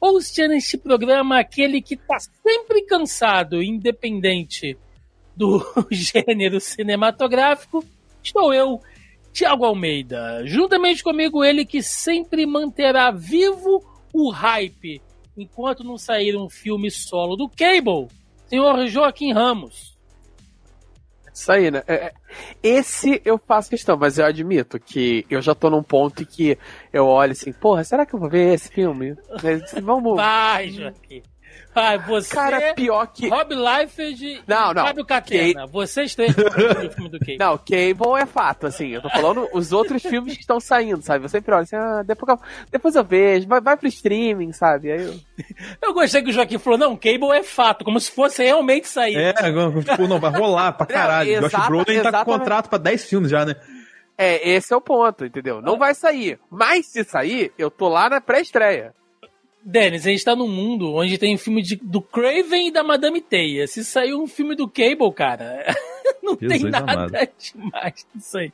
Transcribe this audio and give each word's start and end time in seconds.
host 0.00 0.46
neste 0.48 0.76
programa, 0.76 1.38
aquele 1.38 1.80
que 1.80 1.96
tá 1.96 2.18
sempre 2.18 2.82
cansado, 2.82 3.62
independente 3.62 4.76
do 5.34 5.60
gênero 5.90 6.60
cinematográfico, 6.60 7.84
estou 8.22 8.52
eu, 8.52 8.80
Tiago 9.32 9.64
Almeida. 9.64 10.46
Juntamente 10.46 11.02
comigo, 11.02 11.44
ele 11.44 11.64
que 11.64 11.82
sempre 11.82 12.46
manterá 12.46 13.10
vivo 13.10 13.84
o 14.12 14.30
hype 14.30 15.02
enquanto 15.36 15.84
não 15.84 15.98
sair 15.98 16.36
um 16.36 16.48
filme 16.48 16.90
solo 16.90 17.36
do 17.36 17.48
Cable, 17.48 18.08
senhor 18.48 18.86
Joaquim 18.86 19.32
Ramos. 19.32 19.95
Isso 21.36 21.52
aí, 21.52 21.70
né? 21.70 21.82
É, 21.86 21.94
é, 21.94 22.12
esse 22.62 23.20
eu 23.22 23.36
faço 23.36 23.68
questão, 23.68 23.94
mas 23.94 24.18
eu 24.18 24.24
admito 24.24 24.80
que 24.80 25.26
eu 25.28 25.42
já 25.42 25.54
tô 25.54 25.68
num 25.68 25.82
ponto 25.82 26.24
que 26.24 26.58
eu 26.90 27.06
olho 27.06 27.32
assim, 27.32 27.52
porra, 27.52 27.84
será 27.84 28.06
que 28.06 28.14
eu 28.14 28.18
vou 28.18 28.30
ver 28.30 28.54
esse 28.54 28.70
filme? 28.70 29.14
Vamos. 29.82 30.16
Vai, 30.16 30.70
Joaquim. 30.70 31.22
Vai, 31.74 31.98
você. 31.98 32.34
Cara, 32.34 32.74
pior 32.74 33.06
que. 33.06 33.28
Rob 33.28 33.54
Liefeld 33.54 34.42
Não, 34.46 34.72
não. 34.72 34.86
Fábio 34.86 35.04
Catena. 35.04 35.60
Cable- 35.60 35.72
Vocês 35.72 36.14
três 36.14 36.34
do 36.34 36.42
filme 36.90 37.10
do 37.10 37.18
Cable. 37.18 37.36
Não, 37.38 37.58
Cable 37.58 38.20
é 38.22 38.24
fato, 38.26 38.66
assim. 38.66 38.88
Eu 38.88 39.02
tô 39.02 39.10
falando 39.10 39.46
os 39.52 39.72
outros 39.72 40.02
filmes 40.02 40.34
que 40.34 40.40
estão 40.40 40.58
saindo, 40.58 41.02
sabe? 41.02 41.24
Eu 41.24 41.28
sempre 41.28 41.52
olho 41.54 41.62
assim, 41.64 41.76
ah, 41.76 42.02
depois, 42.02 42.28
eu- 42.38 42.46
depois 42.70 42.94
eu 42.96 43.04
vejo, 43.04 43.46
vai, 43.46 43.60
vai 43.60 43.76
pro 43.76 43.86
streaming, 43.88 44.52
sabe? 44.52 44.90
Aí 44.90 45.04
eu... 45.04 45.14
Eu 45.82 45.92
gostei 45.92 46.22
que 46.22 46.30
o 46.30 46.32
Joaquim 46.32 46.56
falou, 46.58 46.78
não, 46.78 46.96
Cable 46.96 47.32
é 47.32 47.42
fato, 47.42 47.84
como 47.84 48.00
se 48.00 48.10
fosse 48.10 48.42
realmente 48.42 48.88
sair. 48.88 49.16
É, 49.16 49.34
agora, 49.38 49.82
tipo, 49.82 50.06
não, 50.06 50.18
vai 50.18 50.30
rolar 50.30 50.72
pra 50.72 50.86
caralho. 50.86 51.30
Não, 51.34 51.40
Josh 51.42 51.52
exata- 51.54 51.66
Brolin 51.68 52.02
tá 52.02 52.24
com 52.24 52.32
contrato 52.32 52.68
pra 52.70 52.78
10 52.78 53.04
filmes 53.04 53.30
já, 53.30 53.44
né? 53.44 53.54
É, 54.18 54.48
esse 54.48 54.72
é 54.72 54.76
o 54.76 54.80
ponto, 54.80 55.26
entendeu? 55.26 55.60
Não 55.60 55.76
vai 55.76 55.94
sair. 55.94 56.38
Mas 56.50 56.86
se 56.86 57.04
sair, 57.04 57.52
eu 57.58 57.70
tô 57.70 57.86
lá 57.86 58.08
na 58.08 58.18
pré-estreia. 58.18 58.94
Denis, 59.68 60.06
a 60.06 60.10
gente 60.10 60.24
tá 60.24 60.36
num 60.36 60.46
mundo 60.46 60.94
onde 60.94 61.18
tem 61.18 61.36
filme 61.36 61.60
de- 61.60 61.74
do 61.82 62.00
Craven 62.00 62.68
e 62.68 62.70
da 62.70 62.84
Madame 62.84 63.20
Teia. 63.20 63.66
Se 63.66 63.84
sair 63.84 64.14
um 64.14 64.26
filme 64.28 64.54
do 64.54 64.68
Cable, 64.68 65.12
cara, 65.12 65.64
não 66.22 66.36
tem 66.36 66.50
Jesus 66.50 66.70
nada 66.70 66.92
amado. 66.92 67.12
demais 67.36 68.06
disso 68.14 68.38
aí. 68.38 68.52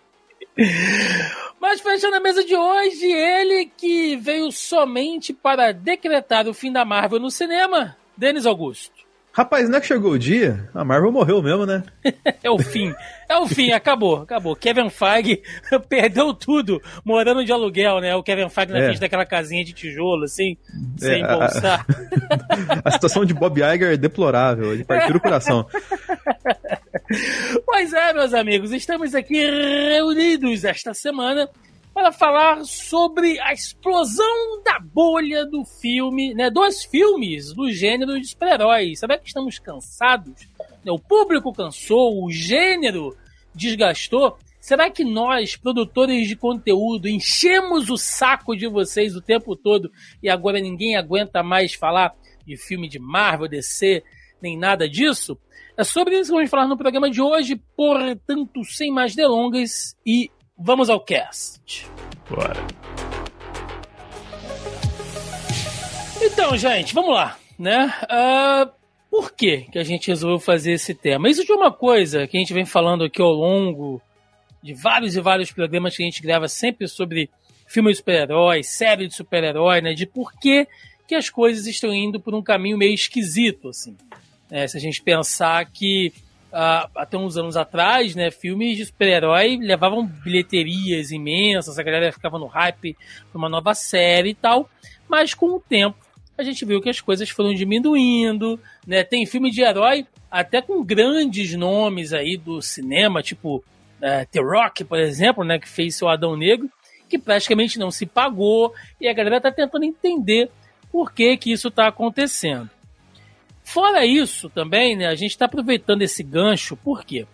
Mas 1.61 1.81
fechando 1.81 2.17
a 2.17 2.21
mesa 2.21 2.43
de 2.45 2.55
hoje, 2.57 3.07
ele 3.07 3.71
que 3.77 4.17
veio 4.17 4.51
somente 4.51 5.33
para 5.35 5.71
decretar 5.73 6.49
o 6.49 6.55
fim 6.55 6.73
da 6.73 6.85
Marvel 6.85 7.21
no 7.21 7.31
cinema, 7.31 7.97
Denis 8.17 8.47
Augusto. 8.47 9.02
Rapaz, 9.34 9.66
não 9.69 9.78
é 9.78 9.80
que 9.80 9.86
chegou 9.86 10.12
o 10.12 10.19
dia? 10.19 10.69
A 10.75 10.84
Marvel 10.84 11.11
morreu 11.11 11.42
mesmo, 11.42 11.64
né? 11.64 11.83
É 12.44 12.50
o 12.50 12.58
fim. 12.58 12.92
É 13.28 13.36
o 13.38 13.47
fim, 13.47 13.70
acabou, 13.72 14.16
acabou. 14.22 14.55
Kevin 14.55 14.91
Feige 14.91 15.41
perdeu 15.88 16.34
tudo 16.34 16.83
morando 17.05 17.44
de 17.44 17.50
aluguel, 17.53 18.00
né? 18.00 18.14
O 18.14 18.22
Kevin 18.22 18.48
Feige 18.50 18.72
na 18.72 18.78
É. 18.80 18.84
frente 18.86 19.00
daquela 19.00 19.25
casinha 19.25 19.64
de 19.64 19.72
tijolo, 19.72 20.25
assim, 20.25 20.56
sem 20.98 21.22
É, 21.22 21.25
a- 21.25 21.36
bolsar. 21.36 21.86
A 22.84 22.91
situação 22.91 23.25
de 23.25 23.33
Bob 23.33 23.58
Iger 23.60 23.92
é 23.92 23.97
deplorável, 23.97 24.77
de 24.77 24.84
partir 24.84 25.14
o 25.16 25.20
coração. 25.20 25.66
Pois 27.64 27.92
é, 27.92 28.12
meus 28.12 28.34
amigos, 28.34 28.72
estamos 28.72 29.15
aqui 29.15 29.41
reunidos 29.91 30.65
esta 30.65 30.92
semana 30.94 31.48
para 31.92 32.10
falar 32.10 32.64
sobre 32.64 33.38
a 33.41 33.53
explosão 33.53 34.62
da 34.64 34.78
bolha 34.80 35.44
do 35.44 35.64
filme, 35.64 36.34
né? 36.34 36.50
Dos 36.50 36.84
filmes 36.84 37.53
do 37.53 37.70
gênero 37.70 38.19
de 38.20 38.28
super-heróis. 38.28 38.98
Sabe 38.98 39.19
que 39.19 39.28
estamos 39.28 39.58
cansados? 39.58 40.48
Né, 40.84 40.91
O 40.91 40.98
público 40.98 41.53
cansou, 41.53 42.25
o 42.25 42.30
gênero 42.30 43.16
desgastou. 43.54 44.38
Será 44.60 44.91
que 44.91 45.04
nós, 45.04 45.56
produtores 45.56 46.28
de 46.28 46.36
conteúdo, 46.36 47.08
enchemos 47.08 47.91
o 47.91 47.97
saco 47.97 48.56
de 48.56 48.69
vocês 48.69 49.16
o 49.16 49.20
tempo 49.20 49.56
todo 49.56 49.91
e 50.22 50.28
agora 50.28 50.60
ninguém 50.60 50.97
aguenta 50.97 51.42
mais 51.42 51.74
falar 51.74 52.14
de 52.47 52.56
filme 52.56 52.88
de 52.88 52.98
Marvel, 52.98 53.48
DC, 53.48 54.03
nem 54.41 54.56
nada 54.56 54.88
disso? 54.88 55.36
É 55.76 55.84
sobre 55.84 56.19
isso 56.19 56.30
que 56.30 56.36
vamos 56.36 56.50
falar 56.50 56.69
no 56.69 56.76
programa 56.76 57.10
de 57.10 57.20
hoje, 57.20 57.60
portanto, 57.76 58.64
sem 58.64 58.92
mais 58.92 59.14
delongas, 59.14 59.97
e 60.06 60.30
vamos 60.62 60.89
ao 60.89 61.00
cast. 61.00 61.87
Bora. 62.28 62.65
Então, 66.23 66.56
gente, 66.56 66.95
vamos 66.95 67.12
lá, 67.12 67.37
né? 67.59 67.93
Ah, 68.09 68.71
por 69.11 69.33
que, 69.33 69.62
que 69.72 69.78
a 69.78 69.84
gente 69.84 70.09
resolveu 70.09 70.39
fazer 70.39 70.72
esse 70.72 70.95
tema? 70.95 71.28
Isso 71.28 71.45
de 71.45 71.53
uma 71.53 71.72
coisa 71.72 72.27
que 72.27 72.37
a 72.37 72.41
gente 72.41 72.55
vem 72.55 72.65
falando 72.65 73.05
aqui 73.05 73.21
ao 73.21 73.33
longo 73.33 74.01
de 74.62 74.72
vários 74.72 75.17
e 75.17 75.21
vários 75.21 75.51
programas 75.51 75.97
que 75.97 76.03
a 76.03 76.06
gente 76.06 76.22
grava 76.22 76.47
sempre 76.47 76.87
sobre 76.87 77.28
filmes 77.67 77.95
de 77.95 77.99
super-heróis, 77.99 78.69
série 78.69 79.09
de 79.09 79.15
super-herói, 79.15 79.81
né? 79.81 79.95
De 79.95 80.06
por 80.06 80.33
que, 80.39 80.69
que 81.09 81.15
as 81.17 81.28
coisas 81.28 81.67
estão 81.67 81.93
indo 81.93 82.21
por 82.21 82.34
um 82.34 82.43
caminho 82.43 82.78
meio 82.78 82.95
esquisito, 82.95 83.69
assim. 83.69 83.97
É, 84.49 84.67
se 84.69 84.77
a 84.77 84.81
gente 84.81 85.03
pensar 85.03 85.69
que 85.71 86.12
ah, 86.53 86.89
até 86.95 87.17
uns 87.17 87.37
anos 87.37 87.57
atrás, 87.57 88.15
né, 88.15 88.31
filmes 88.31 88.77
de 88.77 88.85
super-herói 88.87 89.57
levavam 89.57 90.07
bilheterias 90.07 91.11
imensas, 91.11 91.79
a 91.79 91.83
galera 91.83 92.13
ficava 92.13 92.39
no 92.39 92.47
hype 92.47 92.97
para 93.31 93.39
uma 93.39 93.49
nova 93.49 93.75
série 93.75 94.31
e 94.31 94.35
tal, 94.35 94.69
mas 95.09 95.33
com 95.33 95.47
o 95.47 95.61
tempo 95.61 95.97
a 96.37 96.43
gente 96.43 96.65
viu 96.65 96.81
que 96.81 96.89
as 96.89 97.01
coisas 97.01 97.29
foram 97.31 97.53
diminuindo, 97.55 98.59
né? 98.87 99.05
Tem 99.05 99.25
filme 99.27 99.51
de 99.51 99.63
herói 99.63 100.07
até 100.31 100.63
com 100.63 100.83
grandes 100.83 101.55
nomes 101.55 102.13
aí 102.13 102.37
do 102.37 102.61
cinema, 102.63 103.23
tipo 103.23 103.63
eh, 104.01 104.25
The 104.25 104.41
Rock, 104.41 104.84
por 104.84 104.99
exemplo, 104.99 105.45
né, 105.45 105.59
que 105.59 105.69
fez 105.69 105.95
seu 105.95 106.09
Adão 106.09 106.37
Negro, 106.37 106.71
que 107.09 107.19
praticamente 107.19 107.79
não 107.79 107.91
se 107.91 108.07
pagou 108.07 108.75
e 109.01 109.07
a 109.07 109.13
galera 109.13 109.41
tá 109.41 109.53
tentando 109.53 109.84
entender 109.84 110.51
por 110.91 111.13
que 111.13 111.37
que 111.37 111.53
isso 111.53 111.69
está 111.69 111.87
acontecendo. 111.87 112.69
Fora 113.72 114.05
isso 114.05 114.50
também, 114.50 114.94
né, 114.94 115.06
a 115.06 115.15
gente 115.15 115.31
está 115.31 115.47
aproveitando 115.47 116.03
esse 116.03 116.22
gancho, 116.22 116.77
por 116.77 117.06
quê? 117.06 117.27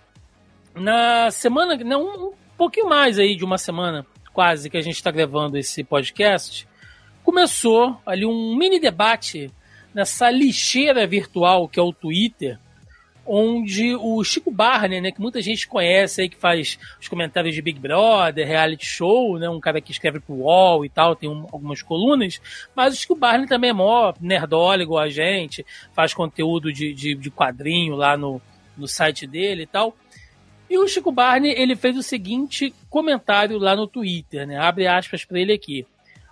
Na 0.73 1.33
semana, 1.33 1.77
não, 1.79 2.29
um 2.29 2.33
pouquinho 2.57 2.89
mais 2.89 3.19
aí 3.19 3.35
de 3.35 3.45
uma 3.45 3.59
semana, 3.59 4.07
quase, 4.33 4.71
que 4.71 4.77
a 4.77 4.81
gente 4.81 4.95
está 4.95 5.11
gravando 5.11 5.59
esse 5.59 5.83
podcast, 5.83 6.69
começou 7.25 8.01
ali 8.07 8.25
um 8.25 8.57
mini 8.57 8.79
debate 8.79 9.51
nessa 9.93 10.31
lixeira 10.31 11.09
virtual 11.09 11.69
que 11.69 11.81
é 11.81 11.83
o 11.83 11.93
Twitter, 11.93 12.57
onde 13.29 13.95
o 13.95 14.25
Chico 14.25 14.51
Barney, 14.51 15.01
né, 15.01 15.13
que 15.13 15.21
muita 15.21 15.43
gente 15.43 15.69
conhece 15.69 16.23
aí, 16.23 16.29
que 16.29 16.37
faz 16.37 16.79
os 17.01 17.07
comentários 17.09 17.55
de 17.55 17.61
Big 17.61 17.79
Brother, 17.79 18.47
reality 18.47 18.87
show, 18.87 19.39
né, 19.39 19.49
um 19.51 19.61
cara 19.61 19.81
que 19.81 19.93
escreve 19.93 20.19
pro 20.19 20.35
UOL 20.35 20.85
e 20.85 20.89
tal, 20.89 21.15
tem 21.15 21.29
um- 21.29 21.47
algumas 21.53 21.83
colunas, 21.83 22.41
mas 22.75 22.95
o 22.95 22.97
Chico 22.97 23.15
Barney 23.15 23.47
também 23.47 23.71
é 23.71 23.73
mó 23.75 24.13
nerdola 24.21 24.83
igual 24.83 25.03
a 25.05 25.11
gente, 25.11 25.65
faz 25.93 26.15
conteúdo 26.15 26.73
de, 26.73 26.95
de, 26.95 27.15
de 27.15 27.31
quadrinho 27.31 27.95
lá 27.95 28.17
no, 28.17 28.41
no 28.77 28.89
site 28.89 29.27
dele 29.27 29.65
e 29.65 29.67
tal. 29.67 29.95
E 30.71 30.79
o 30.79 30.89
Chico 30.89 31.13
Barney, 31.13 31.53
ele 31.53 31.77
fez 31.77 31.97
o 31.97 32.03
seguinte 32.03 32.75
comentário 32.89 33.59
lá 33.59 33.77
no 33.77 33.87
Twitter, 33.87 34.47
né, 34.47 34.57
abre 34.59 34.87
aspas 34.87 35.25
para 35.25 35.39
ele 35.39 35.53
aqui. 35.53 35.87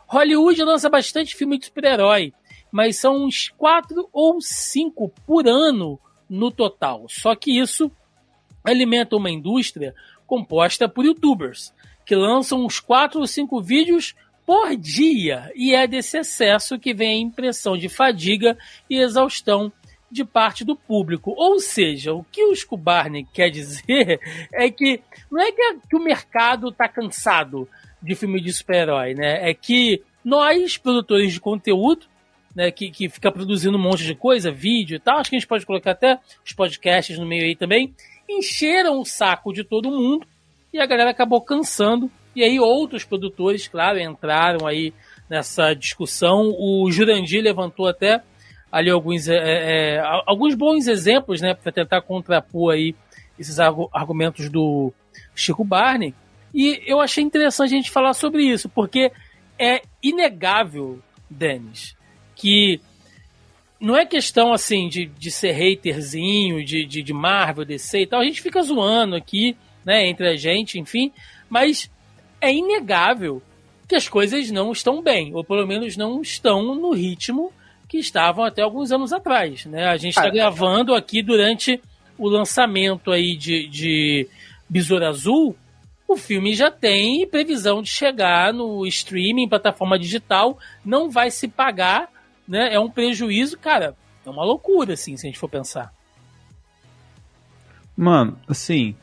Hollywood 0.06 0.62
lança 0.62 0.88
bastante 0.88 1.34
filme 1.34 1.58
de 1.58 1.66
super-herói, 1.66 2.32
mas 2.70 2.96
são 2.96 3.24
uns 3.24 3.48
quatro 3.56 4.08
ou 4.12 4.40
cinco 4.40 5.12
por 5.26 5.46
ano 5.48 5.98
no 6.28 6.50
total. 6.50 7.06
Só 7.08 7.34
que 7.34 7.58
isso 7.58 7.90
alimenta 8.64 9.16
uma 9.16 9.30
indústria 9.30 9.94
composta 10.26 10.88
por 10.88 11.04
youtubers, 11.04 11.72
que 12.04 12.14
lançam 12.14 12.64
uns 12.64 12.80
quatro 12.80 13.20
ou 13.20 13.26
cinco 13.26 13.60
vídeos 13.60 14.14
por 14.44 14.76
dia. 14.76 15.50
E 15.54 15.74
é 15.74 15.86
desse 15.86 16.18
excesso 16.18 16.78
que 16.78 16.94
vem 16.94 17.08
a 17.08 17.26
impressão 17.26 17.76
de 17.76 17.88
fadiga 17.88 18.56
e 18.88 18.96
exaustão 18.96 19.72
de 20.10 20.24
parte 20.24 20.64
do 20.64 20.76
público. 20.76 21.34
Ou 21.36 21.58
seja, 21.58 22.14
o 22.14 22.24
que 22.24 22.44
o 22.44 22.54
Scubarney 22.54 23.26
quer 23.32 23.50
dizer 23.50 24.20
é 24.52 24.70
que 24.70 25.00
não 25.30 25.40
é 25.40 25.50
que, 25.50 25.78
que 25.90 25.96
o 25.96 26.02
mercado 26.02 26.68
está 26.68 26.88
cansado 26.88 27.68
de 28.00 28.14
filme 28.14 28.40
de 28.40 28.52
super-herói, 28.52 29.14
né? 29.14 29.50
É 29.50 29.52
que 29.52 30.02
nós, 30.24 30.76
produtores 30.76 31.32
de 31.32 31.40
conteúdo, 31.40 32.06
né, 32.56 32.70
que, 32.70 32.90
que 32.90 33.10
fica 33.10 33.30
produzindo 33.30 33.76
um 33.76 33.82
monte 33.82 34.02
de 34.02 34.14
coisa, 34.14 34.50
vídeo 34.50 34.96
e 34.96 34.98
tal, 34.98 35.18
acho 35.18 35.28
que 35.28 35.36
a 35.36 35.38
gente 35.38 35.48
pode 35.48 35.66
colocar 35.66 35.90
até 35.90 36.18
os 36.42 36.54
podcasts 36.54 37.18
no 37.18 37.26
meio 37.26 37.44
aí 37.44 37.54
também, 37.54 37.94
encheram 38.26 38.98
o 38.98 39.04
saco 39.04 39.52
de 39.52 39.62
todo 39.62 39.90
mundo 39.90 40.26
e 40.72 40.80
a 40.80 40.86
galera 40.86 41.10
acabou 41.10 41.40
cansando. 41.42 42.10
E 42.34 42.42
aí 42.42 42.58
outros 42.58 43.04
produtores, 43.04 43.68
claro, 43.68 43.98
entraram 43.98 44.66
aí 44.66 44.92
nessa 45.28 45.74
discussão. 45.74 46.54
O 46.58 46.90
Jurandir 46.90 47.42
levantou 47.42 47.86
até 47.86 48.22
ali 48.70 48.90
alguns, 48.90 49.28
é, 49.28 49.36
é, 49.36 50.02
alguns 50.26 50.54
bons 50.54 50.86
exemplos, 50.86 51.40
né, 51.40 51.54
para 51.54 51.72
tentar 51.72 52.02
contrapor 52.02 52.74
aí 52.74 52.94
esses 53.38 53.58
argumentos 53.60 54.50
do 54.50 54.92
Chico 55.34 55.64
Barney. 55.64 56.14
E 56.54 56.82
eu 56.86 57.00
achei 57.00 57.22
interessante 57.22 57.74
a 57.74 57.76
gente 57.76 57.90
falar 57.90 58.14
sobre 58.14 58.42
isso, 58.42 58.68
porque 58.68 59.12
é 59.58 59.82
inegável, 60.02 61.00
Denis, 61.28 61.95
que 62.36 62.80
não 63.80 63.96
é 63.96 64.06
questão 64.06 64.52
assim 64.52 64.88
de, 64.88 65.06
de 65.06 65.30
ser 65.30 65.50
haterzinho 65.50 66.64
de, 66.64 66.84
de, 66.84 67.02
de 67.02 67.12
Marvel, 67.12 67.64
DC 67.64 68.02
e 68.02 68.06
tal. 68.06 68.20
A 68.20 68.24
gente 68.24 68.40
fica 68.40 68.62
zoando 68.62 69.16
aqui, 69.16 69.56
né, 69.84 70.06
entre 70.06 70.28
a 70.28 70.36
gente, 70.36 70.78
enfim, 70.78 71.12
mas 71.48 71.90
é 72.40 72.52
inegável 72.52 73.42
que 73.88 73.94
as 73.94 74.08
coisas 74.08 74.50
não 74.50 74.72
estão 74.72 75.02
bem, 75.02 75.34
ou 75.34 75.44
pelo 75.44 75.66
menos 75.66 75.96
não 75.96 76.20
estão 76.20 76.74
no 76.74 76.92
ritmo 76.92 77.52
que 77.88 77.98
estavam 77.98 78.44
até 78.44 78.62
alguns 78.62 78.90
anos 78.90 79.12
atrás, 79.12 79.64
né? 79.66 79.86
A 79.86 79.96
gente 79.96 80.16
está 80.16 80.28
gravando 80.28 80.92
aqui 80.92 81.22
durante 81.22 81.80
o 82.18 82.28
lançamento 82.28 83.12
aí 83.12 83.36
de, 83.36 83.68
de 83.68 84.28
Besouro 84.68 85.06
Azul, 85.06 85.56
o 86.08 86.16
filme 86.16 86.54
já 86.54 86.70
tem 86.70 87.26
previsão 87.26 87.82
de 87.82 87.88
chegar 87.88 88.52
no 88.52 88.86
streaming, 88.86 89.48
plataforma 89.48 89.98
digital, 89.98 90.58
não 90.84 91.10
vai 91.10 91.30
se 91.30 91.48
pagar 91.48 92.08
né? 92.46 92.72
É 92.72 92.80
um 92.80 92.90
prejuízo, 92.90 93.58
cara, 93.58 93.96
é 94.24 94.30
uma 94.30 94.44
loucura, 94.44 94.94
assim, 94.94 95.16
se 95.16 95.26
a 95.26 95.28
gente 95.28 95.38
for 95.38 95.48
pensar. 95.48 95.92
Mano, 97.96 98.38
assim, 98.46 98.94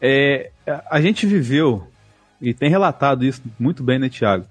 é, 0.00 0.50
a 0.90 1.00
gente 1.00 1.26
viveu, 1.26 1.86
e 2.40 2.54
tem 2.54 2.70
relatado 2.70 3.24
isso 3.24 3.42
muito 3.58 3.82
bem, 3.82 3.98
né, 3.98 4.08
Thiago? 4.08 4.46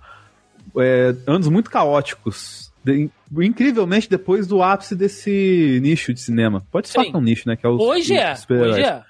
É, 0.78 1.16
anos 1.26 1.48
muito 1.48 1.70
caóticos. 1.70 2.72
De, 2.84 3.10
incrivelmente 3.40 4.10
depois 4.10 4.48
do 4.48 4.62
ápice 4.62 4.96
desse 4.96 5.80
nicho 5.82 6.14
de 6.14 6.22
cinema. 6.22 6.66
Pode 6.72 6.88
ser 6.88 7.04
que 7.04 7.16
é 7.16 7.18
um 7.18 7.22
nicho, 7.22 7.48
né? 7.48 7.56
Que 7.56 7.66
é 7.66 7.70
os, 7.70 7.80
hoje 7.80 8.16
é, 8.16 8.34
hoje 8.50 8.82
é. 8.82 9.04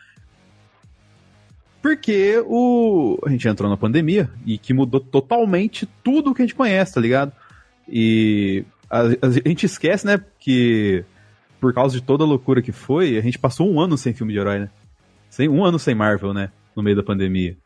Porque 1.81 2.43
o, 2.45 3.17
a 3.25 3.29
gente 3.29 3.47
entrou 3.47 3.69
na 3.69 3.77
pandemia 3.77 4.29
e 4.45 4.57
que 4.57 4.73
mudou 4.73 4.99
totalmente 4.99 5.87
tudo 6.03 6.33
que 6.33 6.41
a 6.41 6.45
gente 6.45 6.55
conhece, 6.55 6.93
tá 6.93 7.01
ligado? 7.01 7.31
E 7.91 8.65
a, 8.89 9.01
a, 9.01 9.29
gente 9.29 9.65
esquece, 9.65 10.05
né, 10.05 10.19
que 10.39 11.03
por 11.59 11.73
causa 11.73 11.95
de 11.95 12.03
toda 12.03 12.23
a 12.23 12.27
loucura 12.27 12.61
que 12.61 12.71
foi, 12.71 13.17
a 13.17 13.21
gente 13.21 13.37
passou 13.37 13.69
um 13.69 13.79
ano 13.79 13.97
sem 13.97 14.13
filme 14.13 14.33
de 14.33 14.39
herói, 14.39 14.59
né? 14.59 14.69
Sem, 15.29 15.49
um 15.49 15.63
ano 15.63 15.77
sem 15.77 15.93
Marvel, 15.93 16.33
né? 16.33 16.51
No 16.75 16.81
meio 16.81 16.95
da 16.95 17.03
pandemia. 17.03 17.57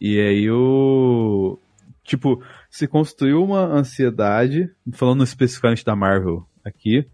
E 0.00 0.18
aí 0.18 0.50
o. 0.50 1.58
Tipo, 2.02 2.42
se 2.68 2.86
construiu 2.88 3.44
uma 3.44 3.60
ansiedade, 3.60 4.70
falando 4.92 5.22
especificamente 5.22 5.84
da 5.84 5.94
Marvel 5.94 6.44
aqui, 6.64 7.06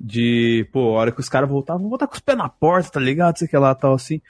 de, 0.00 0.66
pô, 0.72 0.96
a 0.96 1.00
hora 1.00 1.12
que 1.12 1.20
os 1.20 1.28
caras 1.28 1.48
voltavam, 1.48 1.82
vão 1.82 1.90
voltar 1.90 2.06
com 2.06 2.14
os 2.14 2.20
pés 2.20 2.38
na 2.38 2.48
porta, 2.48 2.90
tá 2.90 3.00
ligado? 3.00 3.36
Sei 3.36 3.48
que 3.48 3.56
lá, 3.58 3.74
tal, 3.74 3.94
assim. 3.94 4.22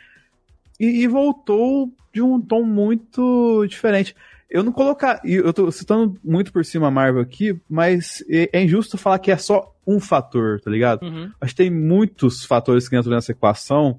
E, 0.81 1.03
e 1.03 1.07
voltou 1.07 1.93
de 2.13 2.23
um 2.23 2.41
tom 2.41 2.65
muito 2.65 3.67
diferente. 3.69 4.17
Eu 4.51 4.63
não 4.63 4.73
colocar. 4.73 5.21
Eu 5.25 5.53
tô 5.53 5.71
citando 5.71 6.19
muito 6.25 6.53
por 6.53 6.65
cima 6.65 6.89
a 6.89 6.91
Marvel 6.91 7.21
aqui, 7.21 7.61
mas 7.69 8.25
é, 8.29 8.49
é 8.53 8.63
injusto 8.63 8.97
falar 8.97 9.19
que 9.19 9.31
é 9.31 9.37
só 9.37 9.75
um 9.87 10.01
fator, 10.01 10.61
tá 10.61 10.71
ligado? 10.71 11.03
Uhum. 11.03 11.31
Acho 11.41 11.55
que 11.55 11.63
tem 11.63 11.71
muitos 11.71 12.45
fatores 12.45 12.89
que 12.89 12.97
entram 12.97 13.15
nessa 13.15 13.33
equação. 13.33 13.99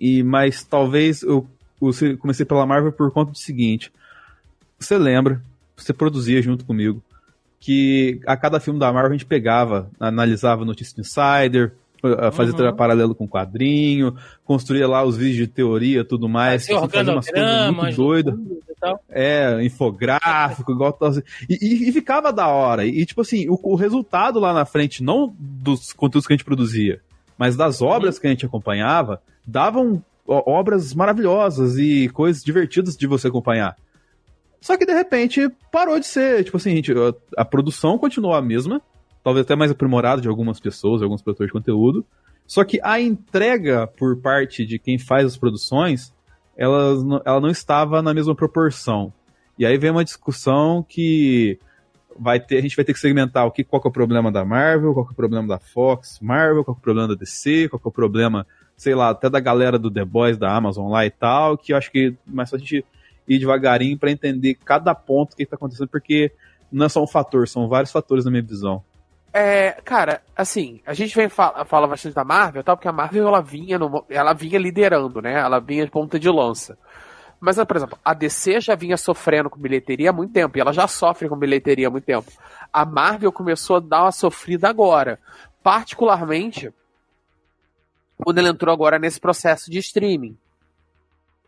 E, 0.00 0.22
mas 0.22 0.64
talvez 0.64 1.22
eu, 1.22 1.46
eu 1.80 2.18
comecei 2.18 2.46
pela 2.46 2.64
Marvel 2.64 2.92
por 2.92 3.10
conta 3.10 3.32
do 3.32 3.38
seguinte. 3.38 3.92
Você 4.78 4.96
lembra, 4.96 5.42
você 5.76 5.92
produzia 5.92 6.40
junto 6.40 6.64
comigo, 6.64 7.02
que 7.58 8.18
a 8.26 8.36
cada 8.38 8.58
filme 8.58 8.80
da 8.80 8.90
Marvel 8.90 9.10
a 9.10 9.12
gente 9.12 9.26
pegava, 9.26 9.90
analisava 10.00 10.64
notícia 10.64 10.94
do 10.96 11.02
Insider, 11.02 11.74
fazer 12.32 12.52
uhum. 12.52 12.74
paralelo 12.74 13.14
com 13.14 13.28
quadrinho, 13.28 14.14
construía 14.44 14.88
lá 14.88 15.04
os 15.04 15.16
vídeos 15.16 15.36
de 15.36 15.46
teoria 15.46 16.04
tudo 16.04 16.28
mais, 16.28 16.66
fazia 16.66 17.12
umas 17.12 17.30
coisas 17.30 17.74
muito 17.74 17.96
doidas. 17.96 18.34
É, 19.10 19.62
infográfico, 19.62 20.72
igual 20.72 20.96
e, 21.48 21.58
e, 21.60 21.88
e, 21.90 21.92
ficava 21.92 22.32
da 22.32 22.48
hora. 22.48 22.86
E, 22.86 23.04
tipo 23.04 23.20
assim, 23.20 23.46
o, 23.46 23.58
o, 23.62 23.74
resultado 23.74 24.40
lá 24.40 24.54
na 24.54 24.64
frente, 24.64 25.02
não 25.02 25.34
dos 25.38 25.92
conteúdos 25.92 26.26
que 26.26 26.32
a 26.32 26.36
gente 26.36 26.46
produzia, 26.46 26.98
mas 27.36 27.56
das 27.56 27.82
obras 27.82 28.14
uhum. 28.14 28.20
que 28.22 28.26
a 28.26 28.30
gente 28.30 28.46
acompanhava, 28.46 29.20
davam 29.46 30.02
obras 30.26 30.94
maravilhosas 30.94 31.76
e 31.76 32.08
coisas 32.08 32.42
divertidas 32.42 32.96
de 32.96 33.06
você 33.06 33.28
acompanhar. 33.28 33.76
Só 34.60 34.76
que 34.76 34.86
de 34.86 34.92
repente 34.92 35.50
parou 35.72 35.98
de 35.98 36.06
ser. 36.06 36.44
Tipo 36.44 36.58
assim, 36.58 36.70
gente, 36.76 36.92
a, 36.92 37.42
a 37.42 37.44
produção 37.44 37.98
continuou 37.98 38.34
a 38.34 38.42
mesma, 38.42 38.80
talvez 39.22 39.44
até 39.44 39.54
mais 39.54 39.70
aprimorado 39.70 40.20
de 40.20 40.28
algumas 40.28 40.60
pessoas, 40.60 41.02
alguns 41.02 41.22
produtores 41.22 41.48
de 41.48 41.52
conteúdo. 41.52 42.04
Só 42.46 42.64
que 42.64 42.80
a 42.82 43.00
entrega 43.00 43.86
por 43.86 44.16
parte 44.16 44.66
de 44.66 44.78
quem 44.78 44.98
faz 44.98 45.24
as 45.24 45.36
produções, 45.36 46.12
ela, 46.56 47.22
ela 47.24 47.40
não 47.40 47.48
estava 47.48 48.02
na 48.02 48.12
mesma 48.12 48.34
proporção. 48.34 49.12
E 49.58 49.64
aí 49.64 49.78
vem 49.78 49.90
uma 49.90 50.04
discussão 50.04 50.82
que 50.82 51.58
vai 52.18 52.40
ter, 52.40 52.58
a 52.58 52.60
gente 52.60 52.76
vai 52.76 52.84
ter 52.84 52.92
que 52.92 52.98
segmentar 52.98 53.46
o 53.46 53.50
que, 53.50 53.62
qual 53.62 53.80
que 53.80 53.88
é 53.88 53.90
o 53.90 53.92
problema 53.92 54.32
da 54.32 54.44
Marvel, 54.44 54.92
qual 54.92 55.06
que 55.06 55.12
é 55.12 55.14
o 55.14 55.16
problema 55.16 55.46
da 55.46 55.58
Fox, 55.58 56.18
Marvel, 56.20 56.64
qual 56.64 56.74
que 56.74 56.80
é 56.80 56.82
o 56.82 56.84
problema 56.84 57.08
da 57.08 57.14
DC, 57.14 57.68
qual 57.68 57.78
que 57.78 57.86
é 57.86 57.90
o 57.90 57.92
problema, 57.92 58.46
sei 58.76 58.94
lá, 58.94 59.10
até 59.10 59.30
da 59.30 59.40
galera 59.40 59.78
do 59.78 59.90
The 59.90 60.04
Boys, 60.04 60.36
da 60.36 60.54
Amazon 60.54 60.90
lá 60.90 61.06
e 61.06 61.10
tal, 61.10 61.56
que 61.56 61.72
eu 61.72 61.76
acho 61.76 61.90
que 61.90 62.14
mais 62.26 62.50
só 62.50 62.56
a 62.56 62.58
gente 62.58 62.84
ir 63.28 63.38
devagarinho 63.38 63.96
para 63.96 64.10
entender 64.10 64.56
cada 64.64 64.94
ponto 64.94 65.36
que 65.36 65.44
está 65.44 65.56
acontecendo, 65.56 65.88
porque 65.88 66.32
não 66.70 66.86
é 66.86 66.88
só 66.88 67.02
um 67.02 67.06
fator, 67.06 67.46
são 67.46 67.68
vários 67.68 67.92
fatores 67.92 68.24
na 68.24 68.30
minha 68.30 68.42
visão. 68.42 68.82
É, 69.32 69.72
cara, 69.84 70.22
assim, 70.36 70.80
a 70.84 70.92
gente 70.92 71.14
vem 71.14 71.28
fala, 71.28 71.64
fala 71.64 71.86
bastante 71.86 72.14
da 72.14 72.24
Marvel, 72.24 72.64
tal, 72.64 72.76
porque 72.76 72.88
a 72.88 72.92
Marvel 72.92 73.28
ela 73.28 73.40
vinha, 73.40 73.78
no, 73.78 74.04
ela 74.08 74.32
vinha 74.32 74.58
liderando, 74.58 75.22
né? 75.22 75.34
Ela 75.34 75.60
vinha 75.60 75.84
de 75.84 75.90
ponta 75.90 76.18
de 76.18 76.28
lança. 76.28 76.76
Mas, 77.40 77.56
por 77.64 77.76
exemplo, 77.76 77.98
a 78.04 78.12
DC 78.12 78.60
já 78.60 78.74
vinha 78.74 78.96
sofrendo 78.96 79.48
com 79.48 79.58
bilheteria 79.58 80.10
há 80.10 80.12
muito 80.12 80.32
tempo, 80.32 80.58
e 80.58 80.60
ela 80.60 80.72
já 80.72 80.86
sofre 80.86 81.28
com 81.28 81.36
bilheteria 81.36 81.86
há 81.86 81.90
muito 81.90 82.04
tempo. 82.04 82.30
A 82.72 82.84
Marvel 82.84 83.32
começou 83.32 83.76
a 83.76 83.80
dar 83.80 84.02
uma 84.02 84.12
sofrida 84.12 84.68
agora, 84.68 85.18
particularmente 85.62 86.72
quando 88.22 88.38
ela 88.38 88.48
entrou 88.50 88.72
agora 88.72 88.98
nesse 88.98 89.18
processo 89.18 89.70
de 89.70 89.78
streaming. 89.78 90.36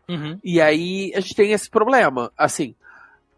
Uhum. 0.09 0.39
E 0.43 0.59
aí 0.59 1.11
a 1.15 1.19
gente 1.19 1.35
tem 1.35 1.51
esse 1.51 1.69
problema. 1.69 2.31
Assim, 2.37 2.75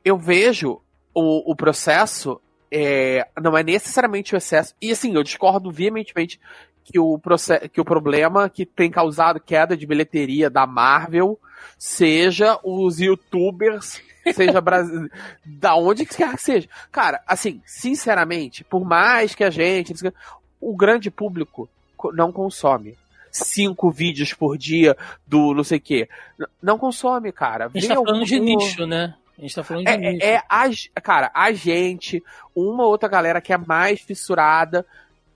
eu 0.03 0.18
vejo 0.18 0.81
o, 1.13 1.51
o 1.51 1.56
processo 1.56 2.39
é, 2.71 3.27
não 3.41 3.57
é 3.57 3.63
necessariamente 3.63 4.35
o 4.35 4.38
excesso. 4.38 4.73
E 4.81 4.92
assim, 4.92 5.13
eu 5.13 5.23
discordo 5.23 5.71
veementemente 5.71 6.40
que 6.83 6.99
o, 6.99 7.18
processo, 7.18 7.68
que 7.69 7.81
o 7.81 7.85
problema 7.85 8.49
que 8.49 8.66
tem 8.66 8.92
causado 8.92 9.40
queda 9.40 9.75
de 9.75 9.87
bilheteria 9.87 10.49
da 10.49 10.68
Marvel 10.68 11.40
seja 11.78 12.59
os 12.63 12.99
youtubers, 12.99 14.01
seja 14.33 14.61
Brasil, 14.61 15.09
da 15.44 15.75
onde 15.75 16.06
quer 16.06 16.35
que 16.35 16.42
seja. 16.42 16.69
Cara, 16.92 17.21
assim, 17.28 17.61
sinceramente, 17.66 18.63
por 18.63 18.85
mais 18.85 19.33
que 19.33 19.44
a 19.44 19.49
gente, 19.49 19.94
o 20.61 20.75
grande 20.75 21.09
público 21.09 21.68
não 22.13 22.31
consome 22.31 22.95
cinco 23.31 23.92
vídeos 23.92 24.33
por 24.33 24.57
dia 24.57 24.95
do 25.28 25.54
não 25.54 25.63
sei 25.63 25.78
o 25.78 25.81
quê. 25.81 26.09
Não 26.61 26.78
consome, 26.78 27.31
cara. 27.31 27.66
A 27.66 27.69
gente 27.69 27.87
tá 27.87 27.95
falando 27.95 28.25
de 28.25 28.40
nicho, 28.40 28.85
né? 28.85 29.16
A 29.37 29.42
gente 29.42 29.56
tá 29.56 29.63
falando 29.63 29.85
de 29.85 29.92
é, 29.92 29.97
nicho. 29.97 30.25
É, 30.25 30.42
a, 30.47 31.01
cara, 31.01 31.31
a 31.33 31.51
gente, 31.51 32.23
uma 32.56 32.85
outra 32.85 33.09
galera 33.09 33.42
que 33.42 33.51
é 33.51 33.57
mais 33.57 33.99
fissurada, 33.99 34.85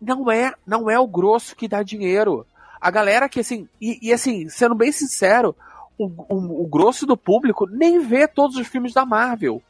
não 0.01 0.31
é, 0.31 0.53
não 0.65 0.89
é 0.89 0.97
o 0.97 1.07
grosso 1.07 1.55
que 1.55 1.67
dá 1.67 1.83
dinheiro. 1.83 2.45
A 2.79 2.89
galera 2.89 3.27
que, 3.27 3.41
assim, 3.41 3.67
e, 3.79 3.99
e 4.01 4.13
assim, 4.13 4.47
sendo 4.47 4.73
bem 4.73 4.91
sincero, 4.91 5.53
o, 5.97 6.05
o, 6.05 6.63
o, 6.63 6.67
grosso 6.67 7.05
do 7.05 7.17
público 7.17 7.67
nem 7.69 7.99
vê 7.99 8.25
todos 8.25 8.55
os 8.55 8.67
filmes 8.67 8.93
da 8.93 9.05
Marvel. 9.05 9.61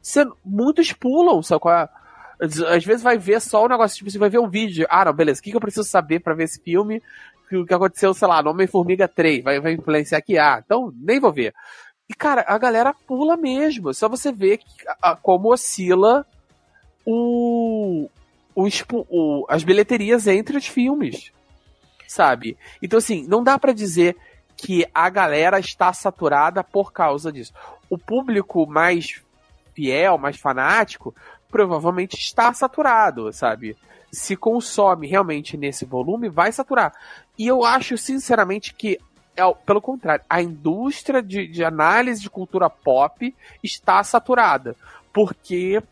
Sendo, 0.00 0.36
muitos 0.44 0.92
pulam, 0.92 1.42
sabe 1.42 1.60
qual 1.60 1.74
é? 1.74 1.88
Às 2.40 2.84
vezes 2.84 3.02
vai 3.02 3.18
ver 3.18 3.40
só 3.40 3.64
o 3.64 3.68
negócio, 3.68 3.98
tipo, 3.98 4.10
você 4.10 4.18
vai 4.18 4.30
ver 4.30 4.38
um 4.38 4.48
vídeo. 4.48 4.86
Ah, 4.88 5.04
não, 5.04 5.12
beleza, 5.12 5.40
o 5.40 5.42
que, 5.42 5.50
que 5.50 5.56
eu 5.56 5.60
preciso 5.60 5.88
saber 5.88 6.20
para 6.20 6.34
ver 6.34 6.44
esse 6.44 6.60
filme? 6.60 7.02
O 7.52 7.66
que 7.66 7.74
aconteceu, 7.74 8.14
sei 8.14 8.26
lá, 8.26 8.42
no 8.42 8.50
Homem-Formiga 8.50 9.06
3, 9.06 9.44
vai, 9.44 9.60
vai 9.60 9.72
influenciar 9.74 10.18
aqui. 10.18 10.38
Ah, 10.38 10.62
então 10.64 10.92
nem 10.96 11.20
vou 11.20 11.32
ver. 11.32 11.54
E, 12.12 12.14
cara, 12.14 12.44
a 12.46 12.58
galera 12.58 12.92
pula 12.92 13.38
mesmo. 13.38 13.94
Só 13.94 14.06
você 14.06 14.30
vê 14.30 14.58
que, 14.58 14.66
a, 15.00 15.16
como 15.16 15.50
oscila 15.50 16.26
o, 17.06 18.06
o, 18.54 18.68
o, 19.08 19.46
as 19.48 19.64
bilheterias 19.64 20.26
entre 20.26 20.58
os 20.58 20.66
filmes. 20.66 21.32
Sabe? 22.06 22.58
Então, 22.82 22.98
assim, 22.98 23.26
não 23.26 23.42
dá 23.42 23.58
para 23.58 23.72
dizer 23.72 24.14
que 24.58 24.86
a 24.94 25.08
galera 25.08 25.58
está 25.58 25.90
saturada 25.94 26.62
por 26.62 26.92
causa 26.92 27.32
disso. 27.32 27.54
O 27.88 27.96
público 27.96 28.66
mais 28.66 29.22
fiel, 29.72 30.18
mais 30.18 30.36
fanático, 30.36 31.14
provavelmente 31.50 32.18
está 32.18 32.52
saturado, 32.52 33.32
sabe? 33.32 33.74
Se 34.12 34.36
consome 34.36 35.06
realmente 35.06 35.56
nesse 35.56 35.86
volume, 35.86 36.28
vai 36.28 36.52
saturar. 36.52 36.92
E 37.38 37.46
eu 37.46 37.64
acho, 37.64 37.96
sinceramente, 37.96 38.74
que 38.74 38.98
é, 39.36 39.42
pelo 39.66 39.80
contrário, 39.80 40.24
a 40.28 40.42
indústria 40.42 41.22
de, 41.22 41.46
de 41.46 41.64
análise 41.64 42.20
de 42.20 42.30
cultura 42.30 42.68
pop 42.68 43.34
está 43.62 44.02
saturada. 44.04 44.76
Porque, 45.12 45.82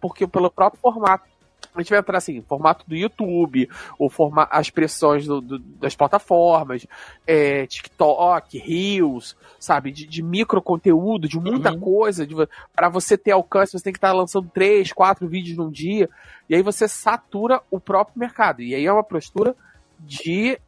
porque 0.00 0.26
pelo 0.26 0.50
próprio 0.50 0.80
formato 0.80 1.30
a 1.74 1.80
gente 1.80 1.90
vai 1.90 2.00
entrar 2.00 2.18
assim, 2.18 2.42
formato 2.42 2.84
do 2.88 2.96
YouTube, 2.96 3.68
ou 3.98 4.10
forma, 4.10 4.48
as 4.50 4.70
pressões 4.70 5.24
do, 5.24 5.40
do, 5.40 5.58
das 5.58 5.94
plataformas, 5.94 6.86
é, 7.26 7.66
TikTok, 7.66 8.58
Reels, 8.58 9.36
sabe, 9.58 9.92
de, 9.92 10.06
de 10.06 10.22
micro 10.22 10.60
conteúdo, 10.60 11.28
de 11.28 11.38
muita 11.38 11.72
uhum. 11.72 11.80
coisa, 11.80 12.26
para 12.74 12.88
você 12.88 13.16
ter 13.16 13.30
alcance, 13.30 13.72
você 13.72 13.84
tem 13.84 13.92
que 13.92 13.98
estar 13.98 14.10
tá 14.10 14.14
lançando 14.14 14.50
três, 14.52 14.92
quatro 14.92 15.28
vídeos 15.28 15.56
num 15.56 15.70
dia, 15.70 16.08
e 16.48 16.54
aí 16.54 16.62
você 16.62 16.88
satura 16.88 17.62
o 17.70 17.78
próprio 17.78 18.18
mercado. 18.18 18.62
E 18.62 18.74
aí 18.74 18.84
é 18.84 18.92
uma 18.92 19.04
postura 19.04 19.54
de, 20.00 20.58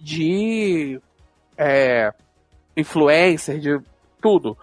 de 0.00 1.00
é, 1.58 2.12
influencer, 2.76 3.58
de 3.58 3.80
tudo. 4.22 4.56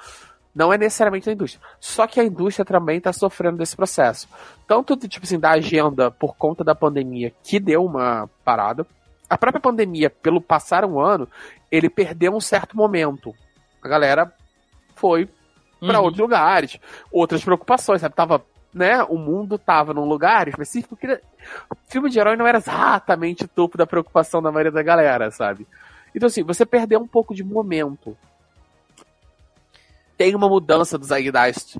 Não 0.55 0.71
é 0.71 0.77
necessariamente 0.77 1.29
a 1.29 1.33
indústria. 1.33 1.61
Só 1.81 2.07
que 2.07 2.19
a 2.19 2.23
indústria 2.23 2.63
também 2.63 2.97
está 2.97 3.11
sofrendo 3.11 3.57
desse 3.57 3.75
processo. 3.75 4.29
Tanto, 4.65 4.95
tipo 4.95 5.25
assim, 5.25 5.37
da 5.37 5.51
agenda 5.51 6.09
por 6.09 6.37
conta 6.37 6.63
da 6.63 6.73
pandemia, 6.73 7.33
que 7.43 7.59
deu 7.59 7.83
uma 7.83 8.29
parada. 8.43 8.87
A 9.29 9.37
própria 9.37 9.59
pandemia, 9.59 10.09
pelo 10.09 10.39
passar 10.39 10.85
um 10.85 10.97
ano, 10.99 11.27
ele 11.69 11.89
perdeu 11.89 12.33
um 12.33 12.39
certo 12.39 12.77
momento. 12.77 13.35
A 13.83 13.87
galera 13.89 14.31
foi 14.95 15.27
para 15.79 15.99
uhum. 15.99 16.05
outros 16.05 16.21
lugares, 16.21 16.79
outras 17.11 17.43
preocupações, 17.43 17.99
sabe? 17.99 18.15
Tava, 18.15 18.43
né? 18.73 19.03
O 19.03 19.17
mundo 19.17 19.57
tava 19.57 19.93
num 19.93 20.05
lugar 20.05 20.47
específico 20.47 20.95
que 20.95 21.19
filme 21.89 22.09
de 22.09 22.17
herói 22.17 22.37
não 22.37 22.47
era 22.47 22.59
exatamente 22.59 23.43
o 23.43 23.47
topo 23.47 23.77
da 23.77 23.85
preocupação 23.85 24.41
da 24.41 24.51
maioria 24.51 24.71
da 24.71 24.81
galera, 24.81 25.29
sabe? 25.31 25.67
Então, 26.15 26.27
assim, 26.27 26.43
você 26.43 26.65
perdeu 26.65 26.99
um 26.99 27.07
pouco 27.07 27.35
de 27.35 27.43
momento 27.43 28.17
tem 30.17 30.35
uma 30.35 30.47
mudança 30.47 30.97
do 30.97 31.05
Zeitgeist 31.05 31.77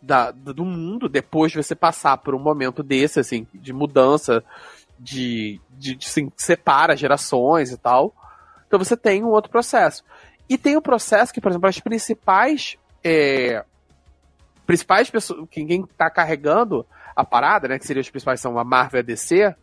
da, 0.00 0.30
do 0.30 0.64
mundo 0.64 1.08
depois 1.08 1.52
de 1.52 1.62
você 1.62 1.74
passar 1.74 2.16
por 2.18 2.34
um 2.34 2.38
momento 2.38 2.82
desse, 2.82 3.20
assim, 3.20 3.46
de 3.54 3.72
mudança, 3.72 4.42
de, 4.98 5.60
de, 5.70 5.94
de 5.94 6.06
assim, 6.06 6.32
separa 6.36 6.96
gerações 6.96 7.70
e 7.70 7.76
tal. 7.76 8.14
Então 8.66 8.78
você 8.78 8.96
tem 8.96 9.22
um 9.22 9.28
outro 9.28 9.50
processo. 9.50 10.04
E 10.48 10.58
tem 10.58 10.76
o 10.76 10.82
processo 10.82 11.32
que, 11.32 11.40
por 11.40 11.50
exemplo, 11.50 11.68
as 11.68 11.78
principais. 11.78 12.76
É, 13.04 13.64
principais 14.66 15.10
pessoas. 15.10 15.46
Quem 15.50 15.82
está 15.82 16.10
carregando 16.10 16.86
a 17.14 17.24
parada, 17.24 17.68
né? 17.68 17.78
Que 17.78 17.86
seriam 17.86 18.00
os 18.00 18.10
principais 18.10 18.40
são 18.40 18.58
a 18.58 18.64
Marvel 18.64 19.00
e 19.00 19.02
a 19.02 19.06
DC. 19.06 19.54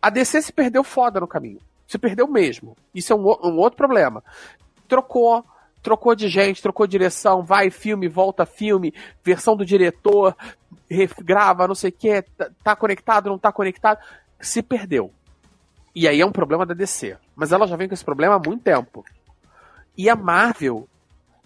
A 0.00 0.10
DC 0.10 0.42
se 0.42 0.52
perdeu 0.52 0.84
foda 0.84 1.18
no 1.18 1.26
caminho. 1.26 1.60
Se 1.86 1.98
perdeu 1.98 2.26
mesmo. 2.26 2.76
Isso 2.94 3.12
é 3.12 3.16
um, 3.16 3.22
um 3.22 3.58
outro 3.58 3.76
problema. 3.76 4.22
Trocou 4.88 5.44
trocou 5.82 6.16
de 6.16 6.26
gente, 6.26 6.60
trocou 6.60 6.84
direção, 6.84 7.44
vai 7.44 7.70
filme, 7.70 8.08
volta 8.08 8.44
filme, 8.44 8.92
versão 9.22 9.56
do 9.56 9.64
diretor, 9.64 10.36
grava, 11.22 11.68
não 11.68 11.76
sei 11.76 11.90
o 11.90 11.92
que, 11.92 12.22
tá, 12.22 12.50
tá 12.64 12.74
conectado, 12.74 13.30
não 13.30 13.38
tá 13.38 13.52
conectado, 13.52 14.00
se 14.40 14.64
perdeu. 14.64 15.12
E 15.94 16.08
aí 16.08 16.20
é 16.20 16.26
um 16.26 16.32
problema 16.32 16.66
da 16.66 16.74
DC. 16.74 17.16
Mas 17.36 17.52
ela 17.52 17.68
já 17.68 17.76
vem 17.76 17.86
com 17.86 17.94
esse 17.94 18.04
problema 18.04 18.34
há 18.34 18.38
muito 18.38 18.64
tempo. 18.64 19.04
E 19.96 20.10
a 20.10 20.16
Marvel, 20.16 20.88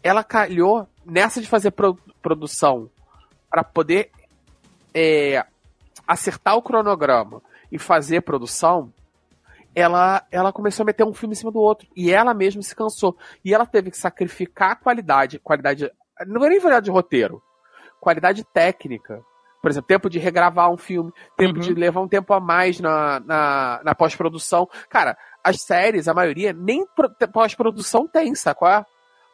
ela 0.02 0.25
calhou 0.25 0.88
nessa 1.04 1.40
de 1.40 1.47
fazer 1.47 1.73
pro, 1.73 1.99
produção 2.23 2.90
para 3.50 3.62
poder 3.62 4.11
é, 4.94 5.44
acertar 6.06 6.56
o 6.56 6.62
cronograma 6.62 7.42
e 7.70 7.78
fazer 7.78 8.23
produção, 8.23 8.92
ela, 9.75 10.27
ela 10.31 10.53
começou 10.53 10.83
a 10.83 10.87
meter 10.87 11.05
um 11.05 11.15
filme 11.15 11.33
em 11.33 11.37
cima 11.37 11.53
do 11.53 11.61
outro. 11.61 11.89
E 11.97 12.11
ela 12.11 12.35
mesma 12.35 12.62
se 12.62 12.75
cansou. 12.75 13.17
E 13.45 13.55
ela 13.55 13.67
teve 13.67 13.91
que 13.91 13.97
sacrificar 13.97 14.73
a 14.73 14.77
qualidade, 14.77 15.39
qualidade. 15.39 15.91
Não 16.27 16.45
é 16.45 16.49
nem 16.49 16.61
qualidade 16.61 16.85
de 16.85 16.91
roteiro, 16.91 17.43
qualidade 18.00 18.45
técnica. 18.45 19.23
Por 19.62 19.71
exemplo, 19.71 19.89
tempo 19.89 20.09
de 20.09 20.19
regravar 20.19 20.73
um 20.73 20.77
filme, 20.77 21.12
tempo 21.37 21.57
uhum. 21.57 21.61
de 21.61 21.75
levar 21.75 22.00
um 22.00 22.09
tempo 22.09 22.33
a 22.33 22.41
mais 22.41 22.81
na, 22.81 23.21
na, 23.21 23.81
na 23.85 23.95
pós-produção. 23.95 24.67
Cara, 24.89 25.17
as 25.45 25.61
séries, 25.61 26.09
a 26.09 26.15
maioria, 26.15 26.53
nem 26.53 26.87
pós-produção 27.33 28.09
tem, 28.09 28.35
sacou? 28.35 28.69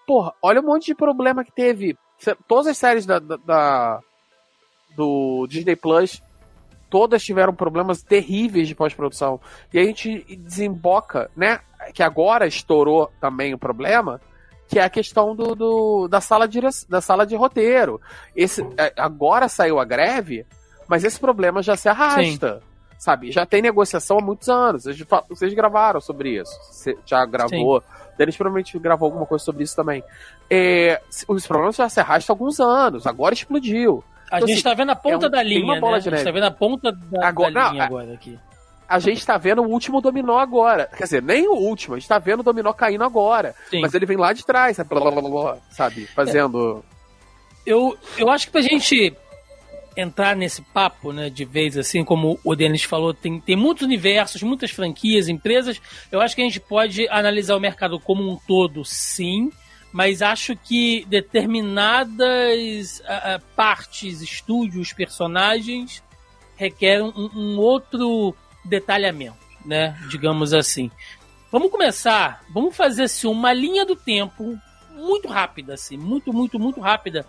Porra, 0.05 0.33
olha 0.43 0.61
o 0.61 0.65
monte 0.65 0.87
de 0.87 0.95
problema 0.95 1.45
que 1.45 1.53
teve. 1.53 1.97
Todas 2.49 2.67
as 2.67 2.79
séries 2.79 3.07
da, 3.07 3.19
da, 3.19 3.37
da 3.37 4.01
do 4.97 5.47
Disney 5.49 5.77
Plus 5.77 6.23
todas 6.89 7.23
tiveram 7.23 7.55
problemas 7.55 8.03
terríveis 8.03 8.69
de 8.69 8.75
pós-produção. 8.75 9.41
E 9.73 9.79
a 9.79 9.85
gente 9.85 10.25
desemboca, 10.37 11.31
né? 11.37 11.61
Que 11.93 12.03
agora 12.03 12.47
estourou 12.47 13.11
também 13.21 13.55
o 13.55 13.59
problema, 13.59 14.21
que 14.69 14.79
é 14.79 14.85
a 14.85 14.91
questão 14.91 15.35
do, 15.35 15.55
do 15.55 16.09
da, 16.09 16.21
sala 16.21 16.49
de, 16.49 16.61
da 16.89 17.01
sala 17.01 17.27
de 17.27 17.37
roteiro. 17.37 18.01
Esse, 18.35 18.63
é, 18.77 18.93
agora 18.97 19.49
saiu 19.49 19.79
a 19.79 19.85
greve, 19.85 20.47
mas 20.89 21.05
esse 21.05 21.19
problema 21.19 21.63
já 21.63 21.77
se 21.77 21.89
arrasta. 21.89 22.61
Sim. 22.61 22.67
Sabe? 22.99 23.31
Já 23.31 23.45
tem 23.45 23.61
negociação 23.61 24.19
há 24.19 24.23
muitos 24.23 24.49
anos. 24.49 24.85
Vocês, 24.85 25.05
vocês 25.29 25.55
gravaram 25.55 26.01
sobre 26.01 26.41
isso. 26.41 26.53
Você 26.63 26.97
já 27.05 27.25
gravou. 27.27 27.81
Sim. 27.81 27.87
Denis 28.17 28.37
provavelmente 28.37 28.79
gravou 28.79 29.07
alguma 29.07 29.27
coisa 29.27 29.45
sobre 29.45 29.65
isso 29.65 29.77
também. 29.77 30.03
É, 30.49 31.01
os 31.29 31.47
problemas 31.47 31.77
já 31.77 31.89
se 31.91 32.01
arrastam 32.01 32.33
há 32.33 32.35
alguns 32.35 32.59
anos. 32.59 33.07
Agora 33.07 33.35
explodiu. 33.35 34.03
A 34.31 34.37
então, 34.37 34.49
gente 34.49 34.57
assim, 34.57 34.63
tá 34.65 34.75
vendo 34.75 34.91
a 34.91 34.97
ponta 34.97 35.27
é 35.27 35.29
um, 35.29 35.31
da 35.31 35.43
linha, 35.43 35.81
né? 35.81 35.89
A 35.89 36.01
gente 36.01 36.25
tá 36.25 36.31
vendo 36.31 36.45
a 36.45 36.51
ponta 36.51 36.93
da, 36.93 37.29
agora, 37.29 37.53
da 37.53 37.71
linha 37.71 37.79
não, 37.79 37.87
agora 37.87 38.13
aqui. 38.13 38.39
A 38.89 38.99
gente 38.99 39.25
tá 39.25 39.37
vendo 39.37 39.63
o 39.63 39.69
último 39.69 40.01
dominó 40.01 40.39
agora. 40.39 40.89
Quer 40.97 41.05
dizer, 41.05 41.23
nem 41.23 41.49
o 41.49 41.55
último, 41.55 41.95
a 41.95 41.99
gente 41.99 42.09
tá 42.09 42.19
vendo 42.19 42.41
o 42.41 42.43
dominó 42.43 42.73
caindo 42.73 43.05
agora. 43.05 43.55
Sim. 43.71 43.81
Mas 43.81 43.95
ele 43.95 44.07
vem 44.07 44.17
lá 44.17 44.33
de 44.33 44.45
trás, 44.45 44.77
sabe? 44.77 44.89
Blá, 44.89 45.11
blá, 45.11 45.23
blá, 45.23 45.59
sabe? 45.71 46.07
Fazendo. 46.07 46.85
É. 47.67 47.73
Eu, 47.73 47.97
eu 48.17 48.31
acho 48.31 48.47
que 48.47 48.53
pra 48.53 48.61
gente 48.61 49.17
entrar 49.97 50.37
nesse 50.37 50.63
papo, 50.63 51.13
né, 51.13 51.31
de 51.31 51.45
vez, 51.45 51.77
assim 51.77 52.05
como 52.05 52.39
o 52.45 52.55
Denis 52.55 52.85
falou, 52.85 53.15
tem, 53.15 53.41
tem 53.41 53.57
muitos 53.57 53.83
universos, 53.85 54.43
muitas 54.43 54.71
franquias, 54.71 55.29
empresas. 55.29 55.81
Eu 56.13 56.21
acho 56.21 56.37
que 56.37 56.43
a 56.43 56.45
gente 56.45 56.61
pode 56.61 57.09
analisar 57.09 57.57
o 57.57 57.61
mercado 57.61 57.99
como 57.99 58.29
um 58.29 58.37
todo, 58.47 58.85
sim 58.85 59.51
mas 59.93 60.21
acho 60.23 60.57
que 60.57 61.05
determinadas 61.09 63.01
uh, 63.01 63.43
partes, 63.55 64.21
estúdios, 64.21 64.93
personagens 64.93 66.03
requerem 66.57 67.05
um, 67.05 67.31
um, 67.35 67.59
outro 67.59 68.35
detalhamento, 68.65 69.39
né? 69.65 69.99
Digamos 70.09 70.53
assim. 70.53 70.91
Vamos 71.51 71.71
começar, 71.71 72.43
vamos 72.51 72.77
fazer 72.77 73.05
assim, 73.05 73.27
uma 73.27 73.53
linha 73.53 73.87
do 73.87 73.97
tempo 73.97 74.59
muito 74.91 75.29
rápida, 75.29 75.75
assim, 75.75 75.97
muito, 75.97 76.33
muito, 76.33 76.59
muito 76.59 76.81
rápida, 76.81 77.27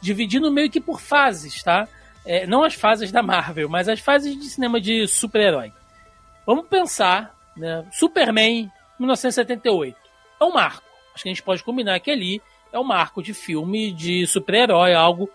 dividindo 0.00 0.50
meio 0.50 0.70
que 0.70 0.80
por 0.80 1.00
fases, 1.00 1.62
tá? 1.62 1.86
É, 2.24 2.46
não 2.46 2.62
as 2.62 2.74
fases 2.74 3.10
da 3.10 3.22
Marvel, 3.22 3.68
mas 3.68 3.88
as 3.88 4.00
fases 4.00 4.38
de 4.38 4.44
cinema 4.44 4.80
de 4.80 5.06
super-herói. 5.06 5.72
Vamos 6.44 6.66
pensar, 6.68 7.34
né? 7.56 7.86
Superman, 7.92 8.70
1978. 8.98 9.96
É 10.40 10.44
um 10.44 10.52
marco 10.52 10.89
acho 11.14 11.22
que 11.22 11.28
a 11.28 11.32
gente 11.32 11.42
pode 11.42 11.62
combinar 11.62 11.98
que 12.00 12.10
ali 12.10 12.42
é 12.72 12.78
um 12.78 12.84
marco 12.84 13.22
de 13.22 13.34
filme 13.34 13.92
de 13.92 14.26
super-herói, 14.26 14.94
algo 14.94 15.28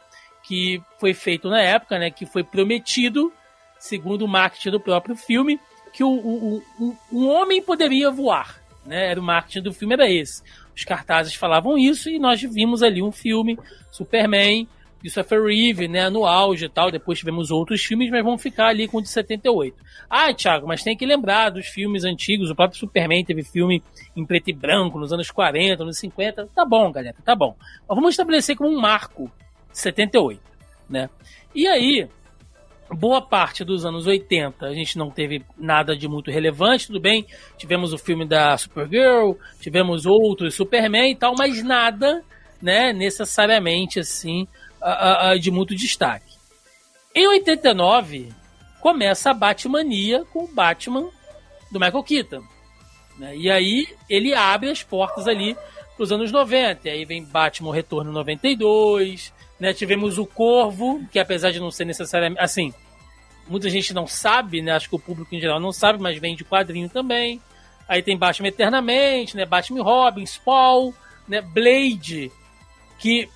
que 0.44 0.82
foi 1.00 1.14
feito 1.14 1.50
na 1.50 1.62
época, 1.62 1.98
né? 1.98 2.10
Que 2.10 2.26
foi 2.26 2.44
prometido, 2.44 3.34
segundo 3.80 4.24
o 4.24 4.28
marketing 4.28 4.72
do 4.72 4.80
próprio 4.80 5.16
filme, 5.16 5.60
que 5.92 6.04
o, 6.04 6.10
o, 6.10 6.64
o, 6.80 6.98
um 7.12 7.28
homem 7.28 7.62
poderia 7.62 8.12
voar. 8.12 8.62
Né? 8.86 9.12
Era 9.12 9.20
o 9.20 9.24
marketing 9.24 9.62
do 9.62 9.74
filme, 9.74 9.94
era 9.94 10.10
esse. 10.10 10.44
Os 10.76 10.84
cartazes 10.84 11.34
falavam 11.34 11.78
isso 11.78 12.10
e 12.10 12.20
nós 12.20 12.42
vimos 12.42 12.84
ali 12.84 13.02
um 13.02 13.12
filme, 13.12 13.58
Superman, 13.92 14.68
Christopher 15.06 15.44
Reeve, 15.44 15.88
né, 15.88 16.10
no 16.10 16.26
auge 16.26 16.66
e 16.66 16.70
tal. 16.70 16.90
Depois 16.90 17.20
tivemos 17.20 17.52
outros 17.52 17.84
filmes, 17.84 18.10
mas 18.10 18.24
vamos 18.24 18.42
ficar 18.42 18.70
ali 18.70 18.88
com 18.88 18.98
o 18.98 19.02
de 19.02 19.10
78. 19.10 19.78
Ah, 20.10 20.34
Thiago, 20.34 20.68
mas 20.68 20.84
tem 20.84 20.98
que 20.98 21.06
lembrar 21.06 21.52
dos 21.52 21.68
filmes 21.68 22.04
antigos. 22.04 22.50
O 22.50 22.56
próprio 22.56 22.80
Superman 22.80 23.24
teve 23.24 23.44
filme 23.44 23.84
em 24.16 24.26
preto 24.26 24.50
e 24.50 24.54
branco 24.54 25.00
nos 25.00 25.14
anos 25.14 25.30
40, 25.30 25.84
anos 25.84 26.00
50. 26.00 26.50
Tá 26.56 26.66
bom, 26.66 26.92
galera, 26.92 27.16
tá 27.24 27.36
bom. 27.36 27.56
Mas 27.88 27.96
vamos 27.96 28.14
estabelecer 28.14 28.56
como 28.56 28.72
um 28.72 28.82
marco 28.82 29.32
78, 29.72 30.42
né? 30.90 31.08
E 31.54 31.68
aí, 31.68 32.08
boa 32.90 33.22
parte 33.22 33.64
dos 33.64 33.86
anos 33.86 34.08
80 34.08 34.66
a 34.66 34.74
gente 34.74 34.98
não 34.98 35.12
teve 35.12 35.46
nada 35.56 35.96
de 35.96 36.08
muito 36.08 36.32
relevante, 36.32 36.88
tudo 36.88 37.00
bem. 37.00 37.28
Tivemos 37.58 37.94
o 37.94 37.98
filme 38.00 38.26
da 38.26 38.58
Supergirl, 38.58 39.34
tivemos 39.60 40.08
outros 40.08 40.56
Superman 40.56 41.12
e 41.12 41.16
tal, 41.16 41.36
mas 41.38 41.64
nada, 41.64 42.24
né, 42.60 42.92
necessariamente 42.92 44.00
assim 44.00 44.48
a, 44.92 45.30
a, 45.30 45.38
de 45.38 45.50
muito 45.52 45.76
destaque. 45.76 46.36
Em 47.14 47.28
89, 47.28 48.32
começa 48.80 49.32
a 49.32 49.34
Batmania 49.34 50.24
com 50.26 50.44
o 50.44 50.48
Batman 50.48 51.10
do 51.72 51.80
Michael 51.80 52.04
Keaton. 52.04 52.44
Né? 53.18 53.36
E 53.36 53.50
aí 53.50 53.88
ele 54.10 54.34
abre 54.34 54.70
as 54.70 54.84
portas 54.84 55.28
ali 55.28 55.56
para 55.96 56.04
os 56.04 56.12
anos 56.12 56.32
90. 56.32 56.88
E 56.88 56.92
aí 56.92 57.06
vem 57.06 57.24
Batman 57.24 57.74
Retorno 57.74 58.12
92. 58.12 59.34
Né? 59.60 59.74
Tivemos 59.74 60.18
o 60.18 60.26
Corvo, 60.26 61.06
que 61.12 61.20
apesar 61.20 61.52
de 61.52 61.60
não 61.60 61.72
ser 61.72 61.86
necessariamente. 61.86 62.42
Assim, 62.42 62.74
muita 63.48 63.70
gente 63.70 63.94
não 63.94 64.06
sabe, 64.06 64.62
né? 64.62 64.74
Acho 64.74 64.90
que 64.90 64.96
o 64.96 65.00
público 65.00 65.34
em 65.34 65.40
geral 65.40 65.60
não 65.60 65.72
sabe, 65.72 66.02
mas 66.02 66.18
vem 66.18 66.36
de 66.36 66.44
quadrinho 66.44 66.90
também. 66.90 67.42
Aí 67.88 68.02
tem 68.02 68.18
Batman 68.18 68.50
Eternamente, 68.50 69.38
né? 69.38 69.46
Batman 69.46 69.84
Robin, 69.84 70.26
Spawn, 70.26 70.92
né? 71.28 71.42
Blade, 71.42 72.32
que 73.00 73.30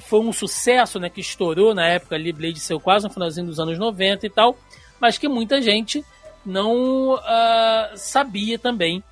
foi 0.00 0.20
um 0.20 0.32
sucesso, 0.32 0.98
né? 0.98 1.08
Que 1.08 1.20
estourou 1.20 1.74
na 1.74 1.86
época 1.86 2.14
ali, 2.14 2.32
Blade 2.32 2.60
saiu 2.60 2.80
quase 2.80 3.06
no 3.06 3.12
finalzinho 3.12 3.46
dos 3.46 3.58
anos 3.58 3.78
90 3.78 4.26
e 4.26 4.30
tal, 4.30 4.56
mas 5.00 5.18
que 5.18 5.28
muita 5.28 5.60
gente 5.60 6.04
não 6.44 7.14
uh, 7.14 7.96
sabia 7.96 8.58
também 8.58 9.02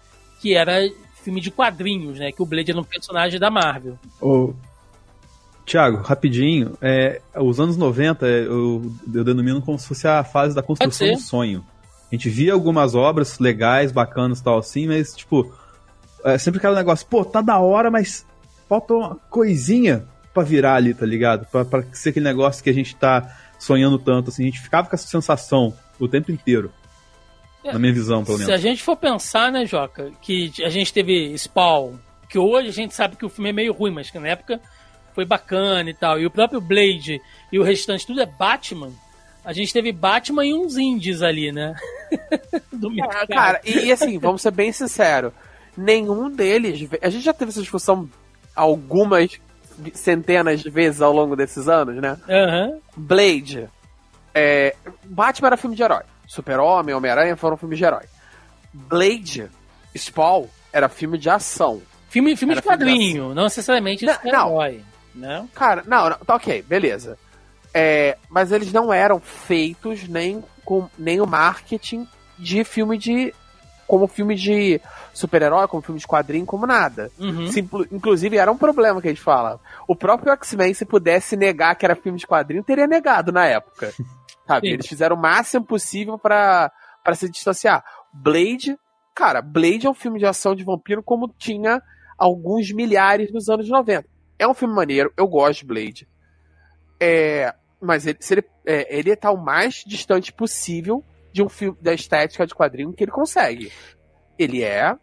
que 0.40 0.54
era 0.54 0.88
filme 1.22 1.40
de 1.40 1.50
quadrinhos, 1.50 2.18
né? 2.18 2.32
Que 2.32 2.42
o 2.42 2.46
Blade 2.46 2.70
era 2.70 2.80
um 2.80 2.84
personagem 2.84 3.38
da 3.38 3.50
Marvel. 3.50 3.98
Ô, 4.20 4.54
Tiago, 5.64 5.98
rapidinho, 5.98 6.76
é, 6.80 7.20
os 7.36 7.60
anos 7.60 7.76
90 7.76 8.26
eu, 8.26 8.90
eu 9.12 9.24
denomino 9.24 9.60
como 9.60 9.78
se 9.78 9.86
fosse 9.86 10.08
a 10.08 10.24
fase 10.24 10.54
da 10.54 10.62
construção 10.62 11.12
do 11.12 11.18
sonho. 11.18 11.64
A 12.10 12.14
gente 12.14 12.30
via 12.30 12.54
algumas 12.54 12.94
obras 12.94 13.38
legais, 13.38 13.92
bacanas 13.92 14.38
e 14.38 14.44
tal 14.44 14.58
assim, 14.58 14.86
mas, 14.86 15.14
tipo, 15.14 15.52
é 16.24 16.38
sempre 16.38 16.58
aquele 16.58 16.74
negócio, 16.74 17.06
pô, 17.06 17.22
tá 17.24 17.42
da 17.42 17.58
hora, 17.58 17.90
mas 17.90 18.24
falta 18.66 18.94
uma 18.94 19.16
coisinha 19.28 20.06
pra 20.38 20.44
virar 20.44 20.74
ali, 20.76 20.94
tá 20.94 21.04
ligado? 21.04 21.46
Pra, 21.46 21.64
pra 21.64 21.82
ser 21.92 22.10
aquele 22.10 22.24
negócio 22.24 22.62
que 22.62 22.70
a 22.70 22.74
gente 22.74 22.94
tá 22.94 23.36
sonhando 23.58 23.98
tanto, 23.98 24.30
assim, 24.30 24.44
a 24.44 24.46
gente 24.46 24.60
ficava 24.60 24.88
com 24.88 24.94
essa 24.94 25.08
sensação 25.08 25.74
o 25.98 26.06
tempo 26.06 26.30
inteiro. 26.30 26.72
É, 27.64 27.72
na 27.72 27.78
minha 27.78 27.92
visão, 27.92 28.24
pelo 28.24 28.38
menos. 28.38 28.46
Se 28.46 28.52
a 28.52 28.56
gente 28.56 28.82
for 28.82 28.96
pensar, 28.96 29.50
né, 29.50 29.66
Joca, 29.66 30.12
que 30.22 30.52
a 30.64 30.68
gente 30.68 30.92
teve 30.92 31.36
Spawn, 31.36 31.94
que 32.28 32.38
hoje 32.38 32.68
a 32.68 32.72
gente 32.72 32.94
sabe 32.94 33.16
que 33.16 33.26
o 33.26 33.28
filme 33.28 33.50
é 33.50 33.52
meio 33.52 33.72
ruim, 33.72 33.90
mas 33.90 34.10
que 34.10 34.18
na 34.18 34.28
época 34.28 34.60
foi 35.12 35.24
bacana 35.24 35.90
e 35.90 35.94
tal, 35.94 36.20
e 36.20 36.26
o 36.26 36.30
próprio 36.30 36.60
Blade 36.60 37.20
e 37.50 37.58
o 37.58 37.64
restante 37.64 38.06
tudo 38.06 38.20
é 38.20 38.26
Batman, 38.26 38.92
a 39.44 39.52
gente 39.52 39.72
teve 39.72 39.90
Batman 39.90 40.46
e 40.46 40.54
uns 40.54 40.76
indies 40.76 41.20
ali, 41.20 41.50
né? 41.50 41.74
Do 42.72 42.92
é, 42.92 43.26
cara, 43.26 43.60
e, 43.64 43.86
e, 43.86 43.92
assim, 43.92 44.18
vamos 44.18 44.40
ser 44.40 44.52
bem 44.52 44.70
sinceros, 44.70 45.32
nenhum 45.76 46.30
deles. 46.30 46.88
A 47.02 47.10
gente 47.10 47.24
já 47.24 47.32
teve 47.32 47.50
essa 47.50 47.60
discussão 47.60 48.08
algumas 48.54 49.40
centenas 49.94 50.60
de 50.60 50.70
vezes 50.70 51.00
ao 51.00 51.12
longo 51.12 51.36
desses 51.36 51.68
anos, 51.68 51.96
né? 51.96 52.16
Uhum. 52.28 52.80
Blade. 52.96 53.68
É, 54.34 54.74
Batman 55.04 55.48
era 55.48 55.56
filme 55.56 55.76
de 55.76 55.82
herói. 55.82 56.02
Super-Homem, 56.26 56.94
Homem-Aranha 56.94 57.36
foram 57.36 57.56
filmes 57.56 57.78
de 57.78 57.84
herói. 57.84 58.04
Blade, 58.72 59.48
Spawn, 59.96 60.46
era 60.72 60.88
filme 60.88 61.18
de 61.18 61.30
ação. 61.30 61.80
Filme, 62.08 62.36
filme 62.36 62.54
de 62.54 62.62
quadrinho, 62.62 63.30
de 63.30 63.34
não 63.34 63.44
necessariamente 63.44 64.06
super-herói. 64.06 64.82
Não. 65.14 65.46
Cara, 65.48 65.82
não, 65.86 66.10
não, 66.10 66.18
tá 66.18 66.36
ok, 66.36 66.62
beleza. 66.62 67.18
É, 67.74 68.16
mas 68.30 68.52
eles 68.52 68.72
não 68.72 68.92
eram 68.92 69.20
feitos 69.20 70.08
nem 70.08 70.42
com 70.64 70.88
nem 70.98 71.20
o 71.20 71.26
marketing 71.26 72.06
de 72.38 72.64
filme 72.64 72.96
de. 72.96 73.34
Como 73.88 74.06
filme 74.06 74.34
de 74.34 74.78
super-herói, 75.14 75.66
como 75.66 75.82
filme 75.82 75.98
de 75.98 76.06
quadrinho, 76.06 76.44
como 76.44 76.66
nada. 76.66 77.10
Uhum. 77.18 77.48
Inclusive, 77.90 78.36
era 78.36 78.52
um 78.52 78.58
problema 78.58 79.00
que 79.00 79.08
a 79.08 79.10
gente 79.10 79.22
fala. 79.22 79.58
O 79.88 79.96
próprio 79.96 80.30
X-Men, 80.34 80.74
se 80.74 80.84
pudesse 80.84 81.36
negar 81.36 81.74
que 81.74 81.86
era 81.86 81.96
filme 81.96 82.18
de 82.18 82.26
quadrinho, 82.26 82.62
teria 82.62 82.86
negado 82.86 83.32
na 83.32 83.46
época. 83.46 83.92
Sabe? 84.46 84.68
Eles 84.68 84.86
fizeram 84.86 85.16
o 85.16 85.20
máximo 85.20 85.64
possível 85.64 86.18
para 86.18 86.70
se 87.14 87.30
distanciar. 87.30 87.82
Blade, 88.12 88.78
cara, 89.14 89.40
Blade 89.40 89.86
é 89.86 89.90
um 89.90 89.94
filme 89.94 90.18
de 90.18 90.26
ação 90.26 90.54
de 90.54 90.64
vampiro 90.64 91.02
como 91.02 91.32
tinha 91.38 91.82
alguns 92.18 92.70
milhares 92.72 93.32
nos 93.32 93.48
anos 93.48 93.68
90. 93.70 94.06
É 94.38 94.46
um 94.46 94.54
filme 94.54 94.74
maneiro, 94.74 95.12
eu 95.16 95.26
gosto 95.26 95.60
de 95.60 95.66
Blade. 95.66 96.08
É, 97.00 97.54
mas 97.80 98.06
ele, 98.06 98.18
ele, 98.30 98.44
é, 98.66 98.98
ele 98.98 99.16
tá 99.16 99.30
o 99.30 99.42
mais 99.42 99.82
distante 99.86 100.32
possível 100.32 101.02
de 101.38 101.42
um 101.42 101.48
filme 101.48 101.78
da 101.80 101.94
estética 101.94 102.44
de 102.44 102.54
quadrinho 102.54 102.92
que 102.92 103.04
ele 103.04 103.12
consegue. 103.12 103.72
Ele 104.36 104.64
é. 104.64 104.94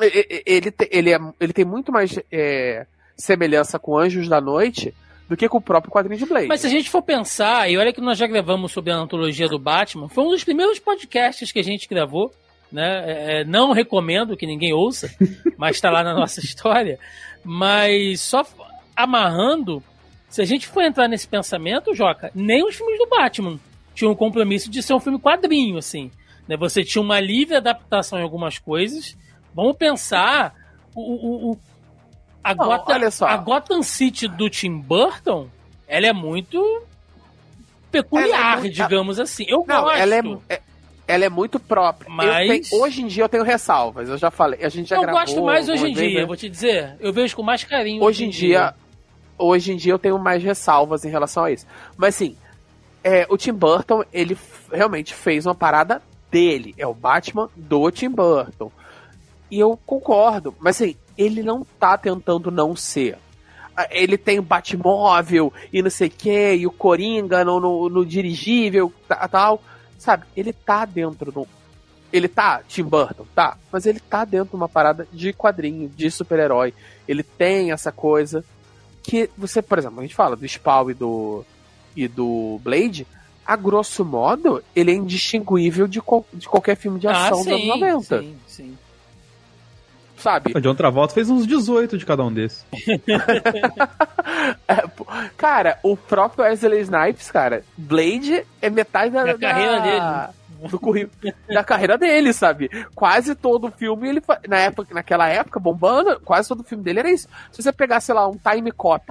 Ele, 0.00 0.74
ele, 0.90 1.12
é, 1.12 1.18
ele 1.40 1.52
tem 1.52 1.64
muito 1.64 1.92
mais 1.92 2.18
é, 2.32 2.86
semelhança 3.16 3.78
com 3.78 3.96
Anjos 3.96 4.28
da 4.28 4.40
Noite 4.40 4.92
do 5.28 5.36
que 5.36 5.48
com 5.48 5.58
o 5.58 5.62
próprio 5.62 5.92
quadrinho 5.92 6.18
de 6.18 6.26
Blade. 6.26 6.48
Mas 6.48 6.62
se 6.62 6.66
a 6.66 6.70
gente 6.70 6.90
for 6.90 7.02
pensar, 7.02 7.70
e 7.70 7.76
olha 7.76 7.92
que 7.92 8.00
nós 8.00 8.18
já 8.18 8.26
gravamos 8.26 8.72
sobre 8.72 8.90
a 8.90 8.96
antologia 8.96 9.48
do 9.48 9.58
Batman, 9.58 10.08
foi 10.08 10.24
um 10.24 10.30
dos 10.30 10.42
primeiros 10.42 10.78
podcasts 10.78 11.52
que 11.52 11.58
a 11.60 11.64
gente 11.64 11.88
gravou. 11.88 12.32
Né? 12.72 13.04
É, 13.06 13.40
é 13.40 13.44
não 13.44 13.72
recomendo 13.72 14.36
que 14.36 14.46
ninguém 14.46 14.72
ouça, 14.72 15.10
mas 15.56 15.76
está 15.76 15.90
lá 15.90 16.02
na 16.02 16.14
nossa 16.14 16.40
história. 16.40 16.98
Mas 17.44 18.20
só 18.20 18.44
amarrando, 18.96 19.82
se 20.28 20.42
a 20.42 20.44
gente 20.44 20.66
for 20.66 20.82
entrar 20.82 21.06
nesse 21.06 21.28
pensamento, 21.28 21.94
Joca, 21.94 22.32
nem 22.34 22.64
os 22.64 22.74
filmes 22.74 22.98
do 22.98 23.06
Batman 23.06 23.60
tinham 23.98 24.12
o 24.12 24.16
compromisso 24.16 24.70
de 24.70 24.80
ser 24.80 24.94
um 24.94 25.00
filme 25.00 25.18
quadrinho, 25.18 25.76
assim. 25.76 26.10
Né? 26.46 26.56
Você 26.56 26.84
tinha 26.84 27.02
uma 27.02 27.18
livre 27.18 27.56
adaptação 27.56 28.18
em 28.18 28.22
algumas 28.22 28.56
coisas. 28.56 29.16
Vamos 29.52 29.76
pensar 29.76 30.54
o, 30.94 31.00
o, 31.00 31.50
o 31.50 31.58
a, 32.44 32.54
Não, 32.54 32.66
Gotham, 32.66 32.94
olha 32.94 33.10
só. 33.10 33.26
a 33.26 33.36
Gotham 33.36 33.82
City 33.82 34.28
do 34.28 34.48
Tim 34.48 34.78
Burton, 34.78 35.48
ela 35.88 36.06
é 36.06 36.12
muito 36.12 36.82
peculiar, 37.90 38.58
é 38.58 38.60
muito... 38.60 38.74
digamos 38.74 39.18
assim. 39.18 39.44
Eu 39.48 39.64
Não, 39.66 39.82
gosto. 39.82 39.98
Ela 39.98 40.14
é, 40.14 40.20
é, 40.48 40.60
ela 41.08 41.24
é 41.24 41.28
muito 41.28 41.58
própria. 41.58 42.08
Mas... 42.08 42.68
Tenho, 42.68 42.82
hoje 42.82 43.02
em 43.02 43.08
dia 43.08 43.24
eu 43.24 43.28
tenho 43.28 43.42
ressalvas, 43.42 44.08
eu 44.08 44.16
já 44.16 44.30
falei, 44.30 44.64
a 44.64 44.68
gente 44.68 44.88
já 44.88 44.96
eu 44.96 45.02
gravou. 45.02 45.20
Eu 45.20 45.26
gosto 45.26 45.44
mais 45.44 45.68
hoje 45.68 45.88
em 45.88 45.92
dia, 45.92 46.20
né? 46.20 46.26
vou 46.26 46.36
te 46.36 46.48
dizer. 46.48 46.96
Eu 47.00 47.12
vejo 47.12 47.34
com 47.34 47.42
mais 47.42 47.64
carinho. 47.64 48.00
Hoje 48.00 48.24
em 48.24 48.30
dia, 48.30 48.48
dia 48.48 48.74
hoje 49.36 49.72
em 49.72 49.76
dia 49.76 49.92
eu 49.92 49.98
tenho 49.98 50.18
mais 50.20 50.40
ressalvas 50.42 51.04
em 51.04 51.10
relação 51.10 51.44
a 51.44 51.50
isso. 51.50 51.66
Mas 51.96 52.14
assim, 52.14 52.36
é, 53.02 53.26
o 53.28 53.36
Tim 53.36 53.52
Burton, 53.52 54.04
ele 54.12 54.36
realmente 54.72 55.14
fez 55.14 55.46
uma 55.46 55.54
parada 55.54 56.02
dele. 56.30 56.74
É 56.76 56.86
o 56.86 56.94
Batman 56.94 57.48
do 57.56 57.90
Tim 57.90 58.10
Burton. 58.10 58.70
E 59.50 59.58
eu 59.58 59.78
concordo. 59.86 60.54
Mas 60.58 60.80
assim, 60.80 60.96
ele 61.16 61.42
não 61.42 61.64
tá 61.78 61.96
tentando 61.96 62.50
não 62.50 62.76
ser. 62.76 63.18
Ah, 63.76 63.86
ele 63.90 64.18
tem 64.18 64.38
o 64.38 64.42
Batmóvel 64.42 65.52
e 65.72 65.82
não 65.82 65.90
sei 65.90 66.08
o 66.08 66.10
que, 66.10 66.54
e 66.54 66.66
o 66.66 66.70
Coringa 66.70 67.44
no, 67.44 67.60
no, 67.60 67.88
no 67.88 68.04
dirigível 68.04 68.92
tal. 69.30 69.62
Sabe? 69.98 70.26
Ele 70.36 70.52
tá 70.52 70.84
dentro 70.84 71.32
do. 71.32 71.46
Ele 72.12 72.28
tá, 72.28 72.62
Tim 72.66 72.84
Burton, 72.84 73.26
tá. 73.34 73.56
Mas 73.70 73.84
ele 73.84 74.00
tá 74.00 74.24
dentro 74.24 74.50
de 74.50 74.56
uma 74.56 74.68
parada 74.68 75.06
de 75.12 75.32
quadrinho, 75.32 75.88
de 75.88 76.10
super-herói. 76.10 76.72
Ele 77.06 77.22
tem 77.22 77.70
essa 77.70 77.92
coisa 77.92 78.44
que 79.02 79.30
você, 79.36 79.60
por 79.60 79.78
exemplo, 79.78 79.98
a 80.00 80.02
gente 80.02 80.14
fala 80.14 80.36
do 80.36 80.46
Spawn 80.46 80.90
e 80.90 80.94
do, 80.94 81.44
e 82.04 82.08
do 82.08 82.60
Blade, 82.62 83.06
a 83.44 83.56
grosso 83.56 84.04
modo, 84.04 84.62
ele 84.74 84.92
é 84.92 84.94
indistinguível 84.94 85.88
de, 85.88 86.00
de 86.34 86.48
qualquer 86.48 86.76
filme 86.76 87.00
de 87.00 87.08
ah, 87.08 87.26
ação 87.26 87.40
ah, 87.40 87.44
sim, 87.44 87.50
dos 87.50 87.60
anos 87.60 87.80
90. 87.80 88.20
Sim, 88.20 88.36
sim. 88.46 88.78
Sabe? 90.16 90.52
O 90.54 90.60
John 90.60 90.74
Travolta 90.74 91.14
fez 91.14 91.30
uns 91.30 91.46
18 91.46 91.96
de 91.96 92.04
cada 92.04 92.24
um 92.24 92.32
desses. 92.32 92.66
é, 94.66 94.84
cara, 95.36 95.78
o 95.82 95.96
próprio 95.96 96.44
Wesley 96.44 96.80
Snipes, 96.80 97.30
cara, 97.30 97.64
Blade 97.76 98.44
é 98.60 98.68
metade 98.68 99.12
da, 99.12 99.24
da 99.24 99.38
carreira 99.38 99.80
dele 99.80 100.28
do 100.66 100.78
currículo 100.78 101.32
da 101.48 101.62
carreira 101.62 101.96
dele, 101.96 102.32
sabe? 102.32 102.68
Quase 102.94 103.34
todo 103.34 103.70
filme 103.70 104.08
ele 104.08 104.22
na 104.48 104.58
época, 104.58 104.92
naquela 104.92 105.28
época 105.28 105.60
bombando, 105.60 106.18
quase 106.20 106.48
todo 106.48 106.64
filme 106.64 106.82
dele 106.82 106.98
era 106.98 107.10
isso. 107.10 107.28
Se 107.52 107.62
você 107.62 107.72
pegar, 107.72 108.00
sei 108.00 108.14
lá, 108.14 108.26
um 108.26 108.36
Time 108.36 108.72
Cop, 108.72 109.04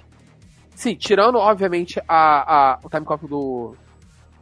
sim, 0.78 0.96
tirando 0.96 1.40
obviamente 1.40 2.00
a, 2.08 2.74
a 2.74 2.80
o 2.84 2.90
Time 2.90 3.04
Cop 3.04 3.28
do 3.28 3.76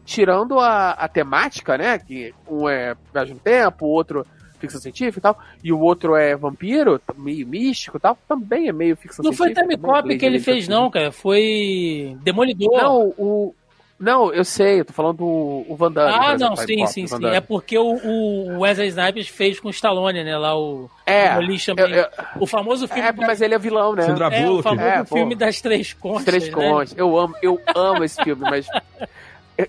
tirando 0.05 0.59
a, 0.59 0.91
a 0.91 1.07
temática, 1.07 1.77
né, 1.77 1.97
que 1.97 2.33
um 2.47 2.69
é 2.69 2.93
viagem 3.11 3.33
no 3.33 3.39
tempo, 3.39 3.85
o 3.85 3.89
outro 3.89 4.27
ficção 4.59 4.79
científica 4.79 5.19
e 5.19 5.21
tal, 5.21 5.39
e 5.63 5.71
o 5.71 5.79
outro 5.79 6.15
é 6.15 6.35
vampiro, 6.35 7.01
meio 7.15 7.47
místico 7.47 7.97
e 7.97 7.99
tal, 7.99 8.17
também 8.27 8.67
é 8.67 8.73
meio 8.73 8.95
ficção 8.97 9.23
não 9.23 9.31
científica. 9.31 9.61
Não 9.61 9.67
foi 9.67 9.77
Time 9.77 9.93
Cop 9.93 10.17
que 10.17 10.25
ele 10.25 10.39
fez, 10.39 10.67
não, 10.67 10.91
cara, 10.91 11.11
foi 11.11 12.17
Demolidor. 12.21 12.77
Não, 12.77 13.13
o, 13.17 13.55
não, 13.97 14.33
eu 14.33 14.43
sei, 14.43 14.81
eu 14.81 14.85
tô 14.85 14.91
falando 14.91 15.17
do 15.17 15.65
o 15.69 15.75
Van 15.77 15.91
Damme. 15.91 16.13
Ah, 16.13 16.37
não, 16.37 16.55
sim, 16.55 16.77
Pop, 16.77 16.91
sim, 16.91 17.07
sim. 17.07 17.25
É 17.27 17.39
porque 17.39 17.77
o, 17.77 17.95
o, 17.95 18.59
Wesley 18.59 18.89
Snipes 18.89 19.29
fez 19.29 19.57
com 19.57 19.69
o 19.69 19.71
Stallone, 19.71 20.21
né? 20.21 20.37
Lá 20.37 20.57
o 20.57 20.89
é, 21.05 21.37
eu, 21.37 21.87
eu, 21.87 22.07
o 22.41 22.45
famoso 22.45 22.87
filme. 22.89 23.07
É, 23.07 23.13
da... 23.13 23.25
mas 23.25 23.41
ele 23.41 23.55
é 23.55 23.59
vilão, 23.59 23.95
né? 23.95 24.03
Sandra 24.03 24.35
é, 24.35 24.49
o 24.49 24.61
famoso 24.61 24.85
é, 24.85 25.05
filme 25.05 25.35
pô, 25.35 25.39
das 25.39 25.61
três 25.61 25.93
contas. 25.93 26.25
Três 26.25 26.45
né? 26.45 26.51
contas. 26.51 26.93
Eu 26.97 27.17
amo, 27.17 27.35
eu 27.41 27.61
amo 27.73 28.03
esse 28.03 28.21
filme, 28.21 28.41
mas 28.41 28.67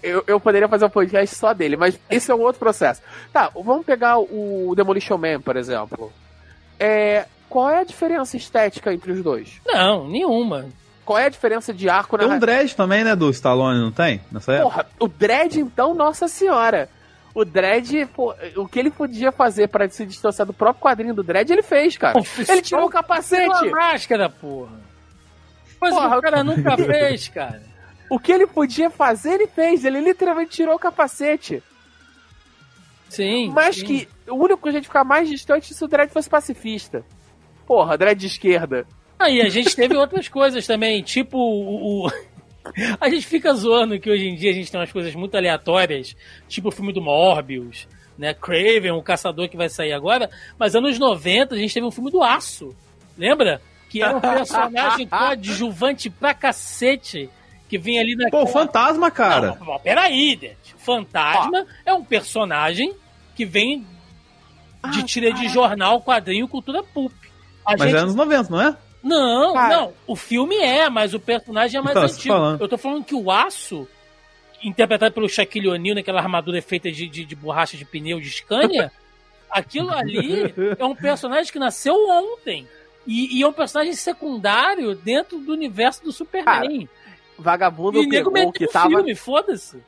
eu, 0.02 0.24
eu 0.26 0.40
poderia 0.40 0.68
fazer 0.68 0.86
um 0.86 0.90
podcast 0.90 1.36
só 1.36 1.54
dele, 1.54 1.76
mas 1.76 1.98
esse 2.10 2.28
é 2.28 2.34
um 2.34 2.40
outro 2.40 2.58
processo. 2.58 3.00
Tá, 3.32 3.50
vamos 3.54 3.86
pegar 3.86 4.18
o 4.18 4.74
Demolition 4.74 5.18
Man, 5.18 5.40
por 5.40 5.56
exemplo. 5.56 6.12
É, 6.80 7.26
qual 7.48 7.70
é 7.70 7.78
a 7.78 7.84
diferença 7.84 8.36
estética 8.36 8.92
entre 8.92 9.12
os 9.12 9.22
dois? 9.22 9.60
Não, 9.64 10.08
nenhuma. 10.08 10.66
Qual 11.06 11.18
é 11.18 11.26
a 11.26 11.28
diferença 11.30 11.72
de 11.72 11.88
arco 11.88 12.16
na. 12.16 12.24
Tem 12.24 12.32
um 12.32 12.38
dread 12.38 12.76
também, 12.76 13.04
né, 13.04 13.14
do 13.14 13.30
Stallone, 13.30 13.80
não 13.80 13.92
tem? 13.92 14.20
Nessa 14.30 14.52
época? 14.52 14.70
Porra, 14.70 14.86
o 15.00 15.08
dread, 15.08 15.60
então, 15.60 15.94
nossa 15.94 16.28
senhora. 16.28 16.90
O 17.36 17.44
Dredd, 17.44 18.06
pô, 18.14 18.34
o 18.56 18.66
que 18.66 18.78
ele 18.78 18.90
podia 18.90 19.30
fazer 19.30 19.68
para 19.68 19.86
se 19.90 20.06
distanciar 20.06 20.46
do 20.46 20.54
próprio 20.54 20.82
quadrinho 20.82 21.12
do 21.12 21.22
Dredd, 21.22 21.50
ele 21.50 21.62
fez, 21.62 21.94
cara. 21.94 22.18
ele 22.48 22.62
tirou 22.62 22.86
o 22.86 22.88
capacete. 22.88 23.42
Tirou 23.42 23.74
a 23.74 23.90
máscara, 23.92 24.30
porra. 24.30 24.80
Mas 25.78 25.92
porra, 25.92 26.16
o 26.16 26.22
cara 26.22 26.42
nunca 26.42 26.74
fez, 26.80 27.28
cara. 27.28 27.62
O 28.08 28.18
que 28.18 28.32
ele 28.32 28.46
podia 28.46 28.88
fazer, 28.88 29.34
ele 29.34 29.46
fez. 29.46 29.84
Ele 29.84 30.00
literalmente 30.00 30.52
tirou 30.52 30.76
o 30.76 30.78
capacete. 30.78 31.62
Sim. 33.10 33.50
Mas 33.50 33.76
sim. 33.76 33.84
que 33.84 34.08
o 34.28 34.36
único 34.36 34.62
que 34.62 34.70
a 34.70 34.72
gente 34.72 34.86
ficar 34.86 35.04
mais 35.04 35.28
distante 35.28 35.74
se 35.74 35.84
o 35.84 35.88
Dredd 35.88 36.10
fosse 36.10 36.30
pacifista. 36.30 37.04
Porra, 37.66 37.98
Dredd 37.98 38.18
de 38.18 38.28
esquerda. 38.28 38.86
Aí 39.18 39.40
a 39.40 39.48
gente 39.48 39.74
teve 39.74 39.96
outras 39.96 40.28
coisas 40.28 40.66
também, 40.66 41.02
tipo 41.02 41.38
o, 41.38 42.06
o... 42.06 42.10
A 43.00 43.08
gente 43.08 43.26
fica 43.26 43.54
zoando 43.54 43.98
que 43.98 44.10
hoje 44.10 44.26
em 44.26 44.34
dia 44.34 44.50
a 44.50 44.52
gente 44.52 44.70
tem 44.70 44.78
umas 44.78 44.90
coisas 44.90 45.14
muito 45.14 45.36
aleatórias, 45.36 46.16
tipo 46.48 46.68
o 46.68 46.72
filme 46.72 46.92
do 46.92 47.00
Morbius, 47.00 47.86
né? 48.18 48.34
Craven, 48.34 48.90
o 48.90 49.02
caçador 49.02 49.48
que 49.48 49.56
vai 49.56 49.68
sair 49.68 49.92
agora. 49.92 50.28
Mas 50.58 50.74
anos 50.74 50.98
90 50.98 51.54
a 51.54 51.58
gente 51.58 51.72
teve 51.72 51.86
um 51.86 51.92
filme 51.92 52.10
do 52.10 52.22
Aço, 52.22 52.74
lembra? 53.16 53.62
Que 53.88 54.02
era 54.02 54.16
um 54.16 54.20
personagem 54.20 55.06
coadjuvante 55.08 56.10
pra 56.10 56.34
cacete. 56.34 57.30
Que 57.68 57.78
vinha 57.78 58.00
ali 58.00 58.14
na. 58.14 58.30
Pô, 58.30 58.42
o 58.42 58.46
fantasma, 58.46 59.10
cara. 59.10 59.58
Não, 59.60 59.78
peraí, 59.80 60.36
Dente. 60.36 60.74
Fantasma 60.76 61.66
é 61.84 61.92
um 61.92 62.04
personagem 62.04 62.94
que 63.34 63.44
vem 63.44 63.84
de 64.92 65.00
ah, 65.00 65.02
tira 65.02 65.32
de 65.32 65.48
jornal, 65.48 66.00
quadrinho, 66.00 66.46
cultura 66.46 66.82
pulp. 66.82 67.12
A 67.64 67.72
mas 67.72 67.82
gente... 67.82 67.96
é 67.96 67.98
anos 67.98 68.14
90, 68.14 68.50
não 68.50 68.60
é? 68.60 68.76
Não, 69.06 69.54
Cara. 69.54 69.76
não. 69.76 69.94
O 70.04 70.16
filme 70.16 70.56
é, 70.56 70.90
mas 70.90 71.14
o 71.14 71.20
personagem 71.20 71.78
é 71.78 71.82
mais 71.82 71.96
então, 71.96 72.42
antigo. 72.44 72.64
Eu 72.64 72.68
tô 72.68 72.76
falando 72.76 73.04
que 73.04 73.14
o 73.14 73.30
aço, 73.30 73.86
interpretado 74.64 75.14
pelo 75.14 75.28
Shaquille 75.28 75.68
O'Neal 75.68 75.94
naquela 75.94 76.20
armadura 76.20 76.60
feita 76.60 76.90
de, 76.90 77.08
de, 77.08 77.24
de 77.24 77.36
borracha 77.36 77.76
de 77.76 77.84
pneu 77.84 78.18
de 78.18 78.28
Scania, 78.28 78.90
aquilo 79.48 79.92
ali 79.92 80.52
é 80.76 80.84
um 80.84 80.96
personagem 80.96 81.52
que 81.52 81.58
nasceu 81.58 81.94
ontem. 81.94 82.66
E, 83.06 83.38
e, 83.38 83.42
é 83.44 83.46
um 83.46 83.52
personagem 83.52 83.92
secundário 83.92 84.92
dentro 84.96 85.38
do 85.38 85.52
universo 85.52 86.02
do 86.02 86.10
Superman. 86.10 86.88
Cara, 86.88 86.90
vagabundo 87.38 88.02
e 88.02 88.08
pegou 88.08 88.48
o 88.48 88.52
que 88.52 88.66
tava. 88.66 88.88
Filme, 88.88 89.14
foda-se. 89.14 89.80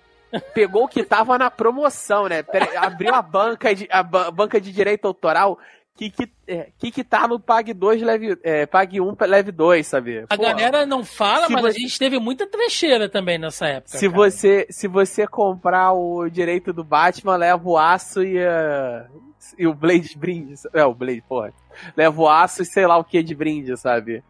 Pegou 0.54 0.84
o 0.84 0.88
que 0.88 1.02
tava 1.02 1.36
na 1.36 1.50
promoção, 1.50 2.28
né? 2.28 2.44
Abriu 2.76 3.12
a 3.12 3.20
banca 3.20 3.74
de, 3.74 3.88
a 3.90 4.04
banca 4.04 4.60
de 4.60 4.70
direito 4.70 5.08
autoral 5.08 5.58
que 5.98 6.10
que, 6.10 6.30
é, 6.46 6.68
que 6.78 6.92
que 6.92 7.02
tá 7.02 7.26
no 7.26 7.40
Pag 7.40 7.74
2, 7.74 8.02
leve, 8.02 8.38
é, 8.44 8.64
Pag 8.66 9.00
1, 9.00 9.16
leve 9.22 9.50
2, 9.50 9.84
sabe? 9.84 10.24
A 10.30 10.36
Pô, 10.36 10.42
galera 10.42 10.86
não 10.86 11.04
fala, 11.04 11.48
mas 11.48 11.60
você... 11.60 11.68
a 11.76 11.80
gente 11.80 11.98
teve 11.98 12.20
muita 12.20 12.46
trecheira 12.46 13.08
também 13.08 13.36
nessa 13.36 13.66
época. 13.66 13.98
Se 13.98 14.06
você, 14.06 14.64
se 14.70 14.86
você 14.86 15.26
comprar 15.26 15.92
o 15.92 16.28
direito 16.28 16.72
do 16.72 16.84
Batman, 16.84 17.36
leva 17.36 17.68
o 17.68 17.76
aço 17.76 18.22
e, 18.22 18.38
uh, 18.38 19.22
e 19.58 19.66
o 19.66 19.74
Blade 19.74 20.16
brinde. 20.16 20.54
É, 20.72 20.84
o 20.84 20.94
Blade, 20.94 21.24
porra. 21.28 21.52
Leva 21.96 22.22
o 22.22 22.28
aço 22.28 22.62
e 22.62 22.64
sei 22.64 22.86
lá 22.86 22.96
o 22.96 23.02
que 23.02 23.20
de 23.20 23.34
brinde, 23.34 23.76
sabe? 23.76 24.22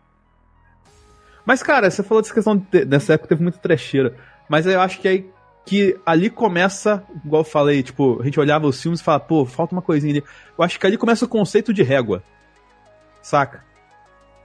Mas, 1.44 1.62
cara, 1.62 1.90
você 1.90 2.02
falou 2.02 2.22
dessa 2.22 2.32
questão 2.32 2.56
de, 2.56 2.84
dessa 2.86 3.12
época 3.12 3.28
teve 3.28 3.42
muita 3.42 3.58
trecheira. 3.58 4.16
Mas 4.48 4.64
eu 4.64 4.80
acho 4.80 5.00
que 5.00 5.08
aí 5.08 5.30
que 5.68 6.00
ali 6.06 6.30
começa, 6.30 7.04
igual 7.22 7.42
eu 7.42 7.44
falei, 7.44 7.82
tipo, 7.82 8.18
a 8.22 8.24
gente 8.24 8.40
olhava 8.40 8.66
os 8.66 8.80
filmes 8.80 9.00
e 9.00 9.04
falava, 9.04 9.24
pô, 9.24 9.44
falta 9.44 9.74
uma 9.74 9.82
coisinha 9.82 10.14
ali. 10.14 10.24
Eu 10.56 10.64
acho 10.64 10.80
que 10.80 10.86
ali 10.86 10.96
começa 10.96 11.26
o 11.26 11.28
conceito 11.28 11.74
de 11.74 11.82
régua. 11.82 12.22
Saca? 13.20 13.62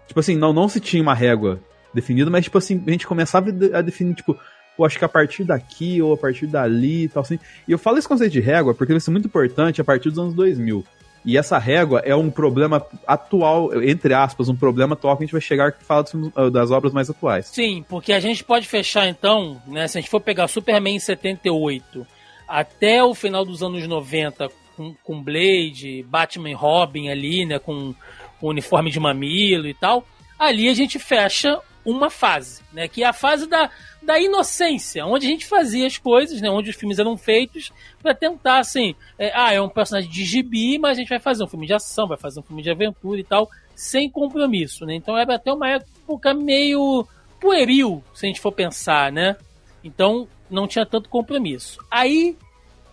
Tipo 0.06 0.20
assim, 0.20 0.36
não, 0.36 0.52
não 0.52 0.68
se 0.68 0.82
tinha 0.82 1.02
uma 1.02 1.14
régua 1.14 1.62
definida, 1.94 2.30
mas 2.30 2.44
tipo 2.44 2.58
assim, 2.58 2.84
a 2.86 2.92
gente 2.92 3.08
começava 3.08 3.52
a 3.74 3.82
definir, 3.82 4.16
tipo, 4.16 4.38
pô, 4.76 4.84
acho 4.84 5.00
que 5.00 5.06
a 5.06 5.10
partir 5.10 5.46
daqui 5.46 6.02
ou 6.02 6.14
a 6.14 6.18
partir 6.18 6.46
dali 6.46 7.06
e 7.06 7.08
tal 7.08 7.22
assim. 7.22 7.40
E 7.66 7.72
eu 7.72 7.80
falo 7.80 7.98
esse 7.98 8.08
conceito 8.08 8.34
de 8.34 8.42
régua 8.42 8.74
porque 8.74 8.92
vai 8.92 9.00
ser 9.00 9.12
muito 9.12 9.28
importante 9.28 9.80
a 9.80 9.84
partir 9.86 10.10
dos 10.10 10.20
anos 10.20 10.34
2000. 10.34 10.84
E 11.26 11.38
essa 11.38 11.58
régua 11.58 12.02
é 12.04 12.16
um 12.16 12.30
problema 12.30 12.86
atual, 13.08 13.82
entre 13.84 14.14
aspas, 14.14 14.50
um 14.50 14.56
problema 14.56 14.94
atual 14.94 15.16
que 15.16 15.24
a 15.24 15.26
gente 15.26 15.32
vai 15.32 15.42
chegar 15.42 15.72
que 15.72 15.84
fala 15.84 16.04
ah, 16.36 16.50
das 16.50 16.70
obras 16.70 16.92
mais 16.92 17.10
atuais. 17.10 17.48
Sim, 17.48 17.86
porque 17.88 18.12
a 18.12 18.20
gente 18.20 18.44
pode 18.44 18.68
fechar 18.68 19.08
então, 19.08 19.62
né, 19.66 19.88
se 19.88 19.98
a 19.98 20.02
gente 20.02 20.10
for 20.10 20.20
pegar 20.20 20.48
Superman 20.48 20.96
em 20.96 21.00
78 21.00 22.06
até 22.48 23.04
o 23.04 23.16
final 23.16 23.46
dos 23.46 23.64
anos 23.64 23.88
90 23.88 24.50
com, 24.76 24.94
com 25.04 25.24
Blade, 25.24 26.04
Batman 26.04 26.50
e 26.50 26.54
Robin 26.54 27.10
ali, 27.10 27.46
né, 27.46 27.58
com, 27.58 27.96
com 28.40 28.48
uniforme 28.48 28.92
de 28.92 29.00
mamilo 29.00 29.68
e 29.68 29.74
tal, 29.74 30.06
ali 30.38 30.68
a 30.68 30.74
gente 30.74 31.00
fecha 31.00 31.60
uma 31.86 32.10
fase, 32.10 32.62
né, 32.72 32.88
que 32.88 33.04
é 33.04 33.08
a 33.08 33.14
fase 33.14 33.48
da 33.48 33.70
da 34.02 34.20
inocência, 34.20 35.06
onde 35.06 35.26
a 35.26 35.30
gente 35.30 35.46
fazia 35.46 35.88
as 35.88 35.98
coisas, 35.98 36.42
né, 36.42 36.50
onde 36.50 36.70
os 36.70 36.76
filmes 36.76 37.00
eram 37.00 37.18
feitos 37.18 37.72
para 38.02 38.14
tentar, 38.14 38.60
assim, 38.60 38.96
é, 39.18 39.32
ah, 39.34 39.54
é 39.54 39.62
um 39.62 39.70
personagem 39.70 40.10
de 40.10 40.26
gibi, 40.26 40.78
mas 40.78 40.98
a 40.98 41.00
gente 41.00 41.10
vai 41.10 41.20
fazer 41.20 41.44
um 41.44 41.48
filme 41.48 41.66
de 41.66 41.74
ação, 41.74 42.08
vai 42.08 42.18
fazer 42.18 42.42
um 42.42 42.44
filme 42.44 42.62
de 42.62 42.70
aventura 42.70 43.20
e 43.20 43.24
tal, 43.24 43.50
sem 43.74 44.10
compromisso, 44.10 44.86
né? 44.86 44.94
Então 44.96 45.18
era 45.18 45.36
até 45.36 45.54
uma 45.54 45.70
época 45.70 46.34
meio 46.34 47.08
pueril, 47.40 48.04
se 48.14 48.26
a 48.26 48.28
gente 48.28 48.42
for 48.42 48.52
pensar, 48.52 49.12
né? 49.12 49.38
Então 49.84 50.28
não 50.50 50.68
tinha 50.68 50.86
tanto 50.86 51.10
compromisso. 51.10 51.80
Aí 51.90 52.38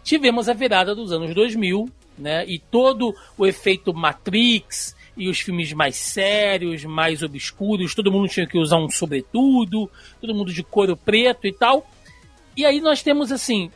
tivemos 0.03 0.48
a 0.48 0.53
virada 0.53 0.94
dos 0.94 1.12
anos 1.12 1.35
2000, 1.35 1.88
né? 2.16 2.44
E 2.46 2.59
todo 2.59 3.14
o 3.37 3.46
efeito 3.46 3.92
Matrix, 3.92 4.96
e 5.16 5.29
os 5.29 5.40
filmes 5.40 5.73
mais 5.73 5.96
sérios, 5.96 6.85
mais 6.85 7.23
obscuros, 7.23 7.94
todo 7.94 8.12
mundo 8.12 8.29
tinha 8.29 8.46
que 8.46 8.59
usar 8.59 8.79
um 8.79 8.88
sobretudo, 8.88 9.90
todo 10.20 10.35
mundo 10.35 10.53
de 10.53 10.62
couro 10.62 10.96
preto 10.96 11.46
e 11.46 11.53
tal. 11.53 11.87
E 12.57 12.64
aí 12.64 12.81
nós 12.81 13.03
temos 13.03 13.31
assim 13.31 13.70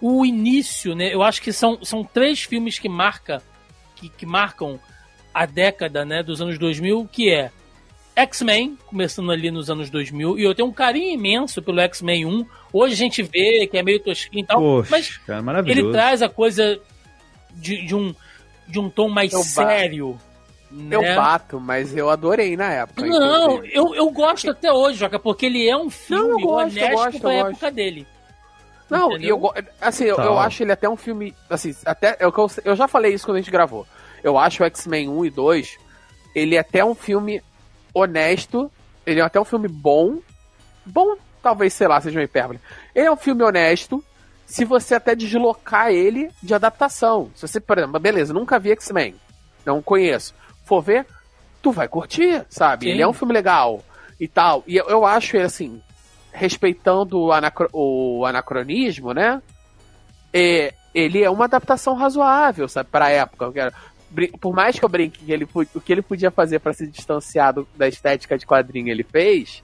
o 0.00 0.24
início, 0.24 0.94
né? 0.94 1.14
Eu 1.14 1.22
acho 1.22 1.40
que 1.40 1.52
são, 1.52 1.78
são 1.84 2.02
três 2.02 2.42
filmes 2.42 2.78
que 2.78 2.88
marca 2.88 3.42
que, 3.94 4.08
que 4.08 4.26
marcam 4.26 4.80
a 5.32 5.46
década, 5.46 6.04
né, 6.04 6.22
dos 6.22 6.40
anos 6.42 6.58
2000, 6.58 7.08
que 7.10 7.30
é 7.30 7.50
X-Men, 8.14 8.76
começando 8.86 9.30
ali 9.30 9.50
nos 9.50 9.70
anos 9.70 9.88
2000, 9.88 10.38
e 10.38 10.42
eu 10.42 10.54
tenho 10.54 10.68
um 10.68 10.72
carinho 10.72 11.14
imenso 11.14 11.62
pelo 11.62 11.80
X-Men 11.80 12.26
1. 12.26 12.46
Hoje 12.72 12.94
a 12.94 12.96
gente 12.96 13.22
vê 13.22 13.66
que 13.66 13.78
é 13.78 13.82
meio 13.82 14.00
tosquinho 14.00 14.42
e 14.42 14.46
tal, 14.46 14.60
Poxa, 14.60 14.88
mas 14.90 15.16
cara, 15.18 15.42
ele 15.66 15.90
traz 15.90 16.20
a 16.20 16.28
coisa 16.28 16.78
de, 17.54 17.86
de, 17.86 17.94
um, 17.94 18.14
de 18.68 18.78
um 18.78 18.90
tom 18.90 19.08
mais 19.08 19.32
sério, 19.32 20.18
né? 20.72 20.96
Eu 20.96 21.02
bato, 21.14 21.60
mas 21.60 21.94
eu 21.94 22.08
adorei 22.08 22.56
na 22.56 22.72
época. 22.72 23.06
Não, 23.06 23.62
eu, 23.64 23.94
eu 23.94 24.10
gosto 24.10 24.50
até 24.50 24.72
hoje, 24.72 24.98
Joca, 24.98 25.18
porque 25.18 25.46
ele 25.46 25.68
é 25.68 25.76
um 25.76 25.90
filme 25.90 26.30
não, 26.30 26.40
eu 26.40 26.46
gosto, 26.46 26.76
honesto 26.76 26.90
eu 26.90 26.96
gosto, 26.96 27.20
pra 27.20 27.34
eu 27.34 27.46
época 27.46 27.70
dele. 27.70 28.06
Não, 28.88 29.16
e 29.16 29.28
eu, 29.28 29.40
assim, 29.80 30.04
eu, 30.04 30.16
eu, 30.16 30.38
acho 30.38 30.62
ele 30.62 30.72
até 30.72 30.88
um 30.88 30.96
filme, 30.96 31.34
assim, 31.48 31.74
até, 31.84 32.16
eu, 32.20 32.32
eu 32.64 32.76
já 32.76 32.88
falei 32.88 33.14
isso 33.14 33.26
quando 33.26 33.36
a 33.36 33.40
gente 33.40 33.50
gravou. 33.50 33.86
Eu 34.22 34.38
acho 34.38 34.62
o 34.62 34.66
X-Men 34.66 35.08
1 35.08 35.24
e 35.26 35.30
2, 35.30 35.78
ele 36.34 36.56
é 36.56 36.58
até 36.58 36.84
um 36.84 36.94
filme 36.94 37.42
honesto, 37.94 38.70
ele 39.06 39.20
é 39.20 39.22
até 39.22 39.40
um 39.40 39.44
filme 39.44 39.68
bom, 39.68 40.18
bom, 40.84 41.16
talvez, 41.42 41.72
sei 41.74 41.88
lá, 41.88 42.00
seja 42.00 42.18
uma 42.18 42.24
hipérbole. 42.24 42.60
Ele 42.94 43.06
é 43.06 43.12
um 43.12 43.16
filme 43.16 43.42
honesto, 43.42 44.02
se 44.46 44.64
você 44.64 44.94
até 44.94 45.14
deslocar 45.14 45.90
ele 45.90 46.30
de 46.42 46.54
adaptação. 46.54 47.30
Se 47.34 47.46
você, 47.46 47.60
por 47.60 47.78
exemplo, 47.78 47.98
beleza, 47.98 48.34
nunca 48.34 48.58
vi 48.58 48.70
X-Men, 48.72 49.14
não 49.64 49.80
conheço 49.80 50.34
for 50.64 50.82
ver, 50.82 51.06
tu 51.62 51.70
vai 51.70 51.88
curtir, 51.88 52.44
sabe? 52.48 52.86
Sim. 52.86 52.92
Ele 52.92 53.02
é 53.02 53.08
um 53.08 53.12
filme 53.12 53.32
legal 53.32 53.82
e 54.18 54.26
tal. 54.28 54.64
E 54.66 54.76
eu, 54.76 54.86
eu 54.86 55.06
acho, 55.06 55.36
assim, 55.38 55.80
respeitando 56.32 57.18
o, 57.18 57.32
anacro 57.32 57.68
o 57.72 58.24
anacronismo, 58.24 59.12
né? 59.12 59.40
É, 60.32 60.74
ele 60.94 61.22
é 61.22 61.30
uma 61.30 61.44
adaptação 61.44 61.94
razoável, 61.94 62.68
sabe, 62.68 62.88
pra 62.90 63.10
época. 63.10 63.72
Por 64.40 64.54
mais 64.54 64.78
que 64.78 64.84
eu 64.84 64.88
brinque 64.88 65.24
que 65.24 65.32
ele, 65.32 65.48
o 65.54 65.80
que 65.80 65.92
ele 65.92 66.02
podia 66.02 66.30
fazer 66.30 66.58
para 66.58 66.72
se 66.72 66.86
distanciar 66.86 67.54
do, 67.54 67.66
da 67.76 67.88
estética 67.88 68.36
de 68.36 68.46
quadrinho, 68.46 68.88
ele 68.88 69.02
fez. 69.02 69.62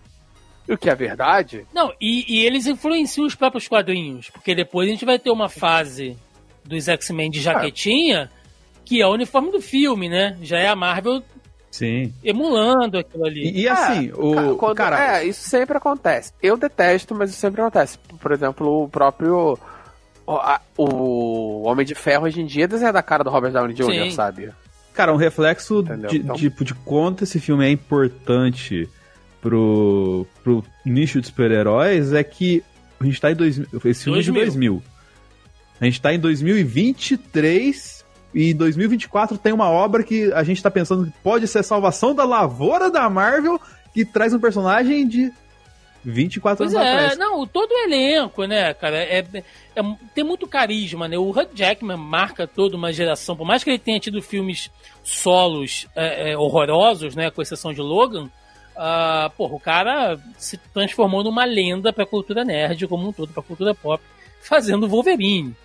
O 0.69 0.77
que 0.77 0.91
é 0.91 0.95
verdade? 0.95 1.67
Não, 1.73 1.93
e, 1.99 2.25
e, 2.29 2.45
eles 2.45 2.67
influenciam 2.67 3.27
os 3.27 3.35
próprios 3.35 3.67
quadrinhos, 3.67 4.29
porque 4.29 4.55
depois 4.55 4.87
a 4.87 4.93
gente 4.93 5.05
vai 5.05 5.19
ter 5.19 5.31
uma 5.31 5.49
fase 5.49 6.15
dos 6.63 6.89
X-Men 6.89 7.31
de 7.31 7.41
jaquetinha 7.41 8.31
que 8.88 9.03
é 9.03 9.07
o 9.07 9.12
uniforme 9.12 9.53
do 9.53 9.61
filme, 9.61 10.09
né? 10.09 10.38
Já 10.40 10.59
é 10.59 10.66
a 10.66 10.74
Marvel 10.74 11.22
Sim. 11.70 12.11
emulando 12.24 12.96
aquilo 12.96 13.27
ali. 13.27 13.51
E, 13.51 13.61
e 13.61 13.68
assim, 13.68 14.09
é, 14.09 14.12
o. 14.14 14.57
Quando, 14.57 14.74
cara, 14.74 15.18
é, 15.18 15.27
isso 15.27 15.46
sempre 15.46 15.77
acontece. 15.77 16.33
Eu 16.42 16.57
detesto, 16.57 17.14
mas 17.14 17.29
isso 17.29 17.38
sempre 17.38 17.61
acontece. 17.61 17.98
Por 17.98 18.33
exemplo, 18.33 18.85
o 18.85 18.88
próprio. 18.88 19.59
O, 20.27 20.33
a, 20.37 20.59
o 20.79 21.64
Homem 21.64 21.85
de 21.85 21.94
Ferro 21.94 22.24
hoje 22.24 22.40
em 22.40 22.46
dia 22.46 22.64
é 22.64 22.92
da 22.92 23.03
cara 23.03 23.22
do 23.22 23.29
Robert 23.29 23.53
Downey 23.53 23.74
Jr., 23.74 24.05
Sim. 24.05 24.11
sabe? 24.11 24.51
Cara, 24.94 25.12
um 25.12 25.16
reflexo 25.16 25.83
de, 25.83 26.16
então... 26.16 26.35
de, 26.35 26.48
de 26.48 26.74
quanto 26.74 27.24
esse 27.24 27.38
filme 27.38 27.66
é 27.66 27.70
importante 27.70 28.88
pro, 29.42 30.27
pro 30.42 30.64
nicho 30.85 31.20
de 31.20 31.27
super-heróis 31.27 32.14
é 32.14 32.24
que 32.24 32.64
a 32.98 33.05
gente 33.05 33.20
tá 33.20 33.31
em 33.31 33.35
dois, 33.35 33.59
esse 33.85 34.05
filme 34.05 34.16
2000. 34.18 34.18
é 34.18 34.22
de 34.22 34.33
2000. 34.33 34.83
A 35.79 35.85
gente 35.85 36.01
tá 36.01 36.12
em 36.14 36.18
2023 36.18 37.98
e 38.38 38.55
2024 38.55 39.37
tem 39.37 39.53
uma 39.53 39.68
obra 39.68 40.05
que 40.05 40.33
a 40.33 40.44
gente 40.44 40.62
tá 40.62 40.70
pensando 40.70 41.07
que 41.07 41.12
pode 41.24 41.48
ser 41.48 41.59
a 41.59 41.62
salvação 41.64 42.14
da 42.14 42.24
lavoura 42.24 42.88
da 42.88 43.11
Marvel, 43.11 43.61
que 43.92 44.05
traz 44.05 44.33
um 44.33 44.38
personagem 44.38 45.09
de 45.09 45.33
24 46.05 46.64
pois 46.64 46.72
anos 46.72 46.87
é, 46.87 46.92
atrás. 46.92 47.18
Não, 47.18 47.44
todo 47.48 47.72
o 47.72 47.79
elenco, 47.79 48.44
né, 48.44 48.72
cara, 48.74 48.96
é, 48.96 49.27
é, 49.74 49.83
tem 50.14 50.22
muito 50.22 50.46
carisma, 50.46 51.09
né? 51.09 51.18
O 51.18 51.31
Hugh 51.31 51.48
Jackman 51.53 51.96
marca 51.96 52.46
toda 52.46 52.77
uma 52.77 52.92
geração, 52.92 53.37
por 53.37 53.44
mais 53.44 53.64
que 53.64 53.70
ele 53.70 53.79
tenha 53.81 53.98
tido 53.98 54.22
filmes 54.22 54.70
solos 55.03 55.88
é, 55.96 56.31
é, 56.31 56.38
horrorosos, 56.38 57.16
né, 57.16 57.33
com 57.33 57.42
exceção 57.42 57.72
de 57.72 57.81
Logan, 57.81 58.27
uh, 58.77 59.29
porra, 59.37 59.55
o 59.57 59.61
cara 59.61 60.16
se 60.37 60.57
transformou 60.72 61.24
numa 61.24 61.44
lenda 61.44 61.92
pra 61.92 62.07
cultura 62.07 62.44
nerd 62.44 62.87
como 62.87 63.09
um 63.09 63.12
todo, 63.12 63.33
pra 63.33 63.42
cultura 63.42 63.74
pop, 63.74 64.01
fazendo 64.40 64.87
Wolverine, 64.87 65.57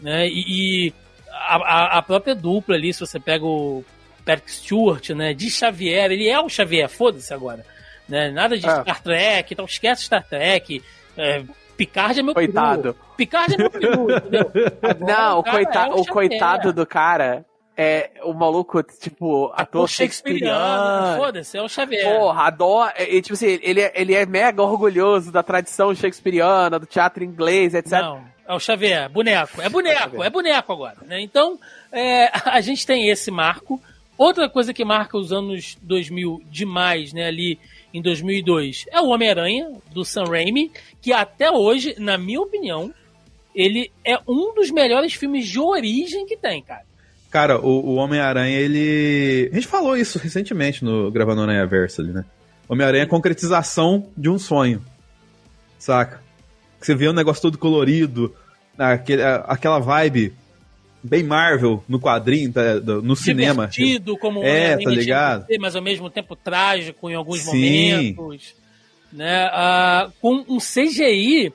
né? 0.00 0.26
E, 0.26 0.88
e 0.88 1.01
a, 1.32 1.98
a, 1.98 2.02
própria 2.02 2.34
dupla 2.34 2.74
ali, 2.74 2.92
se 2.92 3.00
você 3.00 3.18
pega 3.18 3.44
o, 3.44 3.84
Patrick 4.24 4.50
Stewart, 4.52 5.10
né? 5.10 5.34
De 5.34 5.50
Xavier, 5.50 6.10
ele 6.10 6.28
é 6.28 6.38
o 6.40 6.48
Xavier, 6.48 6.88
foda-se 6.88 7.32
agora. 7.34 7.64
Né? 8.08 8.30
Nada 8.30 8.56
de 8.56 8.66
Ah. 8.68 8.82
Star 8.82 9.02
Trek, 9.02 9.52
então 9.52 9.64
esquece 9.64 10.04
Star 10.04 10.24
Trek. 10.26 10.82
É, 11.16 11.42
Picard 11.76 12.20
é 12.20 12.22
meu 12.22 12.34
Coitado. 12.34 12.94
peru. 12.94 12.96
Picard 13.16 13.54
é 13.54 13.56
meu 13.56 13.70
peru, 13.70 14.10
entendeu? 14.16 14.50
Agora 14.82 14.98
Não, 15.00 15.38
o, 15.38 15.42
cara 15.42 15.56
coita 15.56 15.78
é 15.78 15.86
o 15.88 15.90
Xavier. 15.98 16.06
coitado 16.12 16.72
do 16.72 16.86
cara 16.86 17.44
é 17.76 18.10
o 18.22 18.32
maluco, 18.34 18.82
tipo, 18.82 19.50
ator 19.54 19.84
O 19.84 19.88
Shakespeareano, 19.88 20.54
shakespeariano. 20.54 21.16
foda-se, 21.24 21.56
é 21.58 21.62
o 21.62 21.68
Xavier. 21.68 22.18
Porra, 22.18 22.42
adora. 22.44 22.94
E, 23.02 23.20
tipo 23.22 23.34
assim, 23.34 23.58
ele 23.62 23.80
é, 23.80 23.92
ele 23.94 24.14
é 24.14 24.26
mega 24.26 24.62
orgulhoso 24.62 25.32
da 25.32 25.42
tradição 25.42 25.94
shakespeariana, 25.94 26.78
do 26.78 26.86
teatro 26.86 27.24
inglês, 27.24 27.74
etc. 27.74 27.92
Não, 27.92 28.24
é 28.46 28.54
o 28.54 28.58
Xavier, 28.58 29.08
boneco. 29.08 29.60
É 29.60 29.68
boneco, 29.68 29.98
Xavier. 29.98 30.22
é 30.22 30.30
boneco 30.30 30.72
agora. 30.72 30.96
Né? 31.06 31.20
Então, 31.20 31.58
é, 31.90 32.30
a 32.44 32.60
gente 32.60 32.86
tem 32.86 33.08
esse 33.08 33.30
marco. 33.30 33.80
Outra 34.16 34.48
coisa 34.48 34.72
que 34.74 34.84
marca 34.84 35.16
os 35.16 35.32
anos 35.32 35.76
2000 35.82 36.42
demais, 36.50 37.12
né, 37.12 37.26
ali 37.26 37.58
em 37.92 38.00
2002, 38.00 38.86
é 38.90 39.00
o 39.00 39.08
Homem-Aranha, 39.08 39.72
do 39.90 40.04
Sam 40.04 40.24
Raimi, 40.24 40.70
que 41.00 41.12
até 41.12 41.50
hoje, 41.50 41.94
na 41.98 42.16
minha 42.16 42.40
opinião, 42.40 42.92
ele 43.54 43.90
é 44.04 44.18
um 44.28 44.54
dos 44.54 44.70
melhores 44.70 45.14
filmes 45.14 45.46
de 45.46 45.58
origem 45.58 46.26
que 46.26 46.36
tem, 46.36 46.62
cara. 46.62 46.84
Cara, 47.30 47.58
o, 47.58 47.92
o 47.92 47.94
Homem-Aranha, 47.94 48.58
ele. 48.58 49.48
A 49.50 49.54
gente 49.54 49.66
falou 49.66 49.96
isso 49.96 50.18
recentemente 50.18 50.84
no 50.84 51.10
gravando 51.10 51.42
Aranha 51.42 51.66
Verso 51.66 52.02
ali, 52.02 52.12
né? 52.12 52.24
Homem-Aranha 52.68 53.02
é 53.02 53.06
a 53.06 53.08
concretização 53.08 54.06
de 54.16 54.28
um 54.28 54.38
sonho. 54.38 54.84
Saca? 55.78 56.22
Que 56.82 56.86
você 56.86 56.94
vê 56.94 57.08
um 57.08 57.12
negócio 57.12 57.40
todo 57.42 57.56
colorido, 57.58 58.34
aquele, 58.76 59.22
aquela 59.22 59.78
vibe 59.78 60.34
bem 61.02 61.22
Marvel 61.22 61.82
no 61.88 61.98
quadrinho, 62.00 62.52
tá, 62.52 62.78
do- 62.78 63.00
no 63.02 63.16
cinema. 63.16 63.66
Divertido, 63.66 64.16
como 64.18 64.42
É, 64.42 64.74
Homem-Aranha 64.74 64.84
tá 64.84 64.90
ligado? 64.90 65.46
ser, 65.46 65.58
mas 65.58 65.74
ao 65.76 65.82
mesmo 65.82 66.10
tempo 66.10 66.36
trágico 66.36 67.08
em 67.10 67.14
alguns 67.14 67.40
Sim. 67.40 68.12
momentos. 68.14 68.54
Né? 69.12 69.44
Ah, 69.52 70.10
com 70.20 70.44
um 70.48 70.58
CGI 70.58 71.52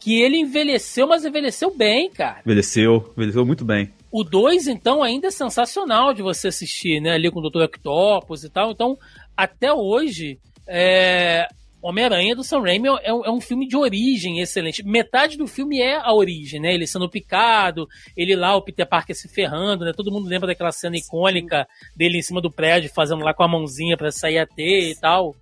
que 0.00 0.20
ele 0.20 0.38
envelheceu, 0.38 1.06
mas 1.06 1.24
envelheceu 1.24 1.74
bem, 1.74 2.10
cara. 2.10 2.40
Envelheceu, 2.44 3.12
envelheceu 3.16 3.44
muito 3.46 3.64
bem. 3.64 3.90
O 4.10 4.22
2, 4.22 4.68
então, 4.68 5.02
ainda 5.02 5.26
é 5.28 5.30
sensacional 5.30 6.14
de 6.14 6.22
você 6.22 6.48
assistir, 6.48 7.00
né? 7.00 7.12
Ali 7.14 7.30
com 7.30 7.40
o 7.40 7.50
Dr. 7.50 7.62
Octopus 7.64 8.44
e 8.44 8.48
tal. 8.50 8.70
Então, 8.70 8.96
até 9.36 9.72
hoje, 9.72 10.38
é... 10.68 11.48
Homem-Aranha 11.86 12.34
do 12.34 12.42
Sam 12.42 12.60
Raimi 12.62 12.88
é, 13.02 13.12
um- 13.12 13.24
é 13.24 13.30
um 13.30 13.40
filme 13.40 13.68
de 13.68 13.76
origem 13.76 14.40
excelente. 14.40 14.82
Metade 14.82 15.36
do 15.36 15.46
filme 15.46 15.80
é 15.80 15.96
a 15.96 16.12
origem, 16.14 16.60
né? 16.60 16.72
Ele 16.74 16.86
sendo 16.86 17.08
picado, 17.08 17.86
ele 18.16 18.34
lá, 18.34 18.56
o 18.56 18.62
Peter 18.62 18.86
Parker 18.88 19.14
se 19.14 19.28
ferrando, 19.28 19.84
né? 19.84 19.92
Todo 19.94 20.10
mundo 20.10 20.28
lembra 20.28 20.46
daquela 20.46 20.72
cena 20.72 20.96
icônica 20.96 21.66
dele 21.94 22.18
em 22.18 22.22
cima 22.22 22.40
do 22.40 22.50
prédio, 22.50 22.90
fazendo 22.94 23.22
lá 23.22 23.34
com 23.34 23.42
a 23.42 23.48
mãozinha 23.48 23.96
pra 23.96 24.10
sair 24.10 24.38
a 24.38 24.46
teia 24.46 24.90
e 24.92 24.94
tal. 24.96 25.36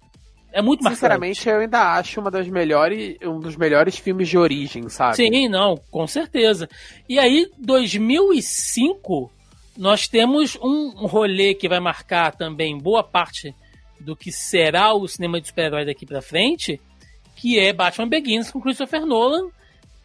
É 0.55 0.61
muito 0.61 0.83
marcante. 0.83 0.99
Sinceramente, 1.01 1.49
eu 1.49 1.61
ainda 1.61 1.95
acho 1.95 2.21
uma 2.21 2.31
das 2.31 2.47
melhores, 2.47 3.17
um 3.23 3.41
dos 3.41 3.57
melhores 3.57 3.97
filmes 3.97 4.29
de 4.29 4.37
origem, 4.37 4.87
sabe? 4.91 5.17
Sim, 5.17 5.49
não, 5.49 5.79
com 5.91 6.07
certeza. 6.07 6.69
E 7.09 7.19
aí, 7.19 7.49
2005, 7.59 9.31
nós 9.79 10.07
temos 10.09 10.57
um 10.63 11.07
rolê 11.07 11.55
que 11.55 11.69
vai 11.69 11.81
marcar 11.81 12.33
também 12.37 12.77
boa 12.77 13.03
parte 13.03 13.55
do 14.03 14.15
que 14.17 14.31
será 14.33 14.93
o 14.93 15.07
cinema 15.09 15.41
de 15.41 15.47
super-herói 15.49 15.85
daqui 15.87 16.05
pra 16.05 16.21
frente, 16.21 16.81
que 17.37 17.59
é 17.59 17.73
Batman 17.73 18.09
Begins 18.09 18.51
com 18.51 18.61
Christopher 18.61 19.07
Nolan. 19.07 19.49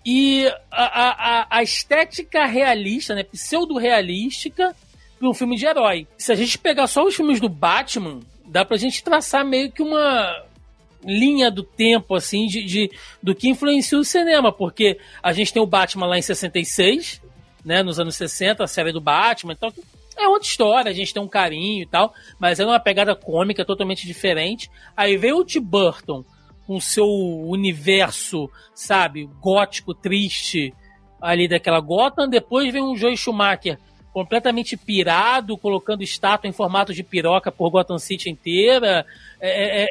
E 0.06 0.48
a, 0.72 0.84
a, 0.86 1.10
a- 1.42 1.48
a 1.50 1.64
estética 1.64 2.46
realista, 2.46 3.14
né, 3.14 3.24
pseudo-realística, 3.24 4.76
de 5.20 5.28
um 5.28 5.34
filme 5.34 5.58
de 5.58 5.66
herói. 5.66 6.08
Se 6.18 6.32
a 6.32 6.36
gente 6.36 6.58
pegar 6.58 6.88
só 6.88 7.04
os 7.04 7.16
filmes 7.16 7.40
do 7.42 7.50
Batman, 7.50 8.20
dá 8.46 8.64
pra 8.64 8.78
gente 8.78 9.04
traçar 9.04 9.44
meio 9.44 9.72
que 9.72 9.82
uma 9.82 10.44
linha 11.04 11.50
do 11.52 11.64
tempo, 11.64 12.16
assim, 12.16 12.48
de, 12.48 12.64
de- 12.64 12.92
do 13.22 13.36
que 13.36 13.50
influencia 13.50 13.98
o 13.98 14.04
cinema, 14.04 14.52
porque 14.52 14.98
a 15.22 15.34
gente 15.34 15.52
tem 15.54 15.62
o 15.62 15.66
Batman 15.66 16.06
lá 16.08 16.18
em 16.18 16.22
66, 16.22 17.22
né, 17.66 17.84
nos 17.84 18.00
anos 18.00 18.16
60, 18.16 18.64
a 18.64 18.68
série 18.68 18.92
do 18.92 19.02
Batman, 19.02 19.54
então 19.54 19.72
é 20.18 20.28
outra 20.28 20.48
história, 20.48 20.92
a 20.92 20.94
gente 20.94 21.14
tem 21.14 21.22
um 21.22 21.28
carinho 21.28 21.84
e 21.84 21.86
tal, 21.86 22.14
mas 22.40 22.60
é 22.60 22.66
uma 22.66 22.80
pegada 22.80 23.16
cômica 23.16 23.64
totalmente 23.64 24.06
diferente. 24.06 24.70
Aí 24.96 25.18
veio 25.18 25.38
o 25.38 25.46
Tim 25.46 25.62
Burton 25.62 26.24
com 26.66 26.80
seu 26.80 27.08
universo, 27.08 28.50
sabe, 28.76 29.30
gótico, 29.42 29.94
triste, 29.94 30.74
ali 31.22 31.48
daquela 31.48 31.80
Gotham, 31.80 32.28
depois 32.28 32.72
vem 32.72 32.84
um 32.84 32.96
Joe 32.96 33.16
Schumacher 33.16 33.80
completamente 34.14 34.76
pirado, 34.76 35.58
colocando 35.58 36.04
estátua 36.04 36.50
em 36.50 36.54
formato 36.54 36.94
de 36.94 37.04
piroca 37.04 37.52
por 37.52 37.70
Gotham 37.70 38.00
City 38.00 38.30
inteira, 38.30 39.06
é, 39.40 39.84
é, 39.84 39.90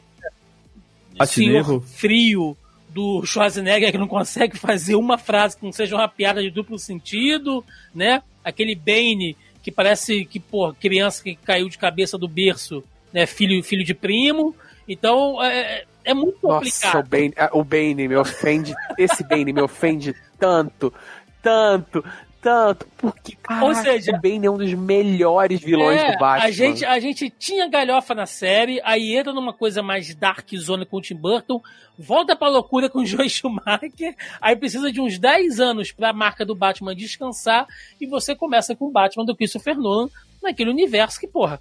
é, 1.21 1.27
senhor 1.27 1.81
frio 1.83 2.57
do 2.91 3.25
Schwarzenegger 3.25 3.93
que 3.93 3.99
não 3.99 4.09
consegue 4.09 4.57
fazer 4.59 4.97
uma 4.97 5.17
frase 5.17 5.57
que 5.57 5.65
não 5.65 5.73
seja 5.73 5.95
uma 5.95 6.09
piada 6.09 6.43
de 6.43 6.51
duplo 6.51 6.79
sentido, 6.79 7.65
né? 7.95 8.23
Aquele 8.43 8.75
Bane 8.75 9.37
que 9.66 9.72
parece 9.72 10.24
que, 10.24 10.38
pô, 10.38 10.72
criança 10.72 11.24
que 11.24 11.35
caiu 11.35 11.68
de 11.68 11.76
cabeça 11.76 12.16
do 12.16 12.29
berço, 12.29 12.85
né? 13.12 13.26
Filho, 13.26 13.61
filho 13.64 13.85
de 13.85 13.94
primo. 13.94 14.55
Então, 14.87 15.42
é, 15.42 15.83
é 16.05 16.14
muito 16.14 16.38
Nossa, 16.40 16.46
o 16.46 16.59
complicado. 16.61 17.09
Bane, 17.09 17.35
ah, 17.37 17.50
o 17.52 17.64
Bane 17.64 18.07
me 18.07 18.14
ofende. 18.14 18.72
esse 18.96 19.24
Bane 19.24 19.52
me 19.52 19.61
ofende 19.61 20.14
tanto, 20.38 20.94
tanto, 21.42 22.05
tanto. 22.47 22.87
Porque, 22.97 23.35
caraca, 23.43 23.67
Ou 23.67 23.75
seja, 23.75 24.13
o 24.13 24.21
Bane 24.21 24.47
é 24.47 24.51
um 24.51 24.57
dos 24.57 24.73
melhores 24.73 25.61
vilões 25.61 26.01
É, 26.01 26.13
do 26.13 26.19
Batman. 26.19 26.47
A 26.47 26.51
gente, 26.53 26.85
a 26.85 27.01
gente 27.01 27.29
tinha 27.29 27.69
galhofa 27.69 28.15
na 28.15 28.25
série, 28.25 28.81
aí 28.85 29.17
entra 29.17 29.33
numa 29.33 29.53
coisa 29.53 29.83
mais 29.83 30.15
dark 30.15 30.49
zona 30.55 30.87
com 30.87 30.99
o 30.99 31.01
Tim 31.01 31.17
Burton, 31.17 31.61
volta 31.99 32.37
pra 32.37 32.49
loucura 32.49 32.89
com 32.89 33.01
o 33.01 33.05
Joe 33.05 33.29
Schumacher, 33.29 34.15
aí 34.41 34.55
precisa 34.55 34.93
de 34.93 35.01
uns 35.01 35.19
10 35.19 35.59
anos 35.59 35.91
pra 35.91 36.13
marca 36.13 36.47
do 36.47 36.55
Batman 36.55 36.95
descansar, 36.95 37.67
e 38.01 38.07
você 38.07 38.37
começa 38.37 38.77
com 38.77 38.87
o 38.87 38.93
Batman 38.93 39.25
do 39.25 39.35
Christopher 39.35 39.77
Nolan, 39.77 40.09
naquele 40.41 40.71
universo 40.71 41.19
que, 41.19 41.27
porra, 41.27 41.61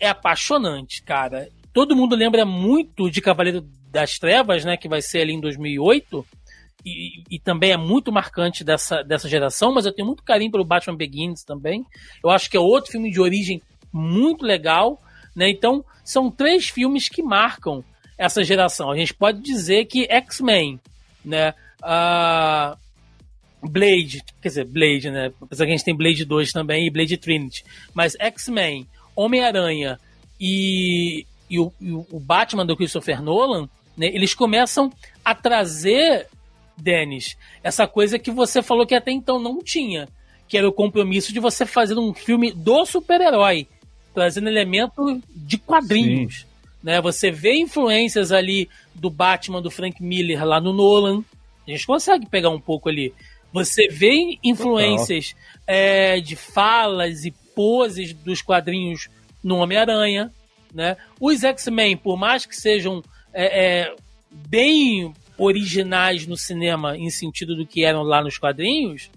é 0.00 0.08
apaixonante, 0.08 1.02
cara. 1.02 1.50
Todo 1.74 1.94
mundo 1.94 2.16
lembra 2.16 2.46
muito 2.46 3.10
de 3.10 3.20
Cavaleiro 3.20 3.68
das 3.90 4.18
Trevas, 4.18 4.64
né, 4.64 4.78
que 4.78 4.88
vai 4.88 5.02
ser 5.02 5.20
ali 5.20 5.34
em 5.34 5.40
2008, 5.40 6.26
e, 6.84 7.22
e 7.30 7.38
também 7.38 7.72
é 7.72 7.76
muito 7.76 8.12
marcante 8.12 8.64
dessa, 8.64 9.02
dessa 9.02 9.28
geração, 9.28 9.72
mas 9.72 9.86
eu 9.86 9.92
tenho 9.92 10.06
muito 10.06 10.22
carinho 10.22 10.50
pelo 10.50 10.64
Batman 10.64 10.96
Begins 10.96 11.44
também. 11.44 11.84
Eu 12.22 12.30
acho 12.30 12.50
que 12.50 12.56
é 12.56 12.60
outro 12.60 12.90
filme 12.90 13.10
de 13.10 13.20
origem 13.20 13.62
muito 13.92 14.44
legal, 14.44 15.00
né? 15.34 15.48
Então, 15.50 15.84
são 16.04 16.30
três 16.30 16.68
filmes 16.68 17.08
que 17.08 17.22
marcam 17.22 17.84
essa 18.18 18.42
geração. 18.42 18.90
A 18.90 18.96
gente 18.96 19.14
pode 19.14 19.40
dizer 19.40 19.84
que 19.86 20.06
X-Men, 20.10 20.80
né? 21.24 21.54
Ah, 21.82 22.76
Blade, 23.62 24.22
quer 24.40 24.48
dizer, 24.48 24.64
Blade, 24.64 25.10
né? 25.10 25.32
Apesar 25.40 25.64
que 25.64 25.72
a 25.72 25.76
gente 25.76 25.84
tem 25.84 25.96
Blade 25.96 26.24
2 26.24 26.52
também 26.52 26.86
e 26.86 26.90
Blade 26.90 27.16
Trinity. 27.16 27.64
Mas 27.94 28.16
X-Men, 28.18 28.86
Homem-Aranha 29.14 29.98
e, 30.40 31.24
e, 31.48 31.60
o, 31.60 31.72
e 31.80 31.92
o 31.92 32.20
Batman 32.20 32.66
do 32.66 32.76
Christopher 32.76 33.22
Nolan, 33.22 33.68
né? 33.96 34.06
Eles 34.06 34.34
começam 34.34 34.92
a 35.24 35.34
trazer, 35.34 36.26
Denis, 36.76 37.36
essa 37.62 37.86
coisa 37.86 38.18
que 38.18 38.30
você 38.30 38.62
falou 38.62 38.86
que 38.86 38.94
até 38.94 39.10
então 39.10 39.38
não 39.38 39.58
tinha, 39.62 40.08
que 40.48 40.56
era 40.58 40.68
o 40.68 40.72
compromisso 40.72 41.32
de 41.32 41.40
você 41.40 41.64
fazer 41.64 41.98
um 41.98 42.12
filme 42.12 42.52
do 42.52 42.84
super-herói, 42.84 43.66
trazendo 44.14 44.48
elemento 44.48 45.20
de 45.34 45.58
quadrinhos. 45.58 46.46
Né? 46.82 47.00
Você 47.00 47.30
vê 47.30 47.54
influências 47.54 48.32
ali 48.32 48.68
do 48.94 49.08
Batman 49.08 49.62
do 49.62 49.70
Frank 49.70 50.02
Miller 50.02 50.44
lá 50.44 50.60
no 50.60 50.72
Nolan. 50.72 51.24
A 51.66 51.70
gente 51.70 51.86
consegue 51.86 52.26
pegar 52.26 52.50
um 52.50 52.60
pouco 52.60 52.88
ali. 52.88 53.14
Você 53.52 53.86
vê 53.88 54.38
influências 54.42 55.34
é, 55.66 56.20
de 56.20 56.34
falas 56.34 57.24
e 57.24 57.30
poses 57.54 58.12
dos 58.12 58.42
quadrinhos 58.42 59.08
no 59.42 59.56
Homem-Aranha. 59.56 60.32
Né? 60.74 60.96
Os 61.20 61.44
X-Men, 61.44 61.96
por 61.96 62.16
mais 62.16 62.46
que 62.46 62.56
sejam 62.56 63.02
é, 63.32 63.64
é, 63.64 63.94
bem 64.30 65.12
originais 65.42 66.26
no 66.26 66.36
cinema, 66.36 66.96
em 66.96 67.10
sentido 67.10 67.56
do 67.56 67.66
que 67.66 67.84
eram 67.84 68.02
lá 68.02 68.22
nos 68.22 68.38
quadrinhos, 68.38 69.10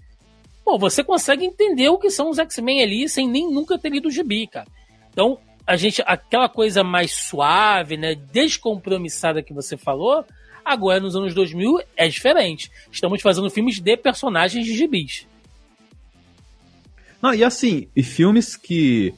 pô, 0.64 0.78
você 0.78 1.04
consegue 1.04 1.44
entender 1.44 1.88
o 1.88 1.98
que 1.98 2.10
são 2.10 2.28
os 2.28 2.38
X-Men 2.38 2.82
ali 2.82 3.08
sem 3.08 3.28
nem 3.28 3.50
nunca 3.50 3.78
ter 3.78 3.90
lido 3.90 4.08
o 4.08 4.10
gibi, 4.10 4.46
cara. 4.46 4.66
Então, 5.12 5.38
a 5.66 5.76
gente, 5.76 6.02
aquela 6.06 6.48
coisa 6.48 6.84
mais 6.84 7.12
suave, 7.12 7.96
né, 7.96 8.14
descompromissada 8.32 9.42
que 9.42 9.52
você 9.52 9.76
falou, 9.76 10.24
agora 10.64 11.00
nos 11.00 11.16
anos 11.16 11.34
2000 11.34 11.80
é 11.96 12.08
diferente. 12.08 12.70
Estamos 12.90 13.22
fazendo 13.22 13.50
filmes 13.50 13.80
de 13.80 13.96
personagens 13.96 14.66
de 14.66 14.76
gibis. 14.76 15.26
Não, 17.22 17.34
e 17.34 17.42
assim, 17.42 17.88
e 17.94 18.02
filmes 18.02 18.56
que 18.56 19.14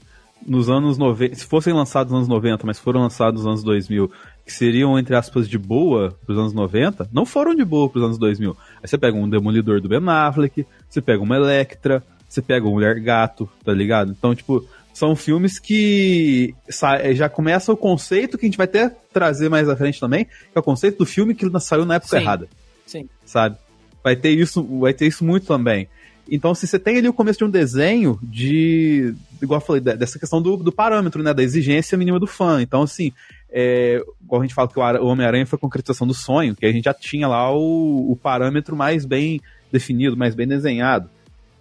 nos 0.47 0.71
anos 0.71 0.97
90, 0.97 1.35
se 1.35 1.45
fossem 1.45 1.73
lançados 1.75 2.13
nos 2.13 2.21
anos 2.21 2.29
90, 2.29 2.67
mas 2.67 2.79
foram 2.79 3.03
lançados 3.03 3.43
nos 3.43 3.47
anos 3.47 3.63
2000, 3.63 4.11
que 4.49 4.55
seriam, 4.55 4.99
entre 4.99 5.15
aspas, 5.15 5.47
de 5.47 5.59
boa 5.59 6.19
pros 6.25 6.39
anos 6.39 6.55
90, 6.55 7.11
não 7.13 7.27
foram 7.27 7.55
de 7.55 7.63
boa 7.67 7.87
pros 7.87 8.03
anos 8.03 8.17
2000. 8.17 8.57
Aí 8.83 8.89
você 8.89 8.97
pega 8.97 9.15
um 9.15 9.29
Demolidor 9.29 9.79
do 9.79 9.91
Ben 9.91 10.01
Affleck, 10.09 10.67
você 10.89 11.03
pega 11.03 11.23
uma 11.23 11.37
Electra, 11.37 12.03
você 12.27 12.41
pega 12.41 12.67
um 12.67 12.71
Mulher 12.71 12.99
Gato, 12.99 13.47
tá 13.63 13.75
ligado? 13.75 14.11
Então, 14.11 14.35
tipo, 14.35 14.67
são 14.95 15.15
filmes 15.15 15.59
que 15.59 16.55
já 17.15 17.29
começa 17.29 17.71
o 17.71 17.77
conceito 17.77 18.39
que 18.39 18.47
a 18.47 18.49
gente 18.49 18.57
vai 18.57 18.65
até 18.65 18.89
trazer 19.13 19.51
mais 19.51 19.69
à 19.69 19.77
frente 19.77 20.01
também, 20.01 20.25
que 20.25 20.57
é 20.57 20.59
o 20.59 20.63
conceito 20.63 20.97
do 20.97 21.05
filme 21.05 21.35
que 21.35 21.47
saiu 21.61 21.85
na 21.85 21.97
época 21.97 22.17
Sim. 22.17 22.23
errada. 22.23 22.49
Sim. 22.87 23.09
Sabe? 23.27 23.59
Vai 24.03 24.17
ter 24.17 24.31
isso, 24.31 24.65
vai 24.79 24.95
ter 24.95 25.07
isso 25.07 25.27
muito 25.27 25.47
também. 25.47 25.89
Então, 26.31 26.55
se 26.55 26.67
você 26.67 26.79
tem 26.79 26.97
ali 26.97 27.09
o 27.09 27.13
começo 27.13 27.39
de 27.39 27.45
um 27.45 27.51
desenho 27.51 28.19
de. 28.23 29.15
Igual 29.41 29.61
eu 29.61 29.65
falei, 29.65 29.81
dessa 29.81 30.19
questão 30.19 30.41
do, 30.43 30.57
do 30.57 30.73
parâmetro, 30.73 31.23
né? 31.23 31.33
Da 31.33 31.43
exigência 31.43 31.97
mínima 31.97 32.19
do 32.19 32.27
fã. 32.27 32.61
Então, 32.61 32.83
assim, 32.83 33.13
é, 33.51 34.03
igual 34.23 34.41
a 34.41 34.45
gente 34.45 34.55
fala 34.55 34.69
que 34.69 34.79
o 34.79 35.07
Homem-Aranha 35.07 35.47
foi 35.47 35.57
a 35.57 35.61
concretização 35.61 36.07
do 36.07 36.15
sonho, 36.15 36.55
que 36.55 36.67
a 36.67 36.73
gente 36.73 36.85
já 36.85 36.95
tinha 36.95 37.29
lá 37.29 37.53
o, 37.53 38.13
o 38.13 38.17
parâmetro 38.17 38.77
mais 38.77 39.05
bem 39.05 39.41
definido, 39.71 40.17
mais 40.17 40.35
bem 40.35 40.47
desenhado. 40.47 41.09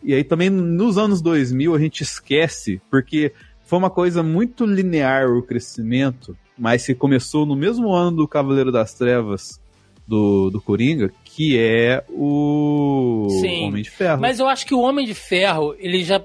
E 0.03 0.13
aí 0.13 0.23
também 0.23 0.49
nos 0.49 0.97
anos 0.97 1.21
2000 1.21 1.75
a 1.75 1.79
gente 1.79 2.01
esquece, 2.01 2.81
porque 2.89 3.33
foi 3.65 3.79
uma 3.79 3.89
coisa 3.89 4.23
muito 4.23 4.65
linear 4.65 5.27
o 5.29 5.43
crescimento, 5.43 6.37
mas 6.57 6.85
que 6.85 6.95
começou 6.95 7.45
no 7.45 7.55
mesmo 7.55 7.91
ano 7.91 8.17
do 8.17 8.27
Cavaleiro 8.27 8.71
das 8.71 8.93
Trevas 8.93 9.59
do, 10.07 10.49
do 10.49 10.61
Coringa, 10.61 11.11
que 11.25 11.57
é 11.59 12.03
o 12.09 13.27
Sim. 13.41 13.65
Homem 13.65 13.83
de 13.83 13.89
Ferro. 13.89 14.21
Mas 14.21 14.39
eu 14.39 14.47
acho 14.47 14.65
que 14.65 14.73
o 14.73 14.79
Homem 14.79 15.05
de 15.05 15.13
Ferro, 15.13 15.75
ele 15.77 16.03
já. 16.03 16.23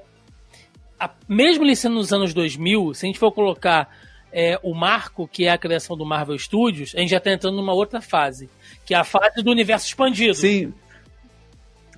A- 1.05 1.11
mesmo 1.29 1.65
ele 1.65 1.75
sendo 1.77 1.95
nos 1.95 2.13
anos 2.13 2.33
2000, 2.35 2.95
se 2.95 3.05
a 3.05 3.09
gente 3.09 3.19
for 3.19 3.33
colocar 3.33 3.89
é, 4.33 4.59
o 4.63 4.75
marco, 4.75 5.29
que 5.29 5.45
é 5.45 5.51
a 5.51 5.59
criação 5.59 5.97
do 5.97 6.07
Marvel 6.07 6.39
Studios, 6.39 6.95
a 6.97 7.01
gente 7.01 7.11
já 7.11 7.21
tá 7.21 7.31
entrando 7.33 7.57
numa 7.57 7.75
outra 7.75 8.01
fase, 8.01 8.49
que 8.87 8.95
é 8.95 8.97
a 8.97 9.05
fase 9.05 9.43
do 9.43 9.51
universo 9.51 9.87
expandido. 9.87 10.35
Sim. 10.35 10.73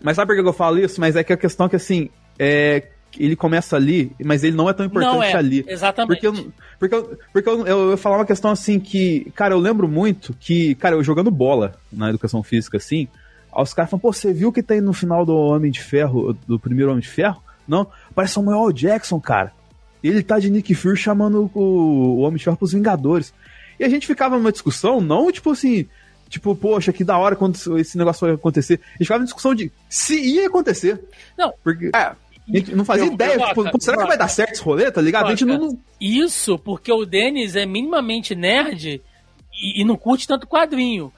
Mas 0.02 0.16
sabe 0.16 0.34
por 0.34 0.42
que 0.42 0.48
eu 0.48 0.52
falo 0.52 0.78
isso? 0.78 1.00
Mas 1.00 1.14
é 1.16 1.22
que 1.22 1.32
a 1.32 1.36
questão 1.36 1.66
é 1.66 1.68
que 1.68 1.76
assim, 1.76 2.10
é, 2.38 2.88
ele 3.18 3.36
começa 3.36 3.76
ali, 3.76 4.10
mas 4.24 4.42
ele 4.42 4.56
não 4.56 4.68
é 4.68 4.72
tão 4.72 4.84
importante 4.84 5.14
Não 5.14 5.22
é, 5.22 5.32
ali. 5.34 5.64
exatamente. 5.68 6.20
Porque, 6.20 6.26
eu, 6.26 6.52
porque, 6.78 6.94
eu, 6.94 7.18
porque 7.32 7.48
eu, 7.48 7.66
eu, 7.66 7.90
eu 7.92 7.96
falar 7.96 8.16
uma 8.18 8.26
questão 8.26 8.50
assim 8.50 8.80
que, 8.80 9.30
cara, 9.34 9.54
eu 9.54 9.58
lembro 9.58 9.86
muito 9.88 10.34
que, 10.40 10.74
cara, 10.74 10.96
eu 10.96 11.04
jogando 11.04 11.30
bola 11.30 11.74
na 11.92 12.08
educação 12.10 12.42
física, 12.42 12.76
assim, 12.78 13.06
os 13.56 13.72
caras 13.72 13.90
falam, 13.90 14.00
pô, 14.00 14.12
você 14.12 14.32
viu 14.32 14.50
que 14.52 14.62
tem 14.62 14.80
no 14.80 14.92
final 14.92 15.24
do 15.24 15.36
Homem 15.36 15.70
de 15.70 15.80
Ferro, 15.80 16.36
do 16.46 16.58
primeiro 16.58 16.90
Homem 16.90 17.02
de 17.02 17.08
Ferro? 17.08 17.40
Não, 17.66 17.86
parece 18.14 18.32
o 18.32 18.34
Samuel 18.34 18.72
Jackson, 18.72 19.20
cara. 19.20 19.52
Ele 20.02 20.22
tá 20.22 20.38
de 20.38 20.50
Nick 20.50 20.74
Fury 20.74 20.96
chamando 20.96 21.50
o, 21.54 21.60
o 21.60 22.18
Homem 22.20 22.36
de 22.36 22.44
Ferro 22.44 22.56
pros 22.56 22.72
Vingadores. 22.72 23.32
E 23.80 23.84
a 23.84 23.88
gente 23.88 24.06
ficava 24.06 24.36
numa 24.36 24.52
discussão, 24.52 25.00
não 25.00 25.32
tipo 25.32 25.50
assim, 25.50 25.86
tipo, 26.28 26.54
poxa, 26.54 26.92
que 26.92 27.02
da 27.02 27.16
hora 27.18 27.34
quando 27.34 27.56
esse 27.78 27.96
negócio 27.96 28.26
vai 28.26 28.34
acontecer. 28.34 28.80
A 28.84 28.90
gente 28.92 28.98
ficava 29.06 29.22
em 29.22 29.24
discussão 29.24 29.54
de 29.54 29.72
se 29.88 30.14
ia 30.20 30.46
acontecer. 30.46 31.02
Não. 31.38 31.52
Porque 31.62 31.90
É, 31.94 31.98
a 31.98 32.16
gente 32.52 32.74
não 32.74 32.84
fazia 32.84 33.06
Eu- 33.06 33.12
ideia, 33.14 33.34
eu- 33.34 33.46
tipo, 33.46 33.62
Waka, 33.64 33.78
será 33.80 33.96
que 33.96 34.06
vai 34.08 34.18
dar 34.18 34.28
certo 34.28 34.52
esse 34.52 34.62
rolê, 34.62 34.90
tá 34.90 35.00
ligado? 35.00 35.26
A 35.26 35.30
gente 35.30 35.44
não- 35.46 35.78
Isso 36.00 36.58
porque 36.58 36.92
o 36.92 37.04
Denis 37.06 37.56
é 37.56 37.64
minimamente 37.64 38.34
nerd 38.34 39.00
e, 39.52 39.80
e 39.80 39.84
não 39.84 39.96
curte 39.96 40.28
tanto 40.28 40.46
quadrinho. 40.46 41.10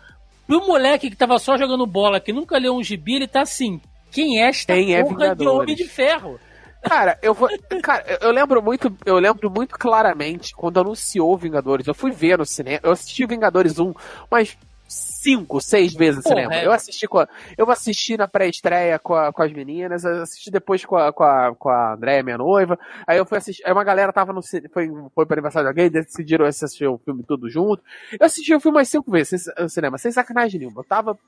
Pro 0.47 0.65
moleque 0.65 1.11
que 1.11 1.17
tava 1.17 1.39
só 1.41 1.57
jogando 1.59 1.85
bola, 1.87 2.21
que 2.21 2.33
nunca 2.33 2.57
leu 2.57 2.73
um 2.77 2.83
gibi, 2.85 3.17
ele 3.17 3.27
tá 3.27 3.43
assim. 3.43 3.81
Quem 4.13 4.41
é 4.41 4.49
esta 4.49 4.73
Quem 4.75 4.95
é 4.95 5.03
porra 5.03 5.15
de 5.15 5.23
Vingadores? 5.25 5.61
Homem 5.63 5.75
de 5.75 5.85
Ferro? 5.89 6.39
Cara, 6.89 7.19
eu 7.23 7.35
vou. 7.35 7.49
Cara, 7.83 8.05
eu- 8.21 8.31
lembro 8.31 8.63
muito. 8.63 8.95
Eu 9.05 9.19
lembro 9.19 9.51
muito 9.51 9.79
claramente 9.79 10.55
quando 10.55 10.79
anunciou 10.81 11.37
Vingadores. 11.37 11.87
Eu 11.87 11.95
fui 11.95 12.11
ver 12.13 12.39
no 12.39 12.45
cinema. 12.47 12.81
Eu 12.83 12.93
assisti 12.93 13.27
Vingadores 13.27 13.79
1 13.79 13.93
umas 14.31 14.57
cinco, 14.89 15.61
seis 15.61 15.93
vezes 15.95 16.17
no 16.17 16.23
cinema. 16.23 16.55
é. 16.55 16.65
Eu 16.67 16.71
assisti 16.73 17.09
com 17.09 17.19
a- 17.19 17.29
Eu 17.59 17.69
assisti 17.71 18.17
na 18.17 18.29
pré-estreia 18.29 18.99
com, 19.01 19.15
a- 19.15 19.33
com 19.33 19.43
as 19.43 19.53
meninas, 19.53 20.05
eu 20.05 20.23
assisti 20.23 20.49
depois 20.51 20.85
com 20.85 20.97
a, 20.97 21.13
com 21.13 21.25
a, 21.25 21.55
com 21.57 21.69
a 21.69 21.95
Andréia, 21.95 22.23
minha 22.23 22.39
noiva. 22.39 22.79
Aí 23.07 23.19
eu 23.19 23.27
fui 23.27 23.37
assistir. 23.39 23.67
Aí 23.67 23.73
uma 23.73 23.83
galera 23.83 24.13
tava 24.13 24.33
no 24.33 24.41
cinema. 24.43 24.71
Foi, 24.73 24.89
foi 25.13 25.27
pro 25.27 25.35
aniversário 25.35 25.67
de 25.67 25.71
alguém, 25.71 25.91
decidiram 25.91 26.47
assistir 26.47 26.87
o 26.87 26.99
filme 26.99 27.25
tudo 27.25 27.49
junto. 27.51 27.83
Eu 28.19 28.27
assisti 28.27 28.55
o 28.55 28.61
filme 28.61 28.79
umas 28.79 28.89
cinco 28.89 29.11
vezes 29.11 29.47
no 29.59 29.69
cinema, 29.69 29.99
sem 29.99 30.13
sacanagem 30.13 30.61
nenhuma. 30.61 30.81
Eu 30.81 30.85
tava. 30.85 31.19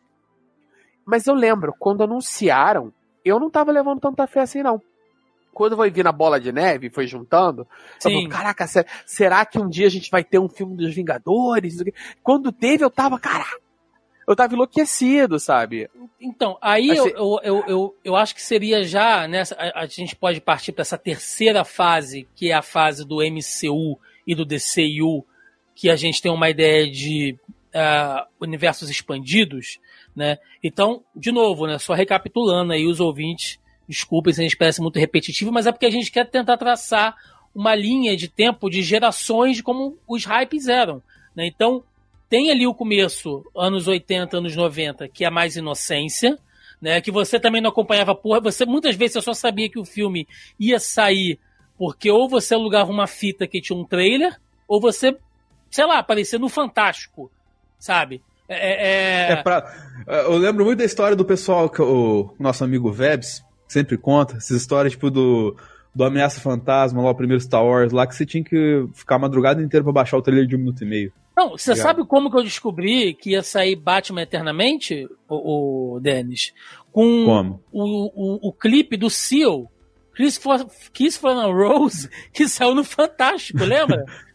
Mas 1.04 1.26
eu 1.26 1.34
lembro, 1.34 1.74
quando 1.78 2.04
anunciaram, 2.04 2.92
eu 3.24 3.40
não 3.40 3.50
tava 3.50 3.72
levando 3.72 3.98
tanta 4.00 4.26
fé 4.26 4.40
assim, 4.42 4.62
não 4.62 4.80
quando 5.58 5.74
foi 5.76 5.90
vir 5.90 6.04
na 6.04 6.12
bola 6.12 6.40
de 6.40 6.52
neve, 6.52 6.88
foi 6.88 7.06
juntando, 7.06 7.62
eu 7.62 7.66
Sim. 7.98 8.12
falei, 8.12 8.28
caraca, 8.28 8.66
se- 8.68 8.86
será 9.04 9.44
que 9.44 9.58
um 9.58 9.68
dia 9.68 9.86
a 9.86 9.90
gente 9.90 10.08
vai 10.10 10.22
ter 10.22 10.38
um 10.38 10.48
filme 10.48 10.76
dos 10.76 10.94
Vingadores? 10.94 11.82
Quando 12.22 12.52
teve, 12.52 12.84
eu 12.84 12.90
tava, 12.90 13.18
caraca, 13.18 13.58
eu 14.26 14.36
tava 14.36 14.54
enlouquecido, 14.54 15.40
sabe? 15.40 15.90
Então, 16.20 16.56
aí 16.60 16.88
eu, 16.88 17.04
Assim- 17.06 17.14
eu, 17.16 17.40
eu, 17.42 17.64
eu, 17.66 17.96
eu 18.04 18.16
acho 18.16 18.34
que 18.34 18.42
seria 18.42 18.84
já 18.84 19.26
nessa. 19.26 19.56
A, 19.56 19.80
a 19.80 19.86
gente 19.86 20.14
pode 20.14 20.40
partir 20.40 20.70
para 20.70 20.82
essa 20.82 20.96
terceira 20.96 21.64
fase, 21.64 22.28
que 22.36 22.50
é 22.50 22.54
a 22.54 22.62
fase 22.62 23.04
do 23.04 23.16
MCU 23.22 23.98
e 24.26 24.34
do 24.34 24.44
DCU, 24.44 25.24
que 25.74 25.90
a 25.90 25.96
gente 25.96 26.22
tem 26.22 26.30
uma 26.30 26.48
ideia 26.50 26.88
de 26.90 27.36
ah, 27.74 28.26
universos 28.40 28.88
expandidos, 28.90 29.78
né? 30.14 30.38
Então, 30.62 31.02
de 31.16 31.32
novo, 31.32 31.66
né? 31.66 31.78
Só 31.78 31.94
recapitulando 31.94 32.72
aí 32.72 32.86
os 32.86 33.00
ouvintes, 33.00 33.58
desculpem 33.88 34.32
se 34.32 34.40
a 34.40 34.44
gente 34.44 34.56
parece 34.56 34.80
muito 34.80 34.98
repetitivo, 34.98 35.50
mas 35.50 35.66
é 35.66 35.72
porque 35.72 35.86
a 35.86 35.90
gente 35.90 36.10
quer 36.10 36.28
tentar 36.28 36.56
traçar 36.56 37.16
uma 37.54 37.74
linha 37.74 38.16
de 38.16 38.28
tempo 38.28 38.68
de 38.68 38.82
gerações 38.82 39.56
de 39.56 39.62
como 39.62 39.96
os 40.06 40.24
hypes 40.24 40.68
eram, 40.68 41.02
né? 41.34 41.46
Então, 41.46 41.82
tem 42.28 42.50
ali 42.50 42.66
o 42.66 42.74
começo, 42.74 43.42
anos 43.56 43.88
80, 43.88 44.36
anos 44.36 44.54
90, 44.54 45.08
que 45.08 45.24
é 45.24 45.30
mais 45.30 45.56
inocência, 45.56 46.38
né? 46.80 47.00
Que 47.00 47.10
você 47.10 47.40
também 47.40 47.60
não 47.62 47.70
acompanhava 47.70 48.14
porra. 48.14 48.40
Você 48.40 48.66
muitas 48.66 48.94
vezes 48.94 49.14
você 49.14 49.22
só 49.22 49.32
sabia 49.32 49.68
que 49.70 49.78
o 49.78 49.84
filme 49.84 50.28
ia 50.60 50.78
sair 50.78 51.38
porque 51.78 52.10
ou 52.10 52.28
você 52.28 52.54
alugava 52.54 52.90
uma 52.90 53.06
fita 53.06 53.46
que 53.46 53.60
tinha 53.60 53.78
um 53.78 53.84
trailer, 53.84 54.36
ou 54.66 54.80
você, 54.80 55.16
sei 55.70 55.86
lá, 55.86 55.98
aparecia 55.98 56.38
no 56.38 56.48
Fantástico, 56.48 57.30
sabe? 57.78 58.20
É, 58.48 59.28
é- 59.28 59.32
É 59.32 59.36
pra, 59.42 59.72
eu 60.06 60.36
lembro 60.36 60.64
muito 60.64 60.78
da 60.78 60.84
história 60.84 61.14
do 61.16 61.24
pessoal 61.24 61.68
que 61.70 61.80
o 61.80 62.34
nosso 62.38 62.62
amigo 62.64 62.90
Vebs 62.92 63.42
sempre 63.68 63.96
conta, 63.96 64.38
essas 64.38 64.56
histórias 64.56 64.94
tipo 64.94 65.10
do, 65.10 65.54
do 65.94 66.04
Ameaça 66.04 66.40
Fantasma, 66.40 67.02
lá 67.02 67.10
o 67.10 67.14
primeiro 67.14 67.40
Star 67.40 67.64
Wars, 67.64 67.92
lá 67.92 68.06
que 68.06 68.14
você 68.14 68.24
tinha 68.24 68.42
que 68.42 68.86
ficar 68.94 69.16
a 69.16 69.20
madrugada 69.20 69.62
inteira 69.62 69.84
pra 69.84 69.92
baixar 69.92 70.16
o 70.16 70.22
trailer 70.22 70.46
de 70.46 70.56
um 70.56 70.58
minuto 70.58 70.82
e 70.82 70.86
meio. 70.86 71.12
Não, 71.36 71.50
você 71.50 71.70
Obrigado. 71.70 71.86
sabe 71.86 72.04
como 72.04 72.30
que 72.30 72.36
eu 72.36 72.42
descobri 72.42 73.14
que 73.14 73.30
ia 73.30 73.44
sair 73.44 73.76
Batman 73.76 74.22
Eternamente, 74.22 75.06
o, 75.28 75.94
o 75.94 76.00
Dennis? 76.00 76.52
Com 76.90 77.24
Como? 77.24 77.62
O, 77.70 78.46
o, 78.46 78.48
o 78.48 78.52
clipe 78.52 78.96
do 78.96 79.08
Seal, 79.08 79.70
Christopher, 80.12 80.66
Christopher 80.92 81.46
Rose, 81.46 82.08
que 82.34 82.48
saiu 82.48 82.74
no 82.74 82.82
Fantástico, 82.82 83.64
lembra? 83.64 84.04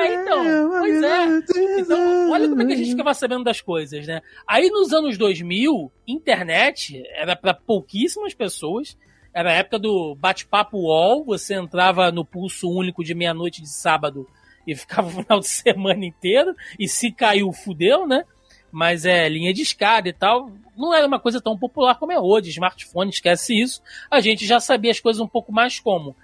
é, 0.00 0.14
então, 0.14 0.70
pois 0.70 1.02
é. 1.02 1.80
Então, 1.80 2.30
olha 2.30 2.48
como 2.48 2.62
é 2.62 2.66
que 2.66 2.72
a 2.72 2.76
gente 2.76 2.90
ficava 2.90 3.14
sabendo 3.14 3.44
das 3.44 3.60
coisas, 3.60 4.06
né? 4.06 4.20
Aí 4.46 4.68
nos 4.70 4.92
anos 4.92 5.16
2000, 5.16 5.92
internet 6.06 7.02
era 7.14 7.36
para 7.36 7.54
pouquíssimas 7.54 8.34
pessoas. 8.34 8.96
Era 9.32 9.50
a 9.50 9.54
época 9.54 9.78
do 9.78 10.16
bate-papo 10.16 10.76
UOL, 10.78 11.24
você 11.24 11.54
entrava 11.54 12.10
no 12.10 12.24
pulso 12.24 12.68
único 12.68 13.04
de 13.04 13.14
meia-noite 13.14 13.62
de 13.62 13.68
sábado 13.68 14.26
e 14.66 14.74
ficava 14.74 15.08
o 15.08 15.22
final 15.22 15.40
de 15.40 15.46
semana 15.48 16.04
inteiro, 16.04 16.54
e 16.78 16.88
se 16.88 17.12
caiu, 17.12 17.52
fudeu, 17.52 18.06
né? 18.06 18.24
Mas 18.72 19.04
é 19.04 19.28
linha 19.28 19.52
de 19.52 19.62
escada 19.62 20.08
e 20.08 20.12
tal. 20.12 20.52
Não 20.76 20.94
era 20.94 21.06
uma 21.06 21.18
coisa 21.18 21.40
tão 21.40 21.58
popular 21.58 21.96
como 21.96 22.12
é 22.12 22.20
hoje. 22.20 22.50
Smartphone, 22.50 23.10
esquece 23.10 23.60
isso. 23.60 23.82
A 24.08 24.20
gente 24.20 24.46
já 24.46 24.60
sabia 24.60 24.92
as 24.92 25.00
coisas 25.00 25.20
um 25.20 25.26
pouco 25.26 25.52
mais 25.52 25.80
como. 25.80 26.14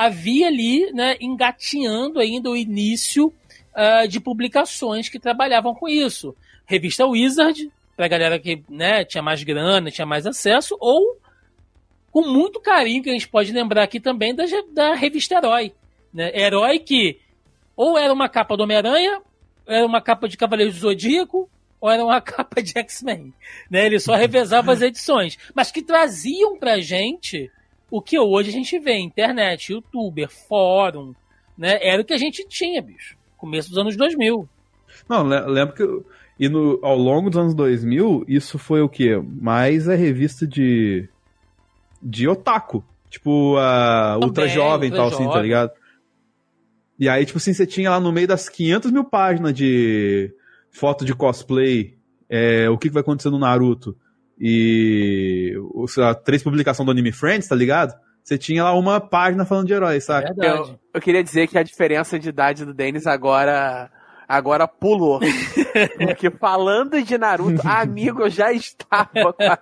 Havia 0.00 0.46
ali, 0.46 0.92
né, 0.92 1.16
engatinhando 1.20 2.20
ainda 2.20 2.48
o 2.48 2.56
início 2.56 3.32
ah, 3.74 4.06
de 4.06 4.20
publicações 4.20 5.08
que 5.08 5.18
trabalhavam 5.18 5.74
com 5.74 5.88
isso. 5.88 6.36
Revista 6.64 7.04
Wizard, 7.04 7.68
pra 7.96 8.06
galera 8.06 8.38
que 8.38 8.62
né, 8.68 9.04
tinha 9.04 9.22
mais 9.22 9.42
grana, 9.42 9.90
tinha 9.90 10.06
mais 10.06 10.24
acesso, 10.24 10.76
ou 10.78 11.18
com 12.12 12.22
muito 12.22 12.60
carinho, 12.60 13.02
que 13.02 13.10
a 13.10 13.12
gente 13.12 13.28
pode 13.28 13.50
lembrar 13.52 13.82
aqui 13.82 13.98
também 13.98 14.32
da, 14.32 14.44
da 14.72 14.94
revista 14.94 15.34
Herói. 15.34 15.72
Né? 16.14 16.30
Herói 16.32 16.78
que 16.78 17.18
ou 17.76 17.98
era 17.98 18.12
uma 18.12 18.28
capa 18.28 18.56
do 18.56 18.62
Homem-Aranha, 18.62 19.20
era 19.66 19.84
uma 19.84 20.00
capa 20.00 20.28
de 20.28 20.36
Cavaleiro 20.36 20.72
do 20.72 20.78
Zodíaco, 20.78 21.48
ou 21.80 21.90
era 21.90 22.04
uma 22.04 22.20
capa 22.22 22.62
de 22.62 22.76
X-Men. 22.78 23.32
Né? 23.70 23.86
Ele 23.86 23.98
só 23.98 24.14
revezava 24.14 24.72
as 24.72 24.82
edições, 24.82 25.36
mas 25.54 25.70
que 25.70 25.82
traziam 25.82 26.56
pra 26.56 26.80
gente 26.80 27.50
o 27.90 28.00
que 28.02 28.18
hoje 28.18 28.50
a 28.50 28.52
gente 28.52 28.78
vê, 28.78 28.98
internet, 28.98 29.72
youtuber, 29.72 30.28
fórum, 30.30 31.14
né? 31.56 31.78
Era 31.80 32.02
o 32.02 32.04
que 32.04 32.12
a 32.14 32.18
gente 32.18 32.46
tinha, 32.48 32.80
bicho. 32.82 33.16
Começo 33.36 33.68
dos 33.70 33.78
anos 33.78 33.96
2000. 33.96 34.48
Não, 35.08 35.26
le- 35.26 35.40
lembro 35.46 35.74
que. 35.74 35.82
eu- 35.82 36.04
E 36.40 36.48
no, 36.48 36.78
ao 36.82 36.96
longo 36.96 37.28
dos 37.30 37.38
anos 37.40 37.54
2000, 37.54 38.24
isso 38.28 38.58
foi 38.58 38.80
o 38.80 38.88
quê? 38.88 39.16
Mais 39.40 39.88
a 39.88 39.94
revista 39.94 40.46
de. 40.46 41.08
de 42.02 42.28
otaku. 42.28 42.84
Tipo, 43.10 43.56
a 43.56 44.18
Ultra 44.22 44.46
Jovem 44.46 44.90
e 44.90 44.92
tal, 44.92 45.08
assim, 45.08 45.18
tá 45.24 45.24
Jovem. 45.24 45.42
ligado? 45.42 45.70
E 46.98 47.08
aí, 47.08 47.24
tipo 47.24 47.38
assim, 47.38 47.52
você 47.54 47.66
tinha 47.66 47.90
lá 47.90 47.98
no 48.00 48.12
meio 48.12 48.26
das 48.28 48.48
500 48.48 48.90
mil 48.90 49.04
páginas 49.04 49.54
de 49.54 50.32
foto 50.70 51.04
de 51.04 51.14
cosplay, 51.14 51.96
é, 52.28 52.68
o 52.68 52.76
que, 52.76 52.88
que 52.88 52.94
vai 52.94 53.00
acontecer 53.00 53.30
no 53.30 53.38
Naruto, 53.38 53.96
e 54.40 55.54
sei 55.88 56.02
lá, 56.02 56.14
três 56.14 56.42
publicações 56.42 56.84
do 56.84 56.90
Anime 56.90 57.12
Friends, 57.12 57.48
tá 57.48 57.54
ligado? 57.54 57.94
você 58.28 58.36
tinha 58.36 58.62
lá 58.62 58.74
uma 58.74 59.00
página 59.00 59.46
falando 59.46 59.66
de 59.66 59.72
herói, 59.72 60.00
saca? 60.02 60.34
Verdade. 60.34 60.70
Eu, 60.70 60.78
eu 60.92 61.00
queria 61.00 61.24
dizer 61.24 61.46
que 61.48 61.56
a 61.56 61.62
diferença 61.62 62.18
de 62.18 62.28
idade 62.28 62.66
do 62.66 62.74
Denis 62.74 63.06
agora 63.06 63.90
agora 64.28 64.68
pulou. 64.68 65.18
Porque 65.96 66.30
falando 66.30 67.02
de 67.02 67.16
Naruto, 67.16 67.66
amigo, 67.66 68.20
eu 68.22 68.28
já 68.28 68.52
estava 68.52 69.32
com 69.32 69.42
a... 69.42 69.58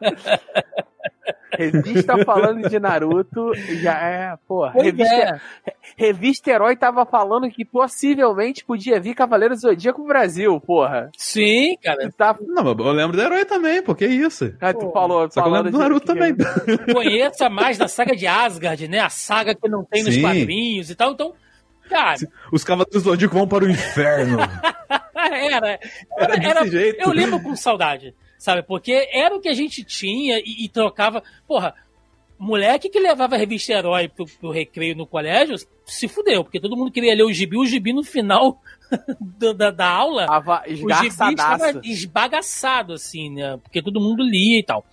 Revista 1.59 2.25
falando 2.25 2.69
de 2.69 2.79
Naruto, 2.79 3.53
já 3.81 3.99
é, 3.99 4.37
pô, 4.47 4.67
revista, 4.69 5.15
é. 5.15 5.73
revista 5.97 6.51
Herói 6.51 6.77
tava 6.77 7.05
falando 7.07 7.51
que 7.51 7.65
possivelmente 7.65 8.65
podia 8.65 9.01
vir 9.01 9.15
Cavaleiro 9.15 9.55
Zodíaco 9.57 10.01
pro 10.01 10.09
Brasil, 10.09 10.61
porra. 10.61 11.11
Sim, 11.17 11.77
cara. 11.83 12.11
Tá, 12.17 12.37
Não, 12.41 12.63
mas 12.65 12.79
eu 12.79 12.93
lembro 12.93 13.17
do 13.17 13.23
herói 13.23 13.45
também, 13.45 13.83
pô, 13.83 13.95
que 13.95 14.07
isso? 14.07 14.55
ah, 14.61 14.73
tu 14.73 14.87
Pô, 14.87 14.93
falou, 14.93 15.31
Só 15.31 15.43
que 15.43 15.49
eu 15.49 15.53
lembro 15.53 15.71
do 15.73 15.79
Naruto 15.79 16.07
também. 16.07 16.35
Conheça 16.93 17.49
mais 17.49 17.79
da 17.79 17.89
saga 17.89 18.15
de 18.15 18.27
Asgard, 18.27 18.87
né? 18.89 19.01
A 19.01 19.09
saga 19.09 19.55
que 19.55 19.69
não 19.69 19.85
tem 19.85 20.03
nos 20.05 20.15
Sim. 20.15 20.23
quadrinhos 20.23 20.91
e 20.91 20.95
tal. 20.95 21.13
Então, 21.13 21.33
cara, 21.89 22.17
Os 22.53 22.63
Cavaleiros 22.65 23.03
do 23.03 23.11
Zodíaco 23.11 23.35
vão 23.35 23.49
para 23.49 23.65
o 23.65 23.71
inferno. 23.71 24.39
era. 25.17 25.79
Era 26.19 26.37
desse 26.37 26.51
era- 26.51 26.67
jeito. 26.67 27.01
eu 27.01 27.11
lembro 27.13 27.41
com 27.43 27.57
saudade, 27.57 28.15
sabe? 28.39 28.63
Porque 28.63 29.09
era 29.13 29.35
o 29.35 29.41
que 29.41 29.49
a 29.49 29.55
gente 29.55 29.85
tinha 29.85 30.39
e, 30.39 30.65
e 30.65 30.69
trocava. 30.69 31.23
Porra, 31.47 31.75
moleque 32.39 32.89
que 32.89 33.01
levava 33.01 33.35
a 33.35 33.39
revista 33.39 33.73
Herói 33.73 34.09
pro, 34.09 34.27
pro 34.27 34.51
recreio 34.51 34.95
no 34.95 35.07
colégio 35.07 35.57
se 35.85 36.09
fudeu, 36.09 36.45
porque 36.45 36.61
todo 36.61 36.77
mundo 36.77 36.91
queria 36.91 37.15
ler 37.15 37.25
o 37.25 37.33
gibi. 37.33 37.57
O 37.57 37.67
gibi 37.67 37.93
no 37.93 38.03
final 38.03 38.61
da, 39.21 39.53
da, 39.53 39.71
da 39.71 39.89
aula. 39.89 40.27
Tava 40.27 40.63
o 40.67 40.75
gibi 40.75 41.07
estava 41.07 41.81
esbagaçado, 41.83 42.93
assim, 42.93 43.31
né? 43.31 43.59
Porque 43.63 43.83
todo 43.83 44.01
mundo 44.01 44.23
lia 44.23 44.61
e 44.61 44.63
tal. 44.63 44.85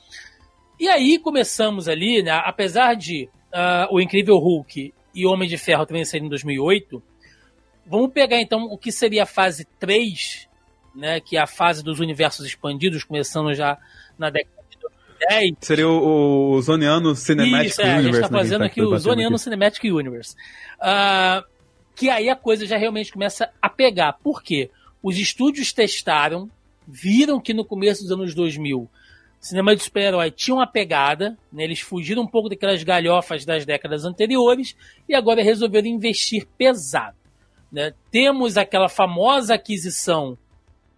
E 0.80 0.88
aí 0.88 1.18
começamos 1.20 1.88
ali, 1.88 2.22
né? 2.24 2.32
Apesar 2.32 2.96
de 2.96 3.30
ah, 3.52 3.88
o 3.92 4.02
Incrível 4.02 4.38
Hulk 4.38 4.94
e 5.14 5.26
Homem 5.26 5.48
de 5.48 5.58
Ferro 5.58 5.86
também 5.86 6.04
saírem 6.04 6.28
em 6.28 6.30
2008, 6.30 7.02
vamos 7.86 8.12
pegar 8.12 8.42
então 8.42 8.64
o 8.66 8.78
que 8.78 8.92
seria 8.92 9.24
a 9.24 9.28
fase 9.28 9.66
3, 9.80 10.48
né? 10.96 11.20
Que 11.20 11.38
é 11.38 11.42
a 11.42 11.48
fase 11.48 11.84
dos 11.84 12.00
universos 12.00 12.46
expandidos, 12.46 13.04
começando 13.04 13.54
já 13.54 13.78
na 14.18 14.30
década 14.30 14.64
de 14.70 14.78
2010. 14.80 15.56
Seria 15.62 15.88
o, 15.88 16.52
o 16.52 16.62
Zoniano 16.62 17.16
Cinematic 17.16 17.72
Isso, 17.72 17.82
é, 17.82 17.86
a 17.86 17.88
gente 17.88 18.00
Universe. 18.00 18.22
está 18.22 18.32
né, 18.32 18.44
fazendo 18.44 18.60
tá 18.60 18.66
aqui 18.66 18.82
o 18.82 18.86
batendo 18.86 19.00
Zoniano 19.00 19.36
aqui. 19.36 19.44
Cinematic 19.44 19.84
Universe. 19.86 20.36
Ah, 20.80 21.44
que 21.96 22.10
aí 22.10 22.30
a 22.30 22.36
coisa 22.36 22.66
já 22.66 22.78
realmente 22.78 23.12
começa 23.12 23.50
a 23.62 23.70
pegar. 23.70 24.14
Por 24.14 24.42
quê? 24.42 24.70
Os 25.02 25.18
estúdios 25.18 25.74
testaram, 25.74 26.50
viram 26.88 27.40
que 27.40 27.54
no 27.54 27.66
começo 27.66 28.04
dos 28.04 28.12
anos 28.12 28.34
2000 28.34 28.90
cinema 29.44 29.76
de 29.76 29.84
super-herói 29.84 30.32
tinha 30.32 30.56
uma 30.56 30.66
pegada, 30.66 31.38
né? 31.52 31.66
eles 31.66 31.82
fugiram 31.82 32.24
um 32.24 32.28
pouco 32.28 32.48
daquelas 32.48 32.82
galhofas 32.82 33.44
das 33.44 33.66
décadas 33.66 34.06
anteriores 34.06 34.74
e 35.08 35.14
agora 35.14 35.44
resolveram 35.44 35.88
investir 35.88 36.48
pesado. 36.58 37.18
né? 37.70 37.94
Temos 38.10 38.56
aquela 38.56 38.88
famosa 38.88 39.56
aquisição 39.56 40.38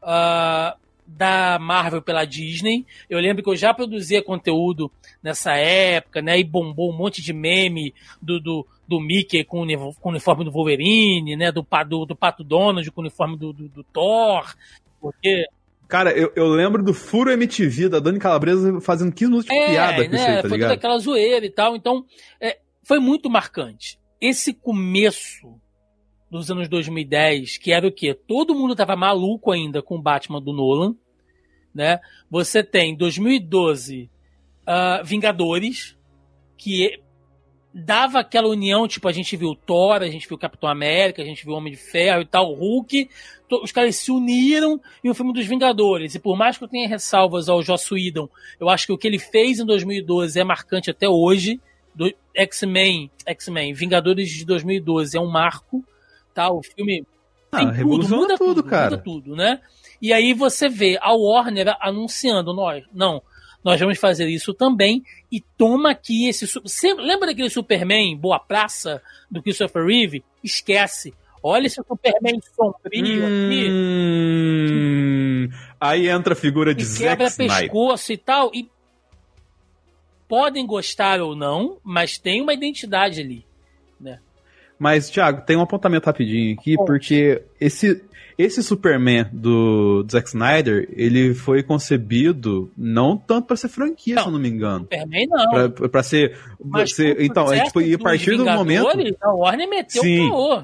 ah, 0.05 0.77
da 1.05 1.57
Marvel 1.59 2.01
pela 2.01 2.25
Disney. 2.25 2.85
Eu 3.09 3.19
lembro 3.19 3.43
que 3.43 3.49
eu 3.49 3.55
já 3.55 3.73
produzia 3.73 4.23
conteúdo 4.23 4.91
nessa 5.21 5.55
época, 5.55 6.21
né? 6.21 6.39
E 6.39 6.43
bombou 6.43 6.91
um 6.91 6.97
monte 6.97 7.21
de 7.21 7.33
meme 7.33 7.93
do, 8.21 8.39
do, 8.39 8.67
do 8.87 8.99
Mickey 8.99 9.43
com 9.43 9.63
o, 9.63 9.93
com 9.95 10.09
o 10.09 10.11
uniforme 10.11 10.45
do 10.45 10.51
Wolverine, 10.51 11.35
né? 11.35 11.51
Do, 11.51 11.65
do, 11.87 12.05
do 12.05 12.15
Pato 12.15 12.43
Donald 12.43 12.89
com 12.91 13.01
o 13.01 13.03
uniforme 13.03 13.37
do, 13.37 13.51
do, 13.51 13.67
do 13.67 13.83
Thor. 13.83 14.55
Porque 15.01 15.45
Cara, 15.87 16.11
eu, 16.11 16.31
eu 16.35 16.47
lembro 16.47 16.83
do 16.83 16.93
Furo 16.93 17.31
MTV 17.31 17.89
da 17.89 17.99
Dani 17.99 18.17
Calabresa 18.17 18.81
fazendo 18.81 19.11
15 19.11 19.25
minutos 19.29 19.45
de 19.45 19.65
piada 19.67 20.03
com 20.03 20.11
né, 20.11 20.17
isso 20.17 20.25
aí, 20.25 20.35
tá 20.35 20.41
foi 20.41 20.41
toda 20.41 20.55
ligado? 20.55 20.71
aquela 20.71 20.97
zoeira 20.97 21.45
e 21.45 21.49
tal. 21.51 21.75
Então, 21.75 22.05
é, 22.41 22.57
foi 22.83 22.99
muito 22.99 23.29
marcante. 23.29 23.99
Esse 24.19 24.51
começo 24.51 25.59
dos 26.29 26.49
anos 26.49 26.67
2010, 26.67 27.57
que 27.57 27.71
era 27.71 27.87
o 27.87 27.91
quê? 27.91 28.13
Todo 28.13 28.55
mundo 28.55 28.75
tava 28.75 28.95
maluco 28.95 29.51
ainda 29.51 29.81
com 29.81 29.95
o 29.95 30.01
Batman 30.01 30.41
do 30.41 30.53
Nolan, 30.53 30.95
né? 31.73 31.99
Você 32.29 32.63
tem 32.63 32.95
2012 32.95 34.09
ah, 34.65 35.01
Vingadores, 35.03 35.97
que 36.57 36.99
dava 37.77 38.19
aquela 38.19 38.47
união, 38.47 38.87
tipo, 38.87 39.05
a 39.07 39.11
gente 39.11 39.35
viu 39.35 39.53
Thor, 39.53 40.01
a 40.01 40.07
gente 40.07 40.27
viu 40.29 40.37
Capitão 40.37 40.69
América, 40.69 41.21
a 41.21 41.25
gente 41.25 41.43
viu 41.43 41.53
Homem 41.53 41.73
de 41.73 41.77
Ferro 41.77 42.21
e 42.21 42.25
tal, 42.25 42.53
Hulk, 42.53 43.09
os 43.61 43.71
caras 43.73 43.97
se 43.97 44.11
uniram 44.11 44.79
em 45.03 45.09
um 45.09 45.13
filme 45.13 45.33
dos 45.33 45.45
Vingadores. 45.45 46.15
E 46.15 46.19
por 46.19 46.37
mais 46.37 46.57
que 46.57 46.63
eu 46.63 46.69
tenha 46.69 46.87
ressalvas 46.87 47.49
ao 47.49 47.61
Joss 47.61 47.93
Whedon, 47.93 48.29
eu 48.59 48.69
acho 48.69 48.87
que 48.87 48.93
o 48.93 48.97
que 48.97 49.05
ele 49.05 49.19
fez 49.19 49.59
em 49.59 49.65
2012 49.65 50.39
é 50.39 50.43
marcante 50.43 50.89
até 50.89 51.07
hoje. 51.07 51.59
Do 51.93 52.13
X-Men, 52.33 53.09
X-Men, 53.25 53.73
Vingadores 53.73 54.29
de 54.29 54.45
2012 54.45 55.17
é 55.17 55.21
um 55.21 55.29
marco, 55.29 55.83
tá? 56.35 56.51
O 56.51 56.61
filme 56.61 57.03
Ah, 57.51 57.59
tudo, 57.61 57.71
revoluciona 57.71 58.21
muda 58.21 58.37
tudo, 58.37 58.55
tudo, 58.55 58.63
cara. 58.69 58.91
muda 58.91 59.01
tudo, 59.03 59.35
né? 59.35 59.59
E 60.01 60.11
aí 60.13 60.33
você 60.33 60.67
vê 60.69 60.99
a 61.01 61.13
Warner 61.13 61.75
anunciando, 61.79 62.53
nós, 62.53 62.83
não, 62.93 63.23
nós 63.63 63.79
vamos 63.79 63.97
fazer 63.97 64.27
isso 64.27 64.53
também 64.53 65.03
e 65.31 65.41
toma 65.57 65.91
aqui 65.91 66.27
esse... 66.27 66.45
lembra 66.97 67.27
daquele 67.27 67.49
Superman 67.49 68.15
Boa 68.17 68.37
Praça 68.39 69.01
do 69.31 69.41
Christopher 69.41 69.85
Reeve? 69.85 70.23
Esquece. 70.43 71.13
Olha 71.41 71.67
esse 71.67 71.75
Superman 71.75 72.39
sombrio 72.55 73.23
aqui. 73.25 73.69
Hum, 73.71 75.49
aí 75.79 76.09
entra 76.09 76.33
a 76.33 76.35
figura 76.35 76.73
de 76.73 76.81
e 76.81 76.85
Zack 76.85 77.09
quebra 77.09 77.27
Snyder. 77.27 77.59
pescoço 77.61 78.11
e 78.11 78.17
tal. 78.17 78.51
E 78.53 78.69
podem 80.27 80.65
gostar 80.65 81.21
ou 81.21 81.35
não, 81.35 81.77
mas 81.83 82.17
tem 82.17 82.41
uma 82.41 82.53
identidade 82.53 83.21
ali. 83.21 83.45
Mas, 84.77 85.09
Thiago, 85.09 85.41
tem 85.45 85.55
um 85.55 85.61
apontamento 85.61 86.05
rapidinho 86.05 86.53
aqui, 86.59 86.75
porque 86.75 87.41
esse, 87.61 88.03
esse 88.37 88.61
Superman 88.61 89.25
do, 89.31 90.03
do 90.03 90.11
Zack 90.11 90.27
Snyder, 90.27 90.89
ele 90.91 91.33
foi 91.33 91.63
concebido 91.63 92.69
não 92.77 93.15
tanto 93.17 93.47
pra 93.47 93.55
ser 93.55 93.69
franquia, 93.69 94.15
Não. 94.15 94.23
se 94.23 94.27
eu 94.27 94.31
não 94.33 94.39
me 94.39 94.49
engano. 94.49 94.81
Superman 94.83 95.27
não. 95.29 95.49
Pra, 95.71 95.89
pra 95.89 96.03
ser. 96.03 96.37
Mas 96.63 96.93
ser- 96.93 97.17
o 97.17 97.21
então, 97.21 97.51
é, 97.53 97.63
tipo, 97.63 97.81
e 97.81 97.93
a 97.93 97.97
partir 97.99 98.35
do 98.35 98.45
momento. 98.45 98.87
A 99.21 99.33
Warner 99.33 99.69
meteu 99.69 100.01
Sim. 100.01 100.27
o 100.27 100.29
caô. 100.31 100.63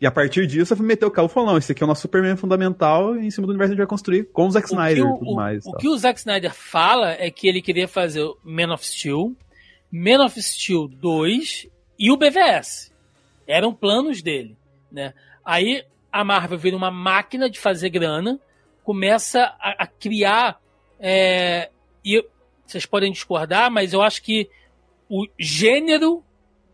E 0.00 0.06
a 0.06 0.12
partir 0.12 0.46
disso, 0.46 0.72
eu 0.74 0.78
meteu 0.78 1.08
o 1.08 1.10
carro 1.10 1.26
e 1.26 1.30
falou: 1.32 1.48
não, 1.50 1.58
esse 1.58 1.72
aqui 1.72 1.82
é 1.82 1.84
o 1.84 1.88
nosso 1.88 2.02
Superman 2.02 2.36
fundamental 2.36 3.16
e 3.16 3.26
em 3.26 3.30
cima 3.32 3.44
do 3.48 3.50
universo 3.50 3.72
a 3.72 3.74
gente 3.74 3.78
vai 3.78 3.86
construir 3.88 4.22
com 4.32 4.46
o 4.46 4.50
Zack 4.52 4.66
O 4.66 4.70
Snyder 4.70 5.04
o, 5.04 5.16
e 5.16 5.18
tudo 5.18 5.30
o- 5.32 5.34
mais. 5.34 5.66
o 5.66 5.72
tal. 5.72 5.80
que 5.80 5.88
o 5.88 5.96
Zack 5.98 6.20
Snyder 6.20 6.54
fala 6.54 7.10
é 7.14 7.28
que 7.32 7.48
ele 7.48 7.60
queria 7.60 7.88
fazer 7.88 8.22
o 8.22 8.36
Man 8.44 8.72
of 8.72 8.86
Steel, 8.86 9.34
Man 9.92 10.24
of 10.24 10.40
Steel 10.40 10.86
2 10.86 11.66
e 11.98 12.10
o 12.10 12.16
BVS. 12.16 12.92
Eram 13.46 13.74
planos 13.74 14.22
dele, 14.22 14.56
né? 14.90 15.14
Aí 15.44 15.84
a 16.12 16.22
Marvel 16.24 16.58
vira 16.58 16.76
uma 16.76 16.90
máquina 16.90 17.48
de 17.48 17.58
fazer 17.58 17.90
grana, 17.90 18.38
começa 18.84 19.54
a, 19.58 19.84
a 19.84 19.86
criar 19.86 20.60
é, 21.00 21.70
e 22.04 22.24
vocês 22.66 22.84
podem 22.84 23.10
discordar, 23.10 23.70
mas 23.70 23.92
eu 23.92 24.02
acho 24.02 24.22
que 24.22 24.48
o 25.08 25.26
gênero, 25.38 26.22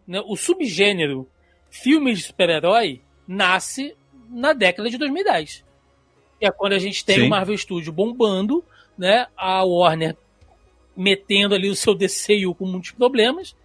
né, 0.07 0.21
o 0.27 0.37
subgênero 0.37 1.29
filmes 1.71 2.19
de 2.19 2.25
super-herói 2.25 3.01
nasce 3.27 3.97
na 4.29 4.53
década 4.53 4.89
de 4.89 4.99
2010. 4.99 5.65
Que 6.39 6.47
é 6.47 6.51
quando 6.51 6.73
a 6.73 6.79
gente 6.79 7.05
tem 7.05 7.17
Sim. 7.17 7.27
o 7.27 7.29
Marvel 7.29 7.57
Studio 7.57 7.93
bombando, 7.93 8.65
né? 8.97 9.27
A 9.37 9.65
Warner 9.65 10.17
metendo 10.97 11.55
ali 11.55 11.69
o 11.69 11.75
seu 11.75 11.95
DCU 11.95 12.55
com 12.57 12.67
muitos 12.67 12.93
problemas. 12.93 13.57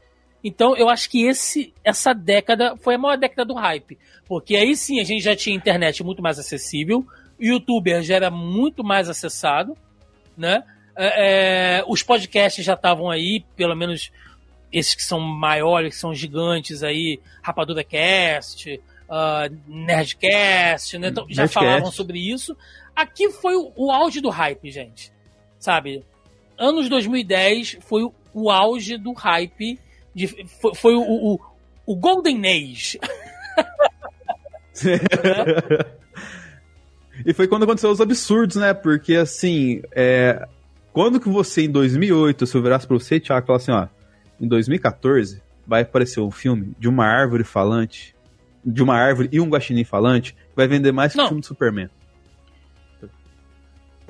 Então, 0.44 0.76
eu 0.76 0.90
acho 0.90 1.10
que 1.10 1.26
esse, 1.26 1.74
essa 1.84 2.14
década 2.14 2.76
foi 2.78 2.96
a 2.96 2.98
maior 2.98 3.18
década 3.18 3.46
do 3.46 3.54
hype. 3.54 3.98
Porque 4.28 4.56
aí 4.56 4.76
sim 4.76 5.00
a 5.00 5.04
gente 5.04 5.24
já 5.24 5.36
tinha 5.36 5.56
internet 5.56 6.04
muito 6.04 6.22
mais 6.22 6.40
acessível, 6.40 7.06
o 7.40 7.44
youtuber 7.44 8.02
já 8.04 8.16
era 8.16 8.30
muito 8.30 8.84
mais 8.84 9.10
acessado, 9.10 9.78
né? 10.38 10.64
É, 10.96 11.80
é, 11.80 11.84
os 11.88 12.04
podcasts 12.04 12.64
já 12.64 12.74
estavam 12.74 13.10
aí, 13.10 13.44
pelo 13.56 13.76
menos 13.76 14.12
esses 14.72 14.96
que 14.96 15.04
são 15.04 15.20
maiores, 15.20 15.96
que 15.96 16.00
são 16.00 16.14
gigantes 16.14 16.84
aí, 16.84 17.20
Rapadura 17.42 17.84
Cast, 17.84 18.80
ah, 19.10 19.50
Nerdcast, 19.68 20.98
né? 21.00 21.08
Então, 21.08 21.26
já 21.30 21.44
Nerdcast. 21.44 21.54
falavam 21.54 21.92
sobre 21.92 22.20
isso. 22.20 22.56
Aqui 22.96 23.32
foi 23.32 23.56
o, 23.56 23.72
o 23.76 23.92
auge 23.92 24.22
do 24.22 24.30
hype, 24.30 24.70
gente. 24.70 25.12
Sabe? 25.58 26.04
Anos 26.58 26.88
2010 26.90 27.80
foi 27.82 28.04
o, 28.04 28.14
o 28.34 28.52
auge 28.52 28.98
do 28.98 29.14
hype. 29.14 29.80
De, 30.28 30.48
foi 30.48 30.76
foi 30.76 30.96
o, 30.96 31.02
o, 31.02 31.40
o 31.86 31.96
Golden 31.96 32.46
Age. 32.46 33.00
E 37.26 37.34
foi 37.34 37.48
quando 37.48 37.64
aconteceu 37.64 37.90
os 37.90 38.00
absurdos, 38.00 38.56
né? 38.56 38.74
Porque, 38.74 39.16
assim, 39.16 39.82
é... 39.92 40.48
quando 40.94 41.20
que 41.20 41.28
você, 41.28 41.64
em 41.64 41.70
2008, 41.70 42.48
se 42.48 42.56
eu 42.56 42.62
virasse 42.62 42.88
pra 42.88 42.98
você, 42.98 43.20
Thiago, 43.20 43.46
falar 43.46 43.58
assim, 43.58 43.72
ó, 43.72 43.88
em 44.40 44.48
2014 44.48 45.42
vai 45.68 45.82
aparecer 45.82 46.22
um 46.22 46.32
filme 46.32 46.74
de 46.80 46.88
uma 46.88 47.06
árvore 47.06 47.44
falante, 47.44 48.16
de 48.66 48.82
uma 48.82 48.96
árvore 48.96 49.30
e 49.32 49.40
um 49.40 49.50
guaxinim 49.50 49.84
falante, 49.84 50.34
que 50.34 50.56
vai 50.56 50.68
vender 50.68 50.92
mais 50.92 51.14
que 51.14 51.20
o 51.20 51.28
filme 51.28 51.42
do 51.42 51.48
Superman. 51.48 51.90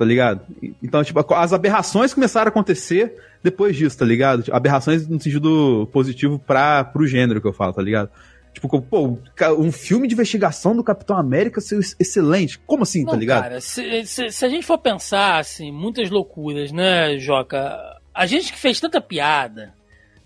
Tá 0.00 0.06
ligado? 0.06 0.40
Então, 0.82 1.04
tipo, 1.04 1.34
as 1.34 1.52
aberrações 1.52 2.14
começaram 2.14 2.46
a 2.46 2.48
acontecer 2.48 3.16
depois 3.42 3.76
disso, 3.76 3.98
tá 3.98 4.04
ligado? 4.06 4.42
Tipo, 4.42 4.56
aberrações 4.56 5.06
no 5.06 5.20
sentido 5.20 5.86
positivo 5.92 6.38
para 6.38 6.84
pro 6.84 7.06
gênero 7.06 7.38
que 7.38 7.46
eu 7.46 7.52
falo, 7.52 7.74
tá 7.74 7.82
ligado? 7.82 8.08
Tipo, 8.54 8.80
pô, 8.80 9.18
um 9.58 9.70
filme 9.70 10.08
de 10.08 10.14
investigação 10.14 10.74
do 10.74 10.82
Capitão 10.82 11.18
América 11.18 11.60
ser 11.60 11.78
excelente. 11.98 12.58
Como 12.60 12.82
assim, 12.82 13.00
tá 13.00 13.08
Não, 13.08 13.12
tá 13.12 13.20
ligado? 13.20 13.42
Cara, 13.42 13.60
se, 13.60 14.06
se, 14.06 14.30
se, 14.30 14.42
a 14.42 14.48
gente 14.48 14.64
for 14.64 14.78
pensar, 14.78 15.38
assim, 15.38 15.70
muitas 15.70 16.08
loucuras, 16.08 16.72
né, 16.72 17.18
Joca? 17.18 17.78
A 18.14 18.24
gente 18.24 18.54
que 18.54 18.58
fez 18.58 18.80
tanta 18.80 19.02
piada, 19.02 19.74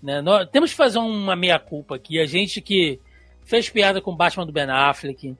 né? 0.01 0.21
Nós, 0.21 0.47
temos 0.49 0.71
que 0.71 0.77
fazer 0.77 0.99
uma 0.99 1.35
meia-culpa 1.35 1.97
aqui. 1.97 2.17
A 2.17 2.25
gente 2.25 2.61
que 2.61 2.97
fez 3.43 3.69
piada 3.69 3.99
com 3.99 4.11
o 4.11 4.15
Batman 4.15 4.45
do 4.45 4.53
Ben 4.53 4.69
Affleck. 4.69 5.35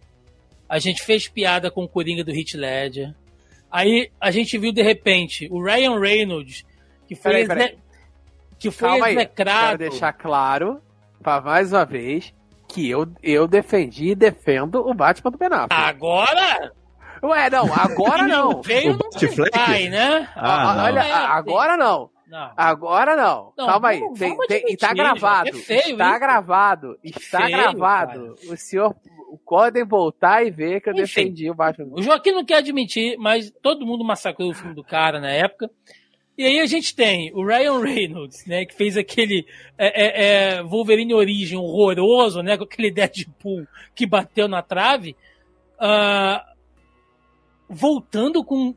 A 0.67 0.77
gente 0.77 1.01
fez 1.03 1.25
piada 1.29 1.71
com 1.71 1.85
o 1.85 1.87
Coringa 1.87 2.21
do 2.21 2.31
Heath 2.31 2.55
Ledger. 2.55 3.15
Aí 3.75 4.09
a 4.21 4.31
gente 4.31 4.57
viu, 4.57 4.71
de 4.71 4.81
repente, 4.81 5.49
o 5.51 5.61
Ryan 5.61 5.99
Reynolds, 5.99 6.63
que 7.09 7.13
foi, 7.13 7.45
peraí, 7.45 7.47
peraí. 7.47 7.77
Que 8.57 8.71
foi 8.71 8.87
Calma 8.87 9.11
execrado. 9.11 9.49
Aí. 9.49 9.77
Quero 9.77 9.89
deixar 9.89 10.13
claro, 10.13 10.81
para 11.21 11.41
mais 11.41 11.73
uma 11.73 11.83
vez, 11.83 12.33
que 12.69 12.89
eu, 12.89 13.05
eu 13.21 13.45
defendi 13.49 14.11
e 14.11 14.15
defendo 14.15 14.75
o 14.75 14.93
Batman 14.93 15.29
do 15.29 15.37
Ben 15.37 15.49
Affleck. 15.51 15.73
Agora? 15.73 16.71
Ué, 17.21 17.49
não, 17.49 17.65
agora 17.73 18.23
não. 18.25 18.61
Veio 18.61 18.93
no 18.93 19.09
vai, 19.51 19.89
né? 19.89 20.29
Ah, 20.37 20.85
Olha, 20.85 21.03
não. 21.03 21.25
agora 21.33 21.75
não. 21.75 22.09
não. 22.27 22.51
Agora 22.55 23.15
não. 23.17 23.53
não 23.57 23.65
Calma 23.65 23.89
aí. 23.89 24.01
Tem, 24.17 24.37
tem, 24.47 24.77
tá 24.77 24.93
gravado. 24.93 25.49
É 25.49 25.51
feio, 25.51 25.81
está 25.81 26.11
isso. 26.11 26.19
gravado. 26.21 26.99
Está 27.03 27.37
feio, 27.39 27.57
gravado. 27.57 28.35
Cara. 28.39 28.53
O 28.53 28.55
senhor 28.55 28.95
podem 29.35 29.85
voltar 29.85 30.45
e 30.45 30.51
ver 30.51 30.81
que 30.81 30.89
eu 30.89 30.93
Enfim, 30.93 31.01
defendi 31.01 31.49
o 31.49 31.55
Batman. 31.55 31.93
O 31.93 32.01
Joaquim 32.01 32.31
não 32.31 32.45
quer 32.45 32.57
admitir, 32.57 33.17
mas 33.17 33.51
todo 33.61 33.85
mundo 33.85 34.03
massacrou 34.03 34.49
o 34.49 34.53
filme 34.53 34.75
do 34.75 34.83
cara 34.83 35.19
na 35.19 35.29
época. 35.29 35.69
E 36.37 36.43
aí 36.43 36.59
a 36.59 36.65
gente 36.65 36.93
tem 36.93 37.31
o 37.33 37.45
Ryan 37.45 37.79
Reynolds, 37.79 38.45
né, 38.45 38.65
que 38.65 38.75
fez 38.75 38.97
aquele 38.97 39.45
é, 39.77 39.87
é, 39.87 40.57
é, 40.57 40.63
Wolverine 40.63 41.13
Origem 41.13 41.57
horroroso, 41.57 42.41
né, 42.41 42.57
com 42.57 42.65
aquele 42.65 42.91
Deadpool 42.91 43.65
que 43.95 44.05
bateu 44.05 44.47
na 44.47 44.61
trave, 44.61 45.15
uh, 45.75 46.43
voltando 47.69 48.43
com 48.43 48.75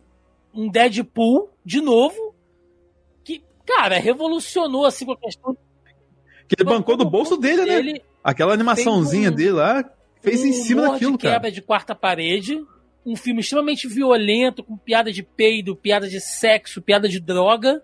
um 0.55 0.69
Deadpool 0.69 1.51
de 1.65 1.81
novo, 1.81 2.33
que, 3.25 3.43
cara, 3.67 3.99
revolucionou 3.99 4.85
assim 4.85 5.05
com 5.05 5.13
a 5.13 5.19
questão. 5.19 5.57
Que 6.49 6.55
ele 6.61 6.69
bancou 6.69 6.97
do 6.97 7.05
bolso 7.05 7.37
dele, 7.37 7.65
né? 7.65 8.01
Aquela 8.23 8.55
animaçãozinha 8.55 9.31
um, 9.31 9.35
dele 9.35 9.53
lá, 9.53 9.85
fez 10.21 10.43
um 10.43 10.47
em 10.47 10.53
cima 10.53 10.83
daquilo, 10.93 11.13
de 11.13 11.19
cara. 11.19 11.35
quebra 11.35 11.51
de 11.51 11.63
quarta 11.63 11.95
parede, 11.95 12.61
um 13.05 13.17
filme 13.17 13.41
extremamente 13.41 13.89
violento, 13.89 14.63
com 14.63 14.77
piada 14.77 15.13
de 15.13 15.23
peido, 15.23 15.77
piada 15.77 16.09
de 16.09 16.21
sexo, 16.21 16.83
piada 16.83 17.09
de 17.09 17.21
droga, 17.21 17.83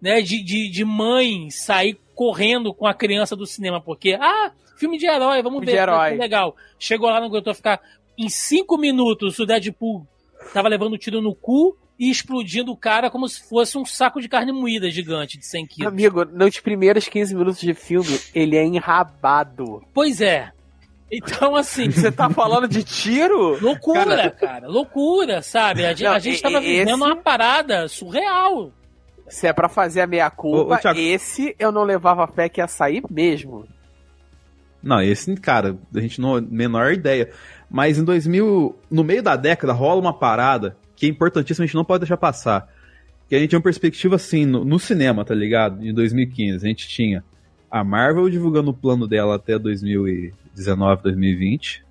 né? 0.00 0.20
De, 0.20 0.42
de, 0.42 0.70
de 0.70 0.84
mãe 0.84 1.50
sair 1.50 1.98
correndo 2.14 2.72
com 2.74 2.86
a 2.86 2.94
criança 2.94 3.36
do 3.36 3.46
cinema, 3.46 3.80
porque, 3.80 4.16
ah, 4.20 4.52
filme 4.76 4.98
de 4.98 5.06
herói, 5.06 5.42
vamos 5.42 5.60
filme 5.60 5.66
ver, 5.66 5.72
de 5.72 5.78
herói. 5.78 6.16
legal. 6.16 6.56
Chegou 6.78 7.08
lá, 7.08 7.20
não 7.20 7.26
aguentou 7.28 7.54
ficar. 7.54 7.80
Em 8.18 8.28
cinco 8.28 8.78
minutos, 8.78 9.38
o 9.38 9.46
Deadpool 9.46 10.06
tava 10.52 10.68
levando 10.68 10.96
tiro 10.96 11.20
no 11.20 11.34
cu 11.34 11.76
e 11.98 12.10
explodindo 12.10 12.72
o 12.72 12.76
cara 12.76 13.10
como 13.10 13.28
se 13.28 13.46
fosse 13.48 13.76
um 13.78 13.84
saco 13.84 14.20
de 14.20 14.28
carne 14.28 14.52
moída 14.52 14.90
gigante 14.90 15.38
de 15.38 15.46
100 15.46 15.66
quilos. 15.66 15.92
Amigo, 15.92 16.24
nos 16.24 16.58
primeiros 16.60 17.08
15 17.08 17.34
minutos 17.34 17.60
de 17.60 17.74
filme, 17.74 18.18
ele 18.34 18.56
é 18.56 18.64
enrabado. 18.64 19.82
Pois 19.94 20.20
é. 20.20 20.52
Então, 21.10 21.54
assim. 21.54 21.90
Você 21.90 22.10
tá 22.10 22.28
falando 22.30 22.66
de 22.66 22.82
tiro? 22.82 23.58
Loucura, 23.62 24.04
cara. 24.04 24.30
cara 24.30 24.68
loucura, 24.68 25.40
sabe? 25.42 25.84
A, 25.84 25.94
Não, 25.94 26.12
a 26.12 26.18
gente 26.18 26.42
tava 26.42 26.58
esse... 26.58 26.66
vivendo 26.66 26.94
uma 26.96 27.16
parada 27.16 27.88
surreal. 27.88 28.72
Se 29.28 29.46
é 29.46 29.52
pra 29.52 29.68
fazer 29.68 30.02
a 30.02 30.06
meia-culpa, 30.06 30.80
esse 30.96 31.54
eu 31.58 31.72
não 31.72 31.82
levava 31.82 32.26
fé 32.28 32.48
que 32.48 32.60
ia 32.60 32.68
sair 32.68 33.02
mesmo. 33.10 33.66
Não, 34.82 35.02
esse, 35.02 35.34
cara, 35.36 35.76
a 35.94 36.00
gente 36.00 36.20
não. 36.20 36.40
Menor 36.40 36.92
ideia. 36.92 37.30
Mas 37.68 37.98
em 37.98 38.04
2000, 38.04 38.76
no 38.88 39.02
meio 39.02 39.22
da 39.22 39.34
década, 39.34 39.72
rola 39.72 40.00
uma 40.00 40.16
parada 40.16 40.76
que 40.94 41.06
é 41.06 41.08
importantíssima, 41.08 41.64
a 41.64 41.66
gente 41.66 41.74
não 41.74 41.84
pode 41.84 42.00
deixar 42.00 42.16
passar. 42.16 42.68
Que 43.28 43.34
a 43.34 43.38
gente 43.38 43.50
tinha 43.50 43.58
uma 43.58 43.64
perspectiva 43.64 44.14
assim, 44.14 44.46
no, 44.46 44.64
no 44.64 44.78
cinema, 44.78 45.24
tá 45.24 45.34
ligado? 45.34 45.84
Em 45.84 45.92
2015, 45.92 46.64
a 46.64 46.68
gente 46.68 46.88
tinha 46.88 47.24
a 47.70 47.84
Marvel 47.84 48.28
divulgando 48.28 48.70
o 48.70 48.74
plano 48.74 49.06
dela 49.06 49.36
até 49.36 49.58
2019, 49.58 51.02
2020. 51.02 51.84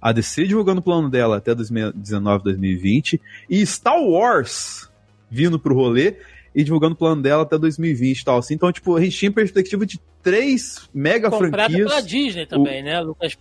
A 0.00 0.12
DC 0.12 0.46
divulgando 0.46 0.80
o 0.80 0.84
plano 0.84 1.10
dela 1.10 1.38
até 1.38 1.54
2019, 1.54 2.44
2020. 2.44 3.20
E 3.48 3.64
Star 3.66 4.00
Wars 4.00 4.90
vindo 5.30 5.58
pro 5.58 5.74
rolê 5.74 6.16
e 6.54 6.62
divulgando 6.62 6.94
o 6.94 6.98
plano 6.98 7.22
dela 7.22 7.42
até 7.42 7.58
2020 7.58 8.20
e 8.20 8.24
tal. 8.24 8.38
Assim. 8.38 8.54
Então, 8.54 8.70
tipo, 8.72 8.96
a 8.96 9.00
gente 9.00 9.16
tinha 9.16 9.32
perspectiva 9.32 9.84
de 9.84 10.00
três 10.22 10.88
mega 10.94 11.30
Comprado 11.30 11.70
franquias. 11.70 11.88
pela 11.88 12.02
Disney 12.02 12.46
também, 12.46 12.82
o... 12.82 12.84
né, 12.84 13.00
Lucas? 13.00 13.36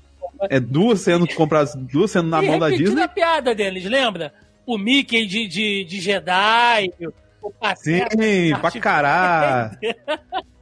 É 0.50 0.60
duas 0.60 1.02
sendo 1.02 1.28
compradas, 1.28 1.76
duas 1.76 2.12
sendo 2.12 2.28
na 2.28 2.44
e 2.44 2.48
mão 2.48 2.60
da 2.60 2.70
Disney. 2.70 3.02
a 3.02 3.08
piada 3.08 3.56
deles, 3.56 3.86
lembra? 3.86 4.34
O 4.66 4.78
Mickey 4.78 5.26
de, 5.26 5.48
de, 5.48 5.86
de 5.86 6.02
Jedi, 6.02 6.92
o 7.42 7.52
Pateta, 7.52 8.18
Sim, 8.18 8.54
pra 8.60 8.72
caralho. 8.72 9.78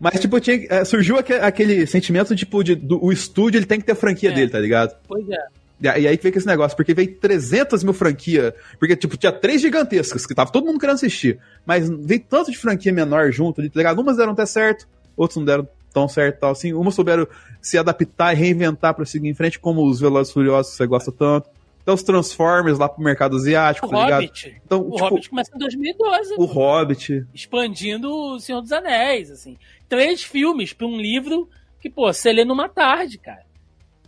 Mas, 0.00 0.20
tipo, 0.20 0.38
tinha, 0.38 0.64
é, 0.68 0.84
surgiu 0.84 1.16
aquele 1.18 1.86
sentimento, 1.86 2.34
tipo, 2.36 2.62
de, 2.62 2.74
do, 2.74 3.04
o 3.04 3.12
estúdio 3.12 3.58
ele 3.58 3.66
tem 3.66 3.80
que 3.80 3.86
ter 3.86 3.92
a 3.92 3.96
franquia 3.96 4.30
é. 4.30 4.32
dele, 4.34 4.50
tá 4.50 4.60
ligado? 4.60 4.96
Pois 5.06 5.28
é. 5.28 5.46
E 5.80 5.88
aí 5.88 6.16
que 6.16 6.24
veio 6.24 6.36
esse 6.36 6.46
negócio, 6.46 6.76
porque 6.76 6.92
veio 6.92 7.14
300 7.14 7.84
mil 7.84 7.92
franquia, 7.92 8.54
porque, 8.80 8.96
tipo, 8.96 9.16
tinha 9.16 9.30
três 9.30 9.60
gigantescas, 9.60 10.26
que 10.26 10.34
tava 10.34 10.50
todo 10.50 10.66
mundo 10.66 10.78
querendo 10.78 10.96
assistir, 10.96 11.38
mas 11.64 11.88
veio 11.88 12.20
tanto 12.28 12.50
de 12.50 12.58
franquia 12.58 12.92
menor 12.92 13.30
junto 13.30 13.62
tá 13.62 13.76
ligado? 13.76 14.00
Umas 14.00 14.16
deram 14.16 14.32
até 14.32 14.44
certo, 14.44 14.88
outros 15.16 15.36
não 15.36 15.44
deram 15.44 15.68
tão 15.92 16.08
certo 16.08 16.40
tal, 16.40 16.50
assim, 16.50 16.72
umas 16.72 16.94
souberam 16.94 17.28
se 17.62 17.78
adaptar 17.78 18.32
e 18.32 18.36
reinventar 18.36 18.92
para 18.92 19.04
seguir 19.04 19.28
em 19.28 19.34
frente, 19.34 19.58
como 19.58 19.88
os 19.88 20.00
Velozes 20.00 20.32
Furiosos 20.32 20.72
que 20.72 20.78
você 20.78 20.86
gosta 20.86 21.12
tanto, 21.12 21.48
então 21.88 21.94
os 21.94 22.02
Transformers 22.02 22.78
lá 22.78 22.86
pro 22.86 23.02
mercado 23.02 23.36
asiático, 23.36 23.86
o 23.86 23.88
tá 23.88 23.96
Hobbit. 23.96 24.44
ligado? 24.44 24.62
Então, 24.66 24.80
o 24.80 24.90
tipo, 24.90 25.04
Hobbit 25.04 25.30
começa 25.30 25.50
em 25.54 25.58
2012. 25.58 26.34
O 26.36 26.44
Hobbit. 26.44 27.26
Expandindo 27.32 28.14
o 28.14 28.38
Senhor 28.38 28.60
dos 28.60 28.72
Anéis, 28.72 29.30
assim. 29.30 29.56
Três 29.88 30.22
filmes 30.22 30.74
para 30.74 30.86
um 30.86 31.00
livro 31.00 31.48
que, 31.80 31.88
pô, 31.88 32.12
você 32.12 32.30
lê 32.30 32.44
numa 32.44 32.68
tarde, 32.68 33.16
cara. 33.16 33.42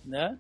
Né? 0.05 0.37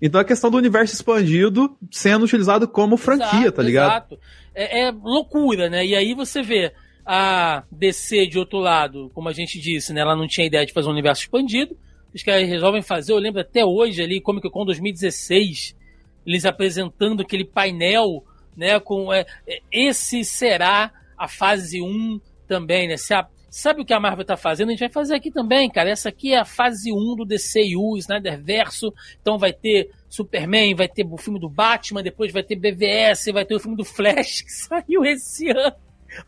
Então 0.00 0.20
a 0.20 0.24
questão 0.24 0.52
do 0.52 0.56
universo 0.56 0.94
expandido 0.94 1.76
sendo 1.90 2.26
utilizado 2.26 2.68
como 2.68 2.96
franquia, 2.96 3.40
exato, 3.40 3.52
tá 3.52 3.62
ligado? 3.64 3.90
Exato. 3.90 4.20
É, 4.54 4.82
é, 4.82 4.92
loucura, 4.92 5.68
né? 5.68 5.84
E 5.84 5.96
aí 5.96 6.14
você 6.14 6.42
vê 6.42 6.72
a 7.04 7.64
DC 7.72 8.28
de 8.28 8.38
outro 8.38 8.60
lado, 8.60 9.10
como 9.12 9.28
a 9.28 9.32
gente 9.32 9.58
disse, 9.58 9.92
né? 9.92 10.00
Ela 10.00 10.14
não 10.14 10.28
tinha 10.28 10.46
ideia 10.46 10.64
de 10.64 10.72
fazer 10.72 10.86
um 10.86 10.92
universo 10.92 11.22
expandido. 11.22 11.76
Os 12.14 12.22
caras 12.22 12.48
resolvem 12.48 12.82
fazer, 12.82 13.12
eu 13.12 13.18
lembro 13.18 13.40
até 13.40 13.64
hoje 13.64 14.00
ali, 14.00 14.20
Comic 14.20 14.48
Con 14.48 14.64
2016, 14.64 15.79
eles 16.26 16.44
apresentando 16.44 17.22
aquele 17.22 17.44
painel, 17.44 18.24
né, 18.56 18.78
com 18.80 19.12
é, 19.12 19.26
é 19.46 19.60
esse 19.72 20.24
será 20.24 20.92
a 21.16 21.28
fase 21.28 21.80
1 21.80 22.20
também, 22.46 22.88
né? 22.88 22.96
Se 22.96 23.14
a, 23.14 23.26
sabe 23.50 23.82
o 23.82 23.84
que 23.84 23.92
a 23.92 24.00
Marvel 24.00 24.24
tá 24.24 24.36
fazendo? 24.36 24.68
A 24.68 24.70
gente 24.72 24.80
vai 24.80 24.88
fazer 24.90 25.14
aqui 25.14 25.30
também, 25.30 25.68
cara. 25.70 25.90
Essa 25.90 26.08
aqui 26.08 26.32
é 26.32 26.38
a 26.38 26.44
fase 26.44 26.92
1 26.92 27.16
do 27.16 27.24
DCU, 27.24 27.96
Snyder 27.98 28.42
Verso. 28.42 28.92
Então 29.20 29.38
vai 29.38 29.52
ter 29.52 29.90
Superman, 30.08 30.74
vai 30.74 30.88
ter 30.88 31.06
o 31.06 31.16
filme 31.16 31.38
do 31.38 31.48
Batman, 31.48 32.02
depois 32.02 32.32
vai 32.32 32.42
ter 32.42 32.56
BVS, 32.56 33.26
vai 33.32 33.44
ter 33.44 33.54
o 33.54 33.60
filme 33.60 33.76
do 33.76 33.84
Flash 33.84 34.42
que 34.42 34.50
saiu 34.50 35.04
esse 35.04 35.50
ano. 35.50 35.76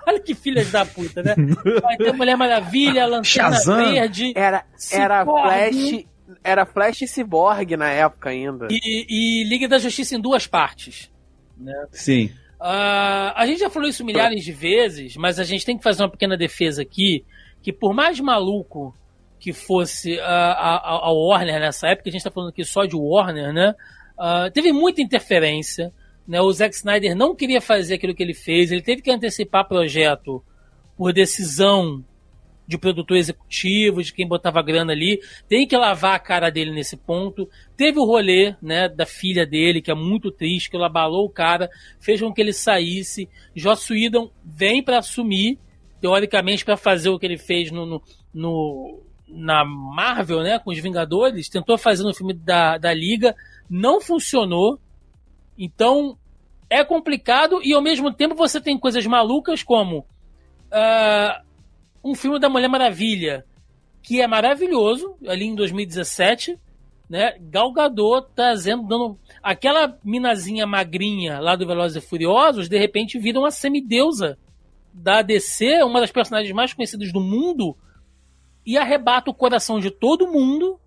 Olha 0.06 0.20
que 0.20 0.34
filhas 0.34 0.70
da 0.70 0.86
puta, 0.86 1.22
né? 1.22 1.34
Vai 1.82 1.96
ter 1.96 2.12
Mulher 2.12 2.36
Maravilha, 2.36 3.04
Lanterna 3.04 3.24
Shazam. 3.24 3.92
Verde. 3.92 4.32
Era, 4.36 4.64
era 4.92 5.24
Flash 5.24 6.04
era 6.42 6.64
Flash 6.64 7.02
e 7.02 7.06
Cyborg 7.06 7.76
na 7.76 7.90
época 7.90 8.30
ainda. 8.30 8.68
E, 8.70 9.06
e 9.08 9.44
Liga 9.44 9.68
da 9.68 9.78
Justiça 9.78 10.14
em 10.14 10.20
duas 10.20 10.46
partes. 10.46 11.10
Né? 11.56 11.86
Sim. 11.92 12.26
Uh, 12.60 13.34
a 13.34 13.44
gente 13.46 13.58
já 13.58 13.68
falou 13.68 13.88
isso 13.88 14.04
milhares 14.04 14.44
de 14.44 14.52
vezes, 14.52 15.16
mas 15.16 15.38
a 15.38 15.44
gente 15.44 15.66
tem 15.66 15.76
que 15.76 15.82
fazer 15.82 16.02
uma 16.02 16.10
pequena 16.10 16.36
defesa 16.36 16.82
aqui, 16.82 17.24
que 17.60 17.72
por 17.72 17.92
mais 17.92 18.20
maluco 18.20 18.94
que 19.40 19.52
fosse 19.52 20.20
a, 20.20 20.52
a, 20.52 21.08
a 21.08 21.12
Warner 21.12 21.58
nessa 21.58 21.88
época, 21.88 22.08
a 22.08 22.12
gente 22.12 22.20
está 22.20 22.30
falando 22.30 22.50
aqui 22.50 22.64
só 22.64 22.84
de 22.84 22.94
Warner, 22.94 23.52
né? 23.52 23.74
Uh, 24.16 24.48
teve 24.52 24.72
muita 24.72 25.02
interferência, 25.02 25.92
né? 26.26 26.40
O 26.40 26.52
Zack 26.52 26.72
Snyder 26.76 27.16
não 27.16 27.34
queria 27.34 27.60
fazer 27.60 27.94
aquilo 27.94 28.14
que 28.14 28.22
ele 28.22 28.34
fez, 28.34 28.70
ele 28.70 28.82
teve 28.82 29.02
que 29.02 29.10
antecipar 29.10 29.66
projeto 29.66 30.40
por 30.96 31.12
decisão 31.12 32.04
de 32.66 32.78
produtor 32.78 33.16
executivo, 33.16 34.02
de 34.02 34.12
quem 34.12 34.26
botava 34.26 34.62
grana 34.62 34.92
ali, 34.92 35.20
tem 35.48 35.66
que 35.66 35.76
lavar 35.76 36.14
a 36.14 36.18
cara 36.18 36.50
dele 36.50 36.72
nesse 36.72 36.96
ponto. 36.96 37.48
Teve 37.76 37.98
o 37.98 38.04
rolê, 38.04 38.54
né, 38.62 38.88
da 38.88 39.04
filha 39.04 39.46
dele, 39.46 39.82
que 39.82 39.90
é 39.90 39.94
muito 39.94 40.30
triste, 40.30 40.70
que 40.70 40.76
ela 40.76 40.86
abalou 40.86 41.26
o 41.26 41.30
cara, 41.30 41.68
fez 42.00 42.20
com 42.20 42.32
que 42.32 42.40
ele 42.40 42.52
saísse. 42.52 43.28
Joss 43.54 43.92
Whedon 43.92 44.30
vem 44.44 44.82
para 44.82 44.98
assumir, 44.98 45.58
teoricamente, 46.00 46.64
para 46.64 46.76
fazer 46.76 47.10
o 47.10 47.18
que 47.18 47.26
ele 47.26 47.38
fez 47.38 47.70
no, 47.70 47.84
no, 47.84 48.02
no, 48.32 49.02
na 49.28 49.64
Marvel, 49.64 50.42
né, 50.42 50.58
com 50.58 50.70
os 50.70 50.78
Vingadores, 50.78 51.48
tentou 51.48 51.76
fazer 51.76 52.04
no 52.04 52.14
filme 52.14 52.32
da, 52.32 52.78
da 52.78 52.92
Liga, 52.94 53.34
não 53.68 54.00
funcionou. 54.00 54.78
Então, 55.58 56.16
é 56.70 56.82
complicado 56.82 57.60
e 57.62 57.74
ao 57.74 57.82
mesmo 57.82 58.12
tempo 58.12 58.34
você 58.34 58.60
tem 58.60 58.78
coisas 58.78 59.06
malucas 59.06 59.62
como 59.62 59.98
uh, 59.98 61.51
um 62.04 62.14
filme 62.14 62.38
da 62.38 62.48
Mulher 62.48 62.68
Maravilha, 62.68 63.44
que 64.02 64.20
é 64.20 64.26
maravilhoso, 64.26 65.16
ali 65.26 65.46
em 65.46 65.54
2017, 65.54 66.58
né? 67.08 67.36
Gal 67.40 67.72
Gadot 67.72 68.26
trazendo, 68.34 68.86
dando 68.86 69.18
aquela 69.42 69.98
minazinha 70.02 70.66
magrinha 70.66 71.38
lá 71.40 71.54
do 71.54 71.66
Velozes 71.66 72.02
e 72.02 72.06
Furiosos, 72.06 72.68
de 72.68 72.78
repente 72.78 73.18
vira 73.18 73.38
uma 73.38 73.50
semideusa 73.50 74.38
da 74.92 75.22
DC, 75.22 75.82
uma 75.82 76.00
das 76.00 76.10
personagens 76.10 76.52
mais 76.54 76.74
conhecidas 76.74 77.12
do 77.12 77.20
mundo, 77.20 77.76
e 78.64 78.76
arrebata 78.76 79.30
o 79.30 79.34
coração 79.34 79.78
de 79.78 79.90
todo 79.90 80.30
mundo. 80.30 80.78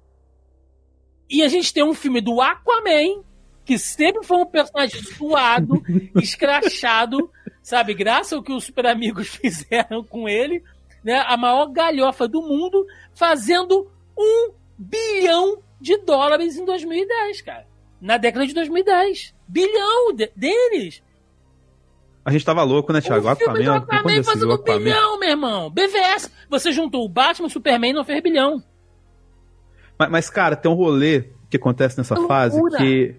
E 1.29 1.41
a 1.41 1.47
gente 1.47 1.73
tem 1.73 1.83
um 1.83 1.93
filme 1.93 2.21
do 2.21 2.41
Aquaman, 2.41 3.23
que 3.63 3.77
sempre 3.79 4.23
foi 4.23 4.37
um 4.37 4.45
personagem 4.45 5.01
suado, 5.01 5.81
escrachado, 6.21 7.29
sabe? 7.63 7.93
Graças 7.93 8.33
ao 8.33 8.43
que 8.43 8.53
os 8.53 8.63
super 8.63 8.85
amigos 8.85 9.27
fizeram 9.35 10.03
com 10.03 10.29
ele, 10.29 10.63
né? 11.05 11.23
A 11.27 11.37
maior 11.37 11.67
galhofa 11.67 12.27
do 12.27 12.41
mundo, 12.41 12.83
fazendo 13.13 13.87
um 14.17 14.51
bilhão 14.75 15.61
de 15.79 15.97
dólares 15.99 16.57
em 16.57 16.65
2010, 16.65 17.41
cara. 17.43 17.67
Na 18.01 18.17
década 18.17 18.47
de 18.47 18.53
2010. 18.55 19.35
Bilhão 19.47 20.13
de 20.13 20.31
deles. 20.35 21.03
A 22.25 22.31
gente 22.31 22.43
tava 22.43 22.63
louco, 22.63 22.91
né, 22.91 23.01
Thiago? 23.01 23.27
O 23.27 23.29
Aquaman, 23.29 23.53
filme 23.53 23.65
do 23.65 23.71
Aquaman 23.71 24.23
fazendo 24.23 24.53
Aquaman. 24.53 24.79
bilhão, 24.79 25.19
meu 25.19 25.29
irmão. 25.29 25.69
BVS. 25.69 26.31
Você 26.49 26.71
juntou 26.71 27.05
o 27.05 27.09
Batman, 27.09 27.47
o 27.47 27.51
Superman 27.51 27.91
e 27.91 27.93
não 27.93 28.03
fez 28.03 28.21
bilhão. 28.23 28.63
Mas, 29.99 30.09
mas, 30.09 30.29
cara, 30.29 30.55
tem 30.55 30.71
um 30.71 30.75
rolê 30.75 31.29
que 31.51 31.57
acontece 31.57 31.99
nessa 31.99 32.15
fase 32.27 32.59
que, 32.77 33.15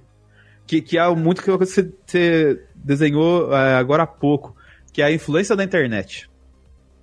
que, 0.66 0.82
que 0.82 0.98
é 0.98 1.08
muito 1.14 1.40
que 1.40 1.50
você, 1.52 1.92
você 2.04 2.66
desenhou 2.74 3.54
é, 3.54 3.76
agora 3.76 4.02
há 4.02 4.06
pouco, 4.06 4.56
que 4.92 5.00
é 5.00 5.04
a 5.04 5.12
influência 5.12 5.54
da 5.54 5.62
internet. 5.62 6.28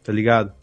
Tá 0.03 0.11
ligado? 0.11 0.53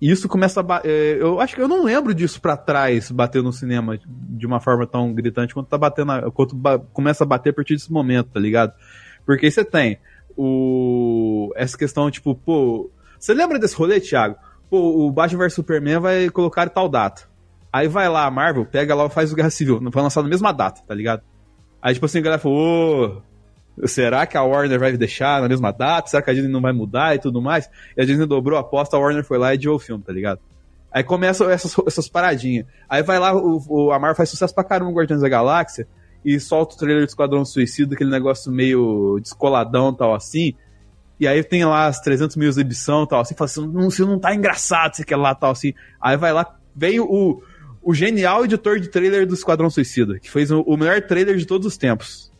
Isso 0.00 0.28
começa 0.28 0.60
a. 0.60 0.82
É, 0.84 1.16
eu 1.20 1.40
acho 1.40 1.54
que 1.54 1.62
eu 1.62 1.68
não 1.68 1.84
lembro 1.84 2.14
disso 2.14 2.40
para 2.40 2.56
trás, 2.56 3.10
bater 3.10 3.42
no 3.42 3.52
cinema 3.52 3.98
de 4.06 4.46
uma 4.46 4.60
forma 4.60 4.86
tão 4.86 5.14
gritante 5.14 5.54
quanto 5.54 5.68
tá 5.68 5.78
batendo. 5.78 6.30
Quanto 6.32 6.54
ba, 6.54 6.78
começa 6.78 7.24
a 7.24 7.26
bater 7.26 7.50
a 7.50 7.52
partir 7.52 7.74
desse 7.74 7.92
momento, 7.92 8.30
tá 8.30 8.40
ligado? 8.40 8.72
Porque 9.24 9.50
você 9.50 9.64
tem 9.64 9.98
o 10.36 11.52
essa 11.56 11.76
questão, 11.76 12.10
tipo, 12.10 12.34
pô, 12.34 12.90
você 13.18 13.32
lembra 13.32 13.58
desse 13.58 13.76
rolê, 13.76 14.00
Thiago? 14.00 14.36
Pô, 14.70 15.06
o 15.06 15.10
Batman 15.10 15.44
vs 15.44 15.54
Superman 15.54 15.98
vai 15.98 16.28
colocar 16.30 16.68
tal 16.68 16.88
data. 16.88 17.22
Aí 17.72 17.88
vai 17.88 18.08
lá 18.08 18.26
a 18.26 18.30
Marvel, 18.30 18.66
pega 18.66 18.94
lá 18.94 19.06
e 19.06 19.10
faz 19.10 19.32
o 19.32 19.36
Guerra 19.36 19.50
Civil, 19.50 19.80
foi 19.92 20.02
lançado 20.02 20.24
na 20.24 20.30
mesma 20.30 20.52
data, 20.52 20.82
tá 20.86 20.94
ligado? 20.94 21.22
Aí 21.80 21.94
tipo 21.94 22.06
assim, 22.06 22.18
a 22.18 22.22
galera 22.22 22.42
falou, 22.42 23.22
será 23.86 24.26
que 24.26 24.36
a 24.36 24.42
Warner 24.42 24.78
vai 24.78 24.96
deixar 24.96 25.40
na 25.40 25.48
mesma 25.48 25.70
data? 25.70 26.08
Será 26.08 26.22
que 26.22 26.30
a 26.30 26.34
Disney 26.34 26.50
não 26.50 26.60
vai 26.60 26.72
mudar 26.72 27.14
e 27.14 27.18
tudo 27.18 27.40
mais? 27.40 27.68
E 27.96 28.02
a 28.02 28.04
Disney 28.04 28.26
dobrou 28.26 28.56
a 28.56 28.60
aposta, 28.60 28.96
a 28.96 29.00
Warner 29.00 29.24
foi 29.24 29.38
lá 29.38 29.50
e 29.50 29.54
adiou 29.54 29.76
o 29.76 29.78
filme, 29.78 30.02
tá 30.02 30.12
ligado? 30.12 30.40
Aí 30.92 31.04
começam 31.04 31.48
essas, 31.50 31.74
essas 31.86 32.08
paradinhas. 32.08 32.66
Aí 32.88 33.02
vai 33.02 33.18
lá, 33.18 33.34
o, 33.34 33.62
o, 33.68 33.92
a 33.92 33.98
Marvel 33.98 34.16
faz 34.16 34.30
sucesso 34.30 34.54
pra 34.54 34.64
caramba 34.64 34.90
no 34.90 34.96
Guardiões 34.96 35.22
da 35.22 35.28
Galáxia, 35.28 35.86
e 36.24 36.38
solta 36.40 36.74
o 36.74 36.78
trailer 36.78 37.04
do 37.04 37.08
Esquadrão 37.08 37.44
Suicida, 37.44 37.94
aquele 37.94 38.10
negócio 38.10 38.50
meio 38.50 39.18
descoladão 39.20 39.94
tal 39.94 40.14
assim. 40.14 40.54
E 41.20 41.26
aí 41.26 41.42
tem 41.42 41.64
lá 41.64 41.86
as 41.86 42.00
300 42.00 42.36
mil 42.36 42.48
exibição 42.48 43.06
tal 43.06 43.20
assim, 43.20 43.34
fala 43.34 43.46
assim, 43.46 43.66
não, 43.66 43.90
você 43.90 44.02
não 44.02 44.18
tá 44.18 44.34
engraçado, 44.34 44.94
você 44.94 45.04
quer 45.04 45.16
lá 45.16 45.34
tal 45.34 45.50
assim. 45.50 45.72
Aí 46.00 46.16
vai 46.16 46.32
lá, 46.32 46.56
vem 46.74 47.00
o, 47.00 47.42
o 47.82 47.94
genial 47.94 48.44
editor 48.44 48.78
de 48.78 48.88
trailer 48.88 49.26
do 49.26 49.34
Esquadrão 49.34 49.70
Suicida, 49.70 50.18
que 50.18 50.30
fez 50.30 50.50
o, 50.50 50.60
o 50.62 50.76
melhor 50.76 51.00
trailer 51.02 51.36
de 51.36 51.46
todos 51.46 51.66
os 51.66 51.76
tempos. 51.76 52.32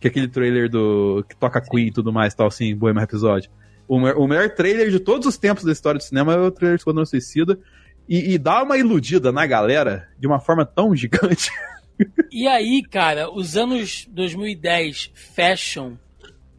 Que 0.00 0.08
é 0.08 0.10
aquele 0.10 0.28
trailer 0.28 0.68
do 0.68 1.24
que 1.28 1.36
toca 1.36 1.60
Queen 1.60 1.88
e 1.88 1.92
tudo 1.92 2.12
mais, 2.12 2.34
tal 2.34 2.46
assim, 2.46 2.74
Bohemian 2.74 3.02
episódio. 3.02 3.50
O, 3.86 3.96
o 3.96 4.28
melhor 4.28 4.50
trailer 4.50 4.90
de 4.90 5.00
todos 5.00 5.26
os 5.26 5.38
tempos 5.38 5.64
da 5.64 5.72
história 5.72 5.98
do 5.98 6.04
cinema 6.04 6.34
é 6.34 6.38
o 6.38 6.50
trailer 6.50 6.76
do 6.76 6.80
Esquadrão 6.80 7.06
Suicida. 7.06 7.58
E, 8.08 8.34
e 8.34 8.38
dá 8.38 8.62
uma 8.62 8.78
iludida 8.78 9.30
na 9.30 9.46
galera 9.46 10.08
de 10.18 10.26
uma 10.26 10.40
forma 10.40 10.64
tão 10.64 10.94
gigante. 10.94 11.50
E 12.30 12.46
aí, 12.46 12.82
cara, 12.88 13.28
os 13.28 13.56
anos 13.56 14.06
2010 14.12 15.10
fecham 15.14 15.98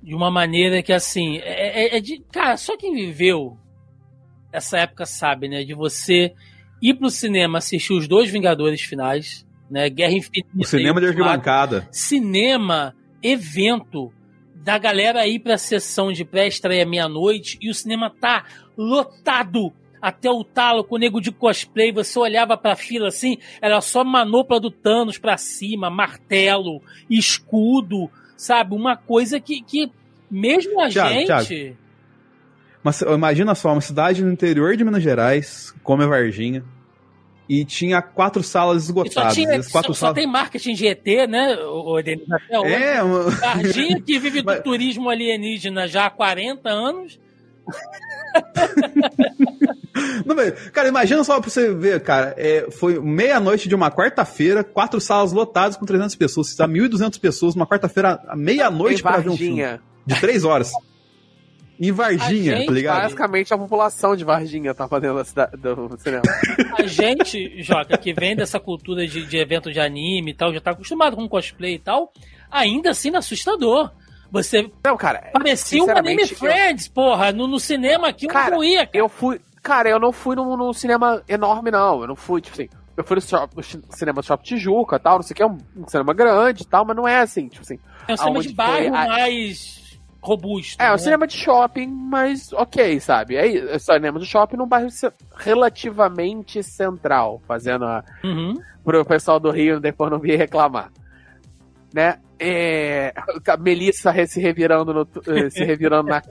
de 0.04 0.14
uma 0.14 0.30
maneira 0.30 0.84
que, 0.84 0.92
assim, 0.92 1.38
é, 1.38 1.96
é, 1.96 1.98
é, 1.98 2.02
de. 2.02 2.22
Cara, 2.32 2.58
só 2.58 2.76
quem 2.76 2.94
viveu 2.94 3.58
essa 4.52 4.80
época 4.80 5.06
sabe, 5.06 5.48
né? 5.48 5.64
De 5.64 5.74
você 5.74 6.34
ir 6.82 6.96
pro 6.96 7.10
cinema 7.10 7.60
assistir 7.60 7.94
os 7.94 8.06
dois 8.06 8.30
Vingadores 8.30 8.82
finais, 8.82 9.48
né? 9.72 9.90
Guerra 9.90 10.14
Infinita. 10.14 10.50
O 10.58 10.66
cinema 10.66 11.00
de 11.00 11.08
arquibancada. 11.08 11.88
Cinema, 11.90 12.94
evento, 13.22 14.11
da 14.55 14.78
galera 14.78 15.28
ir 15.28 15.39
pra 15.39 15.57
sessão 15.57 16.11
de 16.11 16.26
pré-estreia 16.26 16.86
meia-noite 16.86 17.57
e 17.61 17.70
o 17.70 17.74
cinema 17.74 18.09
tá 18.09 18.45
lotado 18.78 19.74
até 20.01 20.30
o 20.30 20.43
talo 20.43 20.84
com 20.84 20.95
o 20.95 20.97
nego 20.97 21.20
de 21.20 21.32
cosplay, 21.32 21.91
você 21.91 22.17
olhava 22.17 22.57
pra 22.57 22.76
fila 22.76 23.09
assim, 23.09 23.38
era 23.61 23.82
só 23.82 24.03
manopla 24.03 24.59
do 24.59 24.72
Thanos 24.72 25.17
pra 25.17 25.38
cima, 25.38 25.89
martelo, 25.89 26.82
escudo, 27.09 28.09
sabe? 28.38 28.76
Uma 28.76 28.95
coisa 28.95 29.39
que, 29.39 29.61
que 29.61 29.91
mesmo 30.32 30.80
a 30.80 30.89
Thiago, 30.89 31.09
gente. 31.09 31.26
Thiago. 31.26 31.78
Mas 32.82 33.01
imagina 33.01 33.53
só, 33.55 33.74
uma 33.74 33.82
cidade 33.82 34.24
no 34.24 34.32
interior 34.32 34.76
de 34.78 34.86
Minas 34.86 35.03
Gerais, 35.03 35.76
como 35.84 36.01
é 36.01 36.07
Varginha, 36.07 36.63
e 37.50 37.66
tinha 37.66 38.02
quatro 38.02 38.43
salas 38.43 38.84
esgotadas. 38.84 39.36
E 39.36 39.41
só, 39.41 39.47
tinha, 39.47 39.64
quatro 39.72 39.93
só, 39.93 40.00
salas... 40.00 40.00
só 40.00 40.14
tem 40.14 40.28
marketing 40.28 40.76
de 40.76 40.88
ET, 40.88 41.06
né, 41.28 41.58
o, 41.58 42.00
Denis? 42.02 42.28
É, 42.52 43.02
Varginha 43.02 44.00
que 44.00 44.20
vive 44.20 44.43
do 44.43 44.62
turismo 44.62 45.10
alienígena 45.10 45.88
já 45.88 46.06
há 46.06 46.10
40 46.12 46.70
anos. 46.70 47.20
Não, 50.26 50.36
cara, 50.72 50.88
imagina 50.88 51.24
só 51.24 51.41
pra 51.41 51.50
você 51.50 51.74
ver, 51.74 52.02
cara. 52.02 52.34
É, 52.38 52.68
foi 52.72 53.00
meia-noite 53.00 53.68
de 53.68 53.76
uma 53.76 53.91
quarta-feira, 53.91 54.64
quatro 54.64 55.02
salas 55.02 55.32
lotadas 55.32 55.76
com 55.76 55.86
300 55.86 56.16
pessoas. 56.16 56.47
Você 56.47 56.54
está 56.54 56.68
1.200 56.68 57.20
pessoas 57.20 57.56
numa 57.56 57.68
quarta-feira, 57.68 58.20
meia-noite 58.36 59.02
para 59.02 59.18
ver 59.18 59.30
um 59.30 59.38
filme. 59.38 59.64
De 60.06 60.20
três 60.20 60.43
horas. 60.43 60.72
Em 61.80 61.94
Varginha, 61.94 62.58
gente, 62.58 62.66
tá 62.66 62.74
ligado? 62.74 63.02
Basicamente 63.04 63.54
a 63.54 63.58
população 63.58 64.14
de 64.14 64.26
Varginha 64.26 64.74
tá 64.74 64.86
fazendo 64.86 65.16
da 65.16 65.24
cidade, 65.24 65.56
do 65.56 65.98
cinema. 65.98 66.24
A 66.78 66.86
gente, 66.86 67.64
Joca, 67.64 67.98
que 67.98 68.14
vem 68.14 68.36
dessa 68.36 68.60
cultura 68.60 69.08
de, 69.08 69.26
de 69.26 69.38
evento 69.38 69.72
de 69.72 69.80
anime 69.80 70.32
e 70.32 70.34
tal, 70.34 70.54
já 70.54 70.60
tá 70.60 70.72
acostumado 70.72 71.16
com 71.16 71.30
cosplay 71.30 71.76
e 71.76 71.80
tal, 71.80 72.12
ainda 72.52 72.90
assim 72.90 73.14
é 73.16 73.18
assustador. 73.18 73.92
Você. 74.30 74.70
Não, 74.84 74.98
cara. 74.98 75.30
Parecia 75.32 75.82
um 75.82 75.90
anime 75.90 76.28
Friends, 76.28 76.88
eu... 76.88 76.94
porra. 76.94 77.32
No, 77.32 77.48
no 77.48 77.60
cinema 77.60 78.10
aqui 78.10 78.28
cara, 78.28 78.48
eu 78.48 78.52
não 78.58 78.64
ia, 78.64 78.86
cara. 78.86 78.98
Eu 78.98 79.08
fui. 79.08 79.40
Cara, 79.64 79.90
eu 79.90 80.00
não 80.00 80.12
fui 80.12 80.36
num, 80.36 80.58
num 80.58 80.74
cinema 80.74 81.24
enorme, 81.28 81.72
não. 81.72 82.02
Eu 82.02 82.08
não 82.08 82.16
fui, 82.16 82.42
tipo 82.42 82.56
assim. 82.56 82.70
Eu 82.96 83.04
fui 83.06 83.16
no, 83.16 83.22
shop, 83.22 83.56
no 83.56 83.64
cinema 83.64 84.22
Shop 84.22 84.44
Tijuca 84.44 84.98
e 84.98 85.00
tal, 85.00 85.16
não 85.16 85.24
sei 85.24 85.34
o 85.34 85.36
que, 85.38 85.44
é 85.44 85.48
um, 85.48 85.58
um, 85.78 85.88
cinema 85.88 86.14
grande 86.14 86.64
e 86.64 86.66
tal, 86.66 86.84
mas 86.84 86.98
não 86.98 87.08
é 87.08 87.22
assim, 87.22 87.48
tipo 87.48 87.62
assim. 87.62 87.80
É 88.06 88.14
um 88.14 88.18
cinema 88.18 88.42
de 88.42 88.54
bairro 88.54 88.94
a... 88.94 89.08
mais 89.08 89.79
robusto. 90.22 90.82
É, 90.82 90.88
né? 90.88 90.93
um 90.93 90.97
cinema 90.97 91.28
de 91.28 91.34
shopping, 91.34 91.88
mas 91.88 92.51
ok, 92.53 92.99
sabe? 92.99 93.36
É, 93.36 93.76
é 93.76 93.80
cinema 93.80 94.20
de 94.20 94.26
shopping 94.26 94.57
num 94.57 94.67
bairro 94.67 94.89
relativamente 95.36 96.61
central, 96.63 97.41
fazendo 97.47 97.86
a. 97.86 98.03
Uhum. 98.24 98.55
Pro 98.84 99.05
pessoal 99.05 99.39
do 99.39 99.51
Rio 99.51 99.80
depois 99.80 100.11
não 100.11 100.20
vir 100.20 100.38
reclamar. 100.38 100.91
Né? 101.93 102.20
É, 102.39 103.13
a 103.47 103.57
Melissa 103.57 104.13
se 104.26 104.39
revirando, 104.39 104.93
no, 104.93 105.07
eh, 105.28 105.49
se 105.49 105.63
revirando 105.65 106.09
na 106.09 106.22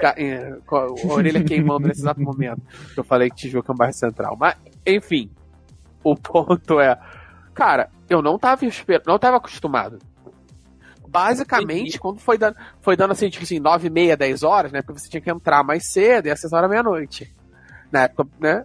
com 0.64 0.76
a 0.76 1.14
orelha 1.14 1.44
queimando 1.44 1.86
nesse 1.86 2.00
exato 2.00 2.20
momento. 2.20 2.62
Eu 2.96 3.04
falei 3.04 3.28
que 3.28 3.36
Tijuca 3.36 3.70
é 3.70 3.74
um 3.74 3.76
bairro 3.76 3.92
central. 3.92 4.36
Mas, 4.38 4.56
enfim, 4.86 5.30
o 6.02 6.14
ponto 6.16 6.80
é, 6.80 6.98
cara, 7.54 7.90
eu 8.08 8.22
não 8.22 8.38
tava 8.38 8.64
esperando, 8.64 9.06
não 9.06 9.18
tava 9.18 9.36
acostumado. 9.36 9.98
Basicamente, 11.08 11.98
quando 11.98 12.20
foi 12.20 12.36
dando, 12.38 12.56
foi 12.80 12.96
dando 12.96 13.12
assim, 13.12 13.28
tipo 13.28 13.44
assim, 13.44 13.58
9 13.58 13.86
e 13.86 13.90
meia, 13.90 14.16
10 14.16 14.42
horas, 14.42 14.72
né? 14.72 14.82
Porque 14.82 15.00
você 15.00 15.08
tinha 15.08 15.20
que 15.20 15.30
entrar 15.30 15.62
mais 15.64 15.90
cedo 15.90 16.26
e 16.26 16.30
às 16.30 16.40
6 16.40 16.52
horas 16.52 16.70
meia-noite. 16.70 17.34
Na 17.90 18.02
época, 18.02 18.28
né? 18.38 18.64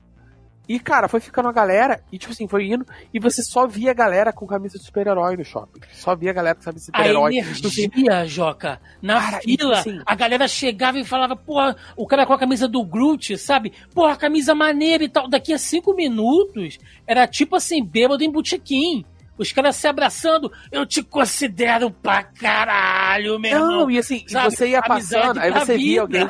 E, 0.68 0.80
cara, 0.80 1.10
foi 1.10 1.20
ficando 1.20 1.50
a 1.50 1.52
galera, 1.52 2.02
e 2.10 2.18
tipo 2.18 2.32
assim, 2.32 2.48
foi 2.48 2.68
indo, 2.68 2.86
e 3.14 3.20
você 3.20 3.44
só 3.44 3.68
via 3.68 3.92
a 3.92 3.94
galera 3.94 4.32
com 4.32 4.48
camisa 4.48 4.78
de 4.78 4.86
super-herói 4.86 5.36
no 5.36 5.44
shopping. 5.44 5.82
Só 5.92 6.16
via 6.16 6.32
a 6.32 6.34
galera 6.34 6.56
com 6.56 6.64
camisa 6.64 6.80
de 6.80 6.86
super-herói. 6.86 7.38
A 7.38 7.38
energia, 7.38 8.26
Joca, 8.26 8.80
na 9.02 9.20
cara, 9.20 9.42
fila, 9.42 9.80
assim, 9.80 10.02
a 10.06 10.16
galera 10.16 10.48
chegava 10.48 10.98
e 10.98 11.04
falava, 11.04 11.36
porra, 11.36 11.76
o 11.98 12.08
cara 12.08 12.26
com 12.26 12.32
a 12.32 12.40
camisa 12.40 12.66
do 12.66 12.82
Groot, 12.84 13.38
sabe? 13.38 13.74
Porra, 13.94 14.16
camisa 14.16 14.56
maneira 14.56 15.04
e 15.04 15.10
tal. 15.10 15.28
Daqui 15.28 15.52
a 15.52 15.58
cinco 15.58 15.94
minutos, 15.94 16.80
era 17.06 17.28
tipo 17.28 17.58
assim, 17.58 17.84
bêbado 17.84 18.24
em 18.24 18.32
botequim. 18.32 19.06
Os 19.38 19.52
caras 19.52 19.76
se 19.76 19.88
abraçando, 19.88 20.52
eu 20.72 20.86
te 20.86 21.02
considero 21.02 21.90
pra 21.90 22.22
caralho, 22.24 23.40
meu 23.40 23.52
Não, 23.60 23.72
irmão. 23.72 23.92
e 23.92 23.98
assim, 23.98 24.24
sabe? 24.28 24.56
você 24.56 24.68
ia 24.70 24.82
passando, 24.82 25.40
aí 25.40 25.52
você 25.52 25.76
vida. 25.76 25.78
via 25.78 26.02
alguém. 26.02 26.30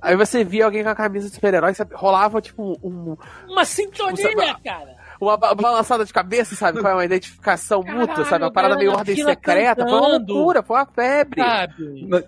aí 0.00 0.16
você 0.16 0.42
via 0.42 0.64
alguém 0.64 0.82
com 0.82 0.88
a 0.88 0.94
camisa 0.94 1.28
de 1.28 1.34
super-herói, 1.34 1.72
rolava 1.92 2.40
tipo 2.40 2.78
um. 2.82 3.16
Uma 3.46 3.64
sintonia, 3.64 4.28
tipo, 4.28 4.62
cara. 4.64 4.96
Uma 5.20 5.36
balançada 5.36 6.04
de 6.04 6.12
cabeça, 6.12 6.56
sabe? 6.56 6.80
Foi 6.80 6.92
uma 6.92 7.04
identificação 7.04 7.82
Caralho, 7.82 8.00
mútua, 8.00 8.24
sabe? 8.24 8.44
Uma 8.44 8.50
parada 8.52 8.76
meio 8.76 8.92
ordem 8.92 9.14
secreta. 9.14 9.84
Cantando. 9.84 9.90
Foi 9.90 9.98
uma 10.00 10.18
loucura, 10.18 10.62
foi 10.62 10.76
uma 10.76 10.86
febre. 10.86 11.40
Sabe? 11.40 12.24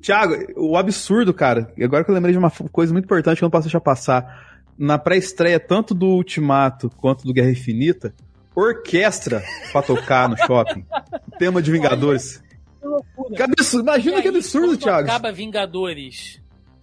Tiago, 0.00 0.34
o 0.56 0.76
absurdo, 0.76 1.32
cara, 1.32 1.72
agora 1.80 2.02
que 2.02 2.10
eu 2.10 2.14
lembrei 2.14 2.32
de 2.32 2.38
uma 2.38 2.50
coisa 2.50 2.92
muito 2.92 3.04
importante 3.04 3.38
que 3.38 3.44
eu 3.44 3.46
não 3.46 3.50
posso 3.50 3.66
deixar 3.68 3.80
passar. 3.80 4.50
Na 4.76 4.98
pré-estreia, 4.98 5.60
tanto 5.60 5.94
do 5.94 6.06
Ultimato 6.06 6.90
quanto 6.96 7.24
do 7.24 7.32
Guerra 7.32 7.50
Infinita, 7.50 8.12
orquestra 8.54 9.42
pra 9.70 9.82
tocar 9.82 10.28
no 10.28 10.36
shopping. 10.36 10.84
Tema 11.38 11.62
de 11.62 11.70
Vingadores. 11.70 12.42
Que 12.80 12.86
loucura. 12.86 13.36
Que 13.36 13.42
absurdo, 13.42 13.82
imagina 13.84 14.16
aí, 14.16 14.22
que 14.22 14.28
absurdo, 14.28 14.76
Thiago. 14.76 15.08
acaba 15.08 15.32
Vingadores 15.32 16.42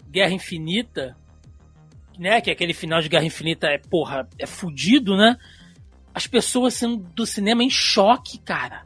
Guerra 0.10 0.34
Infinita, 0.34 1.16
né? 2.18 2.42
Que 2.42 2.50
é 2.50 2.54
aquele 2.54 2.74
final 2.74 3.02
de 3.02 3.10
Guerra 3.10 3.26
Infinita 3.26 3.68
é, 3.68 3.78
porra, 3.78 4.28
é 4.38 4.46
fudido, 4.46 5.16
né? 5.16 5.38
As 6.14 6.26
pessoas 6.26 6.74
sendo 6.74 6.98
do 6.98 7.26
cinema 7.26 7.64
em 7.64 7.70
choque, 7.70 8.40
cara. 8.40 8.86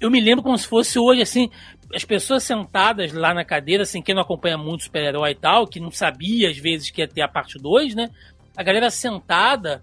Eu 0.00 0.10
me 0.10 0.20
lembro 0.20 0.42
como 0.42 0.58
se 0.58 0.66
fosse 0.66 0.98
hoje, 0.98 1.22
assim, 1.22 1.48
as 1.94 2.04
pessoas 2.04 2.42
sentadas 2.42 3.12
lá 3.12 3.34
na 3.34 3.44
cadeira, 3.44 3.82
assim, 3.82 4.02
quem 4.02 4.14
não 4.14 4.22
acompanha 4.22 4.56
muito 4.56 4.84
super-herói 4.84 5.30
e 5.30 5.34
tal, 5.34 5.66
que 5.66 5.78
não 5.78 5.90
sabia 5.90 6.50
às 6.50 6.56
vezes 6.58 6.90
que 6.90 7.00
ia 7.00 7.08
ter 7.08 7.22
a 7.22 7.28
parte 7.28 7.58
2, 7.58 7.94
né? 7.94 8.10
A 8.56 8.62
galera 8.62 8.90
sentada, 8.90 9.82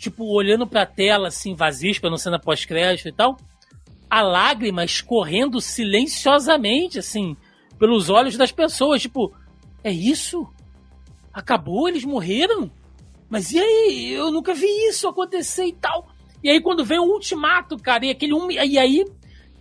tipo, 0.00 0.24
olhando 0.24 0.66
pra 0.66 0.86
tela, 0.86 1.28
assim, 1.28 1.54
vazia, 1.54 1.90
esperando 1.90 2.16
cena 2.16 2.38
pós-crédito 2.38 3.06
e 3.06 3.12
tal, 3.12 3.36
a 4.08 4.22
lágrima 4.22 4.82
escorrendo 4.82 5.60
silenciosamente, 5.60 6.98
assim, 6.98 7.36
pelos 7.78 8.08
olhos 8.08 8.34
das 8.34 8.50
pessoas. 8.50 9.02
Tipo, 9.02 9.30
é 9.84 9.92
isso? 9.92 10.48
Acabou? 11.30 11.86
Eles 11.86 12.02
morreram? 12.02 12.70
Mas 13.28 13.52
e 13.52 13.58
aí? 13.58 14.10
Eu 14.12 14.32
nunca 14.32 14.54
vi 14.54 14.66
isso 14.88 15.06
acontecer 15.06 15.66
e 15.66 15.74
tal. 15.74 16.08
E 16.42 16.48
aí, 16.48 16.62
quando 16.62 16.82
vem 16.82 16.98
o 16.98 17.04
ultimato, 17.04 17.76
cara, 17.76 18.06
e 18.06 18.10
aquele 18.10 18.32
um. 18.32 18.50
E 18.50 18.78
aí 18.78 19.04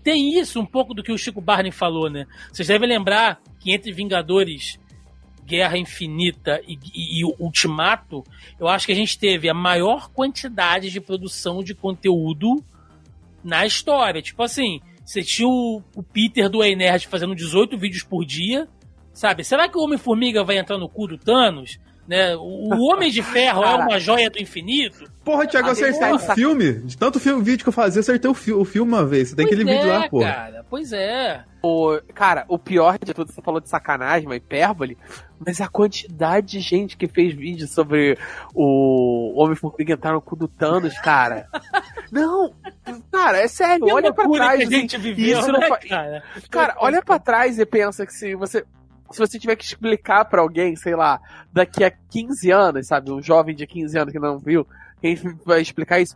tem 0.01 0.39
isso, 0.39 0.57
um 0.57 0.65
pouco 0.65 0.93
do 0.93 1.03
que 1.03 1.11
o 1.11 1.17
Chico 1.17 1.41
Barney 1.41 1.71
falou, 1.71 2.09
né? 2.09 2.25
Vocês 2.51 2.69
devem 2.69 2.87
lembrar 2.87 3.41
que 3.59 3.73
entre 3.73 3.91
Vingadores, 3.91 4.79
Guerra 5.49 5.79
Infinita 5.79 6.61
e, 6.67 6.77
e, 6.93 7.21
e 7.21 7.25
Ultimato, 7.39 8.23
eu 8.59 8.67
acho 8.67 8.85
que 8.85 8.91
a 8.91 8.95
gente 8.95 9.17
teve 9.17 9.49
a 9.49 9.53
maior 9.53 10.11
quantidade 10.11 10.91
de 10.91 11.01
produção 11.01 11.63
de 11.63 11.73
conteúdo 11.73 12.63
na 13.43 13.65
história. 13.65 14.21
Tipo 14.21 14.43
assim, 14.43 14.79
você 15.03 15.23
tinha 15.23 15.47
o, 15.47 15.81
o 15.95 16.03
Peter 16.03 16.47
do 16.47 16.59
Nerd 16.59 17.07
fazendo 17.07 17.33
18 17.33 17.75
vídeos 17.79 18.03
por 18.03 18.23
dia, 18.23 18.67
sabe? 19.11 19.43
Será 19.43 19.67
que 19.67 19.75
o 19.75 19.81
Homem-Formiga 19.81 20.43
vai 20.43 20.59
entrar 20.59 20.77
no 20.77 20.87
cu 20.87 21.07
do 21.07 21.17
Thanos? 21.17 21.79
Né? 22.09 22.35
O, 22.35 22.89
Homem 22.89 23.11
de 23.11 23.21
Ferro 23.21 23.63
é 23.63 23.75
uma 23.75 23.99
joia 23.99 24.31
do 24.31 24.39
infinito. 24.39 25.07
Porra, 25.23 25.45
Thiago, 25.45 25.67
eu 25.67 25.73
acertei 25.73 26.11
o 26.11 26.17
filme. 26.17 26.73
De 26.79 26.97
tanto 26.97 27.19
filme, 27.19 27.43
vídeo 27.43 27.61
que 27.61 27.69
eu 27.69 27.73
fazia, 27.73 27.99
acertei 27.99 28.31
o, 28.31 28.33
fi 28.33 28.51
o 28.51 28.65
filme 28.65 28.91
uma 28.91 29.05
vez. 29.05 29.29
Você 29.29 29.35
tem 29.35 29.45
pois 29.45 29.59
aquele 29.59 29.69
é, 29.69 29.77
vídeo 29.77 29.93
lá, 29.93 30.09
porra. 30.09 30.33
Cara, 30.33 30.65
pois 30.67 30.91
é. 30.91 31.43
O, 31.61 31.99
cara, 32.15 32.45
o 32.47 32.57
pior 32.57 32.97
de 32.97 33.13
tudo, 33.13 33.31
você 33.31 33.39
falou 33.43 33.61
de 33.61 33.69
sacanagem, 33.69 34.27
uma 34.27 34.35
hipérbole, 34.35 34.97
mas 35.45 35.61
a 35.61 35.67
quantidade 35.67 36.47
de 36.47 36.59
gente 36.61 36.97
que 36.97 37.07
fez 37.07 37.35
vídeo 37.35 37.67
sobre 37.67 38.17
o 38.55 39.39
Homem-Formiga 39.39 39.93
entrar 39.93 40.13
no 40.13 40.21
cu 40.21 40.35
do 40.35 40.47
Thanos, 40.47 40.97
cara. 40.97 41.47
Não, 42.11 42.55
cara, 43.11 43.37
é 43.37 43.47
sério, 43.47 43.85
que 43.85 43.93
olha 43.93 44.11
pra 44.11 44.27
trás. 44.27 44.67
Que 44.67 44.75
a 44.75 44.79
gente 44.79 44.95
assim, 44.95 45.13
viveu, 45.13 45.39
isso 45.39 45.51
né, 45.51 45.59
não 45.59 45.77
cara? 45.87 46.23
cara, 46.49 46.75
olha 46.79 47.03
pra 47.03 47.19
trás 47.19 47.59
e 47.59 47.65
pensa 47.67 48.03
que 48.03 48.13
se 48.13 48.33
você 48.33 48.65
se 49.11 49.19
você 49.19 49.39
tiver 49.39 49.55
que 49.55 49.63
explicar 49.63 50.25
para 50.25 50.41
alguém, 50.41 50.75
sei 50.75 50.95
lá, 50.95 51.19
daqui 51.51 51.83
a 51.83 51.91
15 51.91 52.51
anos, 52.51 52.87
sabe, 52.87 53.11
um 53.11 53.21
jovem 53.21 53.55
de 53.55 53.65
15 53.65 53.97
anos 53.97 54.11
que 54.11 54.19
não 54.19 54.37
viu, 54.37 54.65
quem 55.01 55.15
vai 55.45 55.61
explicar 55.61 55.99
isso? 55.99 56.15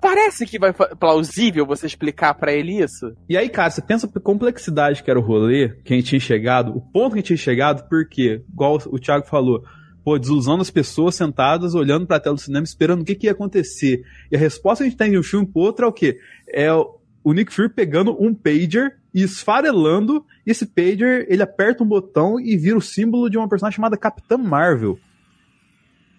Parece 0.00 0.46
que 0.46 0.58
vai 0.58 0.72
plausível 0.72 1.66
você 1.66 1.86
explicar 1.86 2.34
para 2.34 2.52
ele 2.52 2.82
isso. 2.82 3.12
E 3.28 3.36
aí, 3.36 3.48
cara, 3.48 3.70
você 3.70 3.80
pensa 3.80 4.08
a 4.14 4.20
complexidade 4.20 5.02
que 5.02 5.10
era 5.10 5.18
o 5.18 5.22
rolê, 5.22 5.70
que 5.84 5.94
a 5.94 5.96
gente 5.96 6.08
tinha 6.08 6.20
chegado, 6.20 6.76
o 6.76 6.80
ponto 6.80 7.12
que 7.12 7.14
a 7.14 7.20
gente 7.20 7.26
tinha 7.28 7.36
chegado, 7.36 7.88
porque, 7.88 8.42
igual 8.52 8.78
o 8.86 8.98
Thiago 8.98 9.26
falou, 9.26 9.64
pô, 10.04 10.18
desilusão 10.18 10.58
das 10.58 10.70
pessoas 10.70 11.14
sentadas 11.14 11.74
olhando 11.74 12.06
pra 12.06 12.20
tela 12.20 12.36
do 12.36 12.40
cinema 12.40 12.64
esperando 12.64 13.00
o 13.00 13.04
que, 13.04 13.14
que 13.14 13.26
ia 13.26 13.32
acontecer. 13.32 14.02
E 14.30 14.36
a 14.36 14.38
resposta 14.38 14.84
que 14.84 14.88
a 14.88 14.90
gente 14.90 14.98
tem 14.98 15.10
de 15.10 15.18
um 15.18 15.22
filme 15.22 15.46
pro 15.46 15.62
outro 15.62 15.86
é 15.86 15.88
o 15.88 15.92
quê? 15.92 16.18
É 16.48 16.72
o 16.72 17.32
Nick 17.32 17.52
Fury 17.52 17.70
pegando 17.70 18.16
um 18.22 18.32
pager 18.32 19.00
e 19.16 19.22
esfarelando, 19.22 20.22
e 20.46 20.50
esse 20.50 20.66
pager, 20.66 21.26
ele 21.30 21.42
aperta 21.42 21.82
um 21.82 21.88
botão 21.88 22.38
e 22.38 22.54
vira 22.54 22.76
o 22.76 22.82
símbolo 22.82 23.30
de 23.30 23.38
uma 23.38 23.48
personagem 23.48 23.76
chamada 23.76 23.96
Capitã 23.96 24.36
Marvel. 24.36 24.98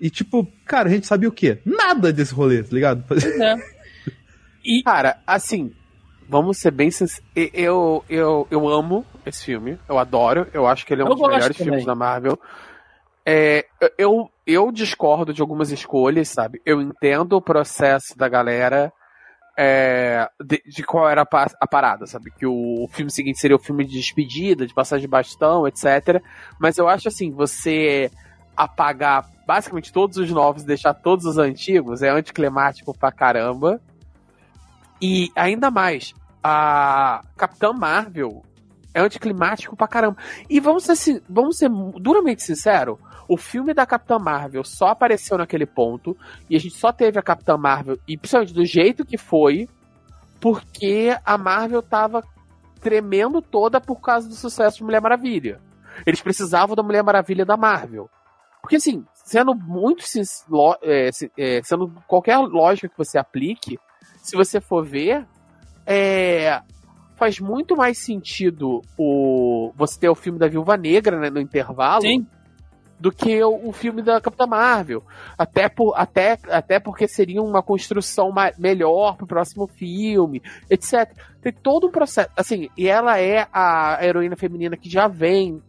E 0.02 0.10
tipo, 0.10 0.48
cara, 0.66 0.90
a 0.90 0.92
gente 0.92 1.06
sabia 1.06 1.30
o 1.30 1.32
quê? 1.32 1.60
Nada 1.64 2.12
desse 2.12 2.34
rolê, 2.34 2.64
tá 2.64 2.74
ligado? 2.74 3.06
É. 3.40 3.56
E... 4.70 4.84
Cara, 4.84 5.22
assim, 5.26 5.72
vamos 6.28 6.58
ser 6.58 6.72
bem 6.72 6.92
sinceros. 6.92 7.24
Eu, 7.54 8.04
eu, 8.10 8.46
eu 8.52 8.68
amo 8.68 9.06
esse 9.26 9.46
filme, 9.46 9.80
eu 9.88 9.98
adoro, 9.98 10.46
eu 10.52 10.68
acho 10.68 10.86
que 10.86 10.94
ele 10.94 11.04
é 11.04 11.06
um 11.06 11.08
eu 11.08 11.16
dos 11.16 11.22
melhores 11.22 11.56
também. 11.56 11.72
filmes 11.72 11.86
da 11.86 11.96
Marvel. 11.96 12.38
É, 13.26 13.66
eu, 13.98 14.30
eu 14.46 14.70
discordo 14.70 15.34
de 15.34 15.42
algumas 15.42 15.72
escolhas, 15.72 16.28
sabe? 16.28 16.62
Eu 16.66 16.82
entendo 16.82 17.38
o 17.38 17.42
processo 17.42 18.18
da 18.18 18.28
galera 18.28 18.92
é, 19.58 20.30
de, 20.40 20.62
de, 20.68 20.84
qual 20.84 21.10
era 21.10 21.24
a, 21.24 21.48
a, 21.60 21.68
parada, 21.68 22.06
sabe? 22.06 22.30
Que 22.30 22.46
o, 22.46 22.84
o, 22.84 22.88
filme 22.88 23.10
seguinte 23.10 23.40
seria 23.40 23.56
o 23.56 23.60
filme 23.60 23.84
de 23.84 23.98
despedida, 23.98 24.68
de 24.68 24.74
passagem 24.74 25.02
de 25.02 25.08
bastão, 25.08 25.68
etc. 25.68 26.22
Mas 26.60 26.78
eu 26.78 26.88
acho 26.88 27.08
assim, 27.08 27.32
você 27.32 28.12
apagar 28.56 29.28
basicamente 29.48 29.92
todos 29.92 30.18
os 30.18 30.30
novos 30.30 30.62
e 30.62 30.68
deixar 30.68 30.94
todos 30.94 31.26
os 31.26 31.38
antigos 31.40 32.04
é 32.04 32.10
anticlimático 32.10 32.96
pra 32.96 33.12
caramba. 33.12 33.82
E 35.02 35.32
ainda 35.36 35.72
mais, 35.72 36.14
a 36.44 37.22
Capitã 37.36 37.74
Marvel 37.74 38.44
é 38.94 39.02
anticlimático 39.02 39.76
pra 39.76 39.88
caramba. 39.88 40.18
E 40.48 40.60
vamos 40.60 40.84
ser, 40.84 41.24
vamos 41.28 41.58
ser 41.58 41.70
duramente 42.00 42.44
sinceros, 42.44 43.00
o 43.28 43.38
filme 43.38 43.74
da 43.74 43.86
Capitã 43.86 44.18
Marvel 44.18 44.64
só 44.64 44.88
apareceu 44.88 45.38
naquele 45.38 45.66
ponto 45.66 46.18
e 46.50 46.56
a 46.56 46.60
gente 46.60 46.76
só 46.76 46.92
teve 46.92 47.20
a 47.20 47.24
Capitã 47.24 47.58
Marvel, 47.58 47.98
e 48.08 48.18
principalmente 48.18 48.54
do 48.54 48.66
jeito 48.66 49.06
que 49.06 49.18
foi, 49.18 49.68
porque 50.40 51.16
a 51.26 51.38
Marvel 51.38 51.82
tava 51.82 52.24
tremendo 52.80 53.42
toda 53.42 53.82
por 53.82 54.00
causa 54.00 54.30
do 54.30 54.36
sucesso 54.36 54.78
de 54.78 54.84
Mulher 54.84 55.02
Maravilha. 55.02 55.60
Eles 56.06 56.22
precisavam 56.22 56.76
da 56.76 56.84
Mulher 56.84 57.04
Maravilha 57.04 57.46
da 57.46 57.58
Marvel. 57.58 58.10
Porque 58.62 58.78
assim, 58.78 59.06
sendo 59.14 59.54
muito 59.56 60.04
é, 60.84 61.10
é, 61.38 61.62
sendo 61.64 61.92
qualquer 62.08 62.38
lógica 62.38 62.88
que 62.88 62.98
você 62.98 63.18
aplique, 63.18 63.80
se 64.22 64.36
você 64.36 64.62
for 64.62 64.86
ver, 64.86 65.26
é, 65.86 66.62
faz 67.16 67.40
muito 67.40 67.76
mais 67.76 67.98
sentido 67.98 68.82
o 68.98 69.72
você 69.76 70.00
ter 70.00 70.10
o 70.10 70.16
filme 70.16 70.38
da 70.38 70.48
Viúva 70.48 70.78
Negra 70.78 71.20
né, 71.20 71.30
no 71.30 71.42
intervalo 71.42 72.02
Sim 72.02 72.28
do 73.00 73.12
que 73.12 73.42
o, 73.44 73.70
o, 73.70 73.72
filme 73.72 74.02
da 74.02 74.20
Capitã 74.20 74.48
Marvel. 74.48 75.04
Até, 75.38 75.70
por, 75.70 75.94
até, 75.96 76.38
até 76.50 76.80
porque 76.80 77.08
seria 77.08 77.42
uma 77.42 77.62
construção 77.62 78.34
melhor 78.58 79.16
pro 79.16 79.28
próximo 79.28 79.68
filme, 79.68 80.42
etc. 80.70 81.10
Tem 81.42 81.54
todo 81.54 81.88
um 81.88 81.92
processo. 81.92 82.30
Assim, 82.36 82.70
e 82.78 82.88
ela 82.88 83.20
é 83.20 83.48
a 83.54 84.00
heroína 84.02 84.36
feminina 84.36 84.76
que 84.76 84.90
já 84.90 85.08
vem 85.08 85.62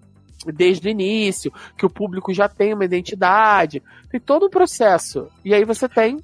desde 0.46 0.88
o 0.88 0.90
início, 0.90 1.52
que 1.76 1.84
o 1.84 1.90
público 1.90 2.32
já 2.32 2.48
tem 2.48 2.72
uma 2.72 2.84
identidade. 2.84 3.82
Tem 4.10 4.20
todo 4.20 4.46
um 4.46 4.50
processo. 4.50 5.28
E 5.44 5.52
aí 5.52 5.64
você 5.64 5.88
tem 5.88 6.22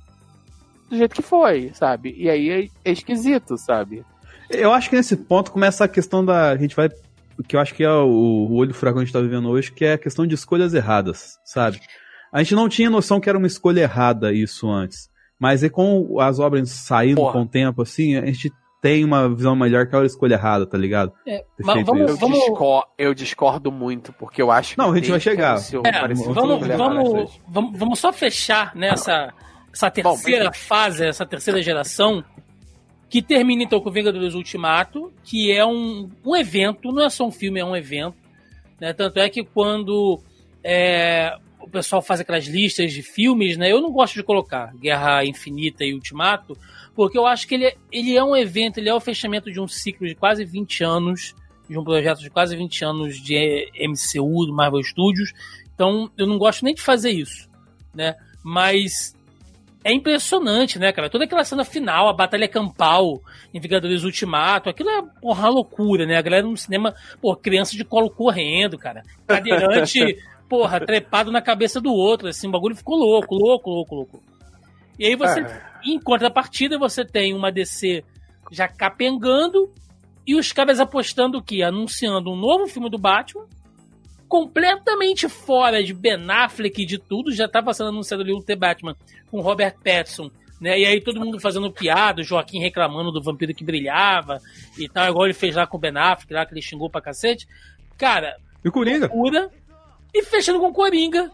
do 0.89 0.97
jeito 0.97 1.15
que 1.15 1.23
foi, 1.23 1.71
sabe? 1.75 2.15
E 2.17 2.31
aí 2.31 2.51
é, 2.51 2.69
é 2.85 2.93
esquisito, 2.93 3.57
sabe? 3.59 4.05
Eu 4.51 4.73
acho 4.73 4.91
que 4.91 4.97
nesse 4.97 5.17
ponto 5.17 5.51
começa 5.51 5.85
a 5.85 5.89
questão 5.89 6.25
da. 6.25 6.51
A 6.51 6.57
gente 6.57 6.77
vai 6.77 6.91
que 7.47 7.57
eu 7.57 7.61
acho 7.61 7.75
que 7.75 7.83
é 7.83 7.91
o, 7.91 8.07
o 8.07 8.55
olho 8.55 8.75
furacão 8.75 8.99
que 8.99 9.03
a 9.03 9.05
gente 9.07 9.13
tá 9.13 9.21
vivendo 9.21 9.49
hoje, 9.49 9.73
que 9.73 9.85
é 9.85 9.95
a 9.95 9.99
questão 9.99 10.27
de 10.27 10.35
escolhas 10.35 10.75
erradas, 10.75 11.39
sabe? 11.45 11.81
A 12.33 12.43
gente 12.43 12.55
não 12.55 12.69
tinha 12.69 12.91
noção 12.91 13.21
que 13.21 13.29
era 13.29 13.39
uma 13.39 13.47
escolha 13.47 13.83
errada 13.83 14.33
isso 14.33 14.69
antes. 14.69 15.09
Mas 15.39 15.63
é 15.63 15.69
com 15.69 16.21
as 16.21 16.39
obras 16.39 16.71
saindo 16.71 17.17
Porra. 17.17 17.33
com 17.33 17.43
o 17.43 17.49
tempo, 17.49 17.83
assim, 17.83 18.17
a 18.17 18.27
gente 18.27 18.53
tem 18.81 19.05
uma 19.05 19.35
visão 19.35 19.57
melhor 19.57 19.87
que 19.87 19.97
a 19.97 20.05
escolha 20.05 20.35
errada, 20.35 20.67
tá 20.67 20.77
ligado? 20.77 21.13
É, 21.27 21.45
mas 21.59 21.85
vamos, 21.87 22.11
eu, 22.11 22.17
vamos... 22.17 22.39
Discordo, 22.39 22.87
eu, 22.99 23.15
discordo, 23.15 23.73
muito, 23.73 24.13
porque 24.13 24.43
eu 24.43 24.51
acho 24.51 24.75
que. 24.75 24.79
Não, 24.79 24.93
a 24.93 24.97
gente 24.97 25.11
vai 25.11 25.21
chegar. 25.21 25.57
É, 25.57 26.09
vamos, 26.09 26.35
vamos, 26.69 27.41
vamos, 27.49 27.79
vamos, 27.79 27.99
só 27.99 28.13
fechar 28.13 28.75
nessa 28.75 29.27
né, 29.27 29.33
essa 29.73 29.91
terceira 29.91 30.45
Bom, 30.45 30.53
fase, 30.53 31.05
essa 31.05 31.27
terceira 31.27 31.61
geração 31.63 32.25
que 33.09 33.23
termina 33.23 33.63
então 33.63 33.81
com 33.81 33.91
Vingadores 33.91 34.35
Ultimato, 34.35 35.13
que 35.23 35.53
é 35.53 35.65
um, 35.65 36.11
um 36.25 36.37
evento, 36.37 36.91
não 36.93 37.05
é 37.05 37.11
só 37.11 37.27
um 37.27 37.31
filme, 37.31 37.61
é 37.61 37.65
um 37.65 37.77
evento. 37.77 38.17
Né? 38.81 38.93
Tanto 38.93 39.19
é 39.19 39.29
que 39.29 39.45
quando 39.45 40.21
é, 40.63 41.37
o 41.61 41.69
pessoal 41.69 42.03
faz 42.03 42.21
aquelas 42.21 42.47
listas 42.47 42.93
de 42.93 43.03
filmes, 43.03 43.57
né? 43.57 43.73
Eu 43.73 43.81
não 43.81 43.91
gosto 43.91 44.15
de 44.15 44.23
colocar 44.23 44.75
Guerra 44.77 45.25
Infinita 45.25 45.85
e 45.85 45.95
Ultimato, 45.95 46.57
porque 46.95 47.17
eu 47.17 47.27
acho 47.27 47.49
que 47.49 47.55
ele 47.55 47.67
é, 47.67 47.77
ele 47.91 48.17
é 48.17 48.23
um 48.23 48.37
evento, 48.37 48.79
ele 48.79 48.89
é 48.89 48.95
o 48.95 49.01
fechamento 49.01 49.51
de 49.51 49.61
um 49.61 49.67
ciclo 49.67 50.07
de 50.07 50.15
quase 50.15 50.45
20 50.45 50.85
anos, 50.85 51.35
de 51.69 51.79
um 51.79 51.85
projeto 51.85 52.21
de 52.21 52.31
quase 52.31 52.57
20 52.57 52.85
anos 52.85 53.17
de 53.21 53.71
MCU, 53.81 54.47
do 54.47 54.53
Marvel 54.53 54.83
Studios. 54.83 55.33
Então, 55.75 56.11
eu 56.19 56.27
não 56.27 56.39
gosto 56.39 56.65
nem 56.65 56.75
de 56.75 56.83
fazer 56.83 57.11
isso, 57.11 57.49
né? 57.95 58.15
Mas 58.43 59.17
é 59.85 59.93
impressionante, 59.93 60.79
né, 60.79 60.91
cara? 60.93 61.11
Toda 61.11 61.25
aquela 61.25 61.45
cena 61.45 61.63
final, 61.63 62.09
a 62.09 62.15
batalha 62.15 62.49
campal 62.49 63.21
em 63.53 63.61
Vingadores 63.61 64.03
Ultimato, 64.03 64.71
aquilo 64.71 64.89
é 64.89 65.03
porra 65.21 65.51
loucura, 65.51 66.07
né? 66.07 66.17
A 66.17 66.23
galera 66.23 66.47
no 66.47 66.57
cinema, 66.57 66.95
pô, 67.21 67.37
criança 67.37 67.77
de 67.77 67.85
colo 67.85 68.11
correndo, 68.11 68.79
cara. 68.79 69.03
Cadeirante, 69.27 70.17
porra, 70.49 70.81
trepado 70.81 71.31
na 71.31 71.43
cabeça 71.43 71.83
do 71.83 71.93
outro, 71.93 72.29
assim, 72.29 72.49
o 72.49 72.51
bagulho 72.51 72.75
ficou 72.75 72.97
louco, 72.97 73.35
louco, 73.35 73.71
louco, 73.71 73.95
louco. 73.95 74.23
E 74.99 75.07
aí 75.07 75.17
você, 75.17 75.41
é. 75.41 75.61
em 75.85 76.01
contrapartida, 76.01 76.79
você 76.79 77.05
tem 77.05 77.35
uma 77.35 77.53
DC 77.53 78.03
já 78.51 78.67
capengando 78.67 79.71
e 80.27 80.35
os 80.35 80.51
caras 80.51 80.81
apostando 80.81 81.43
que 81.43 81.63
anunciando 81.63 82.31
um 82.31 82.37
novo 82.37 82.67
filme 82.67 82.89
do 82.89 82.97
Batman, 82.97 83.47
completamente 84.29 85.29
fora 85.29 85.83
de 85.83 85.93
Ben 85.93 86.19
Affleck 86.31 86.83
e 86.83 86.87
de 86.87 86.99
tudo, 86.99 87.33
já 87.33 87.47
estava 87.47 87.73
sendo 87.73 87.91
anunciado 87.91 88.23
ali 88.23 88.33
um 88.33 88.41
The 88.41 88.57
Batman 88.57 88.97
com 89.31 89.41
Robert 89.41 89.77
Pattinson, 89.83 90.31
né? 90.61 90.79
E 90.79 90.85
aí 90.85 91.01
todo 91.01 91.21
mundo 91.21 91.41
fazendo 91.41 91.71
piada, 91.71 92.21
o 92.21 92.25
Joaquim 92.25 92.61
reclamando 92.61 93.13
do 93.13 93.23
vampiro 93.23 93.55
que 93.55 93.65
brilhava 93.65 94.41
e 94.79 94.89
tal, 94.89 95.09
igual 95.09 95.25
ele 95.27 95.35
fez 95.35 95.57
lá 95.57 95.67
com 95.67 95.77
o 95.77 95.81
Ben 95.81 95.97
Affleck, 95.97 96.33
lá 96.33 96.47
que 96.47 96.55
ele 96.55 96.63
xingou 96.63 96.91
pra 96.91 97.01
cacete. 97.01 97.47
Cara, 97.97 98.37
e 98.65 98.69
o 98.69 98.73
Coringa? 98.73 99.07
Loucura, 99.07 99.51
e 100.13 100.23
fechando 100.23 100.61
com 100.61 100.69
o 100.69 100.73
Coringa. 100.73 101.31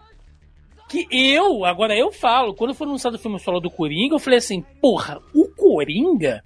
Que 0.89 1.07
eu, 1.11 1.65
agora 1.65 1.97
eu 1.97 2.11
falo, 2.11 2.53
quando 2.53 2.75
foi 2.75 2.87
anunciado 2.87 3.17
o 3.17 3.19
filme 3.19 3.39
solo 3.39 3.61
do 3.61 3.71
Coringa, 3.71 4.17
eu 4.17 4.19
falei 4.19 4.39
assim, 4.39 4.63
porra, 4.81 5.21
o 5.33 5.47
Coringa? 5.47 6.43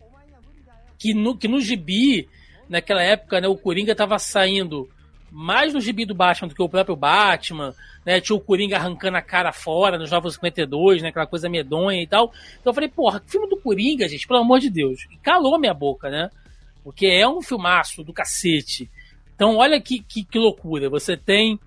Que 0.99 1.15
no, 1.15 1.37
que 1.37 1.49
no 1.49 1.61
gibi, 1.61 2.29
naquela 2.69 3.03
época, 3.03 3.41
né, 3.41 3.49
o 3.49 3.57
Coringa 3.57 3.95
tava 3.95 4.19
saindo 4.19 4.87
mais 5.35 5.75
no 5.75 5.81
gibi 5.81 6.07
do 6.07 6.15
Batman 6.15 6.47
do 6.47 6.55
que 6.55 6.63
o 6.63 6.69
próprio 6.69 6.95
Batman, 6.95 7.75
né? 8.07 8.21
Tinha 8.21 8.37
o 8.37 8.41
Coringa 8.41 8.77
arrancando 8.77 9.17
a 9.17 9.23
cara 9.23 9.53
fora 9.53 9.99
nos 9.99 10.13
Novos 10.13 10.35
52, 10.35 11.03
né? 11.03 11.09
Aquela 11.09 11.27
coisa 11.27 11.49
medonha 11.49 12.01
e 12.01 12.07
tal. 12.07 12.33
Então 12.61 12.71
eu 12.71 12.75
falei, 12.75 12.89
porra, 12.89 13.21
filme 13.27 13.49
do 13.49 13.57
Coringa, 13.57 14.09
gente, 14.09 14.29
pelo 14.29 14.39
amor 14.39 14.61
de 14.61 14.71
Deus. 14.71 15.09
E 15.11 15.17
calou 15.17 15.59
minha 15.59 15.75
boca, 15.75 16.09
né? 16.09 16.31
Porque 16.85 17.07
é 17.07 17.27
um 17.27 17.43
filmaço 17.43 18.05
do 18.05 18.13
cacete. 18.13 18.89
Então 19.35 19.57
olha 19.57 19.81
que, 19.81 19.99
que, 20.01 20.23
que 20.23 20.39
loucura. 20.39 20.89
Você 20.89 21.17
tem 21.17 21.59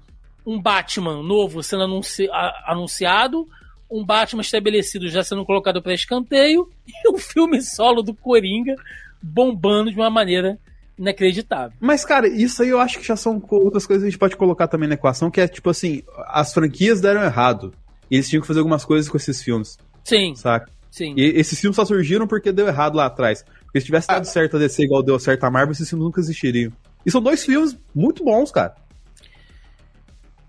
um 0.45 0.61
Batman 0.61 1.22
novo 1.22 1.61
sendo 1.61 1.84
anunci 1.84 2.30
anunciado, 2.65 3.45
um 3.91 4.05
Batman 4.05 4.41
estabelecido 4.41 5.09
já 5.09 5.24
sendo 5.24 5.43
colocado 5.43 5.82
para 5.82 5.93
escanteio, 5.93 6.72
e 6.88 7.09
um 7.11 7.18
filme 7.18 7.61
solo 7.61 8.01
do 8.01 8.13
Coringa 8.13 8.76
bombando 9.22 9.91
de 9.91 9.97
uma 9.97 10.09
maneira 10.09 10.57
inacreditável. 10.98 11.78
Mas, 11.80 12.04
cara, 12.04 12.28
isso 12.28 12.64
aí 12.64 12.70
eu 12.70 12.80
acho 12.80 13.00
que 13.00 13.06
já 13.06 13.16
são 13.16 13.41
outras 13.50 13.86
coisas 13.86 14.04
que 14.04 14.08
a 14.08 14.12
gente 14.12 14.20
pode 14.20 14.36
colocar 14.36 14.68
também 14.68 14.88
na 14.88 14.95
equação, 14.95 15.30
que 15.30 15.41
é 15.41 15.48
tipo 15.48 15.70
assim, 15.70 16.04
as 16.28 16.54
franquias 16.54 17.02
deram 17.02 17.24
errado. 17.24 17.74
E 18.10 18.16
eles 18.16 18.30
tinham 18.30 18.41
que 18.41 18.48
fazer 18.48 18.60
algumas 18.60 18.86
coisas 18.86 19.10
com 19.10 19.18
esses 19.18 19.41
filmes. 19.41 19.78
Sim. 20.04 20.34
Saca? 20.36 20.72
Sim. 20.89 21.14
E 21.18 21.24
esses 21.39 21.60
filmes 21.60 21.76
só 21.76 21.86
surgiram 21.86 22.26
porque 22.26 22.52
deu 22.52 22.68
errado 22.68 22.95
lá 22.95 23.06
atrás. 23.06 23.43
Porque 23.66 23.80
se 23.80 23.86
tivesse 23.86 24.08
dado 24.08 24.22
ah. 24.22 24.26
certo 24.26 24.56
a 24.56 24.60
DC 24.60 24.84
igual 24.84 25.04
deu 25.04 25.20
certo 25.20 25.43
a 25.43 25.52
Marvel, 25.52 25.74
esses 25.74 25.89
filmes 25.89 26.06
nunca 26.06 26.20
existiriam. 26.20 26.72
E 27.06 27.12
são 27.12 27.22
dois 27.22 27.45
filmes 27.45 27.78
muito 27.93 28.24
bons, 28.24 28.52
cara. 28.52 28.76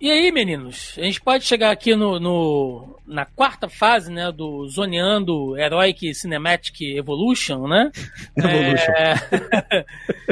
E 0.01 0.13
aí, 0.13 0.31
meninos, 0.31 0.95
a 0.97 1.03
gente 1.03 1.21
pode 1.21 1.45
chegar 1.45 1.73
aqui 1.73 1.97
no, 1.97 2.21
no, 2.21 3.01
na 3.05 3.25
quarta 3.27 3.69
fase, 3.69 4.13
né, 4.13 4.31
do 4.31 4.65
Zoneando 4.69 5.59
Heroic 5.59 6.15
Cinematic 6.15 6.83
Evolution, 6.83 7.67
né? 7.67 7.91
Evolution. 8.39 8.93
É... 8.93 9.85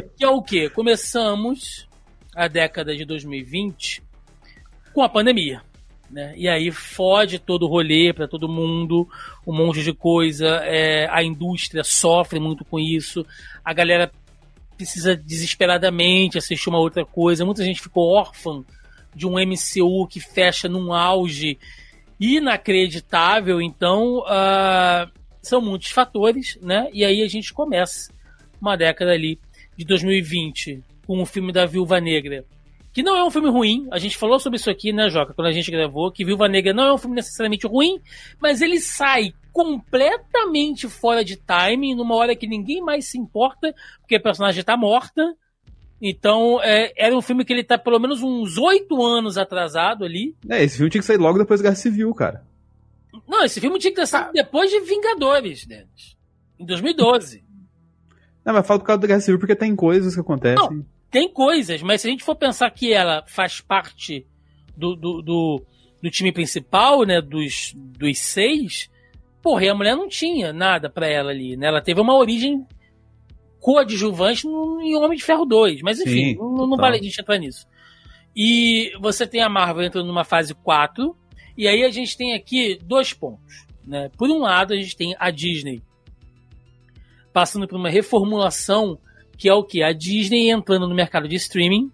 que 0.16 0.24
é 0.24 0.28
o 0.28 0.40
quê? 0.40 0.70
Começamos 0.70 1.88
a 2.32 2.46
década 2.46 2.94
de 2.94 3.04
2020 3.04 4.04
com 4.94 5.02
a 5.02 5.08
pandemia, 5.08 5.60
né? 6.08 6.32
E 6.36 6.48
aí 6.48 6.70
fode 6.70 7.40
todo 7.40 7.64
o 7.64 7.68
rolê 7.68 8.12
para 8.12 8.28
todo 8.28 8.48
mundo, 8.48 9.08
um 9.44 9.52
monte 9.52 9.82
de 9.82 9.92
coisa, 9.92 10.60
é, 10.62 11.08
a 11.10 11.24
indústria 11.24 11.82
sofre 11.82 12.38
muito 12.38 12.64
com 12.64 12.78
isso, 12.78 13.26
a 13.64 13.72
galera 13.72 14.12
precisa 14.76 15.16
desesperadamente 15.16 16.38
assistir 16.38 16.68
uma 16.68 16.78
outra 16.78 17.04
coisa, 17.04 17.44
muita 17.44 17.64
gente 17.64 17.82
ficou 17.82 18.12
órfã 18.12 18.62
de 19.16 19.26
um 19.26 19.32
MCU 19.32 20.06
que 20.06 20.20
fecha 20.20 20.68
num 20.68 20.92
auge 20.92 21.58
inacreditável. 22.20 23.60
Então, 23.62 24.18
uh, 24.18 25.10
são 25.40 25.60
muitos 25.60 25.90
fatores, 25.90 26.58
né? 26.60 26.88
E 26.92 27.04
aí 27.04 27.22
a 27.22 27.28
gente 27.28 27.52
começa 27.54 28.12
uma 28.60 28.76
década 28.76 29.12
ali 29.12 29.40
de 29.76 29.84
2020 29.84 30.82
com 31.06 31.22
o 31.22 31.26
filme 31.26 31.52
da 31.52 31.64
Viúva 31.64 31.98
Negra. 31.98 32.44
Que 32.92 33.02
não 33.02 33.16
é 33.16 33.24
um 33.24 33.30
filme 33.30 33.50
ruim, 33.50 33.86
a 33.90 33.98
gente 33.98 34.16
falou 34.16 34.38
sobre 34.38 34.58
isso 34.58 34.70
aqui, 34.70 34.90
né, 34.90 35.10
Joca, 35.10 35.34
quando 35.34 35.48
a 35.48 35.52
gente 35.52 35.70
gravou, 35.70 36.10
que 36.10 36.24
Viúva 36.24 36.48
Negra 36.48 36.72
não 36.72 36.84
é 36.84 36.94
um 36.94 36.98
filme 36.98 37.14
necessariamente 37.14 37.66
ruim, 37.66 38.00
mas 38.40 38.62
ele 38.62 38.80
sai 38.80 39.34
completamente 39.52 40.88
fora 40.88 41.22
de 41.22 41.36
timing, 41.36 41.94
numa 41.94 42.14
hora 42.14 42.34
que 42.34 42.46
ninguém 42.46 42.80
mais 42.80 43.06
se 43.06 43.18
importa, 43.18 43.74
porque 44.00 44.16
a 44.16 44.20
personagem 44.20 44.60
está 44.60 44.78
morta, 44.78 45.34
então, 46.00 46.60
é, 46.62 46.92
era 46.96 47.16
um 47.16 47.22
filme 47.22 47.44
que 47.44 47.52
ele 47.52 47.64
tá 47.64 47.78
pelo 47.78 47.98
menos 47.98 48.22
uns 48.22 48.58
oito 48.58 49.02
anos 49.02 49.38
atrasado 49.38 50.04
ali. 50.04 50.34
É, 50.48 50.62
esse 50.62 50.76
filme 50.76 50.90
tinha 50.90 51.00
que 51.00 51.06
sair 51.06 51.16
logo 51.16 51.38
depois 51.38 51.60
da 51.60 51.64
Guerra 51.64 51.76
Civil, 51.76 52.12
cara. 52.14 52.44
Não, 53.26 53.44
esse 53.44 53.60
filme 53.60 53.78
tinha 53.78 53.90
que 53.90 54.00
ter 54.00 54.06
saído 54.06 54.32
depois 54.32 54.70
de 54.70 54.80
Vingadores, 54.80 55.66
Dennis. 55.66 56.16
Em 56.58 56.66
2012. 56.66 57.44
Não, 58.44 58.54
mas 58.54 58.66
falo 58.66 58.80
por 58.80 58.86
causa 58.86 59.00
da 59.00 59.06
Guerra 59.06 59.20
Civil 59.20 59.38
porque 59.38 59.56
tem 59.56 59.74
coisas 59.74 60.14
que 60.14 60.20
acontecem. 60.20 60.56
Não, 60.56 60.86
tem 61.10 61.28
coisas, 61.28 61.82
mas 61.82 62.02
se 62.02 62.08
a 62.08 62.10
gente 62.10 62.24
for 62.24 62.36
pensar 62.36 62.70
que 62.70 62.92
ela 62.92 63.24
faz 63.26 63.60
parte 63.60 64.26
do, 64.76 64.94
do, 64.94 65.22
do, 65.22 65.62
do 66.02 66.10
time 66.10 66.30
principal, 66.30 67.04
né, 67.04 67.20
dos, 67.22 67.72
dos 67.74 68.18
seis, 68.18 68.90
porra, 69.42 69.70
a 69.70 69.74
mulher 69.74 69.96
não 69.96 70.08
tinha 70.08 70.52
nada 70.52 70.90
para 70.90 71.08
ela 71.08 71.30
ali, 71.30 71.56
né? 71.56 71.68
Ela 71.68 71.80
teve 71.80 72.00
uma 72.00 72.16
origem 72.16 72.66
coadjuvante 73.66 74.46
em 74.46 74.94
Homem 74.94 75.18
de 75.18 75.24
Ferro 75.24 75.44
2. 75.44 75.82
Mas 75.82 75.98
enfim, 75.98 76.34
Sim, 76.34 76.36
não, 76.36 76.68
não 76.68 76.76
vale 76.76 76.98
a 76.98 77.02
gente 77.02 77.20
entrar 77.20 77.36
nisso. 77.36 77.66
E 78.34 78.92
você 79.00 79.26
tem 79.26 79.42
a 79.42 79.48
Marvel 79.48 79.82
entrando 79.82 80.06
numa 80.06 80.22
fase 80.22 80.54
4. 80.54 81.16
E 81.58 81.66
aí 81.66 81.82
a 81.82 81.90
gente 81.90 82.16
tem 82.16 82.32
aqui 82.32 82.78
dois 82.80 83.12
pontos. 83.12 83.66
Né? 83.84 84.08
Por 84.16 84.30
um 84.30 84.38
lado, 84.38 84.72
a 84.72 84.76
gente 84.76 84.96
tem 84.96 85.16
a 85.18 85.32
Disney 85.32 85.82
passando 87.32 87.66
por 87.66 87.76
uma 87.76 87.90
reformulação 87.90 89.00
que 89.36 89.48
é 89.48 89.52
o 89.52 89.64
que? 89.64 89.82
A 89.82 89.92
Disney 89.92 90.48
entrando 90.48 90.86
no 90.88 90.94
mercado 90.94 91.26
de 91.26 91.34
streaming. 91.34 91.90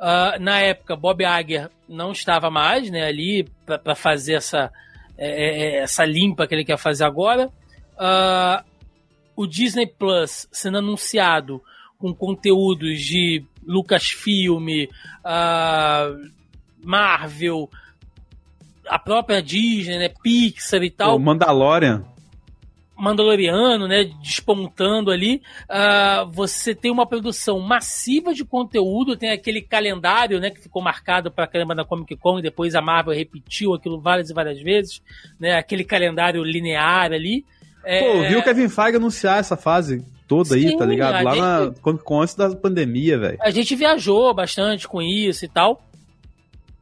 Uh, 0.00 0.40
na 0.40 0.58
época, 0.58 0.96
Bob 0.96 1.22
Iger 1.22 1.70
não 1.88 2.10
estava 2.10 2.50
mais 2.50 2.90
né, 2.90 3.04
ali 3.04 3.48
para 3.64 3.94
fazer 3.94 4.34
essa, 4.34 4.72
é, 5.16 5.28
é, 5.28 5.76
essa 5.78 6.04
limpa 6.04 6.44
que 6.44 6.56
ele 6.56 6.64
quer 6.64 6.76
fazer 6.76 7.04
agora. 7.04 7.52
Uh, 7.94 8.65
o 9.36 9.46
Disney 9.46 9.86
Plus 9.86 10.48
sendo 10.50 10.78
anunciado 10.78 11.62
com 11.98 12.14
conteúdos 12.14 13.00
de 13.00 13.44
Lucasfilm, 13.64 14.88
uh, 15.24 16.30
Marvel, 16.82 17.70
a 18.88 18.98
própria 18.98 19.42
Disney, 19.42 19.98
né, 19.98 20.08
Pixar 20.22 20.82
e 20.82 20.90
tal. 20.90 21.16
O 21.16 21.20
Mandalorian. 21.20 22.04
Mandaloriano, 22.98 23.86
né, 23.86 24.04
despontando 24.22 25.10
ali, 25.10 25.42
uh, 25.64 26.30
você 26.30 26.74
tem 26.74 26.90
uma 26.90 27.04
produção 27.04 27.60
massiva 27.60 28.32
de 28.32 28.42
conteúdo, 28.42 29.16
tem 29.16 29.32
aquele 29.32 29.60
calendário, 29.60 30.40
né, 30.40 30.48
que 30.48 30.62
ficou 30.62 30.80
marcado 30.80 31.30
para 31.30 31.46
caramba 31.46 31.74
na 31.74 31.84
Comic 31.84 32.16
Con 32.16 32.38
e 32.38 32.42
depois 32.42 32.74
a 32.74 32.80
Marvel 32.80 33.14
repetiu 33.14 33.74
aquilo 33.74 34.00
várias 34.00 34.30
e 34.30 34.34
várias 34.34 34.62
vezes, 34.62 35.02
né, 35.38 35.56
aquele 35.56 35.84
calendário 35.84 36.42
linear 36.42 37.12
ali. 37.12 37.44
É... 37.86 38.00
Pô, 38.00 38.28
viu 38.28 38.40
o 38.40 38.42
Kevin 38.42 38.68
Feige 38.68 38.96
anunciar 38.96 39.38
essa 39.38 39.56
fase 39.56 40.04
toda 40.26 40.48
Sim, 40.50 40.66
aí, 40.66 40.76
tá 40.76 40.84
ligado? 40.84 41.24
Lá 41.24 41.30
gente... 41.30 41.40
na 41.40 41.80
Comic 41.80 42.04
Con 42.04 42.20
antes 42.20 42.34
da 42.34 42.54
pandemia, 42.54 43.16
velho. 43.16 43.38
A 43.40 43.50
gente 43.50 43.76
viajou 43.76 44.34
bastante 44.34 44.88
com 44.88 45.00
isso 45.00 45.44
e 45.44 45.48
tal. 45.48 45.80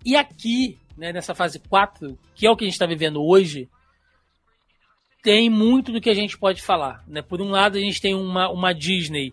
E 0.02 0.16
aqui, 0.16 0.78
né, 0.96 1.12
nessa 1.12 1.34
fase 1.34 1.58
4, 1.58 2.18
que 2.34 2.46
é 2.46 2.50
o 2.50 2.56
que 2.56 2.64
a 2.64 2.68
gente 2.68 2.78
tá 2.78 2.86
vivendo 2.86 3.22
hoje, 3.22 3.68
tem 5.22 5.50
muito 5.50 5.92
do 5.92 6.00
que 6.00 6.08
a 6.08 6.14
gente 6.14 6.38
pode 6.38 6.62
falar. 6.62 7.04
Né? 7.06 7.20
Por 7.20 7.42
um 7.42 7.50
lado, 7.50 7.76
a 7.76 7.80
gente 7.80 8.00
tem 8.00 8.14
uma, 8.14 8.50
uma 8.50 8.72
Disney 8.72 9.32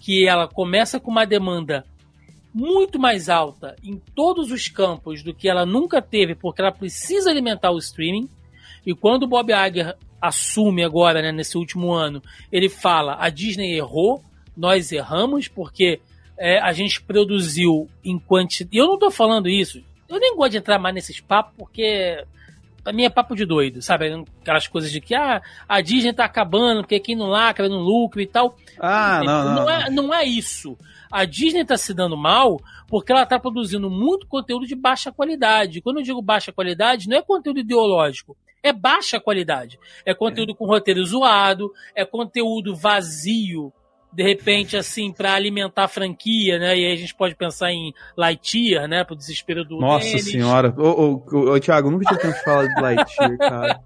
que 0.00 0.26
ela 0.26 0.48
começa 0.48 0.98
com 0.98 1.12
uma 1.12 1.24
demanda 1.24 1.84
muito 2.52 2.98
mais 2.98 3.28
alta 3.28 3.74
em 3.82 4.00
todos 4.14 4.50
os 4.50 4.68
campos 4.68 5.22
do 5.22 5.32
que 5.32 5.48
ela 5.48 5.64
nunca 5.64 6.02
teve, 6.02 6.34
porque 6.34 6.60
ela 6.60 6.70
precisa 6.72 7.30
alimentar 7.30 7.70
o 7.70 7.78
streaming. 7.78 8.28
E 8.84 8.94
quando 8.94 9.24
o 9.24 9.28
Bob 9.28 9.52
Iger 9.52 9.96
assume 10.24 10.82
agora, 10.82 11.20
né, 11.20 11.30
nesse 11.30 11.58
último 11.58 11.92
ano, 11.92 12.22
ele 12.50 12.68
fala: 12.68 13.16
a 13.18 13.28
Disney 13.28 13.76
errou, 13.76 14.22
nós 14.56 14.90
erramos, 14.90 15.48
porque 15.48 16.00
é, 16.38 16.58
a 16.60 16.72
gente 16.72 17.02
produziu 17.02 17.88
em 18.04 18.18
quantidade. 18.18 18.76
Eu 18.76 18.86
não 18.86 18.98
tô 18.98 19.10
falando 19.10 19.48
isso, 19.48 19.82
eu 20.08 20.18
nem 20.18 20.34
gosto 20.34 20.52
de 20.52 20.58
entrar 20.58 20.78
mais 20.78 20.94
nesses 20.94 21.20
papos, 21.20 21.54
porque 21.58 22.24
pra 22.82 22.92
mim 22.92 23.04
é 23.04 23.10
papo 23.10 23.36
de 23.36 23.44
doido, 23.44 23.82
sabe? 23.82 24.24
Aquelas 24.40 24.66
coisas 24.66 24.90
de 24.90 25.00
que 25.00 25.14
ah, 25.14 25.42
a 25.68 25.80
Disney 25.80 26.12
tá 26.12 26.24
acabando, 26.24 26.80
porque 26.80 27.00
quem 27.00 27.16
não 27.16 27.26
lacra 27.26 27.68
não 27.68 27.78
lucra 27.78 28.22
e 28.22 28.26
tal. 28.26 28.56
Ah, 28.78 29.20
não, 29.24 29.44
não. 29.44 29.54
Não 29.54 29.70
é, 29.70 29.90
não 29.90 30.14
é 30.14 30.24
isso. 30.24 30.76
A 31.10 31.24
Disney 31.24 31.64
tá 31.64 31.76
se 31.76 31.94
dando 31.94 32.16
mal 32.16 32.60
porque 32.88 33.12
ela 33.12 33.26
tá 33.26 33.38
produzindo 33.38 33.90
muito 33.90 34.26
conteúdo 34.26 34.66
de 34.66 34.74
baixa 34.74 35.12
qualidade. 35.12 35.80
Quando 35.80 35.98
eu 35.98 36.02
digo 36.02 36.20
baixa 36.20 36.52
qualidade, 36.52 37.08
não 37.08 37.16
é 37.16 37.22
conteúdo 37.22 37.60
ideológico 37.60 38.36
é 38.64 38.72
baixa 38.72 39.20
qualidade. 39.20 39.78
É 40.04 40.14
conteúdo 40.14 40.52
é. 40.52 40.54
com 40.56 40.66
roteiro 40.66 41.04
zoado, 41.04 41.70
é 41.94 42.04
conteúdo 42.04 42.74
vazio 42.74 43.72
de 44.14 44.22
repente, 44.22 44.76
assim, 44.76 45.12
para 45.12 45.34
alimentar 45.34 45.84
a 45.84 45.88
franquia, 45.88 46.56
né? 46.56 46.78
E 46.78 46.86
aí 46.86 46.92
a 46.92 46.96
gente 46.96 47.12
pode 47.12 47.34
pensar 47.34 47.72
em 47.72 47.92
Lightyear, 48.16 48.86
né? 48.86 49.02
Pro 49.02 49.16
desespero 49.16 49.64
do 49.64 49.80
Nossa 49.80 50.06
Dennis. 50.06 50.30
senhora. 50.30 50.72
Ô, 50.78 50.82
ô, 50.82 51.24
ô, 51.32 51.38
ô, 51.50 51.60
Thiago, 51.60 51.90
nunca 51.90 52.06
tinha 52.06 52.20
tanto 52.20 52.44
falado 52.44 52.68
de 52.68 52.80
Lightyear, 52.80 53.36
cara. 53.38 53.80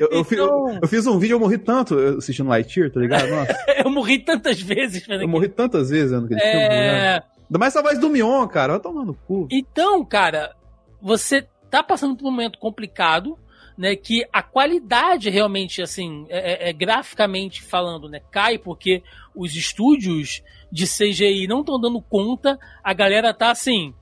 Eu, 0.00 0.08
eu, 0.10 0.24
fiz, 0.24 0.38
eu, 0.38 0.44
então- 0.46 0.78
eu, 0.80 0.88
fiz 0.88 1.06
um 1.06 1.18
vídeo, 1.18 1.34
eu 1.34 1.40
morri 1.40 1.58
tanto 1.58 1.94
assistindo 2.16 2.48
Lightyear, 2.48 2.90
tá 2.90 3.00
ligado? 3.00 3.28
Nossa. 3.28 3.54
eu 3.84 3.90
morri 3.90 4.18
tantas 4.18 4.60
vezes. 4.62 5.06
Eu 5.06 5.28
morri 5.28 5.48
tantas 5.48 5.90
vezes 5.90 6.10
vendo 6.10 6.24
aquele 6.24 6.40
é... 6.40 6.50
filme. 6.50 6.68
Né? 6.68 7.12
Ainda 7.48 7.58
mais 7.58 7.74
essa 7.74 7.82
voz 7.82 7.98
do 7.98 8.08
Mion, 8.08 8.48
cara. 8.48 8.74
Vai 8.74 8.80
tomar 8.80 9.04
no 9.04 9.12
cu. 9.12 9.46
Então, 9.50 10.02
cara, 10.06 10.56
você 11.02 11.46
tá 11.70 11.82
passando 11.82 12.16
por 12.16 12.26
um 12.26 12.30
momento 12.30 12.58
complicado, 12.58 13.38
né, 13.76 13.94
que 13.94 14.26
a 14.32 14.42
qualidade 14.42 15.28
realmente, 15.28 15.82
assim, 15.82 16.26
é, 16.28 16.68
é, 16.68 16.70
é, 16.70 16.72
graficamente 16.72 17.62
falando, 17.62 18.08
né, 18.08 18.20
cai 18.30 18.58
porque 18.58 19.02
os 19.34 19.54
estúdios 19.54 20.42
de 20.72 20.86
CGI 20.86 21.46
não 21.46 21.60
estão 21.60 21.80
dando 21.80 22.00
conta, 22.00 22.58
a 22.82 22.92
galera 22.92 23.34
tá 23.34 23.50
assim, 23.50 23.94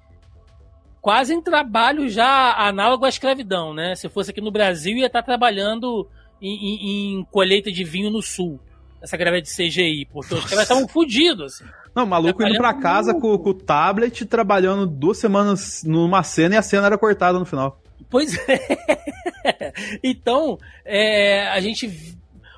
quase 1.01 1.35
em 1.35 1.43
trabalho 1.43 2.09
já 2.09 2.55
análogo 2.57 3.05
à 3.05 3.09
escravidão, 3.09 3.75
né? 3.75 3.95
Se 3.95 4.09
fosse 4.09 4.31
aqui 4.31 4.41
no 4.41 4.51
Brasil, 4.51 4.97
ia 4.97 5.07
estar 5.07 5.21
tá 5.21 5.27
trabalhando 5.27 6.09
em, 6.41 6.55
em, 6.55 7.19
em, 7.19 7.25
colheita 7.31 7.71
de 7.71 7.85
vinho 7.85 8.11
no 8.11 8.23
sul, 8.23 8.59
essa 9.03 9.17
galera 9.17 9.43
de 9.43 9.49
CGI, 9.49 10.09
porque 10.11 10.35
os 10.35 10.45
caras 10.45 10.63
estavam 10.63 10.89
fodidos, 10.89 11.55
assim. 11.55 11.65
Não, 11.95 12.07
maluco 12.07 12.43
indo 12.43 12.57
pra 12.57 12.75
casa 12.75 13.13
com, 13.15 13.37
com 13.39 13.51
o 13.51 13.55
tablet, 13.55 14.25
trabalhando 14.25 14.87
duas 14.87 15.19
semanas 15.19 15.85
numa 15.85 16.23
cena 16.23 16.55
e 16.55 16.59
a 16.59 16.63
cena 16.63 16.87
era 16.87 16.99
cortada 16.99 17.39
no 17.39 17.45
final. 17.45 17.79
Pois 18.15 18.33
é. 18.49 19.73
então, 20.01 20.57
é, 20.85 21.49
a 21.49 21.59
gente. 21.59 22.15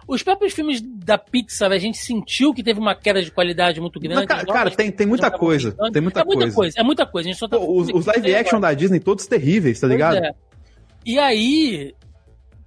Os 0.07 0.23
próprios 0.23 0.53
filmes 0.53 0.83
da 0.83 1.17
Pixar, 1.17 1.73
a 1.73 1.79
gente 1.79 1.97
sentiu 1.97 2.53
que 2.53 2.63
teve 2.63 2.79
uma 2.79 2.95
queda 2.95 3.23
de 3.23 3.31
qualidade 3.31 3.81
muito 3.81 3.99
grande. 3.99 4.17
Mas, 4.17 4.27
cara, 4.27 4.45
cara 4.45 4.71
tem, 4.71 4.93
tem 4.93 5.07
muita 5.07 5.31
coisa. 5.31 5.75
Tem 5.91 6.03
muita, 6.03 6.21
é 6.21 6.25
muita 6.25 6.41
coisa. 6.43 6.55
coisa. 6.55 6.77
É 6.79 6.83
muita 6.83 7.07
coisa. 7.07 7.27
A 7.27 7.33
gente 7.33 7.39
só 7.39 7.49
tá 7.49 7.57
Pô, 7.57 7.81
os, 7.81 7.89
os 7.89 8.05
live 8.05 8.35
action 8.35 8.59
agora. 8.59 8.75
da 8.75 8.79
Disney, 8.79 9.01
todos 9.01 9.27
terríveis, 9.27 9.81
tá 9.81 9.87
ligado? 9.87 10.19
É. 10.19 10.35
E 11.07 11.19
aí, 11.19 11.95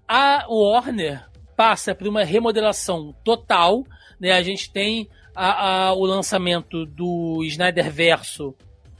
a 0.07 0.47
Warner 0.49 1.23
passa 1.55 1.93
por 1.93 2.07
uma 2.07 2.23
remodelação 2.23 3.13
total. 3.23 3.85
Né? 4.19 4.31
A 4.31 4.41
gente 4.41 4.73
tem 4.73 5.07
a, 5.35 5.89
a, 5.89 5.93
o 5.93 6.05
lançamento 6.05 6.87
do 6.87 7.43
Snyder 7.43 7.91
Verso 7.91 8.55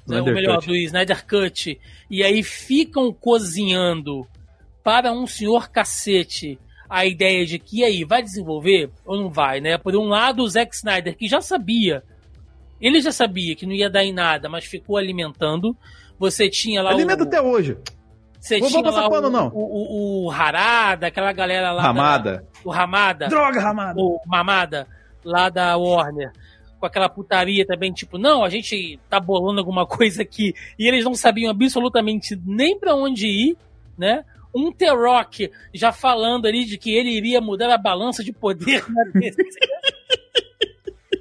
né, 0.10 0.22
ou 0.22 0.34
melhor, 0.34 0.55
Cut. 0.55 0.68
do 0.68 0.76
Snyder 0.76 1.26
Cut, 1.26 1.80
e 2.10 2.24
aí 2.24 2.43
ficam 2.43 3.12
cozinhando 3.14 4.28
para 4.84 5.12
um 5.12 5.28
senhor 5.28 5.70
cacete 5.70 6.60
a 6.89 7.05
ideia 7.05 7.45
de 7.45 7.60
que 7.60 7.84
aí 7.84 8.03
vai 8.03 8.24
desenvolver 8.24 8.89
ou 9.05 9.22
não 9.22 9.30
vai, 9.30 9.62
né? 9.62 9.78
Por 9.78 9.95
um 9.95 10.07
lado, 10.07 10.41
o 10.41 10.49
Zack 10.49 10.76
Snyder, 10.76 11.16
que 11.16 11.28
já 11.28 11.39
sabia, 11.39 12.03
ele 12.82 12.99
já 12.99 13.12
sabia 13.12 13.55
que 13.55 13.66
não 13.66 13.74
ia 13.74 13.89
dar 13.89 14.03
em 14.03 14.12
nada, 14.12 14.49
mas 14.49 14.66
ficou 14.66 14.97
alimentando. 14.97 15.78
Você 16.18 16.49
tinha 16.49 16.82
lá 16.82 16.89
Alimenta 16.89 17.24
o... 17.24 17.28
até 17.28 17.41
hoje. 17.41 17.78
Você 18.39 18.57
Vou 18.57 18.70
tinha 18.70 18.89
lá 18.89 19.07
o, 19.07 19.10
pano, 19.10 19.30
não. 19.30 19.47
O, 19.49 19.60
o, 19.60 20.26
o, 20.26 20.32
Harada, 20.32 21.07
aquela 21.07 21.32
galera 21.32 21.72
lá. 21.72 21.84
Ramada. 21.84 22.38
Da, 22.38 22.43
o 22.64 22.72
Ramada. 22.72 23.28
Droga, 23.28 23.60
Ramada. 23.60 24.01
O 24.01 24.20
Mamada, 24.26 24.88
lá 25.24 25.49
da 25.49 25.78
Warner 25.78 26.32
com 26.80 26.86
aquela 26.86 27.10
putaria 27.10 27.66
também, 27.66 27.92
tipo, 27.92 28.18
não, 28.18 28.44
a 28.44 28.50
gente 28.50 29.00
tá 29.10 29.20
bolando 29.20 29.60
alguma 29.60 29.86
coisa 29.88 30.22
aqui, 30.22 30.54
e 30.78 30.88
eles 30.88 31.04
não 31.04 31.14
sabiam 31.14 31.52
absolutamente 31.52 32.40
nem 32.46 32.78
para 32.78 32.96
onde 32.96 33.28
ir, 33.28 33.58
né? 33.98 34.24
Um 34.56 34.72
The-Rock 34.72 35.52
já 35.74 35.92
falando 35.92 36.48
ali 36.48 36.66
de 36.66 36.78
que 36.78 36.92
ele 36.92 37.12
iria 37.12 37.40
mudar 37.40 37.72
a 37.72 37.78
balança 37.78 38.24
de 38.24 38.34
poder 38.34 38.84
na 38.90 39.04
DC. 39.14 39.38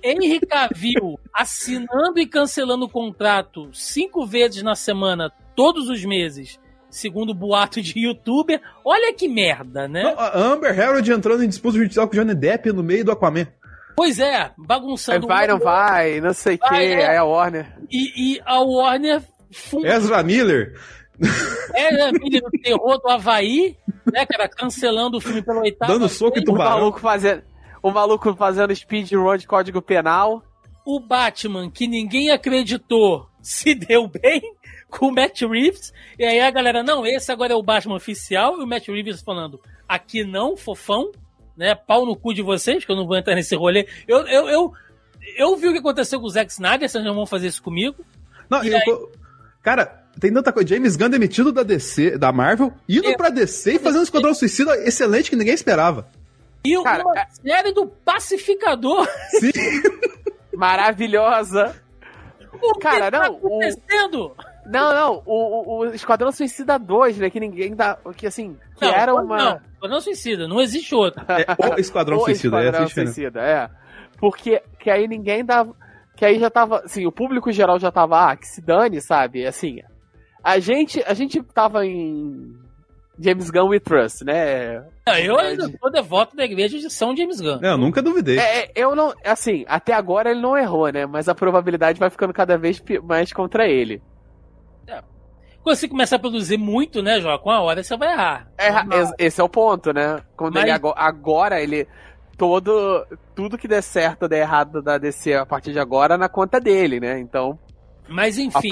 Henry 0.03 0.41
Cavill 0.41 1.19
assinando 1.35 2.19
e 2.19 2.27
cancelando 2.27 2.87
o 2.87 2.89
contrato 2.89 3.69
cinco 3.73 4.25
vezes 4.25 4.63
na 4.63 4.75
semana, 4.75 5.31
todos 5.55 5.89
os 5.89 6.05
meses, 6.05 6.59
segundo 6.89 7.35
boato 7.35 7.83
de 7.83 7.99
youtuber. 7.99 8.61
Olha 8.85 9.13
que 9.13 9.29
merda, 9.29 9.87
né? 9.87 10.03
Não, 10.05 10.19
a 10.19 10.39
Amber 10.39 10.79
Heard 10.79 11.11
entrando 11.11 11.43
em 11.43 11.49
disputa 11.49 11.79
judicial 11.79 12.09
com 12.09 12.15
o 12.15 12.19
Johnny 12.19 12.35
Depp 12.35 12.73
no 12.73 12.83
meio 12.83 13.05
do 13.05 13.13
Aquaman. 13.13 13.47
Pois 13.99 14.21
é, 14.21 14.53
bagunçando. 14.57 15.27
É, 15.27 15.29
vai, 15.29 15.47
não 15.49 15.59
vai, 15.59 16.21
não 16.21 16.33
sei 16.33 16.55
o 16.55 16.59
que, 16.61 16.75
é. 16.77 17.17
a 17.17 17.25
Warner. 17.25 17.67
E, 17.91 18.35
e 18.37 18.41
a 18.47 18.61
Warner. 18.61 19.25
Ezra 19.85 20.23
Miller. 20.23 20.81
Ezra 21.75 22.13
Miller 22.13 22.43
do 22.43 22.51
terror 22.63 23.01
do 23.01 23.09
Havaí, 23.09 23.77
né, 24.13 24.25
cara, 24.25 24.49
cancelando 24.49 25.17
o 25.17 25.21
filme 25.21 25.43
pelo 25.43 25.63
oitavo. 25.63 25.93
Dando 25.93 26.09
soco 26.09 26.39
e 26.39 26.45
tubarão. 26.45 26.77
O 26.77 26.79
maluco 26.79 27.01
fazendo, 27.01 27.43
o 27.83 27.91
maluco 27.91 28.37
fazendo 28.37 28.73
speedrun 28.73 29.37
de 29.37 29.49
código 29.49 29.83
penal. 29.83 30.45
O 30.87 31.01
Batman, 31.01 31.69
que 31.69 31.89
ninguém 31.89 32.31
acreditou, 32.31 33.29
se 33.43 33.75
deu 33.75 34.07
bem 34.07 34.41
com 34.89 35.09
o 35.09 35.13
Matt 35.13 35.43
Reeves. 35.43 35.93
E 36.17 36.25
aí 36.25 36.39
a 36.41 36.53
galera, 36.53 36.85
não, 36.85 37.05
esse 37.05 37.33
agora 37.33 37.53
é 37.53 37.57
o 37.57 37.65
Batman 37.65 37.97
oficial. 37.97 38.61
E 38.61 38.63
o 38.63 38.67
Matt 38.67 38.87
Reeves 38.87 39.23
falando, 39.23 39.61
aqui 39.89 40.23
não, 40.23 40.57
fofão 40.57 41.11
né? 41.59 41.75
Pau 41.75 42.07
no 42.07 42.17
cu 42.17 42.33
de 42.33 42.41
vocês, 42.41 42.85
que 42.85 42.93
eu 42.93 42.97
não 42.97 43.07
vou 43.07 43.17
entrar 43.17 43.35
nesse 43.35 43.57
rolê. 43.57 43.89
Eu, 44.07 44.19
eu, 44.29 44.49
eu, 44.49 44.73
eu 45.37 45.57
vi 45.57 45.69
o 45.69 45.73
que 45.73 45.81
aconteceu 45.81 46.21
com 46.21 46.27
o 46.27 46.31
Zack 46.31 46.53
Snyder, 46.53 46.89
vocês 46.89 47.05
não 47.05 47.15
vão 47.15 47.27
fazer 47.27 47.49
isso 47.49 47.63
comigo. 47.63 48.07
Não, 48.49 48.63
eu, 48.63 48.77
aí... 48.77 49.09
cara, 49.61 50.05
tem 50.21 50.33
tanta 50.33 50.53
coisa. 50.53 50.69
James 50.69 50.97
Gunn 50.97 51.11
demitido 51.11 51.53
da 51.53 51.65
DC, 51.65 52.17
da 52.17 52.33
Marvel, 52.33 52.73
indo 52.89 53.09
é, 53.09 53.17
pra 53.17 53.29
DC 53.29 53.73
e 53.75 53.79
fazendo 53.81 54.01
um 54.01 54.05
Esquadrão 54.05 54.33
Suicida 54.33 54.77
excelente 54.87 55.29
que 55.29 55.37
ninguém 55.37 55.55
esperava. 55.55 56.09
E 56.65 56.81
cara, 56.83 57.03
uma 57.03 57.19
é... 57.19 57.27
série 57.27 57.73
do 57.73 57.87
Pacificador. 57.87 59.07
Sim. 59.41 59.51
Maravilhosa. 60.55 61.75
O 62.61 62.73
que 62.73 62.81
cara, 62.81 63.09
tá 63.09 63.29
não, 63.29 63.37
acontecendo? 63.37 64.27
O... 64.27 64.37
Não, 64.69 64.95
não, 64.95 65.23
o, 65.25 65.33
o, 65.35 65.79
o, 65.79 65.85
Esquadrão 65.87 66.31
Suicida 66.31 66.79
2, 66.79 67.19
né? 67.19 67.31
Que 67.31 67.41
ninguém 67.41 67.75
dá. 67.75 67.97
Que 68.15 68.27
assim, 68.27 68.55
que 68.77 68.85
não, 68.85 68.93
era 68.93 69.15
uma. 69.15 69.37
Não, 69.37 69.61
Esquadrão 69.73 70.01
Suicida, 70.03 70.47
não 70.47 70.61
existe 70.61 70.95
outro. 70.95 71.25
É, 71.27 71.75
o 71.75 71.81
Esquadrão 71.81 72.19
o 72.19 72.21
Suicida, 72.21 72.59
Esquadrão 72.59 72.85
é 72.85 72.89
Suicida, 72.89 73.41
é. 73.41 73.71
Porque 74.19 74.63
que 74.79 74.91
aí 74.91 75.09
ninguém 75.09 75.43
dava. 75.43 75.75
Que 76.15 76.25
aí 76.27 76.39
já 76.39 76.51
tava. 76.51 76.81
Assim, 76.85 77.07
o 77.07 77.13
público 77.13 77.51
geral 77.51 77.79
já 77.79 77.91
tava, 77.91 78.31
ah, 78.31 78.37
que 78.37 78.47
se 78.47 78.61
dane, 78.61 79.01
sabe? 79.01 79.47
Assim. 79.47 79.79
A 80.45 80.59
gente, 80.59 81.03
a 81.07 81.15
gente 81.15 81.43
tava 81.43 81.87
em 81.87 82.55
James 83.19 83.51
Gunn 83.51 83.71
We 83.71 83.81
Trust, 83.81 84.23
né? 84.23 84.85
eu 85.25 85.39
ainda 85.39 85.69
sou 85.81 85.91
devoto 85.91 86.37
da 86.37 86.45
igreja 86.45 86.79
de 86.79 86.91
São 86.91 87.17
James 87.17 87.41
Gunn. 87.41 87.59
eu 87.63 87.79
nunca 87.79 88.03
duvidei. 88.03 88.39
É, 88.39 88.65
é, 88.65 88.71
eu 88.77 88.95
não, 88.95 89.13
assim, 89.25 89.65
até 89.67 89.95
agora 89.95 90.31
ele 90.31 90.41
não 90.41 90.57
errou, 90.57 90.91
né? 90.93 91.07
Mas 91.07 91.29
a 91.29 91.35
probabilidade 91.35 91.99
vai 91.99 92.11
ficando 92.11 92.33
cada 92.33 92.57
vez 92.57 92.83
mais 93.03 93.33
contra 93.33 93.67
ele. 93.67 94.03
Quando 95.63 95.77
você 95.77 95.89
começar 95.89 96.17
a 96.17 96.21
produzir 96.21 96.57
muito, 96.57 97.03
né, 97.03 97.21
Jó? 97.21 97.37
Com 97.39 97.51
a 97.51 97.61
hora 97.61 97.83
você 97.83 97.97
vai 97.97 98.13
errar. 98.13 98.49
É, 98.57 99.27
esse 99.27 99.41
é 99.41 99.45
o 99.45 99.49
ponto, 99.49 99.93
né? 99.93 100.23
Quando 100.37 100.55
Mas... 100.55 100.63
ele 100.63 100.73
agora, 100.73 100.97
agora, 100.99 101.61
ele. 101.61 101.87
Todo. 102.37 103.07
Tudo 103.35 103.59
que 103.59 103.69
der 103.69 103.83
certo 103.83 104.23
ou 104.23 104.29
der 104.29 104.41
errado 104.41 104.81
da 104.81 104.97
DC 104.97 105.35
a 105.35 105.45
partir 105.45 105.73
de 105.73 105.79
agora 105.79 106.17
na 106.17 106.29
conta 106.29 106.61
dele, 106.61 107.01
né? 107.01 107.19
Então. 107.19 107.59
Mas 108.09 108.39
enfim. 108.39 108.71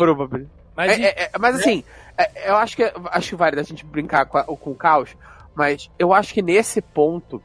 Mas, 0.76 0.98
é, 0.98 1.02
é, 1.02 1.22
é, 1.24 1.30
mas 1.38 1.56
assim, 1.56 1.82
é, 2.16 2.50
eu 2.50 2.56
acho 2.56 2.76
que 2.76 2.92
acho 3.10 3.30
que 3.30 3.36
vale 3.36 3.56
da 3.56 3.62
gente 3.62 3.84
brincar 3.84 4.26
com, 4.26 4.38
a, 4.38 4.44
com 4.44 4.70
o 4.70 4.74
caos, 4.74 5.16
mas 5.54 5.90
eu 5.98 6.12
acho 6.12 6.32
que 6.32 6.42
nesse 6.42 6.82
ponto, 6.82 7.42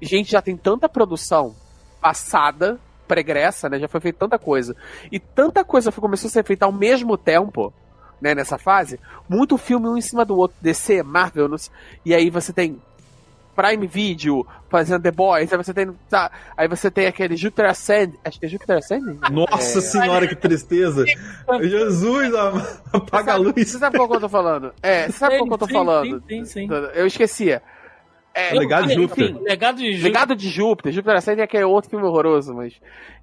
gente 0.00 0.30
já 0.30 0.42
tem 0.42 0.56
tanta 0.56 0.88
produção 0.88 1.56
passada, 2.00 2.78
pregressa, 3.08 3.68
né? 3.68 3.80
Já 3.80 3.88
foi 3.88 4.00
feita 4.00 4.20
tanta 4.20 4.38
coisa. 4.38 4.76
E 5.10 5.18
tanta 5.18 5.64
coisa 5.64 5.90
começou 5.90 6.28
a 6.28 6.30
ser 6.30 6.44
feita 6.44 6.66
ao 6.66 6.72
mesmo 6.72 7.16
tempo 7.16 7.72
né, 8.20 8.34
nessa 8.34 8.58
fase, 8.58 8.98
muito 9.28 9.56
filme 9.56 9.88
um 9.88 9.96
em 9.96 10.00
cima 10.00 10.24
do 10.24 10.36
outro, 10.36 10.56
DC, 10.60 11.02
Marvel, 11.02 11.54
e 12.04 12.14
aí 12.14 12.30
você 12.30 12.52
tem 12.52 12.80
Prime 13.54 13.86
Video 13.86 14.46
fazendo 14.68 15.02
The 15.02 15.10
Boys, 15.10 15.52
aí 15.52 15.56
você 15.56 15.74
tem, 15.74 15.90
tá, 16.08 16.30
aí 16.56 16.68
você 16.68 16.90
tem 16.90 17.06
aquele 17.06 17.36
Jupiter 17.36 17.66
Ascend, 17.66 18.14
acho 18.24 18.38
que 18.38 18.46
é 18.46 18.48
Jupiter 18.48 18.78
Ascend? 18.78 19.18
Nossa 19.30 19.78
é... 19.78 19.82
senhora, 19.82 20.26
que 20.28 20.36
tristeza! 20.36 21.04
Jesus, 21.60 22.32
apaga 22.92 23.32
a 23.32 23.36
luz! 23.36 23.68
Você 23.68 23.78
sabe 23.78 23.96
qual 23.96 24.08
que 24.08 24.16
eu 24.16 24.20
tô 24.20 24.28
falando? 24.28 24.72
É, 24.82 25.06
você 25.06 25.18
sabe 25.18 25.38
qual 25.38 25.48
que 25.48 25.54
eu 25.54 25.58
tô 25.58 25.68
falando? 25.68 26.22
Sim, 26.28 26.44
sim, 26.44 26.44
sim. 26.44 26.68
Eu 26.94 27.06
esquecia. 27.06 27.62
É, 28.38 28.54
legado 28.54 28.86
de 28.86 28.94
Júpiter. 28.94 29.30
Enfim, 29.30 29.40
legado 29.42 29.76
de 29.78 29.84
Júpiter. 29.92 30.04
Legado 30.04 30.36
de 30.36 30.48
Júpiter. 30.48 30.92
Júpiter 30.92 31.16
Ascending 31.16 31.42
é 31.42 31.46
que 31.48 31.56
é 31.56 31.66
outro 31.66 31.90
filme 31.90 32.06
horroroso, 32.06 32.54
mas. 32.54 32.74